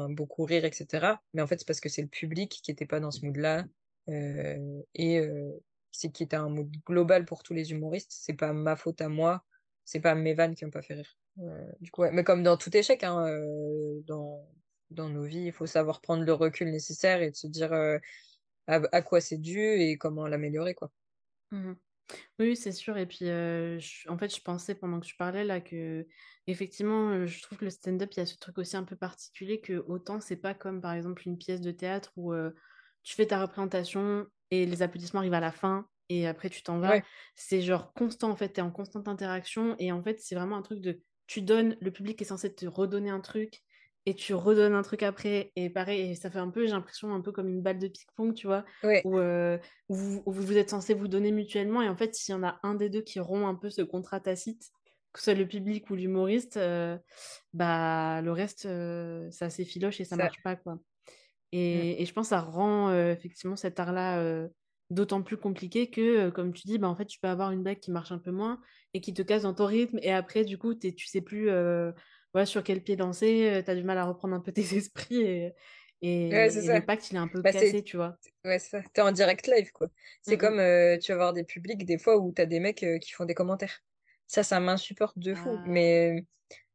beaucoup 0.09 0.43
rire 0.43 0.65
etc 0.65 1.17
mais 1.35 1.43
en 1.43 1.45
fait 1.45 1.59
c'est 1.59 1.67
parce 1.67 1.81
que 1.81 1.89
c'est 1.89 2.01
le 2.01 2.07
public 2.07 2.61
qui 2.63 2.71
était 2.71 2.87
pas 2.87 2.99
dans 2.99 3.11
ce 3.11 3.23
mood 3.23 3.37
là 3.37 3.63
et 4.07 5.21
c'est 5.91 6.11
qui 6.11 6.23
était 6.23 6.35
un 6.35 6.49
mood 6.49 6.71
global 6.83 7.25
pour 7.25 7.43
tous 7.43 7.53
les 7.53 7.73
humoristes 7.73 8.11
c'est 8.11 8.33
pas 8.33 8.53
ma 8.53 8.75
faute 8.75 9.01
à 9.01 9.07
moi 9.07 9.45
c'est 9.85 9.99
pas 10.01 10.15
mes 10.15 10.33
vannes 10.33 10.55
qui 10.55 10.65
ont 10.65 10.71
pas 10.71 10.81
fait 10.81 10.95
rire 10.95 11.17
Euh, 11.39 11.71
du 11.81 11.91
coup 11.91 12.03
mais 12.11 12.23
comme 12.23 12.43
dans 12.43 12.57
tout 12.57 12.75
échec 12.77 13.03
hein, 13.03 13.25
euh, 13.27 14.01
dans 14.05 14.47
dans 14.91 15.09
nos 15.09 15.23
vies 15.25 15.45
il 15.47 15.51
faut 15.53 15.65
savoir 15.65 16.01
prendre 16.01 16.23
le 16.23 16.33
recul 16.33 16.69
nécessaire 16.71 17.21
et 17.21 17.31
de 17.31 17.35
se 17.35 17.47
dire 17.47 17.73
euh, 17.73 17.97
à, 18.67 18.81
à 18.91 19.01
quoi 19.01 19.21
c'est 19.21 19.37
dû 19.39 19.59
et 19.61 19.97
comment 19.97 20.27
l'améliorer, 20.27 20.75
quoi. 20.75 20.91
Mhm. 21.51 21.77
Oui, 22.39 22.55
c'est 22.57 22.71
sûr. 22.73 22.97
Et 22.97 23.07
puis, 23.07 23.19
je- 23.27 24.09
en 24.09 24.17
fait, 24.17 24.35
je 24.35 24.41
pensais 24.41 24.75
pendant 24.75 24.99
que 24.99 25.05
tu 25.07 25.15
parlais 25.17 25.43
là 25.45 25.61
que, 25.61 26.07
effectivement, 26.47 27.25
je 27.25 27.41
trouve 27.43 27.57
que 27.59 27.65
le 27.65 27.71
stand-up, 27.71 28.11
il 28.13 28.17
y 28.19 28.21
a 28.21 28.25
ce 28.25 28.37
truc 28.37 28.57
aussi 28.59 28.77
un 28.77 28.83
peu 28.85 28.95
particulier 28.97 29.61
que 29.61 29.73
autant 29.87 30.21
c'est 30.21 30.37
pas 30.37 30.53
comme 30.55 30.81
par 30.81 30.93
exemple 30.93 31.27
une 31.27 31.37
pièce 31.37 31.61
de 31.61 31.71
théâtre 31.71 32.11
où 32.17 32.33
tu 33.03 33.15
fais 33.15 33.27
ta 33.27 33.41
représentation 33.41 34.27
et 34.51 34.65
les 34.65 34.81
applaudissements 34.83 35.21
arrivent 35.21 35.33
à 35.35 35.39
la 35.41 35.51
fin 35.53 35.89
et 36.09 36.27
après 36.27 36.49
tu 36.49 36.63
t'en 36.63 36.79
vas. 36.79 36.91
Ouais, 36.91 37.03
C'est 37.35 37.61
genre 37.61 37.93
constant 37.93 38.29
en 38.31 38.35
fait, 38.35 38.49
t'es 38.49 38.61
en 38.61 38.71
constante 38.71 39.07
interaction 39.07 39.75
et 39.79 39.91
en 39.91 40.03
fait, 40.03 40.19
c'est 40.19 40.35
vraiment 40.35 40.57
un 40.57 40.61
truc 40.61 40.79
de 40.81 41.01
tu 41.27 41.41
donnes, 41.41 41.77
le 41.81 41.91
public 41.91 42.21
est 42.21 42.25
censé 42.25 42.53
te 42.53 42.65
redonner 42.65 43.09
un 43.09 43.21
truc 43.21 43.61
et 44.05 44.15
tu 44.15 44.33
redonnes 44.33 44.73
un 44.73 44.81
truc 44.81 45.01
après 45.03 45.51
et 45.55 45.69
pareil, 45.69 46.11
et 46.11 46.15
ça 46.15 46.29
fait 46.29 46.39
un 46.39 46.49
peu, 46.49 46.65
j'ai 46.65 46.73
l'impression, 46.73 47.13
un 47.13 47.21
peu 47.21 47.31
comme 47.31 47.47
une 47.47 47.61
balle 47.61 47.79
de 47.79 47.87
ping-pong, 47.87 48.33
tu 48.33 48.47
vois, 48.47 48.65
ouais, 48.83 49.05
où, 49.05 49.17
euh, 49.17 49.57
où 49.89 49.95
vous, 49.95 50.23
où 50.25 50.31
vous 50.33 50.57
êtes 50.57 50.71
censé 50.71 50.93
vous 50.93 51.07
donner 51.07 51.31
mutuellement. 51.31 51.81
Et 51.81 51.87
en 51.89 51.95
fait, 51.95 52.13
s'il 52.15 52.33
y 52.33 52.35
en 52.37 52.43
a 52.43 52.59
un 52.63 52.75
des 52.75 52.89
deux 52.89 53.01
qui 53.01 53.19
rompt 53.21 53.45
un 53.47 53.55
peu 53.55 53.69
ce 53.69 53.81
contrat 53.81 54.19
tacite, 54.19 54.71
que 55.13 55.19
ce 55.19 55.25
soit 55.25 55.33
le 55.35 55.47
public 55.47 55.89
ou 55.89 55.95
l'humoriste, 55.95 56.57
euh, 56.57 56.97
bah 57.53 58.21
le 58.21 58.31
reste, 58.31 58.65
euh, 58.65 59.29
ça 59.31 59.49
s'effiloche 59.49 60.01
et 60.01 60.05
ça 60.05 60.17
ça. 60.17 60.17
marche 60.17 60.41
pas, 60.43 60.55
quoi. 60.57 60.79
Mm. 61.73 61.83
Et, 61.83 62.01
et 62.01 62.05
je 62.05 62.13
pense 62.13 62.27
que 62.27 62.29
ça 62.31 62.41
rend 62.41 62.93
effectivement 62.93 63.55
cet 63.55 63.79
art-là 63.79 64.47
d'autant 64.89 65.21
plus 65.21 65.37
compliqué 65.37 65.89
que, 65.89 66.01
euh, 66.01 66.31
comme 66.31 66.53
tu 66.53 66.67
dis, 66.67 66.77
bah, 66.77 66.87
en 66.87 66.95
fait, 66.95 67.05
tu 67.05 67.19
peux 67.19 67.27
avoir 67.27 67.51
une 67.51 67.63
blague 67.63 67.79
qui 67.79 67.91
marche 67.91 68.11
un 68.11 68.19
peu 68.19 68.31
moins 68.31 68.59
et 68.93 69.01
qui 69.01 69.13
te 69.13 69.21
casse 69.21 69.43
dans 69.43 69.53
ton 69.53 69.65
rythme. 69.65 69.99
Et 70.01 70.11
après, 70.11 70.45
du 70.45 70.57
coup, 70.57 70.73
tu 70.75 71.07
sais 71.07 71.21
plus 71.21 71.49
euh, 71.49 71.91
ouais, 72.33 72.45
sur 72.45 72.63
quel 72.63 72.83
pied 72.83 72.95
danser, 72.95 73.61
tu 73.63 73.71
as 73.71 73.75
du 73.75 73.83
mal 73.83 73.97
à 73.97 74.05
reprendre 74.05 74.35
un 74.35 74.39
peu 74.39 74.51
tes 74.53 74.75
esprits 74.75 75.21
et, 75.21 75.53
Ouais, 76.03 76.81
pacte, 76.81 77.11
il 77.11 77.15
est 77.15 77.19
un 77.19 77.29
peu 77.29 77.41
Bah, 77.41 77.53
cassé, 77.53 77.81
tu 77.81 77.95
vois. 77.95 78.17
ouais, 78.43 78.59
c'est 78.59 78.81
ça. 78.81 78.83
T'es 78.93 79.01
en 79.01 79.13
direct 79.13 79.47
live, 79.47 79.71
quoi. 79.71 79.87
C'est 80.21 80.35
mm. 80.35 80.39
comme, 80.39 80.59
euh, 80.59 80.97
tu 80.97 81.13
vas 81.13 81.17
voir 81.17 81.33
des 81.33 81.45
publics, 81.45 81.85
des 81.85 81.97
fois, 81.97 82.17
où 82.17 82.33
t'as 82.33 82.45
des 82.45 82.59
mecs 82.59 82.83
euh, 82.83 82.97
qui 82.99 83.11
font 83.11 83.23
des 83.23 83.33
commentaires. 83.33 83.79
Ça, 84.27 84.43
ça 84.43 84.59
m'insupporte 84.59 85.17
de 85.17 85.33
fou. 85.33 85.55
Ah. 85.57 85.63
Mais, 85.65 86.25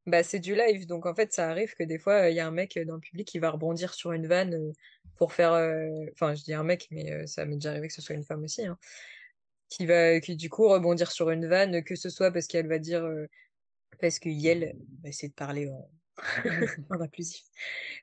bah, 0.08 0.22
c'est 0.22 0.38
du 0.40 0.54
live. 0.54 0.86
Donc, 0.86 1.06
en 1.06 1.14
fait, 1.14 1.32
ça 1.32 1.48
arrive 1.50 1.74
que 1.74 1.84
des 1.84 1.98
fois, 1.98 2.30
il 2.30 2.36
y 2.36 2.40
a 2.40 2.46
un 2.46 2.50
mec 2.50 2.76
euh, 2.76 2.84
dans 2.84 2.94
le 2.94 3.00
public 3.00 3.26
qui 3.28 3.38
va 3.38 3.50
rebondir 3.50 3.94
sur 3.94 4.12
une 4.12 4.26
vanne 4.26 4.54
euh, 4.54 4.72
pour 5.16 5.32
faire, 5.32 5.52
euh, 5.52 5.88
enfin, 6.12 6.34
je 6.34 6.42
dis 6.44 6.54
un 6.54 6.64
mec, 6.64 6.88
mais 6.90 7.26
ça 7.26 7.44
m'est 7.44 7.56
déjà 7.56 7.70
arrivé 7.70 7.88
que 7.88 7.94
ce 7.94 8.02
soit 8.02 8.14
une 8.16 8.24
femme 8.24 8.44
aussi, 8.44 8.64
hein, 8.66 8.78
qui 9.70 9.86
va, 9.86 10.20
qui 10.20 10.36
du 10.36 10.50
coup 10.50 10.68
rebondir 10.68 11.12
sur 11.12 11.30
une 11.30 11.46
vanne, 11.48 11.84
que 11.84 11.96
ce 11.96 12.10
soit 12.10 12.32
parce 12.32 12.46
qu'elle 12.46 12.68
va 12.68 12.78
dire, 12.78 13.04
parce 14.00 14.18
que 14.18 14.28
Yel 14.28 14.76
va 15.02 15.08
essayer 15.08 15.28
de 15.28 15.34
parler 15.34 15.68
en, 15.68 15.90
en 16.90 17.00
inclusif. 17.00 17.44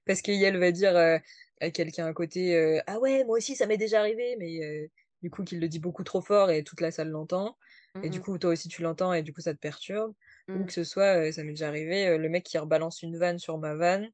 Parce 0.06 0.22
que 0.22 0.32
Yel 0.32 0.58
va 0.58 0.72
dire 0.72 0.96
euh, 0.96 1.18
à 1.62 1.72
quelqu'un 1.72 2.08
à 2.08 2.14
côté 2.14 2.56
euh, 2.56 2.82
Ah 2.88 3.00
ouais, 3.00 3.24
moi 3.26 3.38
aussi 3.38 3.56
ça 3.56 3.66
m'est 3.68 3.78
déjà 3.78 4.00
arrivé, 4.00 4.36
mais 4.40 4.64
euh, 4.64 4.88
du 5.22 5.30
coup 5.30 5.44
qu'il 5.44 5.60
le 5.60 5.68
dit 5.68 5.80
beaucoup 5.80 6.04
trop 6.04 6.22
fort 6.22 6.52
et 6.52 6.64
toute 6.64 6.82
la 6.82 6.92
salle 6.92 7.10
l'entend. 7.10 7.58
Mm, 7.96 8.00
Et 8.02 8.10
du 8.10 8.20
mm, 8.20 8.22
coup, 8.22 8.38
toi 8.38 8.52
aussi 8.52 8.68
tu 8.70 8.82
l'entends 8.82 9.14
et 9.14 9.24
du 9.24 9.34
coup 9.34 9.42
ça 9.42 9.54
te 9.54 9.60
perturbe. 9.60 10.14
Ou 10.50 10.60
mm. 10.60 10.66
que 10.66 10.74
ce 10.74 10.84
soit, 10.84 11.18
euh, 11.28 11.32
ça 11.32 11.44
m'est 11.44 11.52
déjà 11.52 11.68
arrivé, 11.68 12.08
euh, 12.08 12.18
le 12.18 12.30
mec 12.30 12.44
qui 12.44 12.58
rebalance 12.58 13.02
une 13.02 13.18
vanne 13.18 13.40
sur 13.40 13.58
ma 13.58 13.76
vanne. 13.76 14.10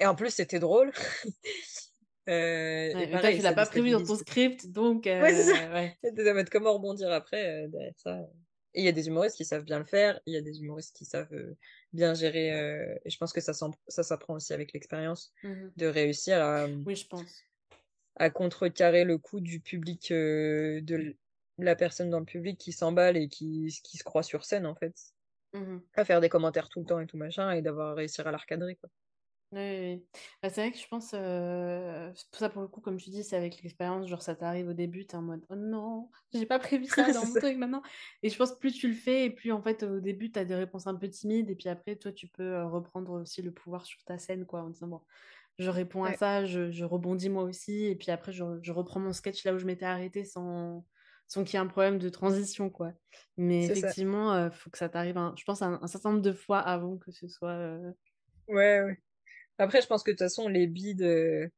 Et 0.00 0.06
en 0.06 0.14
plus, 0.14 0.30
c'était 0.30 0.58
drôle. 0.60 0.92
Euh, 2.26 2.32
Ouais, 2.32 2.90
et 2.92 2.94
mais 2.94 3.10
toi, 3.10 3.20
pareil, 3.20 3.36
tu 3.36 3.42
l'as 3.42 3.50
ça 3.50 3.54
pas 3.54 3.66
prévu 3.66 3.90
dans 3.90 4.02
ton 4.02 4.16
script, 4.16 4.66
donc 4.68 5.06
Ouais, 5.06 5.30
c'est 5.34 5.42
ça. 5.52 5.58
euh, 5.70 5.74
ouais. 5.74 5.98
De 6.10 6.32
mettre 6.32 6.50
comment 6.50 6.72
rebondir 6.72 7.12
après 7.12 7.64
euh, 7.64 7.68
derrière 7.68 7.92
ça? 7.98 8.18
Et 8.72 8.80
il 8.80 8.84
y 8.84 8.88
a 8.88 8.92
des 8.92 9.08
humoristes 9.08 9.36
qui 9.36 9.44
savent 9.44 9.64
bien 9.64 9.78
le 9.78 9.84
faire, 9.84 10.20
il 10.24 10.32
y 10.32 10.36
a 10.38 10.40
des 10.40 10.58
humoristes 10.60 10.96
qui 10.96 11.04
savent 11.04 11.28
bien 11.92 12.14
gérer. 12.14 12.48
et 13.04 13.10
je 13.10 13.18
pense 13.18 13.32
que 13.34 13.42
ça, 13.42 13.52
ça 13.52 14.02
s'apprend 14.02 14.34
aussi 14.34 14.54
avec 14.54 14.72
l'expérience 14.72 15.32
Mhm. 15.42 15.72
de 15.76 15.86
réussir 15.86 16.42
à, 16.42 16.66
Oui, 16.66 16.96
je 16.96 17.06
pense. 17.06 17.44
à 18.16 18.30
contrecarrer 18.30 19.04
le 19.04 19.18
coup 19.18 19.40
du 19.40 19.60
public, 19.60 20.08
de 20.10 21.16
la 21.58 21.76
personne 21.76 22.10
dans 22.10 22.20
le 22.20 22.24
public 22.24 22.58
qui 22.58 22.72
s'emballe 22.72 23.16
et 23.16 23.28
qui, 23.28 23.68
qui 23.84 23.98
se 23.98 24.02
croit 24.04 24.22
sur 24.22 24.44
scène, 24.44 24.66
en 24.66 24.74
fait. 24.74 24.94
Mhm. 25.54 25.88
À 25.96 26.04
faire 26.04 26.20
des 26.20 26.28
commentaires 26.28 26.68
tout 26.68 26.80
le 26.80 26.86
temps 26.86 27.00
et 27.00 27.06
tout 27.08 27.16
machin, 27.16 27.50
et 27.52 27.62
d'avoir 27.62 27.96
réussi 27.96 28.20
à 28.20 28.30
l'encadrer, 28.30 28.76
quoi. 28.76 28.90
Oui, 29.52 29.60
oui, 29.60 29.78
oui. 30.02 30.06
Bah, 30.42 30.50
c'est 30.50 30.62
vrai 30.62 30.72
que 30.72 30.78
je 30.78 30.88
pense, 30.88 31.12
euh, 31.14 32.12
ça 32.32 32.48
pour 32.50 32.60
le 32.62 32.66
coup, 32.66 32.80
comme 32.80 32.96
tu 32.96 33.10
dis, 33.10 33.22
c'est 33.22 33.36
avec 33.36 33.62
l'expérience, 33.62 34.08
genre 34.08 34.20
ça 34.20 34.34
t'arrive 34.34 34.66
au 34.68 34.72
début, 34.72 35.06
t'es 35.06 35.16
en 35.16 35.22
mode, 35.22 35.46
oh 35.48 35.54
non, 35.54 36.10
j'ai 36.32 36.44
pas 36.46 36.58
prévu 36.58 36.86
ça 36.86 37.08
dans 37.12 37.24
mon 37.24 37.36
truc 37.36 37.56
maintenant. 37.56 37.82
Et 38.24 38.30
je 38.30 38.36
pense 38.36 38.50
que 38.52 38.58
plus 38.58 38.72
tu 38.72 38.88
le 38.88 38.94
fais, 38.94 39.26
et 39.26 39.30
plus 39.30 39.52
en 39.52 39.62
fait 39.62 39.84
au 39.84 40.00
début 40.00 40.32
t'as 40.32 40.44
des 40.44 40.56
réponses 40.56 40.88
un 40.88 40.96
peu 40.96 41.08
timides, 41.08 41.50
et 41.50 41.54
puis 41.54 41.68
après 41.68 41.94
toi 41.94 42.10
tu 42.10 42.26
peux 42.26 42.42
euh, 42.42 42.66
reprendre 42.66 43.12
aussi 43.12 43.42
le 43.42 43.52
pouvoir 43.52 43.86
sur 43.86 44.02
ta 44.02 44.18
scène, 44.18 44.44
quoi, 44.44 44.62
en 44.62 44.70
disant, 44.70 44.88
bon, 44.88 45.02
je 45.58 45.70
réponds 45.70 46.04
à 46.04 46.12
ça, 46.14 46.46
je, 46.46 46.70
je 46.72 46.84
rebondis 46.84 47.28
moi 47.30 47.44
aussi, 47.44 47.84
et 47.86 47.96
puis 47.96 48.10
après 48.10 48.32
je, 48.32 48.44
je 48.62 48.72
reprends 48.72 49.00
mon 49.00 49.12
sketch 49.12 49.44
là 49.44 49.54
où 49.54 49.58
je 49.58 49.66
m'étais 49.66 49.86
arrêtée 49.86 50.24
sans, 50.24 50.84
sans 51.26 51.44
qu'il 51.44 51.54
y 51.54 51.56
ait 51.56 51.64
un 51.64 51.68
problème 51.68 51.98
de 51.98 52.08
transition, 52.08 52.70
quoi. 52.70 52.92
Mais 53.36 53.66
effectivement, 53.66 54.34
euh, 54.34 54.50
faut 54.50 54.70
que 54.70 54.78
ça 54.78 54.88
t'arrive, 54.88 55.16
un- 55.18 55.34
je 55.36 55.44
pense, 55.44 55.62
un, 55.62 55.78
un 55.82 55.86
certain 55.86 56.10
nombre 56.10 56.22
de 56.22 56.32
fois 56.32 56.60
avant 56.60 56.96
que 56.98 57.10
ce 57.12 57.28
soit... 57.28 57.50
euh, 57.50 57.92
Ouais, 58.48 58.80
ouais. 58.82 58.98
Après, 59.58 59.82
je 59.82 59.86
pense 59.86 60.02
que 60.02 60.10
de 60.10 60.16
toute 60.16 60.20
façon, 60.26 60.48
les 60.48 60.66
bides, 60.66 61.02
euh, 61.02 61.48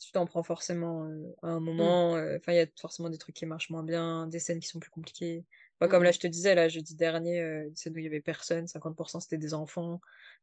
tu 0.00 0.12
t'en 0.12 0.26
prends 0.26 0.42
forcément 0.42 1.04
euh, 1.06 1.34
à 1.42 1.48
un 1.48 1.60
hum, 1.60 1.60
moment. 1.60 2.12
Enfin, 2.12 2.52
il 2.52 2.56
y 2.56 2.60
a 2.60 2.66
forcément 2.80 3.10
des 3.10 3.18
trucs 3.18 3.36
qui 3.36 3.46
marchent 3.46 3.70
moins 3.70 3.84
bien, 3.84 4.26
des 4.28 4.40
scènes 4.40 4.60
qui 4.60 4.68
sont 4.68 4.80
plus 4.80 4.90
compliquées. 4.90 5.44
Enfin, 5.80 5.88
comme 5.90 6.02
là, 6.04 6.10
hum. 6.10 6.12
je 6.12 6.20
te 6.20 6.26
disais, 6.26 6.54
là, 6.54 6.68
jeudi 6.68 6.96
dernier, 6.96 7.40
euh, 7.40 7.68
une 7.68 7.76
scène 7.76 7.94
où 7.94 7.98
il 7.98 8.04
y 8.04 8.08
avait 8.08 8.20
personne, 8.22 8.66
50% 8.68 9.20
c'était 9.20 9.38
des 9.38 9.54
enfants. 9.54 10.00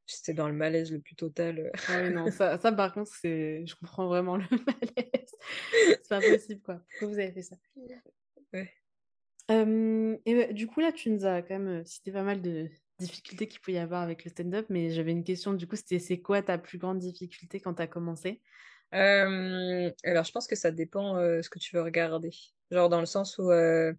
J'étais 0.07 0.33
dans 0.33 0.47
le 0.49 0.55
malaise 0.55 0.91
le 0.91 0.99
plus 1.01 1.15
total. 1.15 1.71
Ah 1.87 1.99
oui, 2.01 2.11
non, 2.11 2.29
ça, 2.31 2.57
ça 2.59 2.71
par 2.71 2.93
contre, 2.93 3.11
c'est... 3.13 3.65
je 3.65 3.75
comprends 3.75 4.07
vraiment 4.07 4.37
le 4.37 4.45
malaise. 4.67 5.35
C'est 6.03 6.09
pas 6.09 6.21
possible, 6.21 6.61
quoi. 6.61 6.75
Pourquoi 6.91 7.07
vous 7.09 7.19
avez 7.19 7.31
fait 7.31 7.43
ça? 7.43 7.57
Ouais. 8.53 8.71
Euh, 9.49 10.17
et 10.25 10.35
ouais, 10.35 10.53
du 10.53 10.67
coup, 10.67 10.79
là, 10.79 10.91
tu 10.91 11.09
nous 11.09 11.25
as 11.25 11.41
quand 11.41 11.59
même 11.59 11.81
euh, 11.81 11.83
cité 11.85 12.11
pas 12.11 12.23
mal 12.23 12.41
de 12.41 12.69
difficultés 12.99 13.47
qu'il 13.47 13.59
peut 13.61 13.71
y 13.71 13.77
avoir 13.77 14.01
avec 14.01 14.23
le 14.23 14.29
stand-up, 14.29 14.67
mais 14.69 14.91
j'avais 14.91 15.11
une 15.11 15.23
question, 15.23 15.53
du 15.53 15.67
coup, 15.67 15.75
c'était 15.75 15.99
c'est 15.99 16.21
quoi 16.21 16.41
ta 16.41 16.57
plus 16.57 16.77
grande 16.77 16.99
difficulté 16.99 17.59
quand 17.59 17.73
tu 17.75 17.81
as 17.81 17.87
commencé? 17.87 18.41
Euh, 18.93 19.91
alors, 20.03 20.23
je 20.23 20.31
pense 20.31 20.47
que 20.47 20.55
ça 20.55 20.71
dépend 20.71 21.17
euh, 21.17 21.41
ce 21.41 21.49
que 21.49 21.59
tu 21.59 21.75
veux 21.75 21.81
regarder. 21.81 22.29
Genre, 22.69 22.89
dans 22.89 22.99
le 22.99 23.05
sens 23.05 23.37
où, 23.37 23.51
euh, 23.51 23.93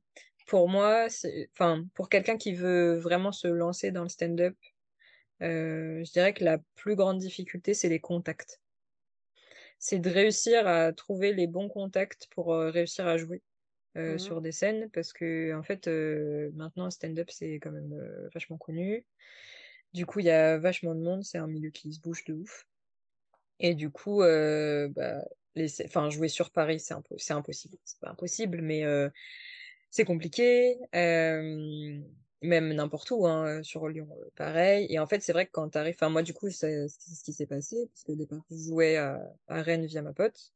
pour 0.46 0.68
moi, 0.68 1.06
enfin, 1.54 1.84
pour 1.94 2.08
quelqu'un 2.08 2.36
qui 2.36 2.54
veut 2.54 2.98
vraiment 2.98 3.32
se 3.32 3.48
lancer 3.48 3.90
dans 3.90 4.02
le 4.02 4.08
stand-up, 4.08 4.56
euh, 5.42 6.04
je 6.04 6.12
dirais 6.12 6.34
que 6.34 6.44
la 6.44 6.58
plus 6.76 6.94
grande 6.94 7.18
difficulté, 7.18 7.74
c'est 7.74 7.88
les 7.88 8.00
contacts. 8.00 8.60
C'est 9.78 9.98
de 9.98 10.08
réussir 10.08 10.66
à 10.66 10.92
trouver 10.92 11.32
les 11.32 11.48
bons 11.48 11.68
contacts 11.68 12.28
pour 12.30 12.54
réussir 12.54 13.06
à 13.06 13.18
jouer 13.18 13.42
euh, 13.96 14.16
Mhm, 14.16 14.18
sur 14.18 14.40
des 14.40 14.52
scènes, 14.52 14.90
parce 14.90 15.12
que, 15.12 15.54
en 15.54 15.62
fait, 15.62 15.88
euh, 15.88 16.50
maintenant, 16.54 16.90
stand-up, 16.90 17.30
c'est 17.30 17.54
quand 17.56 17.72
même 17.72 17.92
euh, 17.94 18.28
vachement 18.34 18.58
connu. 18.58 19.06
Du 19.94 20.06
coup, 20.06 20.20
il 20.20 20.26
y 20.26 20.30
a 20.30 20.58
vachement 20.58 20.94
de 20.94 21.00
monde, 21.00 21.24
c'est 21.24 21.38
un 21.38 21.46
milieu 21.48 21.70
qui 21.70 21.92
se 21.92 22.00
bouge 22.00 22.24
de 22.24 22.34
ouf. 22.34 22.66
Et 23.60 23.74
du 23.74 23.90
coup, 23.90 24.22
euh, 24.22 24.88
bah, 24.88 25.24
les... 25.54 25.82
enfin, 25.84 26.10
jouer 26.10 26.28
sur 26.28 26.50
Paris, 26.50 26.80
c'est 26.80 26.94
impo 26.94 27.16
impossible. 27.30 27.78
C'est 27.84 28.00
pas 28.00 28.10
impossible, 28.10 28.60
mais 28.62 28.84
euh, 28.84 29.08
c'est 29.90 30.04
compliqué. 30.04 30.78
Euh, 30.94 32.00
même 32.42 32.72
n'importe 32.74 33.10
où, 33.12 33.26
hein, 33.26 33.62
sur 33.62 33.88
Lyon, 33.88 34.08
pareil. 34.36 34.86
Et 34.90 34.98
en 34.98 35.06
fait, 35.06 35.20
c'est 35.22 35.32
vrai 35.32 35.46
que 35.46 35.52
quand 35.52 35.68
t'arrives, 35.70 35.94
enfin, 35.96 36.08
moi, 36.10 36.22
du 36.22 36.34
coup, 36.34 36.50
c'est 36.50 36.88
ce 36.88 37.22
qui 37.24 37.32
s'est 37.32 37.46
passé, 37.46 37.88
parce 37.92 38.04
que 38.04 38.12
au 38.12 38.16
départ, 38.16 38.40
je 38.50 38.56
jouais 38.56 38.96
à, 38.96 39.20
à 39.48 39.62
Rennes 39.62 39.86
via 39.86 40.02
ma 40.02 40.12
pote. 40.12 40.52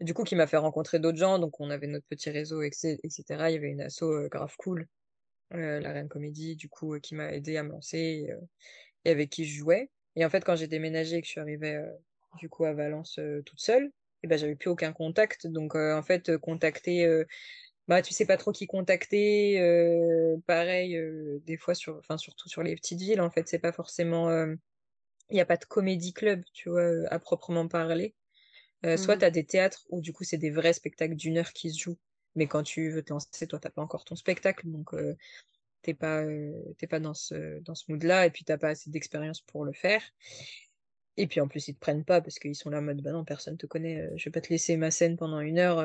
Du 0.00 0.12
coup, 0.12 0.24
qui 0.24 0.36
m'a 0.36 0.46
fait 0.46 0.58
rencontrer 0.58 0.98
d'autres 0.98 1.16
gens, 1.18 1.38
donc 1.38 1.58
on 1.58 1.70
avait 1.70 1.86
notre 1.86 2.06
petit 2.06 2.28
réseau, 2.30 2.62
etc. 2.62 3.22
Il 3.28 3.54
y 3.54 3.56
avait 3.56 3.68
une 3.68 3.80
asso 3.80 4.28
grave 4.30 4.54
cool, 4.58 4.86
la 5.50 5.92
Reine 5.92 6.08
Comédie, 6.08 6.54
du 6.56 6.68
coup, 6.68 6.98
qui 7.00 7.14
m'a 7.14 7.32
aidé 7.32 7.56
à 7.56 7.62
me 7.62 7.70
lancer 7.70 8.28
et 9.04 9.10
avec 9.10 9.30
qui 9.30 9.46
je 9.46 9.58
jouais. 9.58 9.90
Et 10.14 10.24
en 10.24 10.30
fait, 10.30 10.44
quand 10.44 10.56
j'ai 10.56 10.66
déménagé 10.66 11.16
et 11.16 11.20
que 11.20 11.26
je 11.26 11.32
suis 11.32 11.40
arrivée 11.40 11.80
du 12.38 12.50
coup 12.50 12.66
à 12.66 12.74
Valence 12.74 13.18
toute 13.46 13.60
seule, 13.60 13.90
et 14.22 14.26
ben 14.28 14.38
j'avais 14.38 14.56
plus 14.56 14.68
aucun 14.68 14.92
contact. 14.92 15.46
Donc 15.46 15.74
en 15.74 16.02
fait, 16.02 16.36
contacter, 16.38 17.24
bah 17.88 18.02
tu 18.02 18.12
sais 18.12 18.26
pas 18.26 18.36
trop 18.36 18.52
qui 18.52 18.66
contacter. 18.66 19.58
pareil, 20.46 21.00
des 21.46 21.56
fois 21.56 21.74
sur, 21.74 21.96
enfin 21.96 22.18
surtout 22.18 22.48
sur 22.50 22.62
les 22.62 22.74
petites 22.74 23.00
villes, 23.00 23.22
en 23.22 23.30
fait, 23.30 23.48
c'est 23.48 23.58
pas 23.58 23.72
forcément, 23.72 24.30
il 25.30 25.34
n'y 25.34 25.40
a 25.40 25.46
pas 25.46 25.56
de 25.56 25.64
comédie 25.64 26.12
club, 26.12 26.42
tu 26.52 26.68
vois, 26.68 26.90
à 27.10 27.18
proprement 27.18 27.66
parler. 27.66 28.14
Soit 28.96 29.16
tu 29.18 29.24
as 29.24 29.30
des 29.30 29.44
théâtres 29.44 29.84
où 29.90 30.00
du 30.00 30.12
coup 30.12 30.24
c'est 30.24 30.38
des 30.38 30.50
vrais 30.50 30.72
spectacles 30.72 31.16
d'une 31.16 31.38
heure 31.38 31.52
qui 31.52 31.70
se 31.70 31.78
jouent, 31.78 31.98
mais 32.34 32.46
quand 32.46 32.62
tu 32.62 32.90
veux 32.90 33.02
te 33.02 33.12
lancer, 33.12 33.46
toi 33.46 33.58
t'as 33.58 33.70
pas 33.70 33.82
encore 33.82 34.04
ton 34.04 34.16
spectacle, 34.16 34.68
donc 34.68 34.94
t'es 35.82 35.94
pas, 35.94 36.24
t'es 36.78 36.86
pas 36.86 37.00
dans 37.00 37.14
ce, 37.14 37.60
dans 37.60 37.74
ce 37.74 37.84
mood-là, 37.88 38.26
et 38.26 38.30
puis 38.30 38.44
t'as 38.44 38.58
pas 38.58 38.68
assez 38.68 38.90
d'expérience 38.90 39.40
pour 39.40 39.64
le 39.64 39.72
faire. 39.72 40.02
Et 41.16 41.26
puis 41.26 41.40
en 41.40 41.48
plus, 41.48 41.68
ils 41.68 41.74
te 41.74 41.80
prennent 41.80 42.04
pas 42.04 42.20
parce 42.20 42.38
qu'ils 42.38 42.54
sont 42.54 42.70
là 42.70 42.78
en 42.78 42.82
mode 42.82 43.00
bah 43.00 43.12
non, 43.12 43.24
personne 43.24 43.56
te 43.56 43.66
connaît, 43.66 44.10
je 44.16 44.24
vais 44.26 44.30
pas 44.30 44.40
te 44.40 44.50
laisser 44.50 44.76
ma 44.76 44.90
scène 44.90 45.16
pendant 45.16 45.40
une 45.40 45.58
heure. 45.58 45.78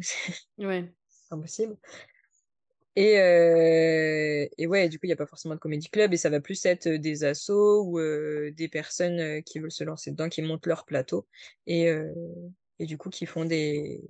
ouais. 0.58 0.92
C'est 1.08 1.34
impossible. 1.34 1.76
Et, 2.96 3.18
euh, 3.20 4.46
et 4.56 4.66
ouais, 4.66 4.88
du 4.88 4.98
coup, 4.98 5.04
il 5.06 5.08
n'y 5.10 5.12
a 5.12 5.16
pas 5.16 5.26
forcément 5.26 5.54
de 5.54 5.60
comédie 5.60 5.90
club 5.90 6.14
et 6.14 6.16
ça 6.16 6.30
va 6.30 6.40
plus 6.40 6.64
être 6.64 6.88
des 6.88 7.24
assos 7.24 7.82
ou 7.84 7.98
euh, 7.98 8.50
des 8.52 8.68
personnes 8.68 9.42
qui 9.42 9.58
veulent 9.58 9.70
se 9.72 9.84
lancer 9.84 10.10
dedans, 10.12 10.28
qui 10.30 10.40
montent 10.42 10.66
leur 10.66 10.86
plateau 10.86 11.28
et, 11.66 11.90
euh, 11.90 12.10
et 12.78 12.86
du 12.86 12.96
coup, 12.98 13.10
qui 13.10 13.26
font 13.26 13.44
des, 13.44 14.02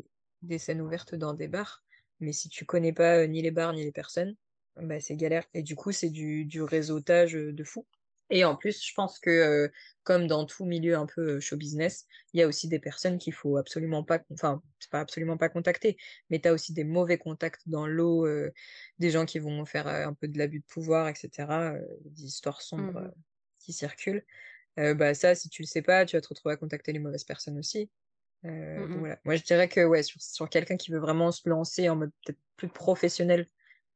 des 0.43 0.59
scènes 0.59 0.81
ouvertes 0.81 1.15
dans 1.17 1.35
des 1.35 1.49
bars. 1.49 1.85
Mais 2.21 2.33
si 2.33 2.49
tu 2.49 2.65
connais 2.65 2.93
pas 2.93 3.27
ni 3.27 3.43
les 3.43 3.51
bars 3.51 3.73
ni 3.73 3.85
les 3.85 3.93
personnes, 3.93 4.37
bah, 4.77 5.01
c'est 5.01 5.17
galère. 5.17 5.45
Et 5.55 5.63
du 5.63 5.75
coup, 5.77 5.91
c'est 5.93 6.11
du, 6.11 6.45
du 6.45 6.63
réseautage 6.63 7.33
de 7.33 7.65
fou. 7.65 7.87
Et 8.31 8.45
en 8.45 8.57
plus, 8.57 8.85
je 8.85 8.93
pense 8.95 9.19
que 9.19 9.71
comme 10.03 10.27
dans 10.27 10.47
tout 10.47 10.65
milieu 10.65 10.97
un 10.97 11.07
peu 11.07 11.41
show 11.41 11.57
business, 11.57 12.07
il 12.33 12.41
y 12.41 12.43
a 12.43 12.47
aussi 12.49 12.69
des 12.69 12.79
personnes 12.79 13.19
qu'il 13.19 13.33
faut 13.33 13.57
absolument 13.57 14.05
pas, 14.05 14.21
enfin, 14.33 14.63
c'est 14.81 14.91
pas 14.91 15.01
absolument 15.01 15.37
pas 15.37 15.49
contacter, 15.49 15.97
mais 16.31 16.41
tu 16.41 16.49
as 16.49 16.53
aussi 16.53 16.73
des 16.73 16.85
mauvais 16.85 17.19
contacts 17.19 17.63
dans 17.69 17.87
l'eau, 17.87 18.27
des 18.99 19.11
gens 19.11 19.27
qui 19.27 19.39
vont 19.39 19.65
faire 19.65 19.87
un 19.89 20.15
peu 20.15 20.29
de 20.29 20.39
l'abus 20.39 20.61
de 20.61 20.65
pouvoir, 20.67 21.09
etc., 21.09 21.75
des 22.05 22.25
histoires 22.25 22.63
sombres 22.63 23.01
Mmh 23.01 23.13
qui 23.59 23.73
circulent. 23.73 24.25
bah 24.77 25.15
ça, 25.15 25.35
si 25.35 25.49
tu 25.49 25.63
le 25.63 25.67
sais 25.67 25.83
pas, 25.83 26.05
tu 26.07 26.17
vas 26.17 26.21
te 26.23 26.29
retrouver 26.29 26.55
à 26.55 26.57
contacter 26.57 26.93
les 26.93 26.99
mauvaises 27.01 27.25
personnes 27.25 27.59
aussi. 27.59 27.91
Mmh 28.77 28.89
donc 28.89 29.01
voilà. 29.01 29.21
Moi, 29.25 29.37
je 29.37 29.43
dirais 29.45 29.69
que 29.69 29.85
ouais, 29.85 30.03
sur, 30.03 30.21
sur 30.23 30.49
quelqu'un 30.51 30.77
qui 30.77 30.91
veut 30.93 30.99
vraiment 31.01 31.33
se 31.33 31.49
lancer 31.49 31.89
en 31.89 31.97
mode 31.97 32.13
peut-être 32.25 32.41
plus 32.57 32.69
professionnel, 32.69 33.49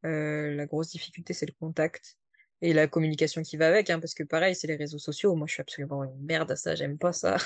la 0.03 0.66
grosse 0.66 0.91
difficulté, 0.91 1.35
c'est 1.35 1.47
le 1.47 1.55
contact 1.59 2.20
et 2.62 2.72
la 2.72 2.86
communication 2.86 3.42
qui 3.42 3.56
va 3.56 3.68
avec, 3.68 3.90
hein, 3.90 4.00
parce 4.00 4.14
que 4.14 4.22
pareil, 4.22 4.54
c'est 4.54 4.66
les 4.66 4.76
réseaux 4.76 4.98
sociaux. 4.98 5.34
Moi, 5.34 5.46
je 5.46 5.54
suis 5.54 5.61
absolument 5.61 6.04
une 6.04 6.24
merde 6.24 6.50
à 6.50 6.56
ça, 6.56 6.74
j'aime 6.74 6.98
pas 6.98 7.12
ça. 7.12 7.36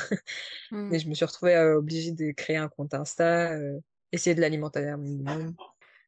Mais 0.70 0.98
mmh. 0.98 1.00
je 1.00 1.08
me 1.08 1.14
suis 1.14 1.24
retrouvée 1.24 1.54
euh, 1.54 1.78
obligée 1.78 2.12
de 2.12 2.32
créer 2.32 2.56
un 2.56 2.68
compte 2.68 2.94
Insta, 2.94 3.52
euh, 3.52 3.78
essayer 4.12 4.34
de 4.34 4.40
l'alimenter 4.40 4.88
un 4.88 4.96
minimum. 4.96 5.54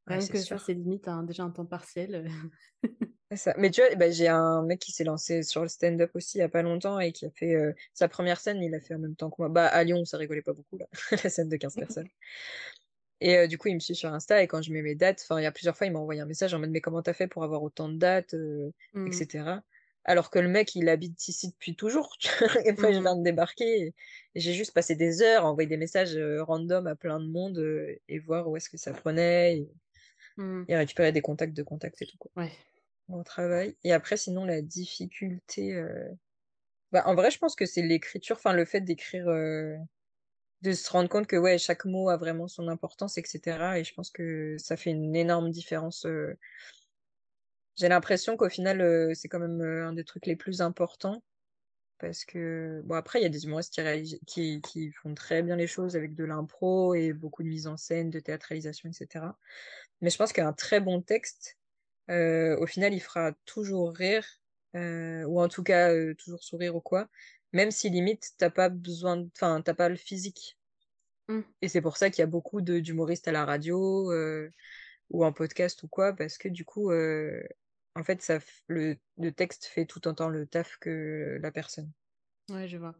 Ouais, 0.08 0.18
que 0.18 0.38
ça, 0.38 0.58
c'est 0.58 0.74
limite 0.74 1.08
hein, 1.08 1.24
déjà 1.24 1.42
un 1.42 1.50
temps 1.50 1.66
partiel. 1.66 2.28
ça. 3.34 3.54
Mais 3.58 3.70
tu 3.70 3.80
vois, 3.80 3.92
bah, 3.96 4.10
j'ai 4.10 4.28
un 4.28 4.62
mec 4.62 4.78
qui 4.78 4.92
s'est 4.92 5.02
lancé 5.02 5.42
sur 5.42 5.62
le 5.62 5.68
stand-up 5.68 6.10
aussi 6.14 6.38
il 6.38 6.40
y 6.40 6.44
a 6.44 6.48
pas 6.48 6.62
longtemps 6.62 7.00
et 7.00 7.12
qui 7.12 7.26
a 7.26 7.30
fait 7.30 7.54
euh, 7.54 7.72
sa 7.92 8.06
première 8.06 8.38
scène, 8.38 8.62
il 8.62 8.70
l'a 8.70 8.80
fait 8.80 8.94
en 8.94 9.00
même 9.00 9.16
temps 9.16 9.30
que 9.30 9.36
moi. 9.38 9.48
Bah, 9.48 9.66
à 9.66 9.82
Lyon, 9.82 10.04
ça 10.04 10.16
rigolait 10.16 10.42
pas 10.42 10.52
beaucoup, 10.52 10.78
là, 10.78 10.86
la 11.24 11.30
scène 11.30 11.48
de 11.48 11.56
15 11.56 11.74
personnes. 11.74 12.08
Et 13.20 13.36
euh, 13.36 13.46
du 13.46 13.56
coup, 13.58 13.68
il 13.68 13.74
me 13.74 13.80
suit 13.80 13.94
sur 13.94 14.12
Insta 14.12 14.42
et 14.42 14.46
quand 14.46 14.62
je 14.62 14.72
mets 14.72 14.82
mes 14.82 14.94
dates, 14.94 15.22
enfin, 15.22 15.40
il 15.40 15.44
y 15.44 15.46
a 15.46 15.52
plusieurs 15.52 15.76
fois, 15.76 15.86
il 15.86 15.92
m'a 15.92 15.98
envoyé 15.98 16.20
un 16.20 16.26
message 16.26 16.52
en 16.52 16.58
mode 16.58 16.70
mais 16.70 16.80
comment 16.80 17.02
t'as 17.02 17.14
fait 17.14 17.26
pour 17.26 17.44
avoir 17.44 17.62
autant 17.62 17.88
de 17.88 17.96
dates, 17.96 18.34
euh, 18.34 18.70
mmh. 18.94 19.06
etc. 19.06 19.44
Alors 20.04 20.30
que 20.30 20.38
le 20.38 20.48
mec, 20.48 20.74
il 20.74 20.88
habite 20.88 21.26
ici 21.26 21.50
depuis 21.50 21.74
toujours. 21.74 22.16
Une 22.66 22.76
fois, 22.76 22.92
je 22.92 23.00
viens 23.00 23.16
de 23.16 23.22
débarquer 23.22 23.86
et, 23.86 23.94
j'ai 24.34 24.52
juste 24.52 24.74
passé 24.74 24.94
des 24.94 25.22
heures 25.22 25.44
à 25.44 25.50
envoyer 25.50 25.68
des 25.68 25.78
messages 25.78 26.14
euh, 26.16 26.44
random 26.44 26.86
à 26.86 26.94
plein 26.94 27.18
de 27.18 27.26
monde 27.26 27.58
et 28.08 28.18
voir 28.18 28.48
où 28.48 28.56
est-ce 28.56 28.68
que 28.68 28.76
ça 28.76 28.92
prenait 28.92 29.58
et, 29.58 29.70
mmh. 30.36 30.64
et, 30.68 30.76
récupérer 30.76 31.12
des 31.12 31.22
contacts 31.22 31.56
de 31.56 31.62
contacts 31.62 32.02
et 32.02 32.06
tout 32.06 32.18
quoi. 32.18 32.30
Ouais. 32.36 32.52
Au 33.08 33.22
travail. 33.22 33.76
Et 33.84 33.92
après, 33.92 34.16
sinon, 34.16 34.44
la 34.44 34.60
difficulté. 34.60 35.80
Bah, 36.92 37.04
en 37.06 37.14
vrai, 37.14 37.30
je 37.30 37.38
pense 37.38 37.54
que 37.54 37.64
c'est 37.64 37.82
l'écriture, 37.82 38.36
enfin, 38.36 38.52
le 38.52 38.64
fait 38.64 38.80
d'écrire 38.80 39.26
de 40.70 40.72
se 40.72 40.90
rendre 40.90 41.08
compte 41.08 41.26
que 41.26 41.36
ouais, 41.36 41.58
chaque 41.58 41.84
mot 41.84 42.08
a 42.08 42.16
vraiment 42.16 42.48
son 42.48 42.68
importance, 42.68 43.18
etc. 43.18 43.78
Et 43.78 43.84
je 43.84 43.94
pense 43.94 44.10
que 44.10 44.56
ça 44.58 44.76
fait 44.76 44.90
une 44.90 45.14
énorme 45.16 45.50
différence. 45.50 46.06
J'ai 47.76 47.88
l'impression 47.88 48.36
qu'au 48.36 48.48
final, 48.48 49.14
c'est 49.14 49.28
quand 49.28 49.38
même 49.38 49.60
un 49.60 49.92
des 49.92 50.04
trucs 50.04 50.26
les 50.26 50.36
plus 50.36 50.60
importants. 50.60 51.22
Parce 51.98 52.26
que, 52.26 52.82
bon, 52.84 52.94
après, 52.94 53.20
il 53.20 53.22
y 53.22 53.26
a 53.26 53.30
des 53.30 53.46
humoristes 53.46 53.80
qui, 54.26 54.92
font 55.02 55.14
très 55.14 55.42
bien 55.42 55.56
les 55.56 55.66
choses 55.66 55.96
avec 55.96 56.14
de 56.14 56.24
l'impro 56.24 56.94
et 56.94 57.12
beaucoup 57.14 57.42
de 57.42 57.48
mise 57.48 57.66
en 57.66 57.76
scène, 57.78 58.10
de 58.10 58.20
théâtralisation, 58.20 58.90
etc. 58.90 59.24
Mais 60.02 60.10
je 60.10 60.18
pense 60.18 60.32
qu'un 60.32 60.52
très 60.52 60.80
bon 60.80 61.00
texte, 61.00 61.56
au 62.08 62.66
final, 62.66 62.92
il 62.94 63.00
fera 63.00 63.32
toujours 63.46 63.94
rire, 63.94 64.26
ou 64.74 65.40
en 65.40 65.48
tout 65.48 65.62
cas, 65.62 65.90
toujours 66.14 66.42
sourire 66.44 66.76
ou 66.76 66.80
quoi 66.80 67.08
même 67.56 67.70
si 67.70 67.90
limite 67.90 68.32
t'as 68.38 68.50
pas 68.50 68.68
besoin, 68.68 69.26
enfin 69.34 69.60
t'as 69.62 69.74
pas 69.74 69.88
le 69.88 69.96
physique. 69.96 70.55
Mmh. 71.28 71.40
Et 71.62 71.68
c'est 71.68 71.80
pour 71.80 71.96
ça 71.96 72.10
qu'il 72.10 72.20
y 72.20 72.22
a 72.22 72.26
beaucoup 72.26 72.60
d'humoristes 72.60 73.28
à 73.28 73.32
la 73.32 73.44
radio 73.44 74.12
euh, 74.12 74.50
ou 75.10 75.24
en 75.24 75.32
podcast 75.32 75.82
ou 75.82 75.88
quoi, 75.88 76.12
parce 76.12 76.38
que 76.38 76.48
du 76.48 76.64
coup, 76.64 76.90
euh, 76.90 77.42
en 77.94 78.04
fait, 78.04 78.22
ça, 78.22 78.38
le, 78.68 78.96
le, 79.18 79.32
texte 79.32 79.66
fait 79.66 79.86
tout 79.86 80.06
autant 80.06 80.28
le 80.28 80.46
taf 80.46 80.76
que 80.78 81.38
la 81.40 81.50
personne. 81.50 81.90
Ouais, 82.50 82.68
je 82.68 82.76
vois. 82.76 82.94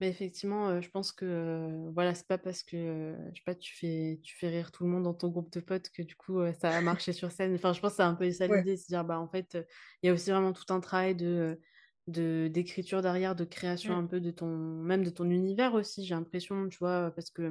Mais 0.00 0.08
effectivement, 0.08 0.68
euh, 0.70 0.80
je 0.80 0.88
pense 0.88 1.12
que 1.12 1.90
voilà, 1.92 2.14
c'est 2.14 2.26
pas 2.26 2.38
parce 2.38 2.62
que 2.62 3.14
je 3.32 3.36
sais 3.36 3.44
pas, 3.44 3.54
tu 3.54 3.74
fais, 3.74 4.18
tu 4.22 4.36
fais 4.36 4.48
rire 4.48 4.72
tout 4.72 4.84
le 4.84 4.90
monde 4.90 5.04
dans 5.04 5.14
ton 5.14 5.28
groupe 5.28 5.52
de 5.52 5.60
potes 5.60 5.90
que 5.90 6.02
du 6.02 6.16
coup 6.16 6.40
ça 6.58 6.70
a 6.70 6.80
marché 6.80 7.12
sur 7.12 7.30
scène. 7.30 7.54
Enfin, 7.54 7.74
je 7.74 7.80
pense 7.80 7.92
que 7.92 7.96
c'est 7.96 8.02
un 8.02 8.14
peu 8.14 8.30
ça 8.30 8.46
l'idée, 8.46 8.78
c'est 8.78 8.88
dire 8.88 9.04
bah 9.04 9.18
en 9.18 9.28
fait, 9.28 9.58
il 10.02 10.06
y 10.06 10.10
a 10.10 10.14
aussi 10.14 10.30
vraiment 10.30 10.54
tout 10.54 10.72
un 10.72 10.80
travail 10.80 11.14
de 11.14 11.60
de 12.06 12.48
d'écriture 12.52 13.02
derrière, 13.02 13.36
de 13.36 13.44
création 13.44 13.94
mmh. 13.94 13.98
un 13.98 14.06
peu 14.06 14.20
de 14.20 14.30
ton 14.30 14.46
même 14.46 15.04
de 15.04 15.10
ton 15.10 15.28
univers 15.30 15.74
aussi, 15.74 16.04
j'ai 16.04 16.14
l'impression, 16.14 16.68
tu 16.68 16.78
vois, 16.78 17.12
parce 17.14 17.30
que 17.30 17.48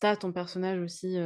tu 0.00 0.06
as 0.06 0.16
ton 0.16 0.32
personnage 0.32 0.80
aussi 0.80 1.16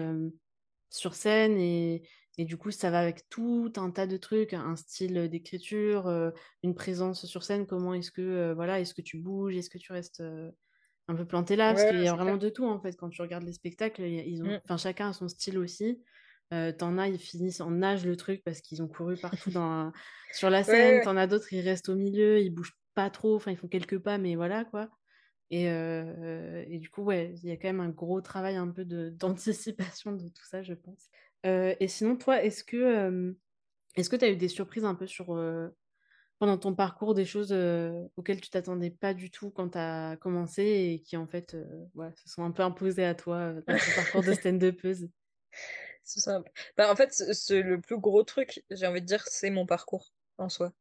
sur 0.89 1.15
scène 1.15 1.57
et, 1.59 2.03
et, 2.39 2.45
du 2.45 2.57
coup 2.57 2.71
ça 2.71 2.91
va 2.91 3.01
avec 3.01 3.29
tout 3.29 3.73
un 3.77 3.91
tas 3.91 4.07
de 4.07 4.17
trucs, 4.17 4.55
un 4.55 4.77
style 4.77 5.29
d'écriture, 5.29 6.33
une 6.63 6.75
présence 6.75 7.27
sur 7.27 7.43
scène, 7.43 7.67
comment 7.67 7.95
est-ce 7.95 8.11
que 8.11 8.53
voilà, 8.53 8.81
est-ce 8.81 8.95
que 8.95 9.03
tu 9.03 9.19
bouges, 9.19 9.57
est-ce 9.57 9.71
que 9.71 9.79
tu 9.79 9.93
restes 9.93 10.23
un 11.09 11.15
peu 11.15 11.25
planté 11.25 11.57
là 11.57 11.75
parce 11.75 11.91
qu'il 11.91 12.03
y 12.03 12.09
a 12.09 12.15
vraiment 12.15 12.37
de 12.37 12.49
tout 12.49 12.67
en 12.67 12.81
fait 12.81 12.97
quand 12.97 13.09
tu 13.09 13.21
regardes 13.21 13.45
les 13.45 13.53
spectacles, 13.53 14.03
ils 14.03 14.43
ont 14.43 14.47
mmh. 14.47 14.61
enfin 14.65 14.77
chacun 14.77 15.11
a 15.11 15.13
son 15.13 15.29
style 15.29 15.59
aussi. 15.59 16.01
Euh, 16.53 16.73
t'en 16.73 16.99
as, 16.99 17.09
ils 17.09 17.19
finissent 17.19 17.61
en 17.61 17.71
nage 17.71 18.05
le 18.05 18.17
truc 18.17 18.43
parce 18.45 18.61
qu'ils 18.61 18.83
ont 18.83 18.89
couru 18.89 19.17
partout 19.17 19.51
dans 19.51 19.93
sur 20.33 20.51
la 20.51 20.65
scène. 20.65 21.03
T'en 21.03 21.17
as 21.17 21.27
d'autres, 21.27 21.53
ils 21.53 21.61
restent 21.61 21.89
au 21.89 21.95
milieu, 21.95 22.41
ils 22.41 22.51
bougent 22.51 22.77
pas 22.95 23.11
trop, 23.11 23.37
enfin 23.37 23.53
ils 23.53 23.57
font 23.57 23.69
quelques 23.69 23.99
pas, 23.99 24.19
mais 24.19 24.35
voilà 24.35 24.65
quoi. 24.65 24.91
Et, 25.51 25.69
euh, 25.69 26.65
et 26.69 26.79
du 26.79 26.91
coup, 26.91 27.03
ouais, 27.03 27.35
il 27.43 27.49
y 27.49 27.53
a 27.53 27.57
quand 27.57 27.69
même 27.69 27.81
un 27.81 27.89
gros 27.89 28.21
travail 28.21 28.57
un 28.57 28.69
peu 28.69 28.85
d'anticipation 29.11 30.13
de, 30.13 30.29
tout 30.29 30.45
ça, 30.45 30.63
je 30.63 30.75
pense. 30.75 31.09
Euh, 31.47 31.75
et 31.81 31.89
sinon, 31.89 32.17
toi, 32.17 32.43
est-ce 32.43 32.65
que 32.65 33.35
est-ce 33.97 34.09
que 34.09 34.17
tu 34.17 34.25
as 34.25 34.31
eu 34.31 34.37
des 34.37 34.49
surprises 34.49 34.85
un 34.85 34.95
peu 34.95 35.07
sur 35.07 35.39
pendant 36.39 36.57
ton 36.57 36.75
parcours, 36.75 37.15
des 37.15 37.27
choses 37.27 37.53
auxquelles 38.17 38.41
tu 38.41 38.51
t'attendais 38.51 38.91
pas 38.91 39.15
du 39.15 39.31
tout 39.31 39.51
quand 39.51 39.71
tu 39.71 39.79
as 39.79 40.17
commencé 40.17 40.63
et 40.63 41.03
qui 41.03 41.17
en 41.17 41.27
fait 41.27 41.57
ouais, 41.95 42.11
se 42.17 42.29
sont 42.29 42.43
un 42.43 42.51
peu 42.51 42.63
imposées 42.63 43.05
à 43.05 43.15
toi 43.15 43.53
dans 43.53 43.77
ton 43.77 43.95
parcours 43.95 44.23
de 44.23 44.33
stand-upeuse 44.33 45.09
c'est 46.05 46.21
ça. 46.21 46.43
Bah, 46.77 46.91
en 46.91 46.97
fait, 46.97 47.13
c'est 47.13 47.63
le 47.63 47.81
plus 47.81 47.99
gros 47.99 48.23
truc, 48.23 48.65
j'ai 48.71 48.87
envie 48.87 49.01
de 49.01 49.07
dire, 49.07 49.25
c'est 49.27 49.51
mon 49.51 49.67
parcours 49.67 50.13
en 50.39 50.49
soi. 50.49 50.73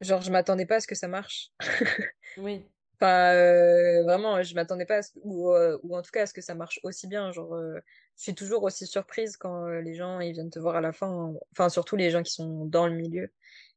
Genre, 0.00 0.22
je 0.22 0.30
m'attendais 0.30 0.66
pas 0.66 0.76
à 0.76 0.80
ce 0.80 0.86
que 0.86 0.94
ça 0.94 1.08
marche. 1.08 1.50
oui. 2.38 2.64
Enfin, 3.00 3.34
euh, 3.34 4.02
vraiment, 4.02 4.42
je 4.42 4.54
m'attendais 4.54 4.84
pas 4.84 4.96
à 4.96 5.02
ce 5.02 5.12
ou, 5.22 5.50
euh, 5.50 5.78
ou, 5.82 5.96
en 5.96 6.02
tout 6.02 6.10
cas 6.10 6.22
à 6.22 6.26
ce 6.26 6.34
que 6.34 6.42
ça 6.42 6.54
marche 6.54 6.80
aussi 6.82 7.06
bien. 7.06 7.32
Genre, 7.32 7.54
euh, 7.54 7.78
je 8.16 8.24
suis 8.24 8.34
toujours 8.34 8.62
aussi 8.62 8.86
surprise 8.86 9.36
quand 9.36 9.66
les 9.68 9.94
gens 9.94 10.20
ils 10.20 10.32
viennent 10.32 10.50
te 10.50 10.58
voir 10.58 10.76
à 10.76 10.80
la 10.80 10.92
fin. 10.92 11.32
Enfin, 11.52 11.68
surtout 11.70 11.96
les 11.96 12.10
gens 12.10 12.22
qui 12.22 12.32
sont 12.32 12.66
dans 12.66 12.86
le 12.86 12.94
milieu 12.94 13.32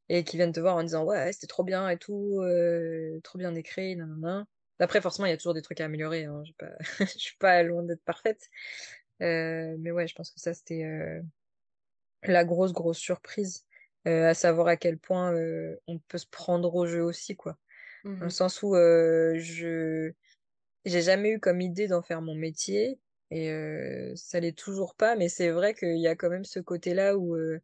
et 0.09 0.23
qui 0.25 0.38
viennent 0.38 0.51
te 0.51 0.59
voir 0.59 0.75
en 0.75 0.84
disant 0.84 1.05
ouais, 1.05 1.31
c'était 1.31 1.47
trop 1.47 1.63
bien 1.63 1.89
et 1.89 1.97
tout, 1.97 2.41
trop 3.23 3.38
bien 3.38 3.55
écrit, 3.55 3.95
nanana. 3.95 4.45
Après, 4.79 5.01
forcément, 5.01 5.27
il 5.27 5.29
y 5.29 5.34
a 5.34 5.38
toujours 5.38 5.53
des 5.53 5.61
trucs 5.61 5.79
à 5.79 5.86
améliorer. 5.86 6.25
Hein. 6.25 6.43
Je 6.45 6.51
pas... 6.53 6.71
je 6.99 7.17
suis 7.17 7.38
pas 7.38 7.63
loin 7.63 7.84
d'être 7.84 8.03
parfaite. 8.03 8.49
Euh, 9.22 9.76
mais 9.80 9.91
ouais, 9.91 10.07
je 10.07 10.16
pense 10.16 10.32
que 10.32 10.39
ça, 10.39 10.53
c'était 10.53 10.84
euh, 10.84 11.22
la 12.24 12.45
grosse, 12.45 12.74
grosse 12.74 12.97
surprise. 12.97 13.66
Euh, 14.07 14.30
à 14.30 14.34
savoir 14.34 14.68
à 14.68 14.76
quel 14.78 14.97
point 14.99 15.34
on 15.88 15.99
peut 15.99 16.18
se 16.18 16.28
prendre 16.28 16.74
au 16.76 16.86
jeu 16.86 17.01
aussi, 17.03 17.36
quoi. 17.38 17.57
Dans 18.20 18.26
le 18.28 18.30
Mhm. 18.30 18.32
sens 18.32 18.64
où 18.64 18.76
je 18.76 20.14
j'ai 20.86 21.01
jamais 21.03 21.32
eu 21.32 21.39
comme 21.39 21.61
idée 21.61 21.88
d'en 21.88 22.01
faire 22.03 22.22
mon 22.22 22.36
métier 22.36 22.99
et 23.32 23.51
euh, 23.51 24.14
ça 24.16 24.39
l'est 24.41 24.57
toujours 24.57 24.95
pas, 24.95 25.16
mais 25.18 25.30
c'est 25.30 25.49
vrai 25.51 25.74
qu'il 25.76 25.97
y 25.99 26.07
a 26.07 26.16
quand 26.16 26.30
même 26.30 26.45
ce 26.45 26.59
côté-là 26.59 27.18
où 27.18 27.36
euh, 27.36 27.61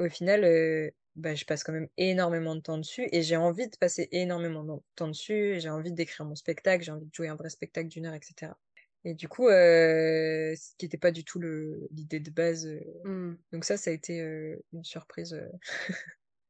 au 0.00 0.08
final, 0.10 0.44
euh, 0.44 0.90
bah, 1.16 1.34
je 1.34 1.44
passe 1.46 1.64
quand 1.64 1.72
même 1.72 1.88
énormément 1.98 2.56
de 2.56 2.60
temps 2.62 2.78
dessus 2.78 3.08
et 3.12 3.22
j'ai 3.22 3.36
envie 3.36 3.68
de 3.68 3.76
passer 3.78 4.08
énormément 4.12 4.64
de 4.64 4.80
temps 4.96 5.08
dessus. 5.08 5.60
J'ai 5.60 5.70
envie 5.70 5.92
d'écrire 5.92 6.26
mon 6.26 6.34
spectacle, 6.36 6.84
j'ai 6.84 6.92
envie 6.92 7.06
de 7.06 7.14
jouer 7.14 7.28
un 7.28 7.36
vrai 7.36 7.50
spectacle 7.50 7.88
d'une 7.88 8.06
heure, 8.06 8.14
etc. 8.14 8.58
Et 9.04 9.14
du 9.14 9.28
coup, 9.28 9.48
euh, 9.48 10.54
ce 10.56 10.74
qui 10.78 10.86
n'était 10.86 10.98
pas 10.98 11.10
du 11.10 11.24
tout 11.24 11.38
le- 11.38 11.86
l'idée 11.90 12.20
de 12.20 12.30
base. 12.30 12.66
euh. 12.66 12.80
Mhm. 13.04 13.38
Donc 13.52 13.64
ça, 13.64 13.76
ça 13.76 13.90
a 13.90 13.92
été 13.92 14.20
euh, 14.20 14.56
une 14.72 14.84
surprise. 14.84 15.34
euh. 15.34 15.48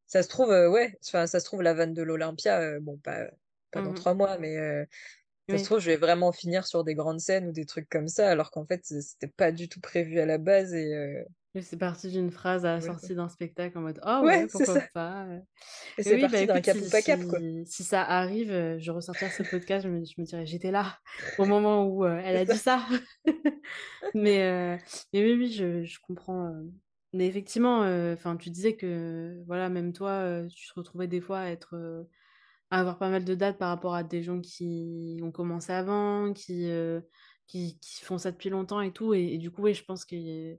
Ça 0.06 0.22
se 0.22 0.28
trouve, 0.28 0.50
ouais, 0.50 0.96
enfin, 1.06 1.26
ça 1.26 1.40
se 1.40 1.44
trouve, 1.46 1.62
la 1.62 1.74
vanne 1.74 1.94
de 1.94 2.02
l'Olympia, 2.02 2.78
bon, 2.80 2.98
pas, 2.98 3.26
pas 3.70 3.82
dans 3.82 3.90
Mhm. 3.90 3.94
trois 3.94 4.14
mois, 4.14 4.38
mais 4.38 4.56
euh, 4.58 4.84
ça 5.50 5.58
se 5.58 5.64
trouve, 5.64 5.80
je 5.80 5.86
vais 5.90 5.96
vraiment 5.96 6.32
finir 6.32 6.66
sur 6.66 6.84
des 6.84 6.94
grandes 6.94 7.20
scènes 7.20 7.48
ou 7.48 7.52
des 7.52 7.66
trucs 7.66 7.88
comme 7.90 8.08
ça, 8.08 8.30
alors 8.30 8.50
qu'en 8.50 8.66
fait, 8.66 8.84
c'était 8.84 9.28
pas 9.28 9.52
du 9.52 9.68
tout 9.68 9.80
prévu 9.80 10.20
à 10.20 10.26
la 10.26 10.38
base 10.38 10.74
et 10.74 10.94
euh, 10.94 11.24
Oui, 11.54 11.62
c'est 11.62 11.76
parti 11.78 12.10
d'une 12.10 12.30
phrase 12.32 12.66
à 12.66 12.72
la 12.74 12.80
sortie 12.80 13.14
d'un 13.14 13.28
spectacle 13.28 13.78
en 13.78 13.82
mode 13.82 14.00
Ah 14.02 14.24
ouais, 14.24 14.48
pourquoi 14.48 14.80
pas? 14.92 15.26
Et 15.96 16.02
c'est 16.02 16.18
oui, 16.18 16.28
bah 16.28 16.38
parti 16.38 16.46
d'un 16.46 16.60
cap 16.60 16.80
ou 16.82 16.86
si, 16.86 16.90
pas 16.90 17.02
cap, 17.02 17.24
quoi. 17.26 17.40
si, 17.40 17.64
si 17.66 17.84
ça 17.84 18.02
arrive, 18.02 18.50
euh, 18.50 18.78
je 18.80 18.90
ressortirai 18.90 19.30
ce 19.30 19.44
podcast, 19.44 19.84
je 19.86 19.90
me, 19.90 20.04
je 20.04 20.14
me 20.20 20.24
dirais 20.26 20.46
J'étais 20.46 20.72
là 20.72 20.98
au 21.38 21.46
moment 21.46 21.86
où 21.86 22.04
euh, 22.04 22.20
elle 22.24 22.36
a 22.36 22.44
dit 22.44 22.58
ça. 22.58 22.86
Mais, 24.14 24.42
euh, 24.42 24.76
mais 25.12 25.24
oui, 25.24 25.34
oui, 25.38 25.52
je, 25.52 25.84
je 25.84 25.98
comprends. 26.00 26.46
euh. 26.48 26.62
Mais 27.12 27.26
effectivement, 27.26 27.80
enfin, 28.12 28.36
tu 28.36 28.50
disais 28.50 28.76
que 28.76 29.42
voilà, 29.46 29.68
même 29.68 29.92
toi, 29.92 30.42
tu 30.54 30.68
te 30.68 30.74
retrouvais 30.74 31.06
des 31.06 31.20
fois 31.20 31.40
à 31.40 31.48
être 31.50 32.06
à 32.70 32.80
avoir 32.80 32.98
pas 32.98 33.10
mal 33.10 33.24
de 33.24 33.34
dates 33.34 33.58
par 33.58 33.68
rapport 33.70 33.94
à 33.94 34.02
des 34.04 34.22
gens 34.22 34.40
qui 34.40 35.18
ont 35.22 35.32
commencé 35.32 35.72
avant, 35.72 36.32
qui, 36.32 36.68
qui, 37.46 37.78
qui 37.80 38.04
font 38.04 38.18
ça 38.18 38.32
depuis 38.32 38.50
longtemps 38.50 38.80
et 38.80 38.92
tout. 38.92 39.14
Et, 39.14 39.34
et 39.34 39.38
du 39.38 39.50
coup, 39.50 39.62
oui, 39.62 39.74
je 39.74 39.84
pense 39.84 40.04
qu'il 40.04 40.20
y 40.22 40.52
a, 40.52 40.56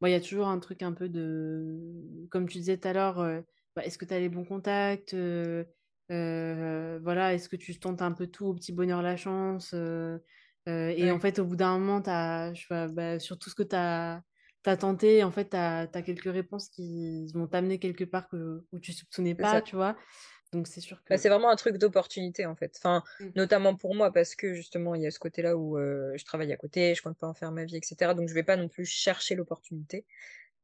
bon, 0.00 0.08
il 0.08 0.12
y 0.12 0.14
a 0.14 0.20
toujours 0.20 0.48
un 0.48 0.58
truc 0.58 0.82
un 0.82 0.92
peu 0.92 1.08
de, 1.08 2.26
comme 2.30 2.48
tu 2.48 2.58
disais 2.58 2.76
tout 2.76 2.88
à 2.88 2.92
l'heure, 2.92 3.20
euh, 3.20 3.40
bah, 3.76 3.84
est-ce 3.84 3.98
que 3.98 4.04
tu 4.04 4.14
as 4.14 4.18
les 4.18 4.28
bons 4.28 4.44
contacts 4.44 5.14
euh, 5.14 5.64
euh, 6.10 6.98
voilà, 7.02 7.34
est-ce 7.34 7.48
que 7.48 7.56
tu 7.56 7.78
tentes 7.78 8.02
un 8.02 8.12
peu 8.12 8.26
tout 8.26 8.46
au 8.46 8.54
petit 8.54 8.72
bonheur 8.72 9.02
la 9.02 9.16
chance 9.16 9.74
euh, 9.74 10.18
et 10.66 11.10
en 11.10 11.18
fait, 11.18 11.38
au 11.38 11.46
bout 11.46 11.56
d'un 11.56 11.78
moment, 11.78 12.02
je 12.04 12.88
bah, 12.88 13.18
sur 13.18 13.38
tout 13.38 13.48
ce 13.48 13.54
que 13.54 13.62
tu 13.62 13.74
as, 13.74 14.22
tenté, 14.78 15.24
en 15.24 15.30
fait, 15.30 15.50
tu 15.50 15.56
as, 15.56 15.86
quelques 16.02 16.30
réponses 16.30 16.68
qui 16.68 17.26
vont 17.32 17.46
t'amener 17.46 17.78
quelque 17.78 18.04
part 18.04 18.28
que, 18.28 18.62
où 18.72 18.78
tu 18.78 18.92
soupçonnais 18.92 19.34
c'est 19.38 19.42
pas, 19.42 19.62
tu 19.62 19.76
vois. 19.76 19.96
Donc, 20.52 20.66
c'est 20.66 20.80
sûr 20.80 20.98
Bah, 21.08 21.18
c'est 21.18 21.28
vraiment 21.28 21.50
un 21.50 21.56
truc 21.56 21.76
d'opportunité, 21.76 22.46
en 22.46 22.56
fait. 22.56 22.74
Enfin, 22.78 23.02
Mm. 23.20 23.26
notamment 23.36 23.76
pour 23.76 23.94
moi, 23.94 24.12
parce 24.12 24.34
que 24.34 24.54
justement, 24.54 24.94
il 24.94 25.02
y 25.02 25.06
a 25.06 25.10
ce 25.10 25.18
côté-là 25.18 25.56
où 25.56 25.78
euh, 25.78 26.16
je 26.16 26.24
travaille 26.24 26.52
à 26.52 26.56
côté, 26.56 26.94
je 26.94 27.02
compte 27.02 27.18
pas 27.18 27.26
en 27.26 27.34
faire 27.34 27.52
ma 27.52 27.64
vie, 27.64 27.76
etc. 27.76 28.14
Donc, 28.14 28.28
je 28.28 28.34
vais 28.34 28.42
pas 28.42 28.56
non 28.56 28.68
plus 28.68 28.86
chercher 28.86 29.34
l'opportunité. 29.34 30.06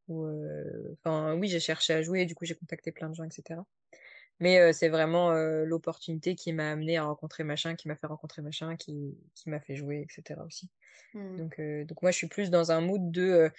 Ou, 0.09 0.25
euh, 0.25 0.97
Enfin, 1.05 1.35
oui, 1.37 1.49
j'ai 1.49 1.61
cherché 1.61 1.93
à 1.93 2.03
jouer, 2.03 2.25
du 2.27 2.35
coup, 2.35 2.45
j'ai 2.45 2.55
contacté 2.55 2.93
plein 2.93 3.11
de 3.11 3.15
gens, 3.15 3.25
etc. 3.25 3.67
Mais 4.41 4.59
euh, 4.59 4.73
c'est 4.73 4.89
vraiment 4.89 5.33
l'opportunité 5.33 6.35
qui 6.35 6.53
m'a 6.53 6.73
amené 6.73 6.97
à 6.97 7.05
rencontrer 7.05 7.45
machin, 7.45 7.77
qui 7.77 7.87
m'a 7.89 7.95
fait 7.97 8.07
rencontrer 8.09 8.43
machin, 8.43 8.77
qui, 8.77 9.17
qui 9.35 9.49
m'a 9.51 9.61
fait 9.61 9.77
jouer, 9.77 10.07
etc. 10.09 10.45
aussi. 10.45 10.71
Mm. 11.15 11.37
Donc, 11.37 11.61
donc 11.61 12.03
moi, 12.03 12.11
je 12.11 12.17
suis 12.17 12.27
plus 12.29 12.51
dans 12.51 12.73
un 12.73 12.81
mood 12.81 13.11
de, 13.13 13.51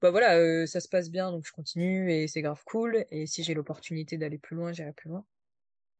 bah 0.00 0.10
voilà, 0.10 0.36
euh, 0.38 0.66
ça 0.66 0.80
se 0.80 0.88
passe 0.88 1.10
bien, 1.10 1.30
donc 1.30 1.44
je 1.46 1.52
continue 1.52 2.10
et 2.12 2.26
c'est 2.26 2.40
grave 2.40 2.62
cool. 2.64 3.04
Et 3.10 3.26
si 3.26 3.42
j'ai 3.42 3.54
l'opportunité 3.54 4.16
d'aller 4.16 4.38
plus 4.38 4.56
loin, 4.56 4.72
j'irai 4.72 4.92
plus 4.92 5.10
loin. 5.10 5.26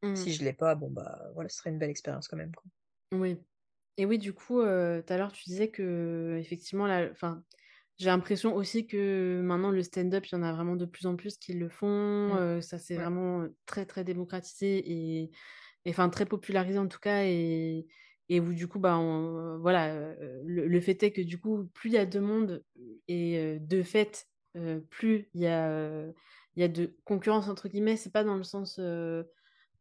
Mm. 0.03 0.13
Si 0.15 0.33
je 0.33 0.45
l'ai 0.45 0.53
pas, 0.53 0.75
bon 0.77 0.91
bah 0.91 1.31
voilà, 1.35 1.49
ce 1.49 1.59
serait 1.59 1.71
une 1.71 1.79
belle 1.79 1.91
expérience 1.91 2.29
quand 2.29 2.37
même, 2.37 2.55
quoi. 2.55 2.71
Oui. 3.13 3.39
Et 3.99 4.07
oui, 4.07 4.19
du 4.19 4.33
coup, 4.33 4.61
euh, 4.61 5.03
tout 5.03 5.13
à 5.13 5.19
l'heure, 5.19 5.33
tu 5.33 5.45
disais 5.45 5.71
que, 5.71 6.37
effectivement, 6.41 6.87
enfin, 7.13 7.45
j'ai 7.99 8.07
l'impression 8.09 8.55
aussi 8.57 8.87
que 8.87 9.41
maintenant, 9.45 9.71
le 9.73 9.83
stand-up, 9.83 10.27
il 10.27 10.33
y 10.35 10.39
en 10.39 10.43
a 10.43 10.53
vraiment 10.53 10.77
de 10.77 10.87
plus 10.87 11.07
en 11.07 11.17
plus 11.17 11.39
qui 11.39 11.53
le 11.55 11.69
font. 11.69 11.89
Mm. 12.27 12.37
euh, 12.37 12.61
ça 12.63 12.79
s'est 12.79 12.97
Ouais, 12.97 13.05
vraiment 13.05 13.49
très, 13.67 13.87
très 13.87 14.05
démocratisé 14.05 14.83
et, 15.25 15.33
enfin, 15.89 16.11
très 16.11 16.27
popularisé 16.27 16.79
en 16.79 16.89
tout 16.89 17.01
cas. 17.01 17.25
Et, 17.27 17.87
et 18.31 18.41
où, 18.41 18.53
du 18.55 18.69
coup, 18.69 18.81
bah, 18.81 18.99
on- 18.99 19.59
voilà, 19.61 19.95
euh, 19.95 20.43
le, 20.47 20.69
le 20.69 20.81
fait 20.81 21.03
est 21.05 21.13
que, 21.13 21.23
du 21.23 21.39
coup, 21.41 21.67
plus 21.75 21.91
il 21.91 21.95
y 21.95 21.99
a 21.99 22.07
de 22.07 22.21
monde 22.21 22.65
et 23.09 23.39
euh, 23.39 23.59
de 23.61 23.83
fait, 23.83 24.27
euh, 24.57 24.81
plus 24.81 25.29
il 25.35 25.43
y 25.43 25.47
a, 25.49 25.71
euh, 25.71 26.13
il 26.57 26.61
y 26.63 26.65
a 26.65 26.69
de 26.69 26.97
concurrence, 27.05 27.49
entre 27.49 27.69
guillemets, 27.69 27.97
c'est 27.97 28.13
pas 28.13 28.25
dans 28.25 28.37
le 28.37 28.45
sens. 28.45 28.81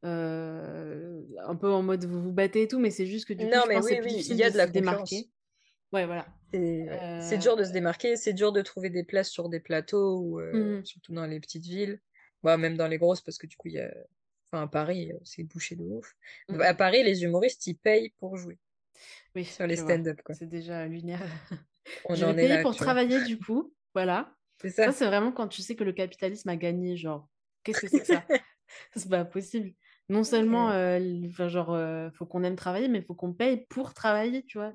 Euh, 0.06 1.22
un 1.46 1.56
peu 1.56 1.72
en 1.72 1.84
mode 1.84 2.06
vous 2.06 2.22
vous 2.22 2.32
battez 2.32 2.64
et 2.64 2.68
tout, 2.68 2.80
mais 2.80 2.92
c'est 2.92 3.06
juste 3.06 3.28
que 3.28 3.34
du 3.34 3.46
coup, 3.46 3.52
Non, 3.52 3.62
je 3.64 3.70
mais 3.70 3.76
pense 3.76 3.86
oui, 3.86 4.00
oui, 4.04 4.26
il 4.30 4.36
y 4.36 4.44
a 4.44 4.50
de 4.50 4.58
la 4.58 4.68
démarquer. 4.68 5.30
Ouais, 5.92 6.06
voilà. 6.06 6.26
C'est 6.52 7.38
dur 7.38 7.56
de 7.56 7.64
se 7.64 7.72
démarquer, 7.72 8.16
c'est 8.16 8.34
dur 8.34 8.52
de 8.52 8.62
trouver 8.62 8.90
des 8.90 9.04
places 9.04 9.30
sur 9.30 9.50
des 9.50 9.60
plateaux, 9.60 10.20
ou 10.20 10.40
euh, 10.40 10.78
mhm, 10.78 10.86
surtout 10.86 11.14
dans 11.14 11.26
les 11.26 11.40
petites 11.40 11.66
villes. 11.66 12.00
Bah, 12.44 12.58
même 12.58 12.78
dans 12.78 12.88
les 12.88 12.98
grosses, 12.98 13.22
parce 13.22 13.38
que 13.38 13.48
du 13.48 13.58
coup, 13.58 13.68
il 13.68 13.74
y 13.74 13.80
a... 13.80 13.94
Enfin, 14.52 14.64
à 14.64 14.68
Paris, 14.68 15.12
c'est 15.24 15.44
bouché 15.44 15.76
de 15.76 15.84
ouf. 15.84 16.16
À 16.48 16.72
mhm. 16.72 16.78
Paris, 16.78 17.04
les 17.04 17.24
humoristes, 17.24 17.68
ils 17.68 17.76
payent 17.76 18.14
pour 18.20 18.38
jouer 18.38 18.58
Oui, 19.36 19.46
sur 19.46 19.68
les 19.68 19.76
stand-up, 19.76 20.22
quoi. 20.24 20.34
C'est 20.34 20.48
déjà 20.48 20.88
lunaire. 20.88 21.22
On 22.06 22.16
Je 22.16 22.22
vais 22.22 22.26
en 22.26 22.34
est 22.34 22.36
payer 22.36 22.48
là 22.48 22.62
pour 22.62 22.76
travailler 22.76 23.24
du 23.26 23.40
coup. 23.40 23.74
Voilà. 23.94 24.36
C'est 24.62 24.70
Ça, 24.70 24.86
ça. 24.86 24.92
c'est 24.92 25.06
vraiment 25.06 25.32
quand 25.32 25.48
tu 25.48 25.62
sais 25.62 25.76
que 25.76 25.84
le 25.84 25.94
capitalisme 25.94 26.50
a 26.50 26.56
gagné. 26.56 26.98
Genre, 26.98 27.28
qu'est-ce 27.64 27.82
que 27.82 27.88
c'est 27.88 28.00
que 28.02 28.06
ça? 28.06 28.26
C'est 28.96 29.10
pas 29.10 29.26
possible. 29.26 29.74
Non 30.10 30.24
seulement, 30.24 30.70
Mm. 30.70 30.72
euh, 30.72 31.00
enfin, 31.28 31.48
genre, 31.48 31.72
euh, 31.74 32.10
faut 32.12 32.26
qu'on 32.26 32.44
aime 32.44 32.56
travailler, 32.56 32.88
mais 32.88 33.02
faut 33.02 33.16
qu'on 33.16 33.34
paye 33.34 33.66
pour 33.70 33.94
travailler, 33.94 34.44
tu 34.44 34.58
vois? 34.58 34.74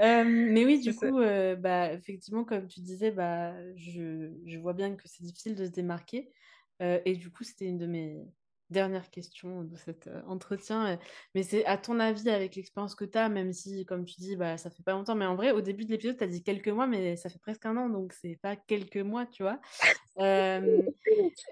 Euh, 0.00 0.24
mais 0.24 0.64
oui, 0.64 0.80
du 0.80 0.94
coup, 0.94 1.18
bah, 1.20 1.92
effectivement, 1.92 2.44
comme 2.44 2.66
tu 2.68 2.80
disais, 2.80 3.10
bah, 3.10 3.54
je, 3.76 4.32
je 4.46 4.58
vois 4.58 4.72
bien 4.74 4.96
que 4.96 5.08
c'est 5.08 5.24
difficile 5.24 5.54
de 5.54 5.64
se 5.66 5.70
démarquer. 5.70 6.32
Et 6.80 7.16
du 7.16 7.30
coup, 7.30 7.44
c'était 7.44 7.66
une 7.66 7.78
de 7.78 7.86
mes 7.86 8.22
dernières 8.70 9.10
questions 9.10 9.62
de 9.62 9.76
cet 9.76 10.06
euh, 10.06 10.20
entretien. 10.26 10.86
Euh, 10.86 10.96
Mais 11.34 11.42
c'est 11.42 11.64
à 11.66 11.76
ton 11.76 12.00
avis, 12.00 12.28
avec 12.30 12.56
l'expérience 12.56 12.94
que 12.94 13.04
tu 13.04 13.18
as, 13.18 13.28
même 13.28 13.52
si, 13.52 13.84
comme 13.84 14.04
tu 14.04 14.16
dis, 14.20 14.36
bah, 14.36 14.56
ça 14.56 14.70
fait 14.70 14.82
pas 14.82 14.92
longtemps, 14.92 15.14
mais 15.14 15.26
en 15.26 15.36
vrai, 15.36 15.50
au 15.52 15.60
début 15.60 15.84
de 15.84 15.90
l'épisode, 15.90 16.16
tu 16.16 16.24
as 16.24 16.26
dit 16.26 16.42
quelques 16.42 16.68
mois, 16.68 16.86
mais 16.86 17.16
ça 17.16 17.28
fait 17.28 17.38
presque 17.38 17.64
un 17.66 17.76
an, 17.76 17.88
donc 17.88 18.12
c'est 18.12 18.38
pas 18.42 18.56
quelques 18.56 18.96
mois, 18.96 19.26
tu 19.26 19.42
vois. 19.42 19.60
Euh, 20.16 20.80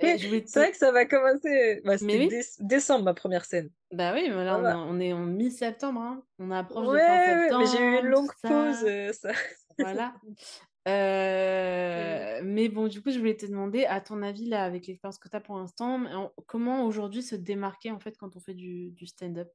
c'est 0.01 0.55
vrai 0.55 0.71
que 0.71 0.77
ça 0.77 0.93
va 0.93 1.05
commencer. 1.05 1.81
Bah, 1.85 1.97
Mais 2.01 2.29
oui, 2.29 2.41
décembre, 2.61 3.05
ma 3.07 3.13
première 3.13 3.45
scène. 3.45 3.71
bah 3.91 4.13
oui, 4.15 4.29
mais 4.31 4.45
là, 4.45 4.57
on 4.57 4.61
est, 4.61 4.63
va. 4.63 4.79
on 4.79 5.01
est 5.01 5.13
en 5.13 5.27
mi-septembre, 5.27 6.01
hein. 6.01 6.23
On 6.39 6.53
approche 6.53 6.87
Ouais, 6.87 7.01
de 7.01 7.51
fin 7.51 7.59
ouais, 7.59 7.65
mais 7.65 7.67
j'ai 7.67 7.83
eu 7.83 7.89
une 7.89 7.95
septembre, 7.97 8.09
longue 8.09 8.31
pause, 8.41 8.85
euh, 8.87 9.13
ça. 9.13 9.33
Voilà. 9.81 10.15
Mm. 10.85 10.91
Euh, 10.91 12.41
mais 12.45 12.68
bon, 12.68 12.89
du 12.89 13.03
coup, 13.03 13.11
je 13.11 13.18
voulais 13.18 13.37
te 13.37 13.47
demander, 13.47 13.85
à 13.85 14.01
ton 14.01 14.22
avis, 14.22 14.49
là, 14.49 14.64
avec 14.64 14.87
l'expérience 14.87 15.18
que 15.18 15.28
tu 15.28 15.37
as 15.37 15.41
pour 15.41 15.57
l'instant, 15.57 16.33
comment 16.47 16.85
aujourd'hui 16.87 17.22
se 17.22 17.37
démarquer, 17.37 17.91
en 17.91 18.01
fait, 18.01 18.16
quand 18.18 18.37
on 18.37 18.41
fait 18.41 18.55
du, 18.55 18.91
du 18.91 19.07
stand-up? 19.07 19.49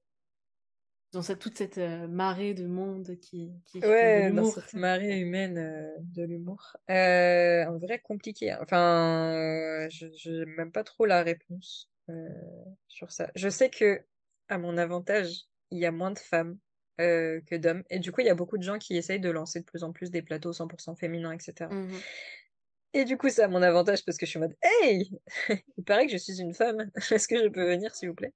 Dans 1.13 1.21
cette, 1.21 1.39
toute 1.39 1.57
cette 1.57 1.77
euh, 1.77 2.05
marée 2.07 2.53
de 2.53 2.67
monde 2.67 3.17
qui, 3.21 3.49
qui 3.65 3.79
Ouais, 3.79 4.29
dans 4.29 4.43
cette 4.43 4.73
marée 4.73 5.19
humaine 5.21 5.57
euh, 5.57 5.89
de 5.99 6.23
l'humour. 6.23 6.75
En 6.89 7.77
vrai, 7.77 7.99
compliqué. 8.03 8.51
hein. 8.51 8.59
Enfin, 8.61 9.87
je 9.89 10.07
j'ai 10.15 10.45
même 10.45 10.71
pas 10.71 10.83
trop 10.83 11.05
la 11.05 11.23
réponse 11.23 11.89
sur 12.87 13.11
ça. 13.11 13.31
Je 13.35 13.49
sais 13.49 13.69
que, 13.69 14.01
à 14.49 14.57
mon 14.57 14.77
avantage, 14.77 15.45
il 15.71 15.79
y 15.79 15.85
a 15.85 15.91
moins 15.91 16.11
de 16.11 16.19
femmes 16.19 16.57
euh, 16.99 17.41
que 17.41 17.55
d'hommes. 17.55 17.83
Et 17.89 17.99
du 17.99 18.11
coup, 18.11 18.21
il 18.21 18.27
y 18.27 18.29
a 18.29 18.35
beaucoup 18.35 18.57
de 18.57 18.63
gens 18.63 18.77
qui 18.77 18.97
essayent 18.97 19.19
de 19.19 19.29
lancer 19.29 19.59
de 19.59 19.65
plus 19.65 19.83
en 19.83 19.91
plus 19.91 20.11
des 20.11 20.21
plateaux 20.21 20.51
100% 20.51 20.95
féminins, 20.95 21.31
etc. 21.31 21.69
Mhm. 21.71 21.99
Et 22.93 23.05
du 23.05 23.17
coup, 23.17 23.29
c'est 23.29 23.43
à 23.43 23.47
mon 23.47 23.61
avantage 23.61 24.03
parce 24.05 24.17
que 24.17 24.25
je 24.25 24.31
suis 24.31 24.39
en 24.39 24.43
mode, 24.43 24.55
Hey! 24.61 25.11
Il 25.77 25.83
paraît 25.83 26.05
que 26.05 26.11
je 26.11 26.17
suis 26.17 26.41
une 26.41 26.53
femme. 26.53 26.89
Est-ce 27.11 27.27
que 27.27 27.37
je 27.37 27.47
peux 27.49 27.67
venir, 27.67 27.93
s'il 27.95 28.09
vous 28.09 28.15
plaît? 28.15 28.33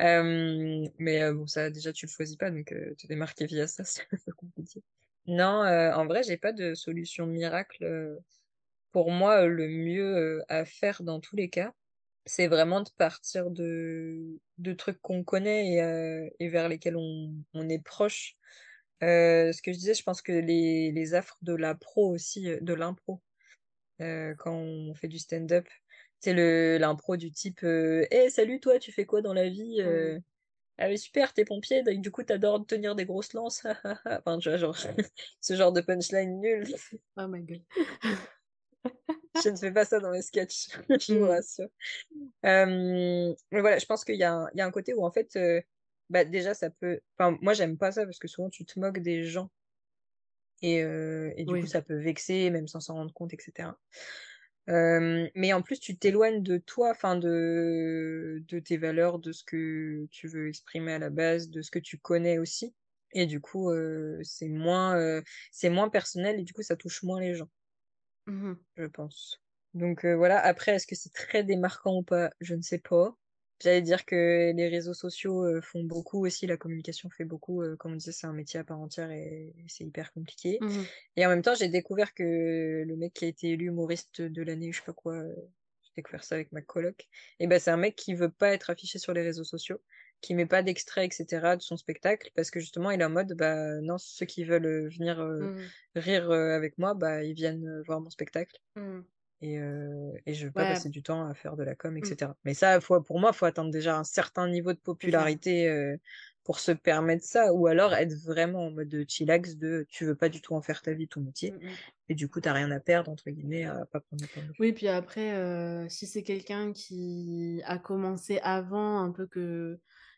Euh, 0.00 0.86
mais 0.98 1.22
euh, 1.22 1.34
bon, 1.34 1.46
ça, 1.46 1.70
déjà, 1.70 1.92
tu 1.92 2.06
le 2.06 2.10
choisis 2.10 2.36
pas, 2.36 2.50
donc 2.50 2.72
euh, 2.72 2.94
te 2.94 3.06
démarquer 3.06 3.46
via 3.46 3.66
ça, 3.66 3.84
c'est 3.84 4.02
un 4.12 4.18
peu 4.24 4.32
compliqué. 4.32 4.82
Non, 5.26 5.62
en 5.62 6.06
vrai, 6.06 6.22
j'ai 6.22 6.38
pas 6.38 6.52
de 6.52 6.74
solution 6.74 7.26
miracle. 7.26 8.18
Pour 8.90 9.10
moi, 9.10 9.46
le 9.46 9.68
mieux 9.68 10.42
à 10.48 10.64
faire 10.64 11.02
dans 11.02 11.20
tous 11.20 11.36
les 11.36 11.50
cas, 11.50 11.72
c'est 12.26 12.46
vraiment 12.48 12.82
de 12.82 12.90
partir 12.96 13.50
de, 13.50 14.38
de 14.58 14.72
trucs 14.72 15.00
qu'on 15.00 15.24
connaît 15.24 15.74
et, 15.74 15.82
euh, 15.82 16.28
et 16.38 16.48
vers 16.48 16.68
lesquels 16.68 16.96
on, 16.96 17.34
on 17.54 17.68
est 17.68 17.82
proche. 17.82 18.36
Euh, 19.02 19.52
ce 19.52 19.62
que 19.62 19.72
je 19.72 19.78
disais, 19.78 19.94
je 19.94 20.02
pense 20.02 20.22
que 20.22 20.32
les, 20.32 20.92
les 20.92 21.14
affres 21.14 21.38
de 21.42 21.54
la 21.54 21.74
pro 21.74 22.10
aussi, 22.10 22.48
euh, 22.48 22.58
de 22.60 22.74
l'impro, 22.74 23.20
euh, 24.00 24.34
quand 24.38 24.54
on 24.54 24.94
fait 24.94 25.08
du 25.08 25.18
stand-up, 25.18 25.66
C'est 26.20 26.34
l'impro 26.78 27.16
du 27.16 27.32
type 27.32 27.64
Eh, 27.64 28.30
salut, 28.30 28.60
toi, 28.60 28.78
tu 28.78 28.92
fais 28.92 29.06
quoi 29.06 29.22
dans 29.22 29.34
la 29.34 29.48
vie. 29.48 29.80
Ah, 30.82 30.88
mais 30.88 30.96
super, 30.96 31.34
t'es 31.34 31.44
pompier, 31.44 31.82
donc 31.82 32.00
du 32.00 32.10
coup, 32.10 32.22
t'adores 32.22 32.64
tenir 32.66 32.94
des 32.94 33.04
grosses 33.04 33.34
lances. 33.34 33.66
enfin, 34.06 34.38
tu 34.38 34.48
vois, 34.48 34.56
genre, 34.56 34.76
ce 35.42 35.54
genre 35.54 35.72
de 35.72 35.82
punchline 35.82 36.40
nul. 36.40 36.74
Oh 37.18 37.28
my 37.28 37.42
god. 37.42 37.62
Je 39.34 39.48
ne 39.50 39.56
fais 39.56 39.72
pas 39.72 39.84
ça 39.84 40.00
dans 40.00 40.10
les 40.10 40.22
sketchs, 40.22 40.68
je 41.00 41.14
vous 41.14 41.24
Mmh. 41.24 41.26
rassure. 41.26 41.68
Euh, 42.46 43.34
mais 43.52 43.60
voilà, 43.60 43.78
je 43.78 43.86
pense 43.86 44.04
qu'il 44.04 44.16
y, 44.16 44.24
a 44.24 44.34
un- 44.34 44.48
il 44.54 44.58
y 44.58 44.62
a 44.62 44.66
un 44.66 44.70
côté 44.72 44.94
où, 44.94 45.04
en 45.04 45.10
fait, 45.12 45.36
euh, 45.36 45.62
bah, 46.10 46.24
déjà, 46.24 46.54
ça 46.54 46.70
peut. 46.70 47.00
Enfin, 47.18 47.38
moi, 47.42 47.54
j'aime 47.54 47.78
pas 47.78 47.92
ça 47.92 48.04
parce 48.04 48.18
que 48.20 48.28
souvent, 48.28 48.50
tu 48.50 48.64
te 48.66 48.78
moques 48.80 49.00
des 49.00 49.24
gens 49.24 49.50
et, 50.62 50.82
euh, 50.82 51.32
et 51.36 51.44
du 51.44 51.56
coup, 51.56 51.66
ça 51.66 51.82
peut 51.82 51.96
vexer, 51.96 52.50
même 52.50 52.68
sans 52.68 52.80
s'en 52.80 52.94
rendre 52.94 53.12
compte, 53.14 53.32
etc. 53.32 53.78
Mais 55.34 55.52
en 55.52 55.62
plus, 55.62 55.80
tu 55.80 55.98
t'éloignes 55.98 56.42
de 56.42 56.58
toi, 56.58 56.90
enfin 56.90 57.16
de, 57.16 58.42
de 58.48 58.58
tes 58.60 58.76
valeurs, 58.76 59.18
de 59.18 59.32
ce 59.32 59.44
que 59.44 60.06
tu 60.10 60.28
veux 60.28 60.48
exprimer 60.48 60.92
à 60.94 60.98
la 60.98 61.10
base, 61.10 61.50
de 61.50 61.62
ce 61.62 61.70
que 61.70 61.78
tu 61.78 61.98
connais 61.98 62.38
aussi. 62.38 62.74
Et 63.12 63.26
du 63.26 63.40
coup, 63.40 63.70
c'est 64.22 64.48
moins, 64.48 65.22
c'est 65.52 65.70
moins 65.70 65.88
personnel 65.90 66.38
et 66.40 66.44
du 66.44 66.52
coup, 66.52 66.62
ça 66.62 66.76
touche 66.76 67.02
moins 67.02 67.20
les 67.20 67.34
gens, 67.34 67.50
Mmh 68.30 68.54
je 68.76 68.84
pense. 68.86 69.42
Donc 69.74 70.04
euh, 70.04 70.14
voilà, 70.16 70.38
après, 70.40 70.72
est-ce 70.74 70.86
que 70.86 70.94
c'est 70.96 71.12
très 71.12 71.44
démarquant 71.44 71.96
ou 71.98 72.02
pas? 72.02 72.30
Je 72.40 72.54
ne 72.54 72.62
sais 72.62 72.78
pas. 72.78 73.16
J'allais 73.62 73.82
dire 73.82 74.06
que 74.06 74.52
les 74.56 74.68
réseaux 74.68 74.94
sociaux 74.94 75.44
euh, 75.44 75.60
font 75.60 75.84
beaucoup 75.84 76.24
aussi, 76.26 76.46
la 76.46 76.56
communication 76.56 77.10
fait 77.10 77.24
beaucoup. 77.24 77.62
euh, 77.62 77.76
comme 77.76 77.92
on 77.92 77.96
disait, 77.96 78.12
c'est 78.12 78.26
un 78.26 78.32
métier 78.32 78.58
à 78.60 78.64
part 78.64 78.80
entière 78.80 79.10
et, 79.10 79.54
et 79.56 79.64
c'est 79.68 79.84
hyper 79.84 80.12
compliqué. 80.12 80.58
Mmh 80.60 80.90
Et 81.16 81.26
en 81.26 81.30
même 81.30 81.42
temps, 81.42 81.54
j'ai 81.54 81.68
découvert 81.68 82.14
que 82.14 82.24
le 82.86 82.96
mec 82.96 83.14
qui 83.14 83.24
a 83.26 83.28
été 83.28 83.50
élu 83.50 83.66
humoriste 83.66 84.22
de 84.22 84.42
l'année, 84.42 84.72
je 84.72 84.78
sais 84.80 84.84
pas 84.86 84.92
quoi, 84.94 85.22
j'ai 85.82 85.92
découvert 85.96 86.24
ça 86.24 86.36
avec 86.36 86.52
ma 86.52 86.62
coloc. 86.62 87.08
Et 87.40 87.46
ben, 87.46 87.58
c'est 87.60 87.70
un 87.70 87.76
mec 87.76 87.96
qui 87.96 88.14
veut 88.14 88.30
pas 88.30 88.52
être 88.52 88.70
affiché 88.70 88.98
sur 88.98 89.12
les 89.12 89.22
réseaux 89.22 89.44
sociaux, 89.44 89.80
qui 90.20 90.34
met 90.34 90.46
pas 90.46 90.62
d'extrait, 90.62 91.06
etc. 91.06 91.56
de 91.56 91.62
son 91.62 91.76
spectacle, 91.76 92.30
parce 92.34 92.50
que 92.50 92.60
justement, 92.60 92.90
il 92.90 93.00
est 93.00 93.04
en 93.04 93.10
mode, 93.10 93.32
bah 93.34 93.80
non, 93.80 93.96
ceux 93.98 94.26
qui 94.26 94.44
veulent 94.44 94.66
euh, 94.66 94.88
venir 94.88 95.20
euh, 95.20 95.40
Mmh 95.40 95.58
rire 95.96 96.30
euh, 96.30 96.54
avec 96.54 96.78
moi, 96.78 96.94
bah 96.94 97.24
ils 97.24 97.34
viennent 97.34 97.82
voir 97.84 98.00
mon 98.00 98.10
spectacle. 98.10 98.56
Mmh. 98.76 99.00
Et, 99.42 99.58
euh, 99.58 100.12
et 100.26 100.34
je 100.34 100.46
veux 100.46 100.52
pas 100.52 100.62
Ouais, 100.62 100.68
passer 100.68 100.88
du 100.88 101.02
temps 101.02 101.26
à 101.26 101.34
faire 101.34 101.56
de 101.56 101.64
la 101.64 101.74
com, 101.74 101.94
mmh, 101.94 101.98
etc. 101.98 102.30
Mais 102.44 102.54
ça, 102.54 102.80
faut, 102.80 103.00
pour 103.00 103.18
moi, 103.18 103.32
faut 103.32 103.46
atteindre 103.46 103.70
déjà 103.70 103.96
un 103.96 104.04
certain 104.04 104.48
niveau 104.48 104.72
de 104.72 104.78
popularité 104.78 105.96
pour 106.44 106.60
se 106.60 106.72
permettre 106.72 107.24
ça, 107.24 107.52
ou 107.52 107.66
alors 107.66 107.94
être 107.94 108.14
vraiment 108.24 108.66
en 108.66 108.70
mode 108.70 109.04
chillax 109.08 109.56
de 109.56 109.84
tu 109.88 110.04
veux 110.04 110.14
pas 110.14 110.28
du 110.28 110.40
tout 110.40 110.54
en 110.54 110.62
faire 110.62 110.80
ta 110.82 110.92
vie, 110.92 111.08
ton 111.08 111.22
métier, 111.22 111.52
Mmh 111.52 111.68
et 112.08 112.14
du 112.14 112.28
coup, 112.28 112.40
t'as 112.40 112.52
rien 112.52 112.70
à 112.72 112.80
perdre, 112.80 113.10
entre 113.10 113.30
guillemets, 113.30 113.64
à 113.64 113.86
pas 113.92 114.00
prendre 114.00 114.24
le. 114.36 114.52
Oui, 114.58 114.72
puis 114.72 114.88
après, 114.88 115.88
si 115.88 116.06
c'est 116.06 116.22
quelqu'un 116.22 116.72
qui 116.72 117.62
a 117.64 117.78
commencé 117.78 118.40
avant 118.42 119.00
un 119.00 119.10
peu 119.10 119.26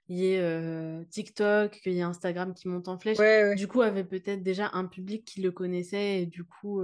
qu'il 0.06 0.16
y 0.16 0.26
ait, 0.34 0.40
heu, 0.40 1.06
TikTok, 1.10 1.72
qu'il 1.80 1.92
y 1.94 1.98
ait 2.00 2.02
Instagram 2.02 2.54
qui 2.54 2.68
monte 2.68 2.88
en 2.88 2.98
flèche, 2.98 3.18
Ouais, 3.18 3.44
ouais. 3.44 3.56
du 3.56 3.68
coup 3.68 3.82
avait 3.82 4.04
peut-être 4.04 4.42
déjà 4.42 4.70
un 4.74 4.86
public 4.86 5.24
qui 5.24 5.40
le 5.42 5.52
connaissait 5.52 6.22
et 6.22 6.26
du 6.26 6.44
coup, 6.44 6.82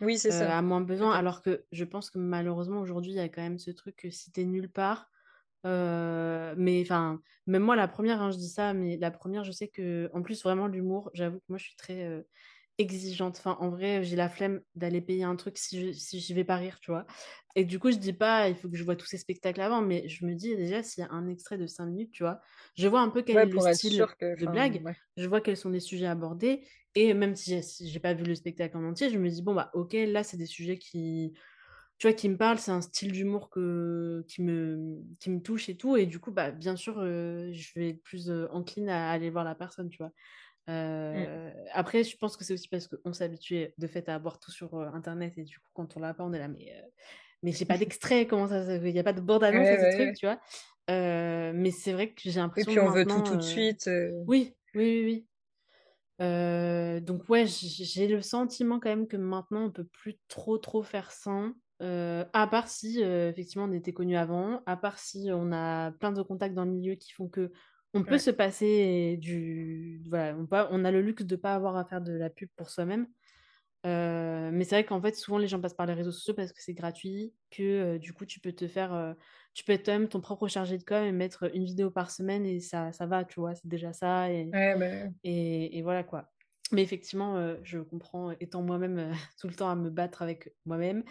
Oui, 0.00 0.18
c'est 0.18 0.30
ça. 0.32 0.56
a 0.58 0.62
moins 0.62 0.80
besoin. 0.80 1.12
Alors 1.12 1.42
que 1.42 1.64
je 1.72 1.84
pense 1.84 2.10
que 2.10 2.18
malheureusement 2.18 2.80
aujourd'hui, 2.80 3.12
il 3.12 3.16
y 3.16 3.20
a 3.20 3.28
quand 3.28 3.42
même 3.42 3.58
ce 3.58 3.70
truc 3.70 3.96
que 3.96 4.10
si 4.10 4.32
tu 4.32 4.44
nulle 4.46 4.70
part, 4.70 5.10
mais 5.64 6.82
enfin, 6.82 7.22
même 7.46 7.62
moi 7.62 7.76
la 7.76 7.88
première 7.88 8.22
hein, 8.22 8.30
je 8.30 8.36
dis 8.38 8.48
ça, 8.48 8.74
mais 8.74 8.96
la 8.98 9.10
première 9.10 9.44
je 9.44 9.52
sais 9.52 9.68
que 9.68 10.10
en 10.14 10.22
plus 10.22 10.42
vraiment 10.42 10.66
l'humour, 10.66 11.10
j'avoue 11.14 11.38
que 11.38 11.44
moi 11.48 11.58
je 11.58 11.64
suis 11.64 11.76
très, 11.76 12.24
exigeante. 12.78 13.36
Enfin, 13.38 13.56
en 13.60 13.70
vrai, 13.70 14.02
j'ai 14.04 14.16
la 14.16 14.28
flemme 14.28 14.62
d'aller 14.74 15.00
payer 15.00 15.24
un 15.24 15.36
truc 15.36 15.58
si 15.58 15.80
je 15.80 15.92
si 15.92 16.20
j'y 16.20 16.34
vais 16.34 16.44
pas 16.44 16.56
rire, 16.56 16.80
tu 16.80 16.90
vois? 16.90 17.06
Et 17.56 17.64
du 17.64 17.78
coup, 17.78 17.90
je 17.92 17.96
dis 17.98 18.12
pas: 18.12 18.48
«Il 18.48 18.56
faut 18.56 18.68
que 18.70 18.76
je 18.76 18.84
vois 18.84 18.96
tous 18.96 19.06
ces 19.06 19.18
spectacles 19.18 19.60
avant», 19.60 19.80
mais 19.82 20.08
je 20.08 20.26
me 20.26 20.34
dis 20.34 20.56
déjà 20.56 20.82
s'il 20.82 21.02
y 21.02 21.06
a 21.06 21.10
un 21.12 21.28
extrait 21.28 21.58
de 21.58 21.66
5 21.66 21.86
minutes, 21.86 22.12
tu 22.12 22.22
vois? 22.24 22.40
Je 22.76 22.88
vois 22.88 23.00
un 23.00 23.10
peu 23.10 23.22
quel 23.22 23.40
Ouais, 23.40 23.44
est 23.44 23.46
le 23.46 23.60
style 23.60 24.06
que, 24.18 24.34
de 24.36 24.46
blague, 24.46 24.84
ouais. 24.84 24.96
je 25.16 25.26
vois 25.28 25.40
quels 25.40 25.56
sont 25.56 25.70
les 25.70 25.80
sujets 25.80 26.06
abordés 26.06 26.66
et 26.96 27.12
même 27.14 27.34
si 27.36 27.50
j'ai 27.50 27.62
si 27.62 28.00
pas 28.00 28.14
vu 28.14 28.24
le 28.24 28.34
spectacle 28.36 28.76
en 28.76 28.84
entier, 28.84 29.10
je 29.10 29.18
me 29.18 29.28
dis: 29.28 29.42
«Bon, 29.42 29.54
bah, 29.54 29.70
OK, 29.74 29.92
là, 29.94 30.22
c'est 30.24 30.36
des 30.36 30.46
sujets 30.46 30.78
qui 30.78 31.32
tu 31.98 32.08
vois, 32.08 32.14
qui 32.14 32.28
me 32.28 32.36
parlent, 32.36 32.58
c'est 32.58 32.72
un 32.72 32.80
style 32.80 33.12
d'humour 33.12 33.50
que 33.50 34.24
qui 34.28 34.42
me 34.42 35.02
qui 35.20 35.30
me 35.30 35.40
touche 35.40 35.68
et 35.68 35.76
tout» 35.76 35.96
et 35.96 36.06
du 36.06 36.18
coup, 36.20 36.32
bah, 36.32 36.50
bien 36.50 36.76
sûr, 36.76 36.98
heu, 37.00 37.52
je 37.52 37.78
vais 37.78 37.90
être 37.90 38.02
plus, 38.02 38.30
heu, 38.30 38.48
encline 38.52 38.88
à 38.88 39.10
aller 39.10 39.30
voir 39.30 39.44
la 39.44 39.54
personne, 39.54 39.88
tu 39.90 39.98
vois? 39.98 40.12
Mm. 41.12 41.28
Heu, 41.28 41.52
après, 41.72 42.04
je 42.04 42.16
pense 42.16 42.36
que 42.36 42.44
c'est 42.44 42.54
aussi 42.54 42.68
parce 42.68 42.88
qu'on 42.88 43.12
s'est 43.12 43.24
habitué 43.24 43.74
de 43.78 43.86
fait 43.86 44.08
à 44.08 44.14
avoir 44.14 44.38
tout 44.40 44.50
sur, 44.50 44.74
internet 44.80 45.34
et 45.38 45.44
du 45.44 45.58
coup, 45.58 45.68
quand 45.74 45.96
on 45.96 46.00
l'a 46.00 46.14
pas, 46.14 46.24
on 46.24 46.32
est 46.32 46.38
là: 46.38 46.48
«Mais, 46.48 46.72
heu, 46.80 46.90
mais 47.42 47.52
j'ai 47.52 47.66
pas 47.66 47.78
d'extrait, 47.78 48.26
comment 48.26 48.48
ça 48.48 48.76
il 48.76 48.88
y 48.90 48.98
a 48.98 49.04
pas 49.04 49.12
de 49.14 49.20
bande 49.20 49.44
annonce 49.44 49.70
Ouais, 49.70 49.72
à 49.72 49.78
ce 49.78 49.84
ouais, 49.84 49.96
truc», 49.96 50.12
ouais. 50.12 50.14
tu 50.14 50.26
vois? 50.26 50.40
Mais 50.88 51.70
c'est 51.72 51.92
vrai 51.92 52.12
que 52.14 52.22
j'ai 52.30 52.40
Et 52.56 52.64
l'impression 52.64 52.66
puis 52.66 52.78
on 52.80 52.90
veut 52.90 53.06
tout 53.06 53.20
tout 53.22 53.36
de 53.36 53.42
suite. 53.42 53.88
euh, 53.88 54.24
oui, 54.26 54.56
oui, 54.74 55.02
oui, 55.04 55.28
donc 57.00 57.28
ouais, 57.28 57.46
j'ai 57.46 58.08
le 58.08 58.20
sentiment 58.22 58.80
quand 58.80 58.88
même 58.90 59.08
que 59.08 59.16
maintenant 59.16 59.64
on 59.66 59.70
peut 59.72 59.84
plus 59.86 60.18
trop, 60.28 60.58
trop 60.58 60.82
faire 60.82 61.12
sans, 61.12 61.52
à 61.80 62.46
part 62.50 62.68
si, 62.68 63.00
effectivement 63.02 63.64
on 63.66 63.72
était 63.72 63.92
connus 63.92 64.16
avant, 64.16 64.62
à 64.66 64.76
part 64.76 64.98
si 64.98 65.28
on 65.32 65.52
a 65.52 65.92
plein 65.92 66.12
de 66.12 66.22
contacts 66.22 66.54
dans 66.54 66.64
le 66.64 66.72
milieu 66.72 66.94
qui 66.96 67.12
font 67.12 67.28
qu'on 67.94 68.04
peut 68.04 68.18
Ouais. 68.18 68.20
se 68.20 68.30
passer 68.30 69.16
du 69.18 70.02
voilà, 70.08 70.36
on 70.38 70.46
pas 70.46 70.68
on 70.72 70.84
a 70.84 70.90
le 70.92 71.02
luxe 71.02 71.24
de 71.24 71.36
pas 71.36 71.54
avoir 71.54 71.76
à 71.76 71.84
faire 71.86 72.00
de 72.02 72.12
la 72.12 72.30
pub 72.30 72.50
pour 72.56 72.70
soi-même. 72.70 73.08
Heu, 73.86 74.50
mais 74.52 74.64
c'est 74.64 74.76
vrai 74.76 74.84
qu'en 74.86 75.00
fait, 75.02 75.14
souvent 75.16 75.38
les 75.38 75.48
gens 75.48 75.60
passent 75.60 75.74
par 75.74 75.86
les 75.86 75.94
réseaux 75.94 76.12
sociaux 76.12 76.34
parce 76.34 76.52
que 76.52 76.62
c'est 76.62 76.74
gratuit, 76.74 77.34
que, 77.50 77.96
heu, 77.96 77.98
du 77.98 78.12
coup 78.14 78.26
tu 78.26 78.40
peux 78.40 78.52
te 78.52 78.68
faire, 78.68 78.94
heu, 78.94 79.14
tu 79.54 79.64
peux 79.64 79.72
être 79.72 79.84
toi-même 79.84 80.08
ton 80.08 80.20
propre 80.22 80.48
chargé 80.48 80.78
de 80.78 80.84
com 80.84 81.04
et 81.04 81.12
mettre, 81.12 81.50
une 81.56 81.64
vidéo 81.66 81.90
par 81.90 82.10
semaine 82.10 82.46
et 82.46 82.60
ça 82.60 82.92
ça 82.92 83.06
va, 83.06 83.24
tu 83.24 83.40
vois? 83.40 83.54
C'est 83.54 83.68
déjà 83.68 83.92
ça 83.92 84.30
et 84.32 84.52
Ouais, 84.52 84.74
bah, 84.76 85.10
et 85.24 85.78
et 85.78 85.82
voilà 85.82 86.04
quoi. 86.04 86.32
Mais 86.72 86.82
effectivement, 86.82 87.56
je 87.62 87.78
comprends, 87.80 88.30
euh, 88.30 88.34
étant 88.40 88.62
moi-même, 88.62 89.12
tout 89.40 89.48
le 89.48 89.54
temps 89.54 89.70
à 89.70 89.76
me 89.76 89.90
battre 89.90 90.22
avec 90.22 90.54
moi-même, 90.66 91.04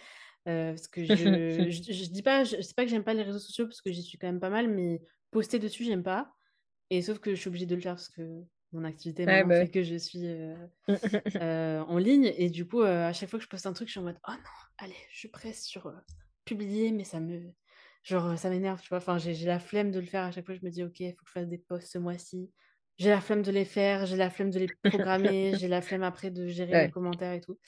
parce 0.46 0.88
que 0.90 1.06
je 1.14 1.70
je 1.72 1.94
je 1.94 2.12
dis 2.12 2.24
pas 2.24 2.44
je 2.46 2.62
c'est 2.62 2.76
pas 2.76 2.84
que 2.86 2.90
j'aime 2.92 3.04
pas 3.04 3.14
les 3.16 3.24
réseaux 3.24 3.40
sociaux 3.40 3.66
parce 3.68 3.82
que 3.82 3.92
j'y 3.92 4.04
suis 4.04 4.18
quand 4.18 4.28
même 4.28 4.40
pas 4.42 4.50
mal, 4.52 4.70
mais 4.70 5.02
poster 5.32 5.60
dessus, 5.60 5.84
j'aime 5.86 6.04
pas 6.04 6.34
et 6.98 7.02
sauf 7.02 7.20
que 7.20 7.32
je 7.36 7.40
suis 7.42 7.48
obligée 7.50 7.66
de 7.66 7.76
le 7.76 7.82
faire 7.82 7.96
parce 7.96 8.10
que 8.10 8.44
mon 8.72 8.84
activité 8.84 9.26
ouais, 9.26 9.44
bah. 9.44 9.66
fait 9.66 9.70
que 9.70 9.84
je 9.84 9.96
suis, 9.96 10.26
heu 10.28 10.56
heu, 11.42 11.80
en 11.88 11.98
ligne 11.98 12.34
et 12.38 12.50
du 12.50 12.68
coup, 12.68 12.82
heu, 12.82 12.88
à 12.88 13.14
chaque 13.14 13.30
fois 13.30 13.40
que 13.40 13.46
je 13.46 13.50
poste 13.50 13.66
un 13.68 13.74
truc, 13.74 13.88
je 13.88 13.94
suis 13.94 14.00
en 14.00 14.04
mode: 14.04 14.20
«Oh 14.28 14.34
non, 14.34 14.40
allez, 14.78 14.96
je 15.12 15.28
presse 15.28 15.66
sur, 15.66 15.94
publier», 16.46 16.92
mais 16.92 17.04
ça 17.06 17.20
me 17.20 17.54
genre, 18.04 18.38
ça 18.38 18.50
m'énerve, 18.50 18.82
tu 18.82 18.90
vois? 18.90 18.98
Enfin, 19.00 19.18
j'ai 19.20 19.34
la 19.46 19.60
flemme 19.60 19.92
de 19.92 20.00
le 20.00 20.06
faire 20.06 20.24
à 20.26 20.32
chaque 20.32 20.46
fois, 20.46 20.56
je 20.56 20.66
me 20.66 20.70
dis: 20.72 20.84
«OK, 20.84 21.00
il 21.02 21.12
faut 21.14 21.24
que 21.26 21.30
je 21.30 21.34
fasse 21.42 21.48
des 21.50 21.58
posts 21.60 21.92
ce 21.94 21.98
mois-ci». 22.00 22.52
J'ai 22.98 23.10
la 23.10 23.22
flemme 23.22 23.42
de 23.44 23.52
les 23.52 23.66
faire, 23.66 24.06
j'ai 24.06 24.18
la 24.18 24.30
flemme 24.30 24.52
de 24.52 24.60
les 24.60 24.70
programmer, 24.86 25.56
j'ai 25.56 25.68
la 25.68 25.82
flemme 25.82 26.04
après 26.04 26.32
de 26.32 26.48
gérer 26.48 26.78
les 26.78 26.90
commentaires 26.90 27.34
et 27.34 27.42
tout. 27.42 27.60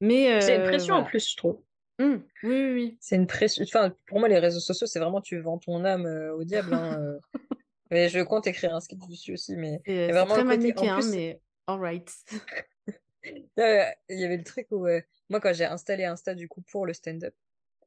Mais 0.00 0.28
C'est 0.38 0.54
une 0.54 0.62
pression 0.62 0.94
en 0.94 1.04
plus, 1.04 1.30
je 1.30 1.36
trouve. 1.36 1.62
Mmh. 1.98 2.16
Oui, 2.42 2.54
oui, 2.64 2.72
oui. 2.74 3.00
C'est 3.00 3.16
une 3.16 3.26
pression. 3.26 3.64
Enfin, 3.64 3.94
pour 4.06 4.18
moi, 4.20 4.28
les 4.28 4.38
réseaux 4.38 4.60
sociaux, 4.60 4.86
c'est 4.86 4.98
vraiment 5.00 5.20
tu 5.20 5.38
vends 5.40 5.58
ton 5.58 5.84
âme 5.84 6.06
euh, 6.06 6.34
au 6.34 6.44
diable. 6.44 6.74
Hein, 6.74 7.00
euh. 7.02 7.18
Mais 7.90 8.08
je 8.08 8.20
compte 8.20 8.46
écrire 8.46 8.74
un 8.74 8.80
sketch 8.80 9.06
dessus 9.08 9.32
aussi, 9.34 9.56
mais 9.56 9.82
C'est 9.86 10.12
le 10.12 10.26
très 10.26 10.44
manichéen, 10.44 10.86
plus, 10.88 11.02
mais 11.02 11.40
alright. 11.66 12.10
euh, 13.58 13.84
il 14.08 14.18
y 14.20 14.24
avait 14.24 14.36
le 14.36 14.44
truc 14.44 14.66
où 14.70 14.86
euh, 14.86 15.00
moi, 15.28 15.40
quand 15.40 15.52
j'ai 15.54 15.64
installé 15.64 16.04
Insta 16.04 16.34
du 16.34 16.48
coup 16.48 16.62
pour 16.62 16.86
le 16.86 16.92
stand-up, 16.92 17.34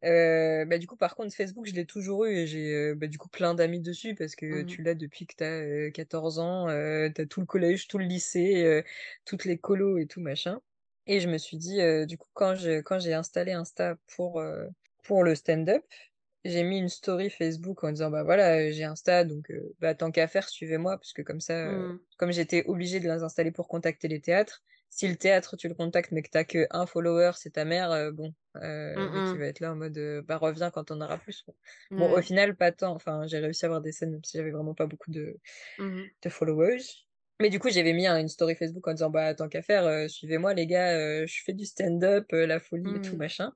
euh, 0.05 0.65
bah 0.65 0.77
du 0.77 0.87
coup, 0.87 0.97
par 0.97 1.15
contre, 1.15 1.35
Facebook, 1.35 1.67
je 1.67 1.73
l'ai 1.75 1.85
toujours 1.85 2.25
eu 2.25 2.35
et 2.37 2.47
j'ai 2.47 2.73
euh, 2.73 2.95
bah, 2.95 3.07
du 3.07 3.17
coup 3.17 3.29
plein 3.29 3.53
d'amis 3.55 3.81
dessus 3.81 4.15
parce 4.15 4.35
que 4.35 4.63
Mmh 4.63 4.63
tu 4.63 4.83
l'as 4.83 4.95
depuis 4.95 5.27
que 5.27 5.35
t'as 5.37 5.45
euh, 5.61 5.91
14 5.91 6.39
ans, 6.39 6.69
euh, 6.69 7.09
t'as 7.13 7.25
tout 7.25 7.41
le 7.41 7.45
collège, 7.47 7.87
tout 7.87 7.97
le 7.99 8.05
lycée, 8.05 8.63
euh, 8.65 8.83
toutes 9.25 9.45
les 9.45 9.57
colos 9.59 9.97
et 9.99 10.07
tout 10.07 10.21
machin. 10.21 10.61
Et 11.07 11.19
je 11.21 11.29
me 11.29 11.37
suis 11.37 11.57
dit, 11.57 11.81
euh, 11.81 12.05
du 12.05 12.17
coup, 12.17 12.29
quand 12.33 12.55
je, 12.55 12.81
quand 12.81 12.99
j'ai 12.99 13.13
installé 13.13 13.51
Insta 13.53 13.97
pour, 14.15 14.39
euh, 14.39 14.67
pour 15.03 15.23
le 15.23 15.35
stand-up, 15.35 15.83
j'ai 16.45 16.63
mis 16.63 16.79
une 16.79 16.89
story 16.89 17.29
Facebook 17.29 17.83
en 17.83 17.91
disant 17.91 18.09
bah 18.09 18.23
voilà 18.23 18.57
euh, 18.57 18.71
j'ai 18.71 18.83
Insta 18.85 19.25
donc 19.25 19.49
euh, 19.51 19.73
bah 19.79 19.93
tant 19.95 20.11
qu'à 20.11 20.27
faire 20.27 20.47
suivez-moi 20.49 20.97
parce 20.97 21.13
que 21.13 21.21
comme 21.21 21.39
ça 21.41 21.53
euh, 21.53 21.93
Mmh. 21.93 21.99
comme 22.17 22.31
j'étais 22.31 22.63
obligée 22.67 22.99
de 22.99 23.05
les 23.05 23.23
installer 23.23 23.51
pour 23.51 23.67
contacter 23.67 24.07
les 24.07 24.21
théâtres 24.21 24.63
si 24.89 25.07
le 25.07 25.15
théâtre 25.17 25.55
tu 25.57 25.67
le 25.67 25.75
contactes 25.75 26.11
mais 26.11 26.21
que 26.23 26.29
t'as 26.31 26.43
que 26.45 26.65
un 26.71 26.85
follower 26.85 27.31
c'est 27.35 27.51
ta 27.51 27.65
mère 27.65 27.91
euh, 27.91 28.11
bon 28.11 28.33
Mmh 28.55 29.33
mh. 29.33 29.37
va 29.37 29.45
être 29.45 29.59
là 29.59 29.71
en 29.71 29.75
mode 29.75 29.99
bah 30.27 30.37
reviens 30.37 30.71
quand 30.71 30.89
on 30.91 30.99
aura 31.01 31.17
plus 31.19 31.43
quoi. 31.43 31.53
bon 31.91 32.11
au 32.17 32.21
final 32.21 32.55
pas 32.55 32.71
tant 32.71 32.93
enfin 32.95 33.27
j'ai 33.27 33.37
réussi 33.39 33.65
à 33.65 33.67
avoir 33.67 33.81
des 33.81 33.91
scènes 33.91 34.11
même 34.11 34.23
si 34.23 34.37
j'avais 34.37 34.51
vraiment 34.51 34.73
pas 34.73 34.87
beaucoup 34.87 35.11
de 35.11 35.37
Mmh 35.77 36.01
de 36.23 36.29
followers 36.29 36.81
mais 37.41 37.49
du 37.49 37.59
coup 37.59 37.69
j'avais 37.69 37.93
mis 37.93 38.07
hein, 38.07 38.17
une 38.19 38.27
story 38.27 38.55
Facebook 38.55 38.87
en 38.87 38.93
disant 38.93 39.09
bah 39.09 39.33
tant 39.35 39.47
qu'à 39.49 39.61
faire 39.61 39.85
euh, 39.85 40.07
suivez-moi 40.07 40.53
les 40.53 40.67
gars 40.67 40.91
euh, 40.97 41.25
je 41.27 41.41
fais 41.45 41.53
du 41.53 41.65
stand-up 41.65 42.25
euh, 42.33 42.45
la 42.47 42.59
folie 42.59 42.95
et 42.95 43.01
tout 43.01 43.15
machin 43.17 43.53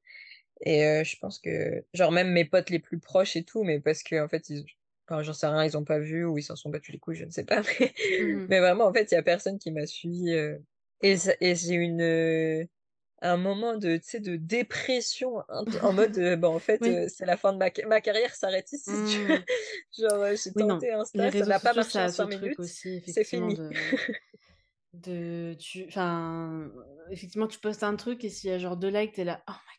et 0.64 0.86
euh, 0.86 1.04
je 1.04 1.18
pense 1.20 1.40
que, 1.40 1.86
genre, 1.94 2.12
même 2.12 2.32
mes 2.32 2.46
potes 2.46 2.70
les 2.72 2.80
plus 2.80 3.00
proches 3.00 3.36
et 3.36 3.44
tout, 3.44 3.64
mais 3.64 3.80
parce 3.82 4.04
que, 4.04 4.24
en 4.24 4.28
fait, 4.30 4.50
ils, 4.50 4.66
enfin, 5.08 5.24
j'en 5.24 5.34
sais 5.34 5.48
rien, 5.48 5.66
ils 5.66 5.78
ont 5.78 5.86
pas 5.86 6.00
vu 6.00 6.26
ou 6.26 6.38
ils 6.38 6.44
s'en 6.44 6.56
sont 6.56 6.70
battus 6.72 6.94
les 6.94 7.00
couilles, 7.00 7.16
je 7.18 7.26
ne 7.26 7.32
sais 7.32 7.46
pas. 7.46 7.62
Mais, 7.80 7.94
Mmh 8.18 8.46
mh. 8.46 8.48
mais 8.50 8.60
vraiment, 8.60 8.86
en 8.86 8.94
fait, 8.94 9.12
il 9.12 9.16
y 9.16 9.18
a 9.18 9.24
personne 9.24 9.60
qui 9.60 9.72
m'a 9.72 9.86
suivi. 9.88 10.32
euh, 10.34 10.58
Et, 11.02 11.16
et 11.42 11.56
j'ai 11.56 11.76
une, 11.76 12.02
euh, 12.02 12.64
un 13.22 13.38
moment 13.38 13.78
de, 13.78 14.00
de 14.20 14.36
dépression 14.36 15.38
en 15.82 15.94
mode 15.94 16.18
bah, 16.40 16.50
en 16.50 16.60
fait 16.60 16.82
c'est 17.10 17.26
la 17.26 17.38
fin 17.38 17.54
de 17.54 17.58
ma, 17.58 17.70
ma 17.88 18.02
carrière 18.02 18.36
s'arrête 18.36 18.72
ici 18.74 18.92
mmh. 18.92 19.46
genre 19.98 20.26
j'ai 20.36 20.52
tenté 20.54 20.92
un 20.92 21.06
stage 21.06 21.34
ça 21.34 21.46
n'a 21.46 21.60
pas 21.60 21.74
marché 21.74 22.00
en 22.00 22.10
5 22.10 22.28
minutes 22.28 22.60
c'est 23.06 23.24
fini 23.24 23.58
de 24.94 25.56
tu 25.60 25.86
enfin 25.88 26.70
effectivement 27.10 27.48
tu 27.48 27.60
postes 27.60 27.84
un 27.84 27.96
truc 27.96 28.24
et 28.24 28.30
s'il 28.30 28.50
y 28.50 28.54
a 28.54 28.60
genre 28.60 28.78
deux 28.78 28.90
likes 28.90 29.14
t'es 29.14 29.24
là 29.24 29.44
oh 29.50 29.54
my 29.54 29.73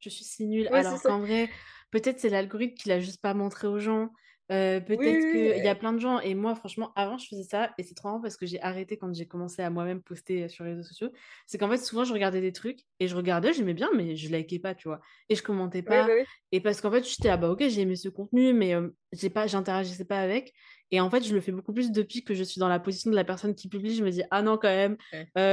je 0.00 0.08
suis 0.08 0.24
si 0.24 0.46
nulle. 0.46 0.68
Alors 0.72 1.00
qu'en 1.02 1.20
vrai 1.20 1.50
peut-être 1.90 2.20
c'est 2.20 2.28
l'algorithme 2.28 2.74
qui 2.74 2.88
l'a 2.88 3.00
juste 3.00 3.20
pas 3.20 3.34
montré 3.34 3.66
aux 3.66 3.78
gens 3.78 4.10
peut-être 4.50 5.30
qu'il 5.30 5.64
y 5.64 5.68
a 5.68 5.74
plein 5.76 5.92
de 5.92 6.00
gens, 6.00 6.18
et 6.18 6.34
moi, 6.34 6.56
franchement, 6.56 6.92
avant, 6.96 7.18
je 7.18 7.28
faisais 7.28 7.44
ça, 7.44 7.70
et 7.78 7.84
c'est 7.84 7.94
trop 7.94 8.08
marrant 8.08 8.20
parce 8.20 8.36
que 8.36 8.46
j'ai 8.46 8.60
arrêté 8.60 8.96
quand 8.96 9.14
j'ai 9.14 9.26
commencé 9.26 9.62
à 9.62 9.70
moi-même 9.70 10.02
poster 10.02 10.48
sur 10.48 10.64
les 10.64 10.72
réseaux 10.72 10.82
sociaux. 10.82 11.10
C'est 11.46 11.56
qu'en 11.56 11.70
fait, 11.70 11.78
souvent, 11.78 12.02
je 12.04 12.12
regardais 12.12 12.40
des 12.40 12.52
trucs, 12.52 12.80
et 12.98 13.06
je 13.06 13.14
regardais, 13.14 13.52
j'aimais 13.52 13.74
bien, 13.74 13.88
mais 13.96 14.16
je 14.16 14.28
likais 14.34 14.58
pas, 14.58 14.74
tu 14.74 14.88
vois. 14.88 15.00
Et 15.28 15.36
je 15.36 15.42
commentais 15.42 15.82
pas. 15.82 16.06
Bah 16.06 16.12
et 16.52 16.60
parce 16.60 16.80
qu'en 16.80 16.90
fait, 16.90 17.08
j'étais 17.08 17.28
là, 17.28 17.36
bah 17.36 17.48
ok, 17.50 17.62
j'ai 17.68 17.82
aimé 17.82 17.94
ce 17.94 18.08
contenu, 18.08 18.52
mais 18.52 18.74
j'ai 19.12 19.30
pas, 19.30 19.46
j'interagissais 19.46 20.04
pas 20.04 20.18
avec. 20.18 20.52
Et 20.90 21.00
en 21.00 21.08
fait, 21.08 21.22
je 21.22 21.32
le 21.32 21.40
fais 21.40 21.52
beaucoup 21.52 21.72
plus 21.72 21.92
depuis 21.92 22.24
que 22.24 22.34
je 22.34 22.42
suis 22.42 22.58
dans 22.58 22.66
la 22.66 22.80
position 22.80 23.10
de 23.12 23.14
la 23.14 23.22
personne 23.22 23.54
qui 23.54 23.68
publie. 23.68 23.94
Je 23.94 24.02
me 24.02 24.10
dis, 24.10 24.24
ah 24.32 24.42
non, 24.42 24.58
quand 24.58 24.68
même, 24.68 24.96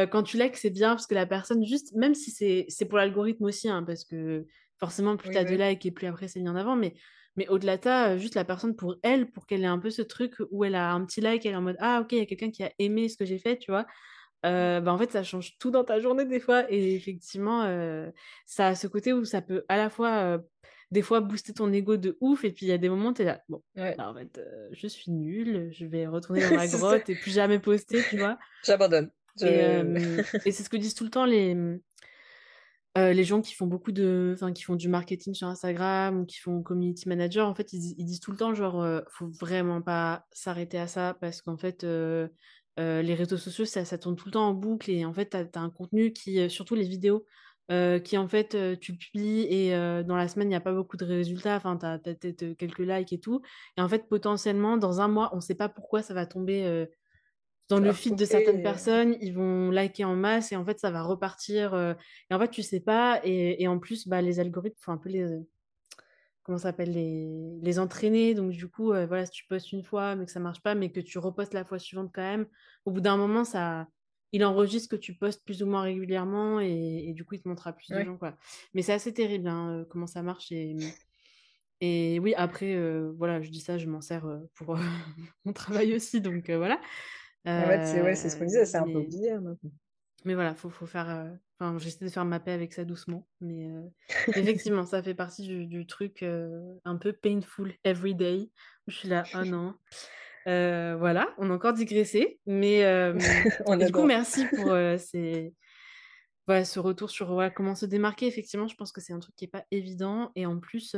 quand 0.10 0.24
tu 0.24 0.38
likes, 0.38 0.58
c'est 0.58 0.72
bien, 0.72 0.90
parce 0.90 1.06
que 1.06 1.14
la 1.14 1.28
personne, 1.28 1.64
juste, 1.64 1.94
même 1.94 2.16
si 2.16 2.32
c'est 2.68 2.86
pour 2.86 2.98
l'algorithme 2.98 3.46
aussi, 3.46 3.70
hein, 3.70 3.84
parce 3.84 4.04
que 4.04 4.48
forcément, 4.80 5.18
plus 5.18 5.30
tu 5.30 5.38
as 5.38 5.44
de 5.44 5.56
likes 5.56 5.86
et 5.86 5.92
plus 5.92 6.08
après 6.08 6.28
c'est 6.28 6.40
mis 6.40 6.50
en 6.50 6.56
avant, 6.56 6.76
mais 6.76 6.96
mais 7.38 7.48
au-delà 7.48 7.78
de 7.78 7.84
ça, 7.84 8.18
juste 8.18 8.36
la 8.36 8.44
personne 8.44 8.76
pour 8.76 8.98
elle, 9.04 9.32
pour 9.32 9.46
qu'elle 9.46 9.64
ait 9.64 9.68
un 9.68 9.80
peu 9.80 9.92
ce 9.92 10.02
truc 10.02 10.36
où 10.52 10.66
elle 10.66 10.76
a 10.76 10.92
un 10.92 11.06
petit 11.06 11.22
like, 11.22 11.46
elle 11.46 11.54
est 11.54 11.56
en 11.56 11.62
mode 11.62 11.78
Ah, 11.80 12.02
ok, 12.02 12.12
il 12.12 12.18
y 12.18 12.22
a 12.22 12.26
quelqu'un 12.26 12.52
qui 12.52 12.64
a 12.64 12.72
aimé 12.80 13.08
ce 13.10 13.18
que 13.18 13.26
j'ai 13.26 13.38
fait, 13.38 13.58
tu 13.58 13.72
vois? 13.72 13.86
Euh, 14.46 14.82
bah, 14.82 14.94
en 14.94 14.98
fait, 14.98 15.12
ça 15.12 15.24
change 15.24 15.58
tout 15.60 15.72
dans 15.72 15.84
ta 15.84 16.00
journée 16.00 16.26
des 16.26 16.40
fois. 16.40 16.72
Et 16.72 16.96
effectivement, 16.96 17.64
euh, 17.64 18.10
ça 18.46 18.68
a 18.68 18.76
ce 18.76 18.88
côté 18.88 19.14
où 19.14 19.26
ça 19.26 19.42
peut 19.42 19.66
à 19.70 19.78
la 19.78 19.90
fois, 19.90 20.18
euh, 20.18 20.40
des 20.92 21.02
fois, 21.02 21.22
booster 21.22 21.54
ton 21.54 21.72
ego 21.72 21.98
de 21.98 22.18
ouf. 22.22 22.44
Et 22.44 22.52
puis, 22.52 22.66
il 22.66 22.70
y 22.70 22.74
a 22.74 22.78
des 22.78 22.90
moments 22.90 23.10
où 23.10 23.14
tu 23.14 23.24
es 23.24 23.26
là, 23.26 23.42
bon, 23.50 23.64
bah, 23.76 23.94
en 24.00 24.14
fait, 24.14 24.40
je 24.72 24.88
suis 24.88 25.12
nulle, 25.12 25.70
je 25.72 25.86
vais 25.86 26.08
retourner 26.08 26.42
dans 26.42 26.52
ma 26.56 26.68
grotte 26.68 27.10
et 27.10 27.16
plus 27.16 27.32
jamais 27.34 27.60
poster, 27.60 28.04
tu 28.10 28.18
vois? 28.18 28.38
J'abandonne. 28.66 29.12
Et, 29.42 30.52
c'est 30.52 30.64
ce 30.64 30.70
que 30.70 30.78
disent 30.78 30.96
tout 30.96 31.04
le 31.04 31.12
temps 31.12 31.26
les, 31.26 31.56
euh, 32.98 33.14
les 33.14 33.24
gens 33.24 33.42
qui 33.42 33.54
font 33.54 33.68
beaucoup 33.68 33.92
de, 33.92 34.32
enfin, 34.36 34.52
qui 34.52 34.64
font 34.64 34.76
du 34.76 34.90
marketing 34.90 35.36
sur 35.36 35.48
Instagram 35.48 36.22
ou 36.22 36.26
qui 36.26 36.40
font 36.40 36.64
community 36.64 37.08
manager, 37.08 37.48
en 37.48 37.54
fait, 37.54 37.72
ils, 37.74 38.06
disent 38.06 38.20
tout 38.20 38.32
le 38.32 38.38
temps, 38.38 38.56
genre, 38.56 38.82
euh, 38.82 39.02
faut 39.12 39.28
vraiment 39.40 39.82
pas 39.84 40.26
s'arrêter 40.32 40.80
à 40.80 40.88
ça 40.88 41.16
parce 41.22 41.42
qu'en 41.44 41.58
fait, 41.58 41.84
euh, 41.84 42.28
les 42.78 43.14
réseaux 43.14 43.38
sociaux, 43.38 43.66
ça, 43.66 43.86
tourne 43.98 44.16
tout 44.16 44.28
le 44.28 44.32
temps 44.32 44.48
en 44.48 44.54
boucle 44.54 44.90
et 44.90 45.06
en 45.06 45.14
fait, 45.14 45.30
tu 45.30 45.60
un 45.60 45.70
contenu 45.70 46.12
qui, 46.12 46.50
surtout 46.50 46.76
les 46.76 46.88
vidéos, 46.88 47.26
qui 47.70 48.18
en 48.18 48.28
fait, 48.28 48.80
tu 48.80 48.96
publies 48.96 49.42
et 49.42 49.72
dans 50.04 50.16
la 50.16 50.28
semaine, 50.28 50.48
il 50.48 50.52
n'y 50.52 50.56
a 50.56 50.62
pas 50.62 50.74
beaucoup 50.74 50.98
de 50.98 51.06
résultats, 51.06 51.58
enfin, 51.58 51.78
tu 51.78 51.86
as, 51.86 52.56
quelques 52.56 52.80
likes 52.80 53.14
et 53.14 53.20
tout. 53.20 53.42
Et 53.78 53.82
en 53.82 53.90
fait, 53.90 54.08
potentiellement, 54.08 54.78
dans 54.78 55.02
un 55.02 55.08
mois, 55.08 55.30
on 55.34 55.38
ne 55.38 55.42
sait 55.42 55.56
pas 55.56 55.70
pourquoi 55.70 56.02
ça 56.02 56.14
va 56.14 56.26
tomber 56.26 56.88
dans 57.70 57.80
le 57.80 57.92
feed 57.92 58.16
de 58.16 58.26
certaines 58.26 58.64
personnes, 58.64 59.18
ils 59.22 59.34
vont 59.34 59.72
liker 59.72 60.06
en 60.06 60.16
masse 60.16 60.52
et 60.52 60.56
en 60.56 60.66
fait 60.66 60.80
ça 60.80 60.92
va 60.92 61.04
repartir. 61.04 61.76
et 62.30 62.34
en 62.34 62.40
fait 62.40 62.50
tu 62.50 62.64
sais 62.64 62.80
pas 62.80 63.20
et, 63.24 63.68
en 63.68 63.80
plus 63.80 64.08
bah, 64.08 64.22
les 64.22 64.40
algorithmes 64.40 64.78
font 64.80 64.94
un 64.94 64.98
peu 64.98 65.10
les 65.10 65.26
comment 66.44 66.58
ça 66.58 66.70
s'appelle 66.70 66.94
les, 66.94 67.60
les 67.62 67.80
entraîner 67.80 68.34
donc 68.34 68.52
du 68.52 68.70
coup 68.70 68.88
voilà 68.88 69.26
si 69.26 69.32
tu 69.32 69.46
postes 69.48 69.74
une 69.74 69.84
fois 69.84 70.16
mais 70.16 70.26
que 70.26 70.32
ça 70.32 70.40
marche 70.40 70.62
pas 70.62 70.76
mais 70.76 70.92
que 70.92 71.02
tu 71.02 71.18
repostes 71.18 71.54
la 71.54 71.66
fois 71.66 71.78
suivante 71.78 72.12
quand 72.14 72.22
même 72.22 72.48
au 72.86 72.92
bout 72.92 73.02
d'un 73.02 73.18
moment 73.18 73.44
ça 73.44 73.88
il 74.32 74.44
enregistre 74.44 74.90
que 74.90 74.96
tu 74.96 75.14
postes 75.14 75.44
plus 75.46 75.64
ou 75.64 75.68
moins 75.68 75.82
régulièrement 75.82 76.60
et, 76.60 77.14
du 77.14 77.26
coup 77.26 77.36
il 77.36 77.42
te 77.42 77.48
montrera 77.48 77.74
plus 77.74 77.90
de 77.90 78.04
gens 78.04 78.18
quoi. 78.18 78.38
Mais 78.74 78.82
c'est 78.82 78.94
assez 78.94 79.14
terrible 79.14 79.48
hein, 79.48 79.86
comment 79.90 80.08
ça 80.08 80.22
marche 80.22 80.52
et 80.52 80.76
et 81.80 82.20
oui 82.20 82.34
après 82.36 82.76
voilà 83.18 83.42
je 83.42 83.52
dis 83.52 83.60
ça 83.60 83.78
je 83.78 83.88
m'en 83.88 84.02
sers 84.02 84.26
pour 84.56 84.78
mon 85.46 85.54
travail 85.54 85.94
aussi 85.96 86.22
donc 86.22 86.50
voilà 86.50 86.80
en 87.46 87.66
fait, 87.68 87.86
c'est 87.86 88.02
ouais, 88.02 88.16
ce 88.16 88.36
qu'on 88.36 88.46
disait, 88.46 88.66
c'est 88.66 88.78
un 88.78 88.84
peu 88.84 89.02
bizarre 89.02 89.42
Mais 90.26 90.34
voilà, 90.34 90.54
faut, 90.56 90.70
faut 90.70 90.86
faire. 90.86 91.10
Euh, 91.10 91.30
enfin, 91.60 91.78
j'essaie 91.80 92.04
de 92.04 92.10
faire 92.10 92.26
ma 92.26 92.40
paix 92.40 92.52
avec 92.52 92.74
ça 92.74 92.84
doucement. 92.84 93.28
Mais 93.42 93.70
euh, 93.70 93.82
effectivement, 94.36 94.86
ça 94.86 95.02
fait 95.02 95.14
partie 95.14 95.44
du, 95.44 95.66
du 95.66 95.86
truc 95.86 96.24
euh, 96.24 96.74
un 96.86 96.98
peu 96.98 97.14
painful 97.14 97.74
every 97.84 98.16
day. 98.16 98.50
Je 98.88 98.96
suis 98.96 99.08
là, 99.10 99.24
oh 99.36 99.46
non. 99.46 99.76
voilà, 100.46 101.28
on 101.38 101.50
a 101.50 101.54
encore 101.54 101.74
digressé. 101.74 102.40
Mais 102.46 102.84
du 103.80 103.92
coup, 103.92 104.04
merci 104.04 104.46
pour 104.46 104.76
ces... 104.98 105.54
voilà, 106.48 106.66
ce 106.66 106.80
retour 106.80 107.10
sur 107.10 107.34
voilà, 107.34 107.50
comment 107.50 107.76
se 107.76 107.86
démarquer. 107.86 108.28
Effectivement, 108.28 108.68
je 108.68 108.76
pense 108.76 108.92
que 108.92 109.02
c'est 109.02 109.14
un 109.14 109.20
truc 109.20 109.36
qui 109.36 109.46
n'est 109.46 109.52
pas 109.52 109.66
évident. 109.72 110.32
Et 110.36 110.46
en 110.46 110.60
plus, 110.60 110.96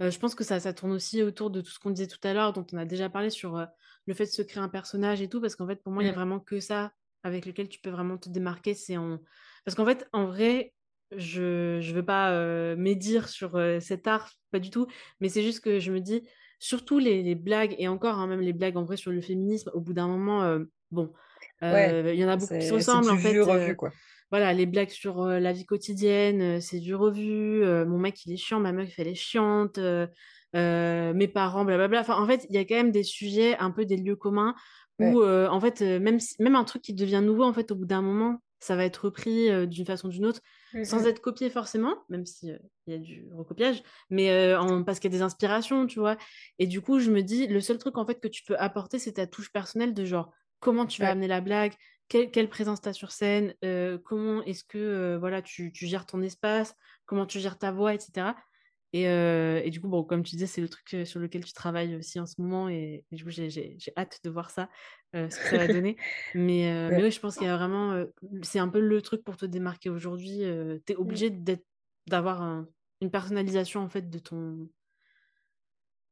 je 0.00 0.18
pense 0.18 0.34
que 0.34 0.44
ça, 0.44 0.60
ça 0.60 0.72
tourne 0.72 0.92
aussi 0.92 1.22
autour 1.22 1.50
de 1.50 1.60
tout 1.60 1.70
ce 1.70 1.78
qu'on 1.78 1.90
disait 1.90 2.06
tout 2.06 2.18
à 2.22 2.32
l'heure, 2.34 2.52
dont 2.52 2.66
on 2.72 2.76
a 2.76 2.84
déjà 2.84 3.08
parlé 3.08 3.30
sur 3.30 3.66
le 4.06 4.14
fait 4.14 4.24
de 4.24 4.30
se 4.30 4.42
créer 4.42 4.62
un 4.62 4.68
personnage 4.68 5.22
et 5.22 5.28
tout, 5.28 5.40
parce 5.40 5.56
qu'en 5.56 5.66
fait, 5.66 5.82
pour 5.82 5.92
moi, 5.92 6.02
il 6.02 6.06
y 6.06 6.08
a 6.08 6.12
mmh. 6.12 6.16
vraiment 6.16 6.40
que 6.40 6.60
ça 6.60 6.92
avec 7.26 7.46
lequel 7.46 7.68
tu 7.68 7.80
peux 7.80 7.90
vraiment 7.90 8.16
te 8.16 8.28
démarquer. 8.28 8.74
C'est 8.74 8.96
en... 8.96 9.18
Parce 9.64 9.74
qu'en 9.74 9.84
fait, 9.84 10.08
en 10.12 10.26
vrai, 10.26 10.72
je 11.14 11.78
ne 11.78 11.92
veux 11.92 12.04
pas 12.04 12.32
euh, 12.32 12.76
médire 12.76 13.28
sur 13.28 13.56
euh, 13.56 13.80
cet 13.80 14.06
art, 14.06 14.32
pas 14.50 14.58
du 14.58 14.70
tout, 14.70 14.86
mais 15.20 15.28
c'est 15.28 15.42
juste 15.42 15.60
que 15.60 15.78
je 15.78 15.92
me 15.92 16.00
dis, 16.00 16.26
surtout 16.58 16.98
les, 16.98 17.34
blagues, 17.34 17.74
et 17.78 17.88
encore, 17.88 18.18
hein, 18.18 18.26
même 18.26 18.40
les 18.40 18.52
blagues 18.52 18.76
en 18.76 18.84
vrai 18.84 18.96
sur 18.96 19.10
le 19.10 19.20
féminisme, 19.20 19.70
au 19.74 19.80
bout 19.80 19.92
d'un 19.92 20.08
moment, 20.08 20.42
euh, 20.44 20.60
bon, 20.90 21.12
il 21.62 22.14
y 22.14 22.24
en 22.24 22.28
a 22.28 22.36
beaucoup 22.36 22.58
qui 22.58 22.66
se 22.66 22.74
ressemblent, 22.74 23.10
en 23.10 23.18
fait. 23.18 23.38
Revu, 23.40 23.76
quoi. 23.76 23.92
Voilà, 24.30 24.52
les 24.52 24.66
blagues 24.66 24.90
sur 24.90 25.24
la 25.24 25.52
vie 25.52 25.64
quotidienne, 25.64 26.60
c'est 26.60 26.80
du 26.80 26.94
revu. 26.94 27.60
mon 27.86 27.98
mec, 27.98 28.24
il 28.26 28.32
est 28.32 28.36
chiant, 28.36 28.60
ma 28.60 28.72
meuf, 28.72 28.92
elle 28.98 29.08
est 29.08 29.14
chiante. 29.14 29.78
Mes 30.54 31.28
parents, 31.28 31.64
blablabla. 31.64 32.00
Enfin, 32.00 32.20
en 32.20 32.26
fait, 32.26 32.46
il 32.48 32.54
y 32.54 32.58
a 32.58 32.64
quand 32.64 32.74
même 32.74 32.90
des 32.90 33.04
sujets, 33.04 33.56
un 33.58 33.70
peu 33.70 33.84
des 33.84 33.96
lieux 33.96 34.16
communs 34.16 34.54
où, 34.98 35.22
en 35.22 35.60
fait, 35.60 35.80
même, 35.80 36.18
même 36.40 36.56
un 36.56 36.64
truc 36.64 36.82
qui 36.82 36.94
devient 36.94 37.22
nouveau, 37.22 37.44
en 37.44 37.52
fait, 37.52 37.70
au 37.70 37.76
bout 37.76 37.86
d'un 37.86 38.02
moment, 38.02 38.42
ça 38.58 38.74
va 38.74 38.84
être 38.84 39.04
repris 39.04 39.66
d'une 39.68 39.84
façon 39.86 40.08
ou 40.08 40.10
d'une 40.10 40.26
autre, 40.26 40.40
mmh 40.72 40.84
sans 40.84 41.06
être 41.06 41.20
copié 41.20 41.48
forcément, 41.48 41.94
même 42.08 42.26
s'il 42.26 42.60
il 42.86 42.92
y 42.92 42.96
a 42.96 42.98
du 42.98 43.28
recopiage, 43.32 43.82
mais 44.10 44.54
en, 44.54 44.82
parce 44.82 44.98
qu'il 44.98 45.10
y 45.12 45.14
a 45.14 45.18
des 45.18 45.22
inspirations, 45.22 45.86
tu 45.86 46.00
vois. 46.00 46.16
Et 46.58 46.66
du 46.66 46.80
coup, 46.80 46.98
je 46.98 47.10
me 47.10 47.22
dis, 47.22 47.46
le 47.46 47.60
seul 47.60 47.78
truc, 47.78 47.96
en 47.96 48.06
fait, 48.06 48.20
que 48.20 48.28
tu 48.28 48.42
peux 48.44 48.56
apporter, 48.58 48.98
c'est 48.98 49.12
ta 49.12 49.26
touche 49.26 49.52
personnelle 49.52 49.94
de 49.94 50.04
genre, 50.04 50.32
comment 50.58 50.86
tu 50.86 51.02
vas 51.02 51.10
amener 51.10 51.28
la 51.28 51.40
blague, 51.40 51.74
quelle, 52.08 52.48
présence 52.48 52.80
tu 52.80 52.88
as 52.88 52.92
sur 52.92 53.12
scène, 53.12 53.54
comment 54.04 54.42
est-ce 54.44 54.64
que 54.64 55.16
voilà, 55.18 55.42
tu, 55.42 55.72
tu, 55.72 55.86
gères 55.86 56.06
ton 56.06 56.22
espace, 56.22 56.74
comment 57.04 57.26
tu 57.26 57.40
gères 57.40 57.58
ta 57.58 57.72
voix, 57.72 57.94
etc. 57.94 58.34
Et, 58.92 59.70
du 59.70 59.80
coup, 59.80 59.88
bon, 59.88 60.04
comme 60.04 60.22
tu 60.22 60.36
disais, 60.36 60.46
c'est 60.46 60.60
le 60.60 60.68
truc 60.68 60.96
sur 61.04 61.20
lequel 61.20 61.44
tu 61.44 61.52
travailles 61.52 61.96
aussi 61.96 62.18
en 62.20 62.26
ce 62.26 62.40
moment. 62.40 62.68
Et, 62.68 63.04
du 63.12 63.24
coup, 63.24 63.30
j'ai 63.30 63.78
hâte 63.96 64.20
de 64.24 64.30
voir 64.30 64.50
ça, 64.50 64.68
ce 65.12 65.26
que 65.26 65.48
ça 65.48 65.58
va 65.58 65.66
donner. 65.68 65.96
mais, 66.34 66.90
mais 66.90 67.02
oui, 67.02 67.10
je 67.10 67.20
pense 67.20 67.36
qu'il 67.36 67.46
y 67.46 67.50
a 67.50 67.56
vraiment. 67.56 68.04
c'est 68.42 68.58
un 68.58 68.68
peu 68.68 68.80
le 68.80 69.02
truc 69.02 69.22
pour 69.24 69.36
te 69.36 69.46
démarquer 69.46 69.90
aujourd'hui. 69.90 70.38
tu 70.86 70.92
es 70.92 70.94
mmh. 70.94 71.00
obligé 71.00 71.30
d'avoir 72.06 72.64
une 73.00 73.10
personnalisation 73.10 73.80
en 73.80 73.88
fait 73.88 74.08
de 74.08 74.18
ton. 74.18 74.68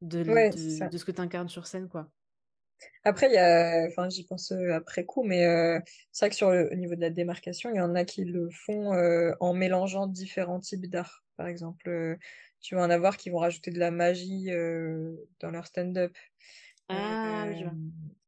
de, 0.00 0.22
de, 0.22 0.98
ce 0.98 1.04
que 1.04 1.12
tu 1.12 1.20
incarnes 1.20 1.48
sur 1.48 1.66
scène, 1.66 1.88
quoi. 1.88 2.10
Après, 3.04 3.28
il 3.28 3.34
y 3.34 3.38
a, 3.38 3.86
enfin, 3.86 4.08
j'y 4.08 4.24
pense 4.26 4.52
après 4.52 5.04
coup, 5.04 5.24
mais 5.24 5.44
c'est 6.12 6.26
vrai 6.26 6.30
que 6.30 6.36
sur 6.36 6.50
le 6.50 6.70
au 6.72 6.74
niveau 6.76 6.94
de 6.94 7.00
la 7.00 7.10
démarcation, 7.10 7.70
il 7.70 7.76
y 7.76 7.80
en 7.80 7.94
a 7.94 8.04
qui 8.04 8.24
le 8.24 8.48
font 8.50 8.92
en 9.40 9.54
mélangeant 9.54 10.06
différents 10.06 10.60
types 10.60 10.88
d'art. 10.88 11.24
Par 11.36 11.48
exemple, 11.48 12.18
tu 12.64 12.74
vas 12.74 12.82
en 12.82 12.90
avoir 12.90 13.18
qui 13.18 13.28
vont 13.28 13.38
rajouter 13.38 13.70
de 13.70 13.78
la 13.78 13.90
magie 13.90 14.50
euh, 14.50 15.12
dans 15.40 15.50
leur 15.50 15.66
stand-up. 15.66 16.16
Ah, 16.88 17.44
euh, 17.46 17.70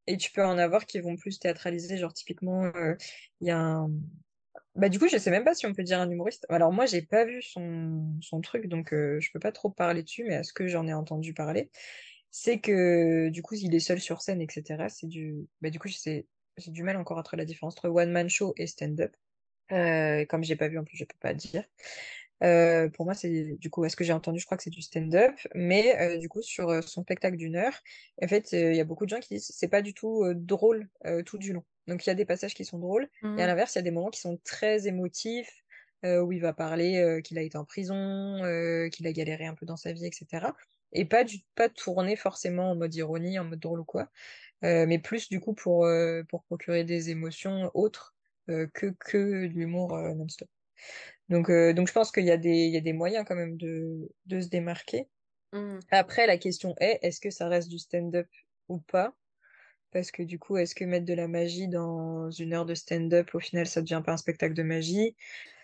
et 0.07 0.19
tu 0.19 0.31
peux 0.31 0.45
en 0.45 0.59
avoir 0.59 0.85
qui 0.85 1.01
vont 1.01 1.17
plus 1.17 1.39
théâtraliser, 1.39 1.97
genre 1.97 2.13
typiquement, 2.13 2.65
euh, 2.65 2.95
il 3.41 3.49
y 3.49 3.51
a 3.51 3.59
un. 3.59 3.91
Bah, 4.75 4.91
du 4.91 4.99
coup, 4.99 5.09
je 5.09 5.17
sais 5.17 5.31
même 5.31 5.45
pas 5.45 5.55
si 5.55 5.65
on 5.67 5.73
peut 5.73 5.83
dire 5.83 6.01
un 6.01 6.11
humoriste. 6.11 6.45
Alors, 6.51 6.71
moi, 6.71 6.85
j'ai 6.85 7.01
pas 7.01 7.25
vu 7.25 7.41
son, 7.41 8.13
son 8.21 8.43
truc, 8.43 8.67
donc 8.67 8.89
je 8.93 9.31
peux 9.33 9.41
pas 9.41 9.53
trop 9.53 9.71
parler 9.71 10.03
dessus, 10.03 10.25
mais 10.25 10.35
à 10.35 10.43
ce 10.43 10.53
que 10.53 10.69
j'en 10.69 10.87
ai 10.87 10.93
entendu 10.93 11.33
parler, 11.33 11.71
c'est 12.39 12.59
que 12.61 13.31
du 13.31 13.41
coup, 13.41 13.55
il 13.55 13.75
est 13.75 13.81
seul 13.81 13.99
sur 13.99 14.21
scène, 14.21 14.43
etc. 14.43 14.85
C'est 14.91 15.07
du. 15.07 15.47
Bah, 15.63 15.71
du 15.71 15.79
coup, 15.79 15.89
j'ai 15.89 16.27
du 16.67 16.83
mal 16.83 16.99
encore 16.99 17.19
à 17.19 17.23
trouver 17.23 17.41
la 17.41 17.47
différence 17.47 17.75
entre 17.79 17.89
one-man 17.89 18.29
show 18.29 18.53
et 18.59 18.67
stand-up. 18.67 19.17
comme 19.71 20.45
j'ai 20.45 20.55
pas 20.55 20.69
vu 20.69 20.79
en 20.79 20.85
plus, 20.85 20.99
je 20.99 21.05
peux 21.05 21.17
pas 21.19 21.33
dire. 21.33 21.65
Euh, 22.43 22.91
pour 22.91 23.07
moi, 23.07 23.15
c'est 23.15 23.57
du 23.59 23.71
coup, 23.71 23.87
est-ce 23.87 23.97
que 23.97 24.05
j'ai 24.05 24.13
entendu, 24.13 24.39
je 24.39 24.45
crois 24.45 24.59
que 24.59 24.63
c'est 24.63 24.69
du 24.69 24.83
stand-up, 24.83 25.35
mais 25.55 25.99
euh, 25.99 26.19
du 26.19 26.29
coup, 26.29 26.43
sur 26.43 26.69
euh, 26.69 26.83
son 26.83 27.05
spectacle 27.05 27.39
d'une 27.39 27.57
heure, 27.57 27.73
en 28.23 28.29
fait, 28.29 28.53
il 28.53 28.75
y 28.75 28.81
a 28.81 28.85
beaucoup 28.85 29.07
de 29.07 29.11
gens 29.11 29.21
qui 29.21 29.33
disent 29.35 29.51
c'est 29.55 29.69
pas 29.69 29.81
du 29.81 29.95
tout 29.95 30.23
drôle 30.35 30.91
tout 31.25 31.39
du 31.39 31.55
long. 31.55 31.65
Donc, 31.87 32.05
il 32.05 32.11
y 32.11 32.13
a 32.13 32.15
des 32.15 32.27
passages 32.27 32.53
qui 32.53 32.67
sont 32.67 32.79
drôles, 32.79 33.09
et 33.23 33.27
à 33.27 33.29
mmh. 33.29 33.37
l'inverse, 33.39 33.75
il 33.77 33.79
y 33.79 33.81
a 33.81 33.83
des 33.83 33.91
moments 33.91 34.11
qui 34.11 34.21
sont 34.21 34.39
très 34.45 34.87
émotifs, 34.87 35.65
où 36.05 36.33
il 36.33 36.41
va 36.41 36.53
parler 36.53 37.23
qu'il 37.25 37.39
a 37.39 37.43
été 37.43 37.57
en 37.57 37.65
prison, 37.65 38.37
qu'il 38.93 39.07
a 39.07 39.13
galéré 39.13 39.47
un 39.47 39.55
peu 39.55 39.65
dans 39.65 39.79
sa 39.79 39.95
vie, 39.95 40.05
etc. 40.05 40.49
Et 40.93 41.05
pas, 41.05 41.25
du, 41.25 41.39
pas 41.55 41.69
tourner 41.69 42.17
forcément 42.17 42.71
en 42.71 42.77
mode 42.77 42.95
ironie, 42.95 43.39
en 43.39 43.45
mode 43.45 43.61
drôle 43.61 43.81
ou 43.81 43.85
quoi, 43.85 44.11
mais 44.63 44.99
plus 44.99 45.29
du 45.29 45.41
coup 45.41 45.55
pour, 45.55 45.89
pour 46.29 46.45
procurer 46.45 46.85
des 46.85 47.11
émotions 47.11 47.71
autres 47.75 48.15
que, 48.47 48.95
que 48.99 49.47
de 49.47 49.53
l'humour 49.53 49.97
non-stop. 49.97 50.49
Donc, 51.29 51.51
euh, 51.51 51.73
donc 51.73 51.89
je 51.89 51.93
pense 51.93 52.13
qu'il 52.13 52.25
y 52.25 52.31
a 52.31 52.37
des, 52.37 52.51
il 52.51 52.73
y 52.73 52.77
a 52.77 52.81
des 52.81 52.93
moyens 52.93 53.25
quand 53.27 53.35
même 53.35 53.57
de, 53.57 54.13
de 54.27 54.41
se 54.41 54.49
démarquer. 54.49 55.09
Mmh. 55.53 55.79
Après, 55.91 56.27
la 56.27 56.39
question 56.39 56.75
est, 56.79 56.99
est-ce 57.03 57.21
que 57.21 57.31
ça 57.31 57.49
reste 57.49 57.69
du 57.69 57.79
stand-up 57.79 58.29
ou 58.69 58.79
pas? 58.79 59.15
Parce 59.93 60.11
que 60.11 60.23
du 60.23 60.39
coup, 60.39 60.57
est-ce 60.57 60.75
que 60.75 60.85
mettre 60.85 61.07
de 61.07 61.15
la 61.15 61.29
magie 61.29 61.69
dans 61.69 62.31
une 62.31 62.53
heure 62.55 62.67
de 62.67 62.75
stand-up, 62.75 63.31
au 63.35 63.41
final, 63.41 63.67
ça 63.67 63.83
devient 63.83 64.03
pas 64.05 64.13
un 64.13 64.17
spectacle 64.19 64.55
de 64.55 64.63
magie? 64.63 65.17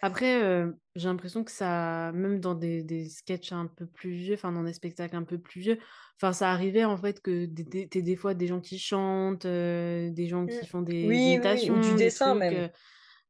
Après, 0.05 0.43
euh, 0.43 0.73
j'ai 0.97 1.07
l'impression 1.09 1.45
que 1.45 1.51
ça, 1.53 2.11
même 2.13 2.41
dans 2.41 2.55
des, 2.57 2.83
des 2.83 3.09
sketchs 3.09 3.53
un 3.53 3.69
peu 3.69 3.87
plus 3.87 4.11
vieux, 4.13 4.35
enfin 4.35 4.51
dans 4.51 4.65
des 4.65 4.73
spectacles 4.73 5.15
un 5.15 5.23
peu 5.23 5.39
plus 5.39 5.61
vieux, 5.61 5.79
enfin 6.17 6.33
ça 6.33 6.51
arrivait 6.51 6.85
en 6.85 6.97
fait 6.97 7.21
que 7.23 7.47
des, 7.47 7.63
des, 7.87 8.03
des 8.03 8.17
fois 8.17 8.35
des 8.35 8.49
gens 8.49 8.61
qui 8.61 8.81
chantent, 8.81 9.45
euh, 9.45 10.11
des 10.11 10.27
gens 10.27 10.49
qui 10.49 10.67
Mm. 10.67 10.67
font 10.67 10.83
des 10.83 10.93
Oui, 11.03 11.39
oui, 11.41 11.71
ou 11.71 11.79
imitations, 11.79 11.79
du 11.79 11.95
des 11.97 12.11
dessin 12.11 12.35
trucs. 12.35 12.35
même. 12.35 12.69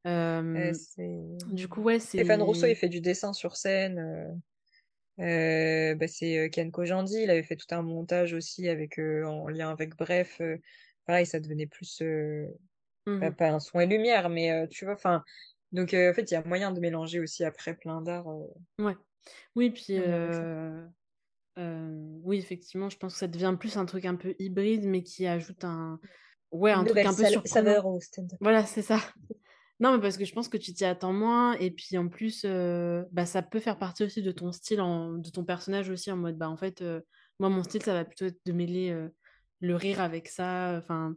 euh, 0.06 0.72
c'est... 0.72 1.20
du 1.46 1.68
coup, 1.68 1.82
ouais, 1.82 2.00
Stéphane 2.08 2.42
Rousseau, 2.42 2.66
il 2.68 2.74
c'est. 2.74 2.76
fait 2.76 2.88
du 2.88 3.00
dessin 3.00 3.32
sur 3.32 3.56
scène. 3.56 4.42
Euh, 5.18 5.94
bah, 5.94 6.08
c'est 6.08 6.38
euh, 6.38 6.48
Ken 6.48 6.70
Kojandi, 6.70 7.22
il 7.22 7.30
avait 7.30 7.42
fait 7.42 7.56
tout 7.56 7.72
un 7.74 7.82
montage 7.82 8.32
aussi 8.32 8.68
avec, 8.68 8.98
euh, 8.98 9.24
en 9.24 9.48
lien 9.48 9.70
avec 9.70 9.96
Bref. 9.96 10.40
euh, 10.40 10.56
pareil, 11.06 11.26
ça 11.26 11.40
devenait 11.40 11.66
plus, 11.66 12.00
euh, 12.02 12.46
pas, 13.04 13.30
pas 13.30 13.50
un 13.50 13.60
son 13.60 13.80
et 13.80 13.86
lumière, 13.86 14.28
mais 14.28 14.68
tu 14.68 14.84
vois, 14.84 14.94
enfin... 14.94 15.22
Donc, 15.72 15.94
en 15.94 16.12
fait, 16.12 16.30
il 16.30 16.34
y 16.34 16.36
a 16.36 16.44
moyen 16.44 16.70
de 16.70 16.80
mélanger 16.80 17.18
aussi 17.18 17.44
après 17.44 17.74
plein 17.74 18.02
d'arts 18.02 18.28
euh, 18.28 18.84
Ouais. 18.84 18.94
Oui, 19.56 19.70
puis. 19.70 19.98
oui, 21.56 22.36
effectivement, 22.36 22.90
je 22.90 22.98
pense 22.98 23.14
que 23.14 23.18
ça 23.20 23.26
devient 23.26 23.56
plus 23.58 23.78
un 23.78 23.86
truc 23.86 24.04
un 24.04 24.16
peu 24.16 24.34
hybride, 24.38 24.84
mais 24.84 25.02
qui 25.02 25.26
ajoute 25.26 25.64
un. 25.64 25.98
Ouais, 26.50 26.72
un 26.72 26.84
truc 26.84 26.88
nouvelle 26.90 27.06
un 27.06 27.14
peu 27.14 27.24
surprenant. 27.24 27.44
saveur 27.44 27.86
au 27.86 28.00
stand-up. 28.00 28.38
Voilà, 28.42 28.66
c'est 28.66 28.82
ça. 28.82 28.98
Non, 29.80 29.94
mais 29.96 30.00
parce 30.00 30.16
que 30.16 30.24
je 30.24 30.32
pense 30.32 30.48
que 30.48 30.56
tu 30.56 30.72
t'y 30.72 30.84
attends 30.84 31.12
moins, 31.12 31.54
et 31.54 31.70
puis 31.72 31.98
en 31.98 32.08
plus, 32.08 32.42
euh, 32.44 33.02
bah, 33.10 33.26
ça 33.26 33.42
peut 33.42 33.58
faire 33.58 33.78
partie 33.78 34.04
aussi 34.04 34.22
de 34.22 34.30
ton 34.30 34.52
style, 34.52 34.80
en, 34.80 35.14
de 35.14 35.28
ton 35.30 35.44
personnage 35.44 35.90
aussi, 35.90 36.10
en 36.12 36.16
mode, 36.16 36.36
bah 36.38 36.48
en 36.48 36.56
fait, 36.56 36.82
euh, 36.82 37.00
moi, 37.40 37.48
mon 37.48 37.62
style, 37.64 37.82
ça 37.82 37.92
va 37.94 38.04
plutôt 38.04 38.26
être 38.26 38.40
de 38.46 38.52
mêler 38.52 38.90
euh, 38.90 39.08
le 39.60 39.74
rire 39.74 40.00
avec 40.00 40.28
ça, 40.28 40.76
enfin, 40.78 41.16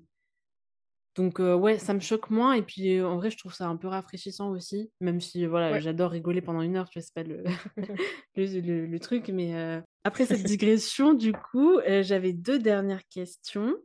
donc 1.16 1.40
ouais, 1.40 1.78
ça 1.80 1.94
me 1.94 2.02
choque 2.02 2.30
moins, 2.30 2.54
et 2.54 2.62
puis 2.62 3.02
en 3.02 3.16
vrai, 3.16 3.32
je 3.32 3.38
trouve 3.38 3.54
ça 3.54 3.68
un 3.68 3.78
peu 3.78 3.88
rafraîchissant 3.88 4.50
aussi, 4.50 4.92
même 5.00 5.22
si, 5.22 5.46
voilà, 5.46 5.74
Ouais. 5.74 5.80
j'adore 5.80 6.12
rigoler 6.12 6.42
pendant 6.42 6.62
une 6.62 6.76
heure, 6.76 6.90
tu 6.90 7.00
vois, 7.00 7.06
c'est 7.06 7.14
pas 7.14 7.24
le, 7.24 7.44
le, 8.36 8.60
le- 8.60 8.86
le 8.86 9.00
truc, 9.00 9.30
mais 9.30 9.82
après 10.04 10.26
cette 10.26 10.44
digression, 10.44 11.14
du 11.14 11.32
coup, 11.34 11.80
j'avais 12.02 12.34
deux 12.34 12.60
dernières 12.60 13.08
questions, 13.08 13.76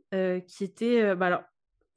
qui 0.47 0.63
étaient, 0.63 1.15
bah 1.15 1.27
alors, 1.27 1.43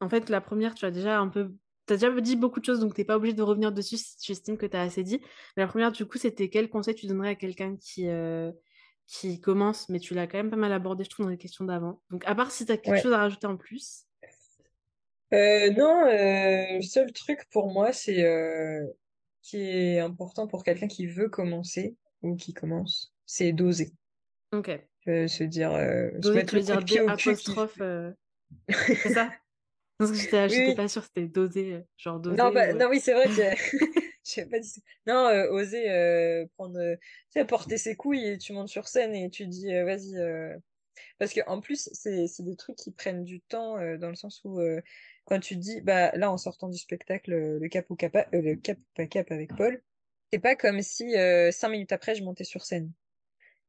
en 0.01 0.09
fait, 0.09 0.29
la 0.29 0.41
première, 0.41 0.75
tu 0.75 0.85
as 0.85 0.91
déjà 0.93 1.19
un 1.19 1.29
peu 1.29 1.53
T'as 1.87 1.97
déjà 1.97 2.11
dit 2.21 2.37
beaucoup 2.37 2.61
de 2.61 2.65
choses, 2.65 2.81
donc 2.81 2.95
t'es 2.95 3.05
pas 3.05 3.17
obligé 3.17 3.35
de 3.35 3.43
revenir 3.43 3.73
dessus 3.73 3.99
si 3.99 4.17
tu 4.19 4.33
estimes 4.33 4.57
que 4.57 4.67
t'as 4.67 4.83
assez 4.83 5.03
dit. 5.03 5.21
Mais 5.57 5.63
la 5.63 5.67
première, 5.69 5.93
du 5.93 6.07
coup, 6.07 6.19
c'était 6.19 6.49
quel 6.49 6.69
conseil 6.71 6.95
tu 6.95 7.07
donnerais 7.07 7.31
à 7.31 7.35
quelqu'un 7.35 7.77
qui, 7.77 8.09
euh, 8.09 8.51
qui 9.07 9.41
commence, 9.41 9.89
mais 9.89 9.99
tu 10.01 10.15
l'as 10.15 10.27
quand 10.27 10.39
même 10.39 10.51
pas 10.51 10.57
mal 10.57 10.73
abordé, 10.73 11.05
je 11.05 11.11
trouve, 11.11 11.27
dans 11.27 11.31
les 11.31 11.39
questions 11.39 11.65
d'avant. 11.65 12.01
Donc, 12.11 12.25
à 12.27 12.35
part 12.35 12.51
si 12.51 12.65
t'as 12.65 12.77
quelque 12.77 12.95
Ouais. 12.97 13.03
chose 13.03 13.13
à 13.13 13.19
rajouter 13.19 13.47
en 13.47 13.57
plus. 13.57 14.05
Euh, 15.33 15.71
non, 15.73 16.07
euh, 16.07 16.77
le 16.77 16.83
seul 16.83 17.13
truc 17.13 17.41
pour 17.51 17.71
moi, 17.73 17.93
c'est 17.93 18.25
qui 19.43 19.59
est 19.59 20.01
important 20.01 20.47
pour 20.47 20.65
quelqu'un 20.65 20.89
qui 20.89 21.07
veut 21.07 21.29
commencer 21.29 21.97
ou 22.23 22.35
qui 22.35 22.55
commence, 22.55 23.15
c'est 23.27 23.53
d'oser. 23.53 23.93
Ok. 24.53 24.71
Euh, 25.07 25.29
se 25.29 25.45
dire, 25.45 25.73
euh, 25.73 26.11
se 26.23 26.31
mettre 26.31 26.51
tu 26.51 26.57
le 26.57 26.63
dire 26.63 26.85
pied 26.85 27.01
au 27.03 27.15
cul 27.15 27.37
qui 27.37 27.55
euh, 27.81 28.13
c'est 28.69 29.11
ça? 29.11 29.31
J'étais 30.01 30.49
Oui, 30.49 30.75
pas 30.75 30.89
sûre, 30.89 31.05
c'était 31.05 31.27
doser, 31.27 31.75
euh, 31.75 31.81
genre 31.97 32.19
Non, 32.19 32.35
doser 32.37 32.53
bah, 32.53 32.73
non, 32.73 32.89
oui, 32.89 33.01
c'est 33.01 33.15
vrai 33.15 33.29
que 33.29 33.55
pas 34.51 34.59
dit 34.59 34.69
ça. 34.69 34.81
Non, 35.07 35.29
euh, 35.29 35.51
oser 35.51 35.91
euh, 35.91 36.47
prendre, 36.57 36.79
euh, 36.79 36.97
tu 36.97 37.41
sais, 37.41 37.45
porter 37.45 37.79
ses 37.79 37.95
couilles 37.95 38.27
et 38.27 38.39
tu 38.39 38.53
montes 38.53 38.69
sur 38.69 38.89
scène 38.89 39.15
et 39.15 39.31
tu 39.31 39.47
dis, 39.47 39.73
vas-y. 39.73 40.15
Parce 41.19 41.33
que 41.33 41.41
en 41.47 41.61
plus, 41.61 41.89
c'est 41.93 42.43
des 42.43 42.57
trucs 42.57 42.77
qui 42.77 42.93
prennent 42.93 43.25
du 43.25 43.41
temps 43.41 43.77
dans 43.99 44.09
le 44.09 44.15
sens 44.15 44.41
où 44.45 44.61
quand 45.25 45.41
tu 45.41 45.57
dis, 45.57 45.81
bah 45.81 46.13
là, 46.17 46.31
en 46.31 46.39
sortant 46.39 46.69
du 46.69 46.79
spectacle, 46.79 47.33
le 47.33 47.69
cap 47.69 47.89
ou 47.91 47.97
capa, 47.97 48.27
le 48.33 48.55
cap 48.57 48.79
ou 48.79 48.85
pas 48.95 49.07
cap 49.07 49.31
avec 49.31 49.55
Paul, 49.57 49.83
c'est 50.33 50.39
pas 50.39 50.57
comme 50.57 50.83
si 50.83 51.15
cinq 51.53 51.69
minutes 51.69 51.93
après, 51.93 52.15
je 52.15 52.23
montais 52.25 52.45
sur 52.45 52.65
scène. 52.65 52.93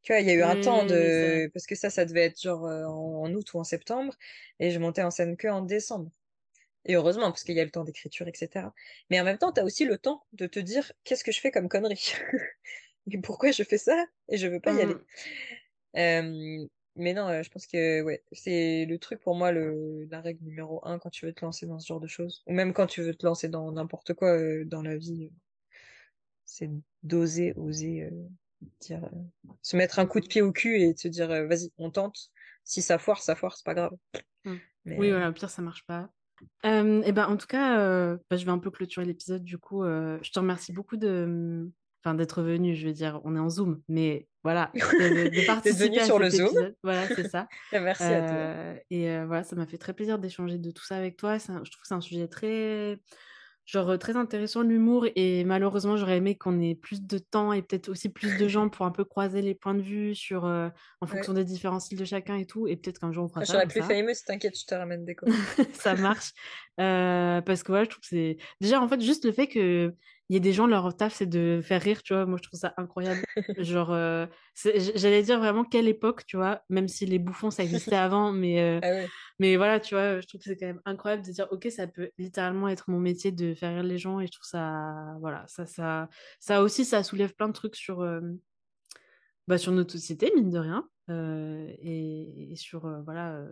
Tu 0.06 0.12
vois, 0.12 0.22
il 0.22 0.28
y 0.28 0.30
a 0.30 0.34
eu 0.36 0.44
un 0.44 0.62
temps 0.62 0.86
vrai. 0.86 1.48
de... 1.48 1.52
Parce 1.52 1.66
que 1.66 1.74
ça, 1.74 1.90
ça 1.90 2.06
devait 2.06 2.26
être 2.26 2.40
genre 2.40 2.68
euh, 2.68 2.86
en, 2.86 3.34
août 3.34 3.54
ou 3.56 3.60
en 3.60 3.64
septembre, 3.64 4.14
et 4.60 4.70
je 4.70 4.78
montais 4.78 5.02
en 5.02 5.10
scène 5.10 5.36
que 5.36 5.48
en 5.48 5.64
décembre. 5.64 6.12
Et 6.86 6.96
heureusement, 6.96 7.32
parce 7.32 7.44
qu'il 7.44 7.56
y 7.56 7.60
a 7.60 7.66
le 7.66 7.72
temps 7.72 7.84
d'écriture, 7.84 8.28
etc. 8.28 8.68
Mais 9.10 9.20
en 9.20 9.24
même 9.24 9.40
temps, 9.40 9.52
tu 9.52 9.62
as 9.62 9.64
aussi 9.64 9.84
le 9.84 9.98
temps 9.98 10.24
de 10.34 10.46
te 10.46 10.60
dire, 10.60 10.92
qu'est-ce 11.06 11.24
que 11.24 11.32
je 11.32 11.40
fais 11.40 11.50
comme 11.50 11.68
connerie? 11.70 12.14
Et 13.12 13.18
pourquoi 13.18 13.50
je 13.50 13.64
fais 13.64 13.80
ça? 13.80 14.06
Et 14.30 14.38
je 14.38 14.46
veux 14.46 14.60
pas 14.60 14.74
y 14.74 14.82
aller. 14.82 14.96
Euh, 15.98 16.68
mais 16.96 17.14
non, 17.14 17.28
euh, 17.28 17.42
je 17.42 17.50
pense 17.50 17.66
que 17.66 18.04
ouais, 18.04 18.24
c'est 18.32 18.86
le 18.86 19.00
truc 19.00 19.22
pour 19.22 19.34
moi, 19.34 19.52
le, 19.52 20.06
la 20.12 20.22
règle 20.22 20.46
numéro 20.46 20.86
un 20.86 21.00
quand 21.00 21.10
tu 21.10 21.26
veux 21.26 21.34
te 21.34 21.44
lancer 21.44 21.66
dans 21.66 21.80
ce 21.80 21.88
genre 21.88 22.00
de 22.00 22.08
choses. 22.08 22.44
Ou 22.46 22.54
même 22.54 22.74
quand 22.74 22.86
tu 22.86 23.02
veux 23.02 23.16
te 23.16 23.26
lancer 23.26 23.50
dans 23.50 23.72
n'importe 23.72 24.14
quoi 24.14 24.38
euh, 24.38 24.66
dans 24.66 24.84
la 24.84 24.96
vie, 24.96 25.26
euh, 25.26 25.36
c'est 26.46 26.70
d'oser, 27.02 27.54
oser 27.56 28.10
dire, 28.82 29.04
euh, 29.04 29.50
se 29.62 29.76
mettre 29.78 30.00
un 30.00 30.06
coup 30.06 30.20
de 30.20 30.28
pied 30.28 30.42
au 30.42 30.52
cul 30.52 30.82
et 30.82 30.94
te 30.96 31.08
dire, 31.08 31.30
euh, 31.32 31.48
vas-y, 31.48 31.72
on 31.78 31.90
tente. 31.92 32.30
Si 32.64 32.82
ça 32.82 32.98
foire, 32.98 33.22
ça 33.22 33.36
foire, 33.36 33.56
c'est 33.58 33.66
pas 33.66 33.74
grave. 33.74 33.94
Mais 34.44 34.98
Oui, 34.98 35.08
euh, 35.08 35.12
voilà, 35.12 35.30
au 35.30 35.34
pire, 35.34 35.50
ça 35.50 35.62
marche 35.62 35.86
pas. 35.86 36.10
Euh, 36.66 37.02
et 37.04 37.12
ben, 37.12 37.28
en 37.28 37.38
tout 37.38 37.48
cas, 37.48 37.78
bah, 38.30 38.38
je 38.38 38.46
vais 38.46 38.52
un 38.52 38.60
peu 38.60 38.72
clôturer 38.72 39.06
l'épisode. 39.06 39.44
Du 39.44 39.58
coup, 39.58 39.84
je 39.84 40.32
te 40.32 40.40
remercie 40.40 40.74
beaucoup 40.74 40.98
de, 40.98 41.70
enfin, 42.04 42.16
d'être 42.16 42.42
venu. 42.42 42.76
Je 42.76 42.88
veux 42.88 42.94
dire, 42.94 43.22
on 43.24 43.36
est 43.36 43.40
en 43.40 43.50
Zoom, 43.50 43.82
mais 43.88 44.28
voilà, 44.44 44.72
de, 44.76 45.30
de- 45.30 45.46
participer 45.48 46.00
à 46.00 46.06
sur 46.06 46.20
le 46.20 46.30
Zoom. 46.30 46.74
Voilà, 46.84 47.08
c'est 47.08 47.30
ça. 47.30 47.48
Merci 47.72 48.04
à 48.04 48.22
toi. 48.74 48.82
Et 48.90 49.24
voilà, 49.26 49.44
ça 49.44 49.56
m'a 49.56 49.66
fait 49.66 49.78
très 49.78 49.94
plaisir 49.94 50.20
d'échanger 50.20 50.58
de 50.58 50.72
tout 50.72 50.84
ça 50.84 50.98
avec 50.98 51.18
toi. 51.18 51.34
Un- 51.34 51.64
je 51.64 51.72
trouve 51.72 51.82
que 51.82 51.88
c'est 51.88 51.94
un 51.94 52.02
sujet 52.02 52.28
très, 52.28 53.00
genre, 53.66 53.98
très 54.00 54.16
intéressant, 54.16 54.62
l'humour. 54.62 55.06
Et 55.16 55.44
malheureusement, 55.44 55.98
j'aurais 55.98 56.18
aimé 56.18 56.38
qu'on 56.38 56.60
ait 56.62 56.76
plus 56.76 57.02
de 57.02 57.18
temps 57.18 57.52
et 57.54 57.62
peut-être 57.62 57.90
aussi 57.90 58.10
plus 58.10 58.38
de 58.38 58.48
gens 58.48 58.70
pour 58.70 58.86
un 58.86 58.92
peu 58.92 59.04
croiser 59.04 59.42
les 59.42 59.56
points 59.56 59.74
de 59.76 59.82
vue 59.82 60.16
sur, 60.16 60.46
euh, 60.46 60.70
en 61.02 61.08
fonction 61.08 61.34
Ouais. 61.34 61.40
des 61.40 61.46
différents 61.46 61.80
styles 61.80 61.98
de 62.00 62.06
chacun 62.06 62.36
et 62.36 62.46
tout. 62.46 62.68
Et 62.68 62.76
peut-être 62.78 63.00
qu'un 63.00 63.12
jour 63.12 63.26
on 63.26 63.28
fera 63.28 63.42
Quand 63.42 63.48
je 63.48 63.52
ça, 63.52 63.62
on 63.64 63.68
plus 63.68 63.82
verra. 63.82 63.94
famous, 63.94 64.14
t'inquiète, 64.26 64.58
je 64.60 64.66
te 64.66 64.76
ramène 64.76 65.04
des 65.06 65.16
copains. 65.16 65.34
ça 65.74 65.96
marche. 65.96 66.32
Euh, 66.80 67.42
parce 67.42 67.64
que 67.64 67.68
voilà, 67.72 67.86
je 67.86 67.90
trouve 67.90 68.02
que 68.02 68.08
c'est. 68.08 68.38
Déjà, 68.62 68.82
en 68.82 68.88
fait, 68.88 69.02
juste 69.02 69.26
le 69.26 69.32
fait 69.32 69.48
qu'il 70.26 70.36
y 70.36 70.38
ait 70.38 70.40
des 70.42 70.54
gens, 70.54 70.68
leur 70.68 70.96
taf, 70.96 71.14
c'est 71.14 71.26
de 71.28 71.62
faire 71.64 71.82
rire, 71.82 72.04
tu 72.04 72.14
vois, 72.14 72.26
moi, 72.26 72.38
je 72.38 72.44
trouve 72.48 72.60
ça 72.60 72.74
incroyable. 72.78 73.24
Genre, 73.58 73.92
euh, 73.94 74.26
j'allais 74.96 75.24
dire 75.24 75.40
vraiment 75.40 75.64
quelle 75.64 75.88
époque, 75.88 76.26
tu 76.26 76.38
vois, 76.38 76.62
même 76.70 76.88
si 76.88 77.06
les 77.06 77.20
bouffons, 77.20 77.52
ça 77.52 77.64
existait 77.64 77.96
avant, 77.96 78.32
mais, 78.32 78.60
euh, 78.62 78.80
Ah 78.84 78.90
ouais. 78.92 79.14
mais 79.40 79.56
voilà, 79.58 79.80
tu 79.80 79.96
vois, 79.96 80.20
je 80.22 80.28
trouve 80.28 80.40
que 80.40 80.46
c'est 80.46 80.58
quand 80.58 80.66
même 80.68 80.82
incroyable 80.86 81.26
de 81.26 81.32
dire, 81.32 81.48
ok, 81.52 81.68
ça 81.72 81.88
peut 81.88 82.10
littéralement 82.18 82.68
être 82.68 82.90
mon 82.90 83.00
métier 83.00 83.32
de 83.32 83.54
faire 83.54 83.74
rire 83.74 83.84
les 83.84 83.98
gens, 83.98 84.20
et 84.20 84.28
je 84.28 84.32
trouve 84.32 84.48
ça. 84.48 85.16
Voilà, 85.22 85.46
ça, 85.48 85.66
ça, 85.66 86.10
ça 86.40 86.62
aussi, 86.62 86.86
ça 86.86 87.04
soulève 87.04 87.34
plein 87.36 87.48
de 87.48 87.54
trucs 87.54 87.76
sur. 87.76 88.02
euh, 88.02 88.22
bah, 89.48 89.58
sur 89.58 89.72
notre 89.72 89.92
société, 89.94 90.32
mine 90.36 90.50
de 90.50 90.58
rien, 90.60 90.90
et, 91.10 92.52
et 92.52 92.56
sur 92.56 92.88
voilà, 93.04 93.46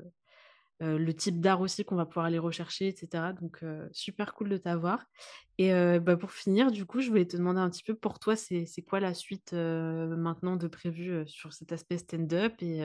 euh, 0.81 0.97
le 0.97 1.13
type 1.13 1.39
d'art 1.39 1.61
aussi 1.61 1.85
qu'on 1.85 1.95
va 1.95 2.05
pouvoir 2.05 2.25
aller 2.25 2.39
rechercher, 2.39 2.87
etc. 2.87 3.25
Donc, 3.39 3.59
euh, 3.63 3.87
super 3.91 4.33
cool 4.33 4.49
de 4.49 4.57
t'avoir. 4.57 5.05
Et 5.59 5.71
euh, 5.71 5.99
bah, 5.99 6.17
pour 6.17 6.31
finir, 6.31 6.71
du 6.71 6.85
coup, 6.85 6.99
je 6.99 7.09
voulais 7.09 7.25
te 7.25 7.37
demander 7.37 7.59
un 7.59 7.69
petit 7.69 7.83
peu 7.83 7.93
pour 7.93 8.19
toi, 8.19 8.35
c'est 8.35 8.65
quoi 8.87 8.99
la 8.99 9.13
suite 9.13 9.53
maintenant 9.53 10.55
de 10.55 10.67
prévu 10.67 11.23
sur 11.27 11.53
cet 11.53 11.71
aspect 11.71 11.99
stand-up 11.99 12.53
et, 12.61 12.81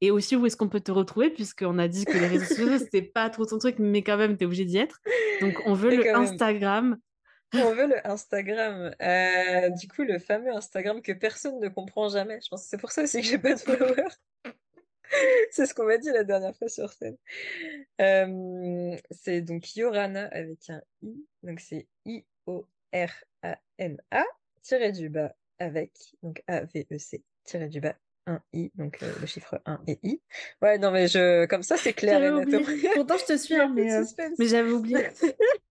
et 0.00 0.10
aussi 0.10 0.34
où 0.34 0.44
est-ce 0.44 0.56
qu'on 0.56 0.68
peut 0.68 0.80
te 0.80 0.90
retrouver, 0.90 1.30
puisqu'on 1.30 1.78
a 1.78 1.86
dit 1.86 2.04
que 2.04 2.18
les 2.18 2.26
réseaux 2.26 2.44
sociaux, 2.54 2.78
c'était 2.78 3.02
pas 3.02 3.30
trop 3.30 3.46
ton 3.46 3.58
truc, 3.58 3.76
mais 3.78 4.02
quand 4.02 4.16
même, 4.16 4.36
tu 4.36 4.42
es 4.42 4.46
obligé 4.46 4.64
d'y 4.64 4.78
être. 4.78 4.98
Donc, 5.40 5.54
on 5.64 5.74
veut 5.74 5.90
le 5.96 6.02
même. 6.02 6.16
Instagram. 6.16 6.98
On 7.54 7.72
veut 7.72 7.86
le 7.86 8.06
Instagram. 8.06 8.90
Du 9.78 9.88
coup, 9.88 10.02
le 10.02 10.18
fameux 10.18 10.52
Instagram 10.52 11.00
que 11.00 11.12
personne 11.12 11.60
ne 11.60 11.68
comprend 11.68 12.08
jamais. 12.08 12.40
Je 12.42 12.48
pense 12.48 12.64
que 12.64 12.68
c'est 12.68 12.80
pour 12.80 12.90
ça 12.90 13.04
aussi 13.04 13.20
que 13.20 13.26
j'ai 13.26 13.38
pas 13.38 13.54
de 13.54 13.60
followers. 13.60 14.16
C'est 15.50 15.66
ce 15.66 15.74
qu'on 15.74 15.84
m'a 15.84 15.98
dit 15.98 16.10
la 16.10 16.24
dernière 16.24 16.56
fois 16.56 16.68
sur 16.68 16.92
scène. 16.92 17.16
Euh, 18.00 18.96
c'est 19.10 19.40
donc 19.40 19.76
Yorana 19.76 20.26
avec 20.28 20.70
un 20.70 20.80
I. 21.02 21.26
Donc 21.42 21.60
c'est 21.60 21.86
I-O-R-A-N-A 22.04 22.64
tiré 24.62 24.92
du 24.92 25.08
bas 25.08 25.34
avec 25.58 25.92
donc 26.22 26.42
A-V-E-C 26.46 27.22
tiré 27.44 27.68
du 27.68 27.80
bas 27.80 27.96
un 28.26 28.40
I. 28.52 28.70
Donc 28.74 29.02
euh, 29.02 29.12
le 29.20 29.26
chiffre 29.26 29.60
1 29.64 29.80
et 29.86 29.98
I. 30.02 30.20
Ouais, 30.62 30.78
non 30.78 30.90
mais 30.90 31.08
je 31.08 31.46
comme 31.46 31.62
ça 31.62 31.76
c'est 31.76 31.92
clair 31.92 32.22
et 32.22 32.44
net. 32.44 32.64
Pourtant, 32.94 33.16
je 33.18 33.24
te 33.24 33.36
suis, 33.36 33.54
hein, 33.56 33.72
mais, 33.74 33.92
euh, 33.92 34.04
mais 34.38 34.46
j'avais 34.46 34.70
oublié. 34.70 35.08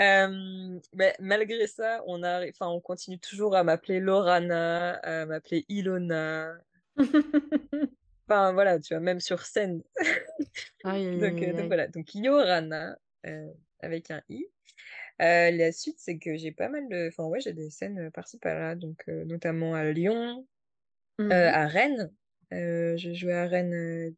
Euh, 0.00 0.80
mais 0.92 1.14
malgré 1.20 1.68
ça, 1.68 2.02
on 2.08 2.24
a, 2.24 2.48
enfin, 2.48 2.66
on 2.66 2.80
continue 2.80 3.20
toujours 3.20 3.54
à 3.54 3.62
m'appeler 3.62 4.00
Lorana, 4.00 4.94
à 4.94 5.24
m'appeler 5.24 5.64
Ilona. 5.68 6.52
Enfin, 8.28 8.52
voilà, 8.54 8.78
tu 8.80 8.94
vois, 8.94 9.00
même 9.00 9.20
sur 9.20 9.42
scène. 9.44 9.82
Aïe, 10.84 11.06
aïe, 11.08 11.16
Donc, 11.16 11.42
aïe, 11.42 11.48
euh, 11.48 11.52
donc 11.52 11.66
aïe. 11.66 11.68
voilà, 11.68 11.88
donc 11.88 12.14
Yorana 12.14 12.98
euh, 13.26 13.48
avec 13.80 14.10
un 14.10 14.22
I. 14.28 14.46
Euh, 15.22 15.50
la 15.50 15.72
suite, 15.72 15.96
c'est 15.98 16.18
que 16.18 16.36
j'ai 16.36 16.52
pas 16.52 16.68
mal 16.68 16.88
de. 16.88 17.08
Enfin, 17.08 17.24
ouais, 17.26 17.40
j'ai 17.40 17.52
des 17.52 17.70
scènes 17.70 18.10
par-ci 18.12 18.38
par-là, 18.38 18.74
donc 18.76 19.06
notamment 19.08 19.74
à 19.74 19.90
Lyon, 19.92 20.46
Mhm. 21.18 21.32
à 21.32 21.66
Rennes. 21.68 22.12
je 22.50 23.12
jouer 23.14 23.34
à 23.34 23.46
Rennes 23.46 24.14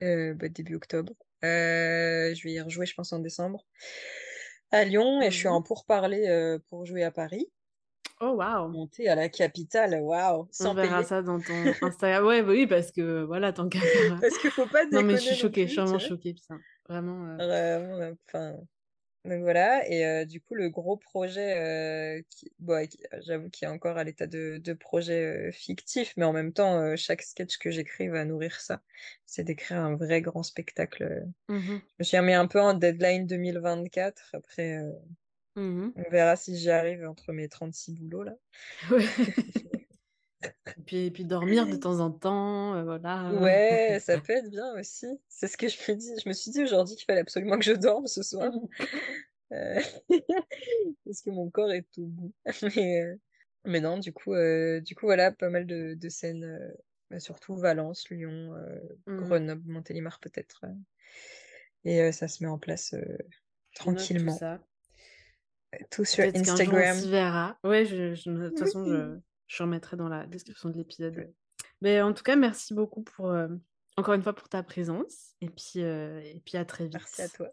bah, 0.00 0.48
début 0.48 0.74
octobre. 0.76 1.14
je 1.42 2.42
vais 2.44 2.52
y 2.52 2.60
rejouer, 2.60 2.86
je 2.86 2.94
pense, 2.94 3.12
en 3.12 3.20
décembre. 3.20 3.66
À 4.70 4.84
Lyon, 4.84 5.20
et 5.22 5.30
je 5.30 5.36
suis 5.36 5.48
en 5.48 5.62
pourparler 5.62 6.58
pour 6.68 6.84
jouer 6.86 7.04
à 7.04 7.10
Paris. 7.10 7.50
Oh 8.20 8.32
waouh 8.36 8.68
Monter 8.68 9.08
à 9.08 9.14
la 9.14 9.28
capitale, 9.28 10.00
waouh, 10.00 10.48
On 10.60 10.74
verra 10.74 10.96
payer. 10.96 11.08
ça 11.08 11.22
dans 11.22 11.38
ton 11.40 11.54
Instagram. 11.82 12.26
Ouais, 12.26 12.42
bah 12.42 12.48
oui, 12.50 12.66
parce 12.66 12.90
que 12.90 13.22
voilà, 13.22 13.52
tant 13.52 13.68
qu'à 13.68 13.80
faire. 13.80 14.18
Parce 14.20 14.38
qu'il 14.38 14.50
faut 14.50 14.66
pas 14.66 14.84
Non, 14.86 15.02
mais 15.02 15.14
je 15.14 15.18
suis 15.18 15.30
déconner 15.30 15.40
choquée, 15.40 15.66
je 15.66 15.72
suis 15.72 15.80
vraiment 15.80 15.98
choquée, 15.98 16.34
putain. 16.34 16.60
Vraiment. 16.88 17.26
euh, 17.40 17.78
Vraiment, 17.78 18.16
enfin. 18.28 18.56
Donc 19.24 19.42
voilà, 19.42 19.86
et 19.90 20.06
euh, 20.06 20.24
du 20.24 20.40
coup, 20.40 20.54
le 20.54 20.70
gros 20.70 20.96
projet, 20.96 21.58
euh, 21.58 22.22
qui, 22.30 22.50
bon, 22.60 22.88
j'avoue 23.26 23.50
qu'il 23.50 23.66
est 23.68 23.70
encore 23.70 23.98
à 23.98 24.04
l'état 24.04 24.26
de, 24.26 24.58
de 24.58 24.72
projet 24.72 25.48
euh, 25.48 25.52
fictif, 25.52 26.14
mais 26.16 26.24
en 26.24 26.32
même 26.32 26.52
temps, 26.52 26.80
euh, 26.80 26.96
chaque 26.96 27.20
sketch 27.22 27.58
que 27.58 27.70
j'écris 27.70 28.08
va 28.08 28.24
nourrir 28.24 28.58
ça. 28.60 28.80
C'est 29.26 29.42
d'écrire 29.44 29.78
un 29.80 29.96
vrai 29.96 30.22
grand 30.22 30.44
spectacle. 30.44 31.26
mhm, 31.48 31.60
Je 31.60 31.94
me 31.98 32.04
suis 32.04 32.16
remis 32.16 32.32
un 32.32 32.46
peu 32.46 32.60
en 32.60 32.72
deadline 32.74 33.26
2024. 33.26 34.30
Après, 34.34 34.78
mhm. 35.58 35.92
on 35.96 36.10
verra 36.10 36.36
si 36.36 36.56
j'y 36.56 36.70
arrive 36.70 37.04
entre 37.06 37.32
mes 37.32 37.48
36 37.48 37.94
boulots 37.94 38.22
là. 38.24 38.34
Ouais. 38.90 39.04
Et 40.76 40.82
puis, 40.86 41.06
et 41.06 41.10
puis 41.10 41.24
dormir 41.24 41.66
de 41.66 41.76
temps 41.76 42.00
en 42.00 42.10
temps, 42.10 42.76
euh, 42.76 42.84
voilà. 42.84 43.32
Ouais, 43.34 43.98
ça 44.02 44.18
peut 44.18 44.34
être 44.34 44.50
bien 44.50 44.72
aussi. 44.78 45.06
C'est 45.28 45.48
ce 45.48 45.56
que 45.56 45.68
je 45.68 45.76
me 45.90 45.96
dis. 45.96 46.12
Je 46.22 46.28
me 46.28 46.34
suis 46.34 46.50
dit 46.50 46.62
aujourd'hui 46.62 46.96
qu'il 46.96 47.06
fallait 47.06 47.20
absolument 47.20 47.58
que 47.58 47.64
je 47.64 47.72
dorme 47.72 48.06
ce 48.06 48.22
soir. 48.22 48.52
Euh, 49.52 49.80
Parce 51.04 51.22
que 51.22 51.30
mon 51.30 51.50
corps 51.50 51.72
est 51.72 51.86
tout 51.92 52.06
bout. 52.06 52.32
Mais, 52.76 53.02
euh, 53.02 53.16
mais 53.64 53.80
non, 53.80 53.98
du 53.98 54.12
coup, 54.12 54.34
du 54.84 54.94
coup, 54.94 55.06
voilà, 55.06 55.32
pas 55.32 55.50
mal 55.50 55.66
de, 55.66 55.94
de 55.94 56.08
scènes, 56.08 56.72
bah, 57.10 57.18
surtout 57.18 57.56
Valence, 57.56 58.08
Lyon, 58.10 58.54
Mhm. 59.06 59.24
Grenoble, 59.24 59.62
Montélimar 59.72 60.20
peut-être. 60.20 60.66
Et 61.84 62.12
ça 62.12 62.28
se 62.28 62.44
met 62.44 62.48
en 62.48 62.58
place 62.58 62.94
tranquillement. 63.74 64.36
ça. 64.36 64.60
Tout 65.90 66.04
sur 66.04 66.24
qu'un 66.24 66.32
jour 66.32 66.48
on 66.48 66.50
Instagram. 66.52 66.98
verra. 67.10 67.58
Ouais, 67.64 67.84
je, 67.84 68.14
je- 68.14 68.30
de 68.30 68.48
toute 68.48 68.58
façon, 68.60 68.84
je, 68.86 69.18
je 69.46 69.62
remettrai 69.62 69.96
dans 69.96 70.08
la 70.08 70.26
description 70.26 70.70
de 70.70 70.76
l'épisode. 70.76 71.32
Mais 71.80 72.00
en 72.00 72.12
tout 72.12 72.22
cas, 72.22 72.36
merci 72.36 72.74
beaucoup 72.74 73.02
pour, 73.02 73.30
euh, 73.30 73.48
encore 73.96 74.14
une 74.14 74.22
fois, 74.22 74.32
pour 74.34 74.48
ta 74.48 74.62
présence. 74.62 75.34
Et 75.40 75.48
puis, 75.50 75.82
euh, 75.84 76.20
et 76.20 76.40
puis 76.44 76.56
à 76.56 76.64
très 76.64 76.84
vite. 76.84 76.94
Merci 76.94 77.22
à 77.22 77.28
toi. 77.28 77.48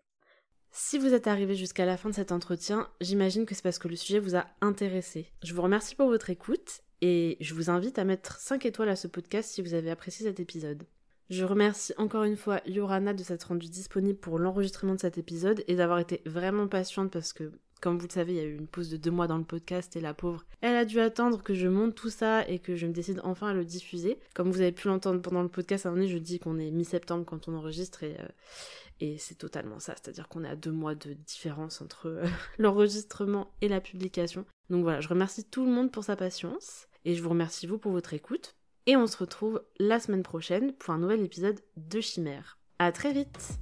Si 0.71 0.97
vous 0.97 1.13
êtes 1.13 1.27
arrivé 1.27 1.55
jusqu'à 1.55 1.85
la 1.85 1.95
fin 1.97 2.09
de 2.09 2.15
cet 2.15 2.31
entretien, 2.31 2.89
j'imagine 2.99 3.45
que 3.45 3.55
c'est 3.55 3.61
parce 3.63 3.79
que 3.79 3.87
le 3.87 3.95
sujet 3.95 4.19
vous 4.19 4.35
a 4.35 4.45
intéressé. 4.61 5.31
Je 5.43 5.53
vous 5.53 5.61
remercie 5.61 5.95
pour 5.95 6.07
votre 6.07 6.29
écoute 6.29 6.81
et 7.01 7.37
je 7.39 7.53
vous 7.53 7.69
invite 7.69 7.97
à 7.97 8.03
mettre 8.03 8.39
5 8.39 8.65
étoiles 8.65 8.89
à 8.89 8.95
ce 8.97 9.07
podcast 9.07 9.49
si 9.51 9.61
vous 9.61 9.73
avez 9.73 9.89
apprécié 9.89 10.25
cet 10.25 10.39
épisode. 10.41 10.83
Je 11.29 11.45
remercie 11.45 11.93
encore 11.97 12.23
une 12.25 12.35
fois 12.35 12.59
Yorana 12.65 13.13
de 13.13 13.23
s'être 13.23 13.45
rendue 13.45 13.69
disponible 13.69 14.19
pour 14.19 14.37
l'enregistrement 14.37 14.95
de 14.95 14.99
cet 14.99 15.17
épisode 15.17 15.63
et 15.67 15.75
d'avoir 15.75 15.99
été 15.99 16.21
vraiment 16.25 16.67
patiente 16.67 17.11
parce 17.11 17.31
que, 17.31 17.51
comme 17.81 17.97
vous 17.97 18.07
le 18.07 18.13
savez, 18.13 18.33
il 18.33 18.37
y 18.37 18.41
a 18.41 18.45
eu 18.45 18.55
une 18.55 18.67
pause 18.67 18.89
de 18.89 18.97
deux 18.97 19.11
mois 19.11 19.27
dans 19.27 19.37
le 19.37 19.43
podcast 19.43 19.95
et 19.95 20.01
la 20.01 20.13
pauvre, 20.13 20.45
elle 20.61 20.75
a 20.75 20.85
dû 20.85 20.99
attendre 20.99 21.43
que 21.43 21.53
je 21.53 21.67
monte 21.67 21.95
tout 21.95 22.09
ça 22.09 22.47
et 22.47 22.59
que 22.59 22.75
je 22.75 22.87
me 22.87 22.93
décide 22.93 23.19
enfin 23.23 23.49
à 23.49 23.53
le 23.53 23.65
diffuser. 23.65 24.17
Comme 24.33 24.51
vous 24.51 24.61
avez 24.61 24.71
pu 24.71 24.87
l'entendre 24.87 25.21
pendant 25.21 25.43
le 25.43 25.49
podcast, 25.49 25.85
à 25.85 25.89
un 25.89 25.91
moment 25.91 26.03
donné, 26.03 26.13
je 26.13 26.17
dis 26.17 26.39
qu'on 26.39 26.57
est 26.57 26.71
mi-septembre 26.71 27.25
quand 27.25 27.47
on 27.47 27.55
enregistre 27.55 28.03
et, 28.03 28.17
euh, 28.19 29.15
c'est 29.17 29.37
totalement 29.37 29.79
ça, 29.79 29.93
c'est-à-dire 29.95 30.29
qu'on 30.29 30.45
est 30.45 30.49
à 30.49 30.55
deux 30.55 30.71
mois 30.71 30.95
de 30.95 31.13
différence 31.13 31.81
entre 31.81 32.07
euh, 32.07 32.25
l'enregistrement 32.57 33.53
et 33.61 33.67
la 33.67 33.81
publication. 33.81 34.45
Donc 34.69 34.83
voilà, 34.83 35.01
je 35.01 35.09
remercie 35.09 35.43
tout 35.43 35.65
le 35.65 35.71
monde 35.71 35.91
pour 35.91 36.03
sa 36.03 36.15
patience 36.15 36.87
et 37.03 37.13
je 37.13 37.21
vous 37.21 37.29
remercie 37.29 37.67
vous 37.67 37.77
pour 37.77 37.91
votre 37.91 38.13
écoute. 38.13 38.55
Et 38.87 38.95
on 38.95 39.07
se 39.07 39.17
retrouve 39.17 39.63
la 39.79 39.99
semaine 39.99 40.23
prochaine 40.23 40.73
pour 40.73 40.93
un 40.93 40.99
nouvel 40.99 41.21
épisode 41.21 41.59
de 41.75 42.01
Chimère. 42.01 42.57
À 42.77 42.91
très 42.91 43.13
vite 43.13 43.59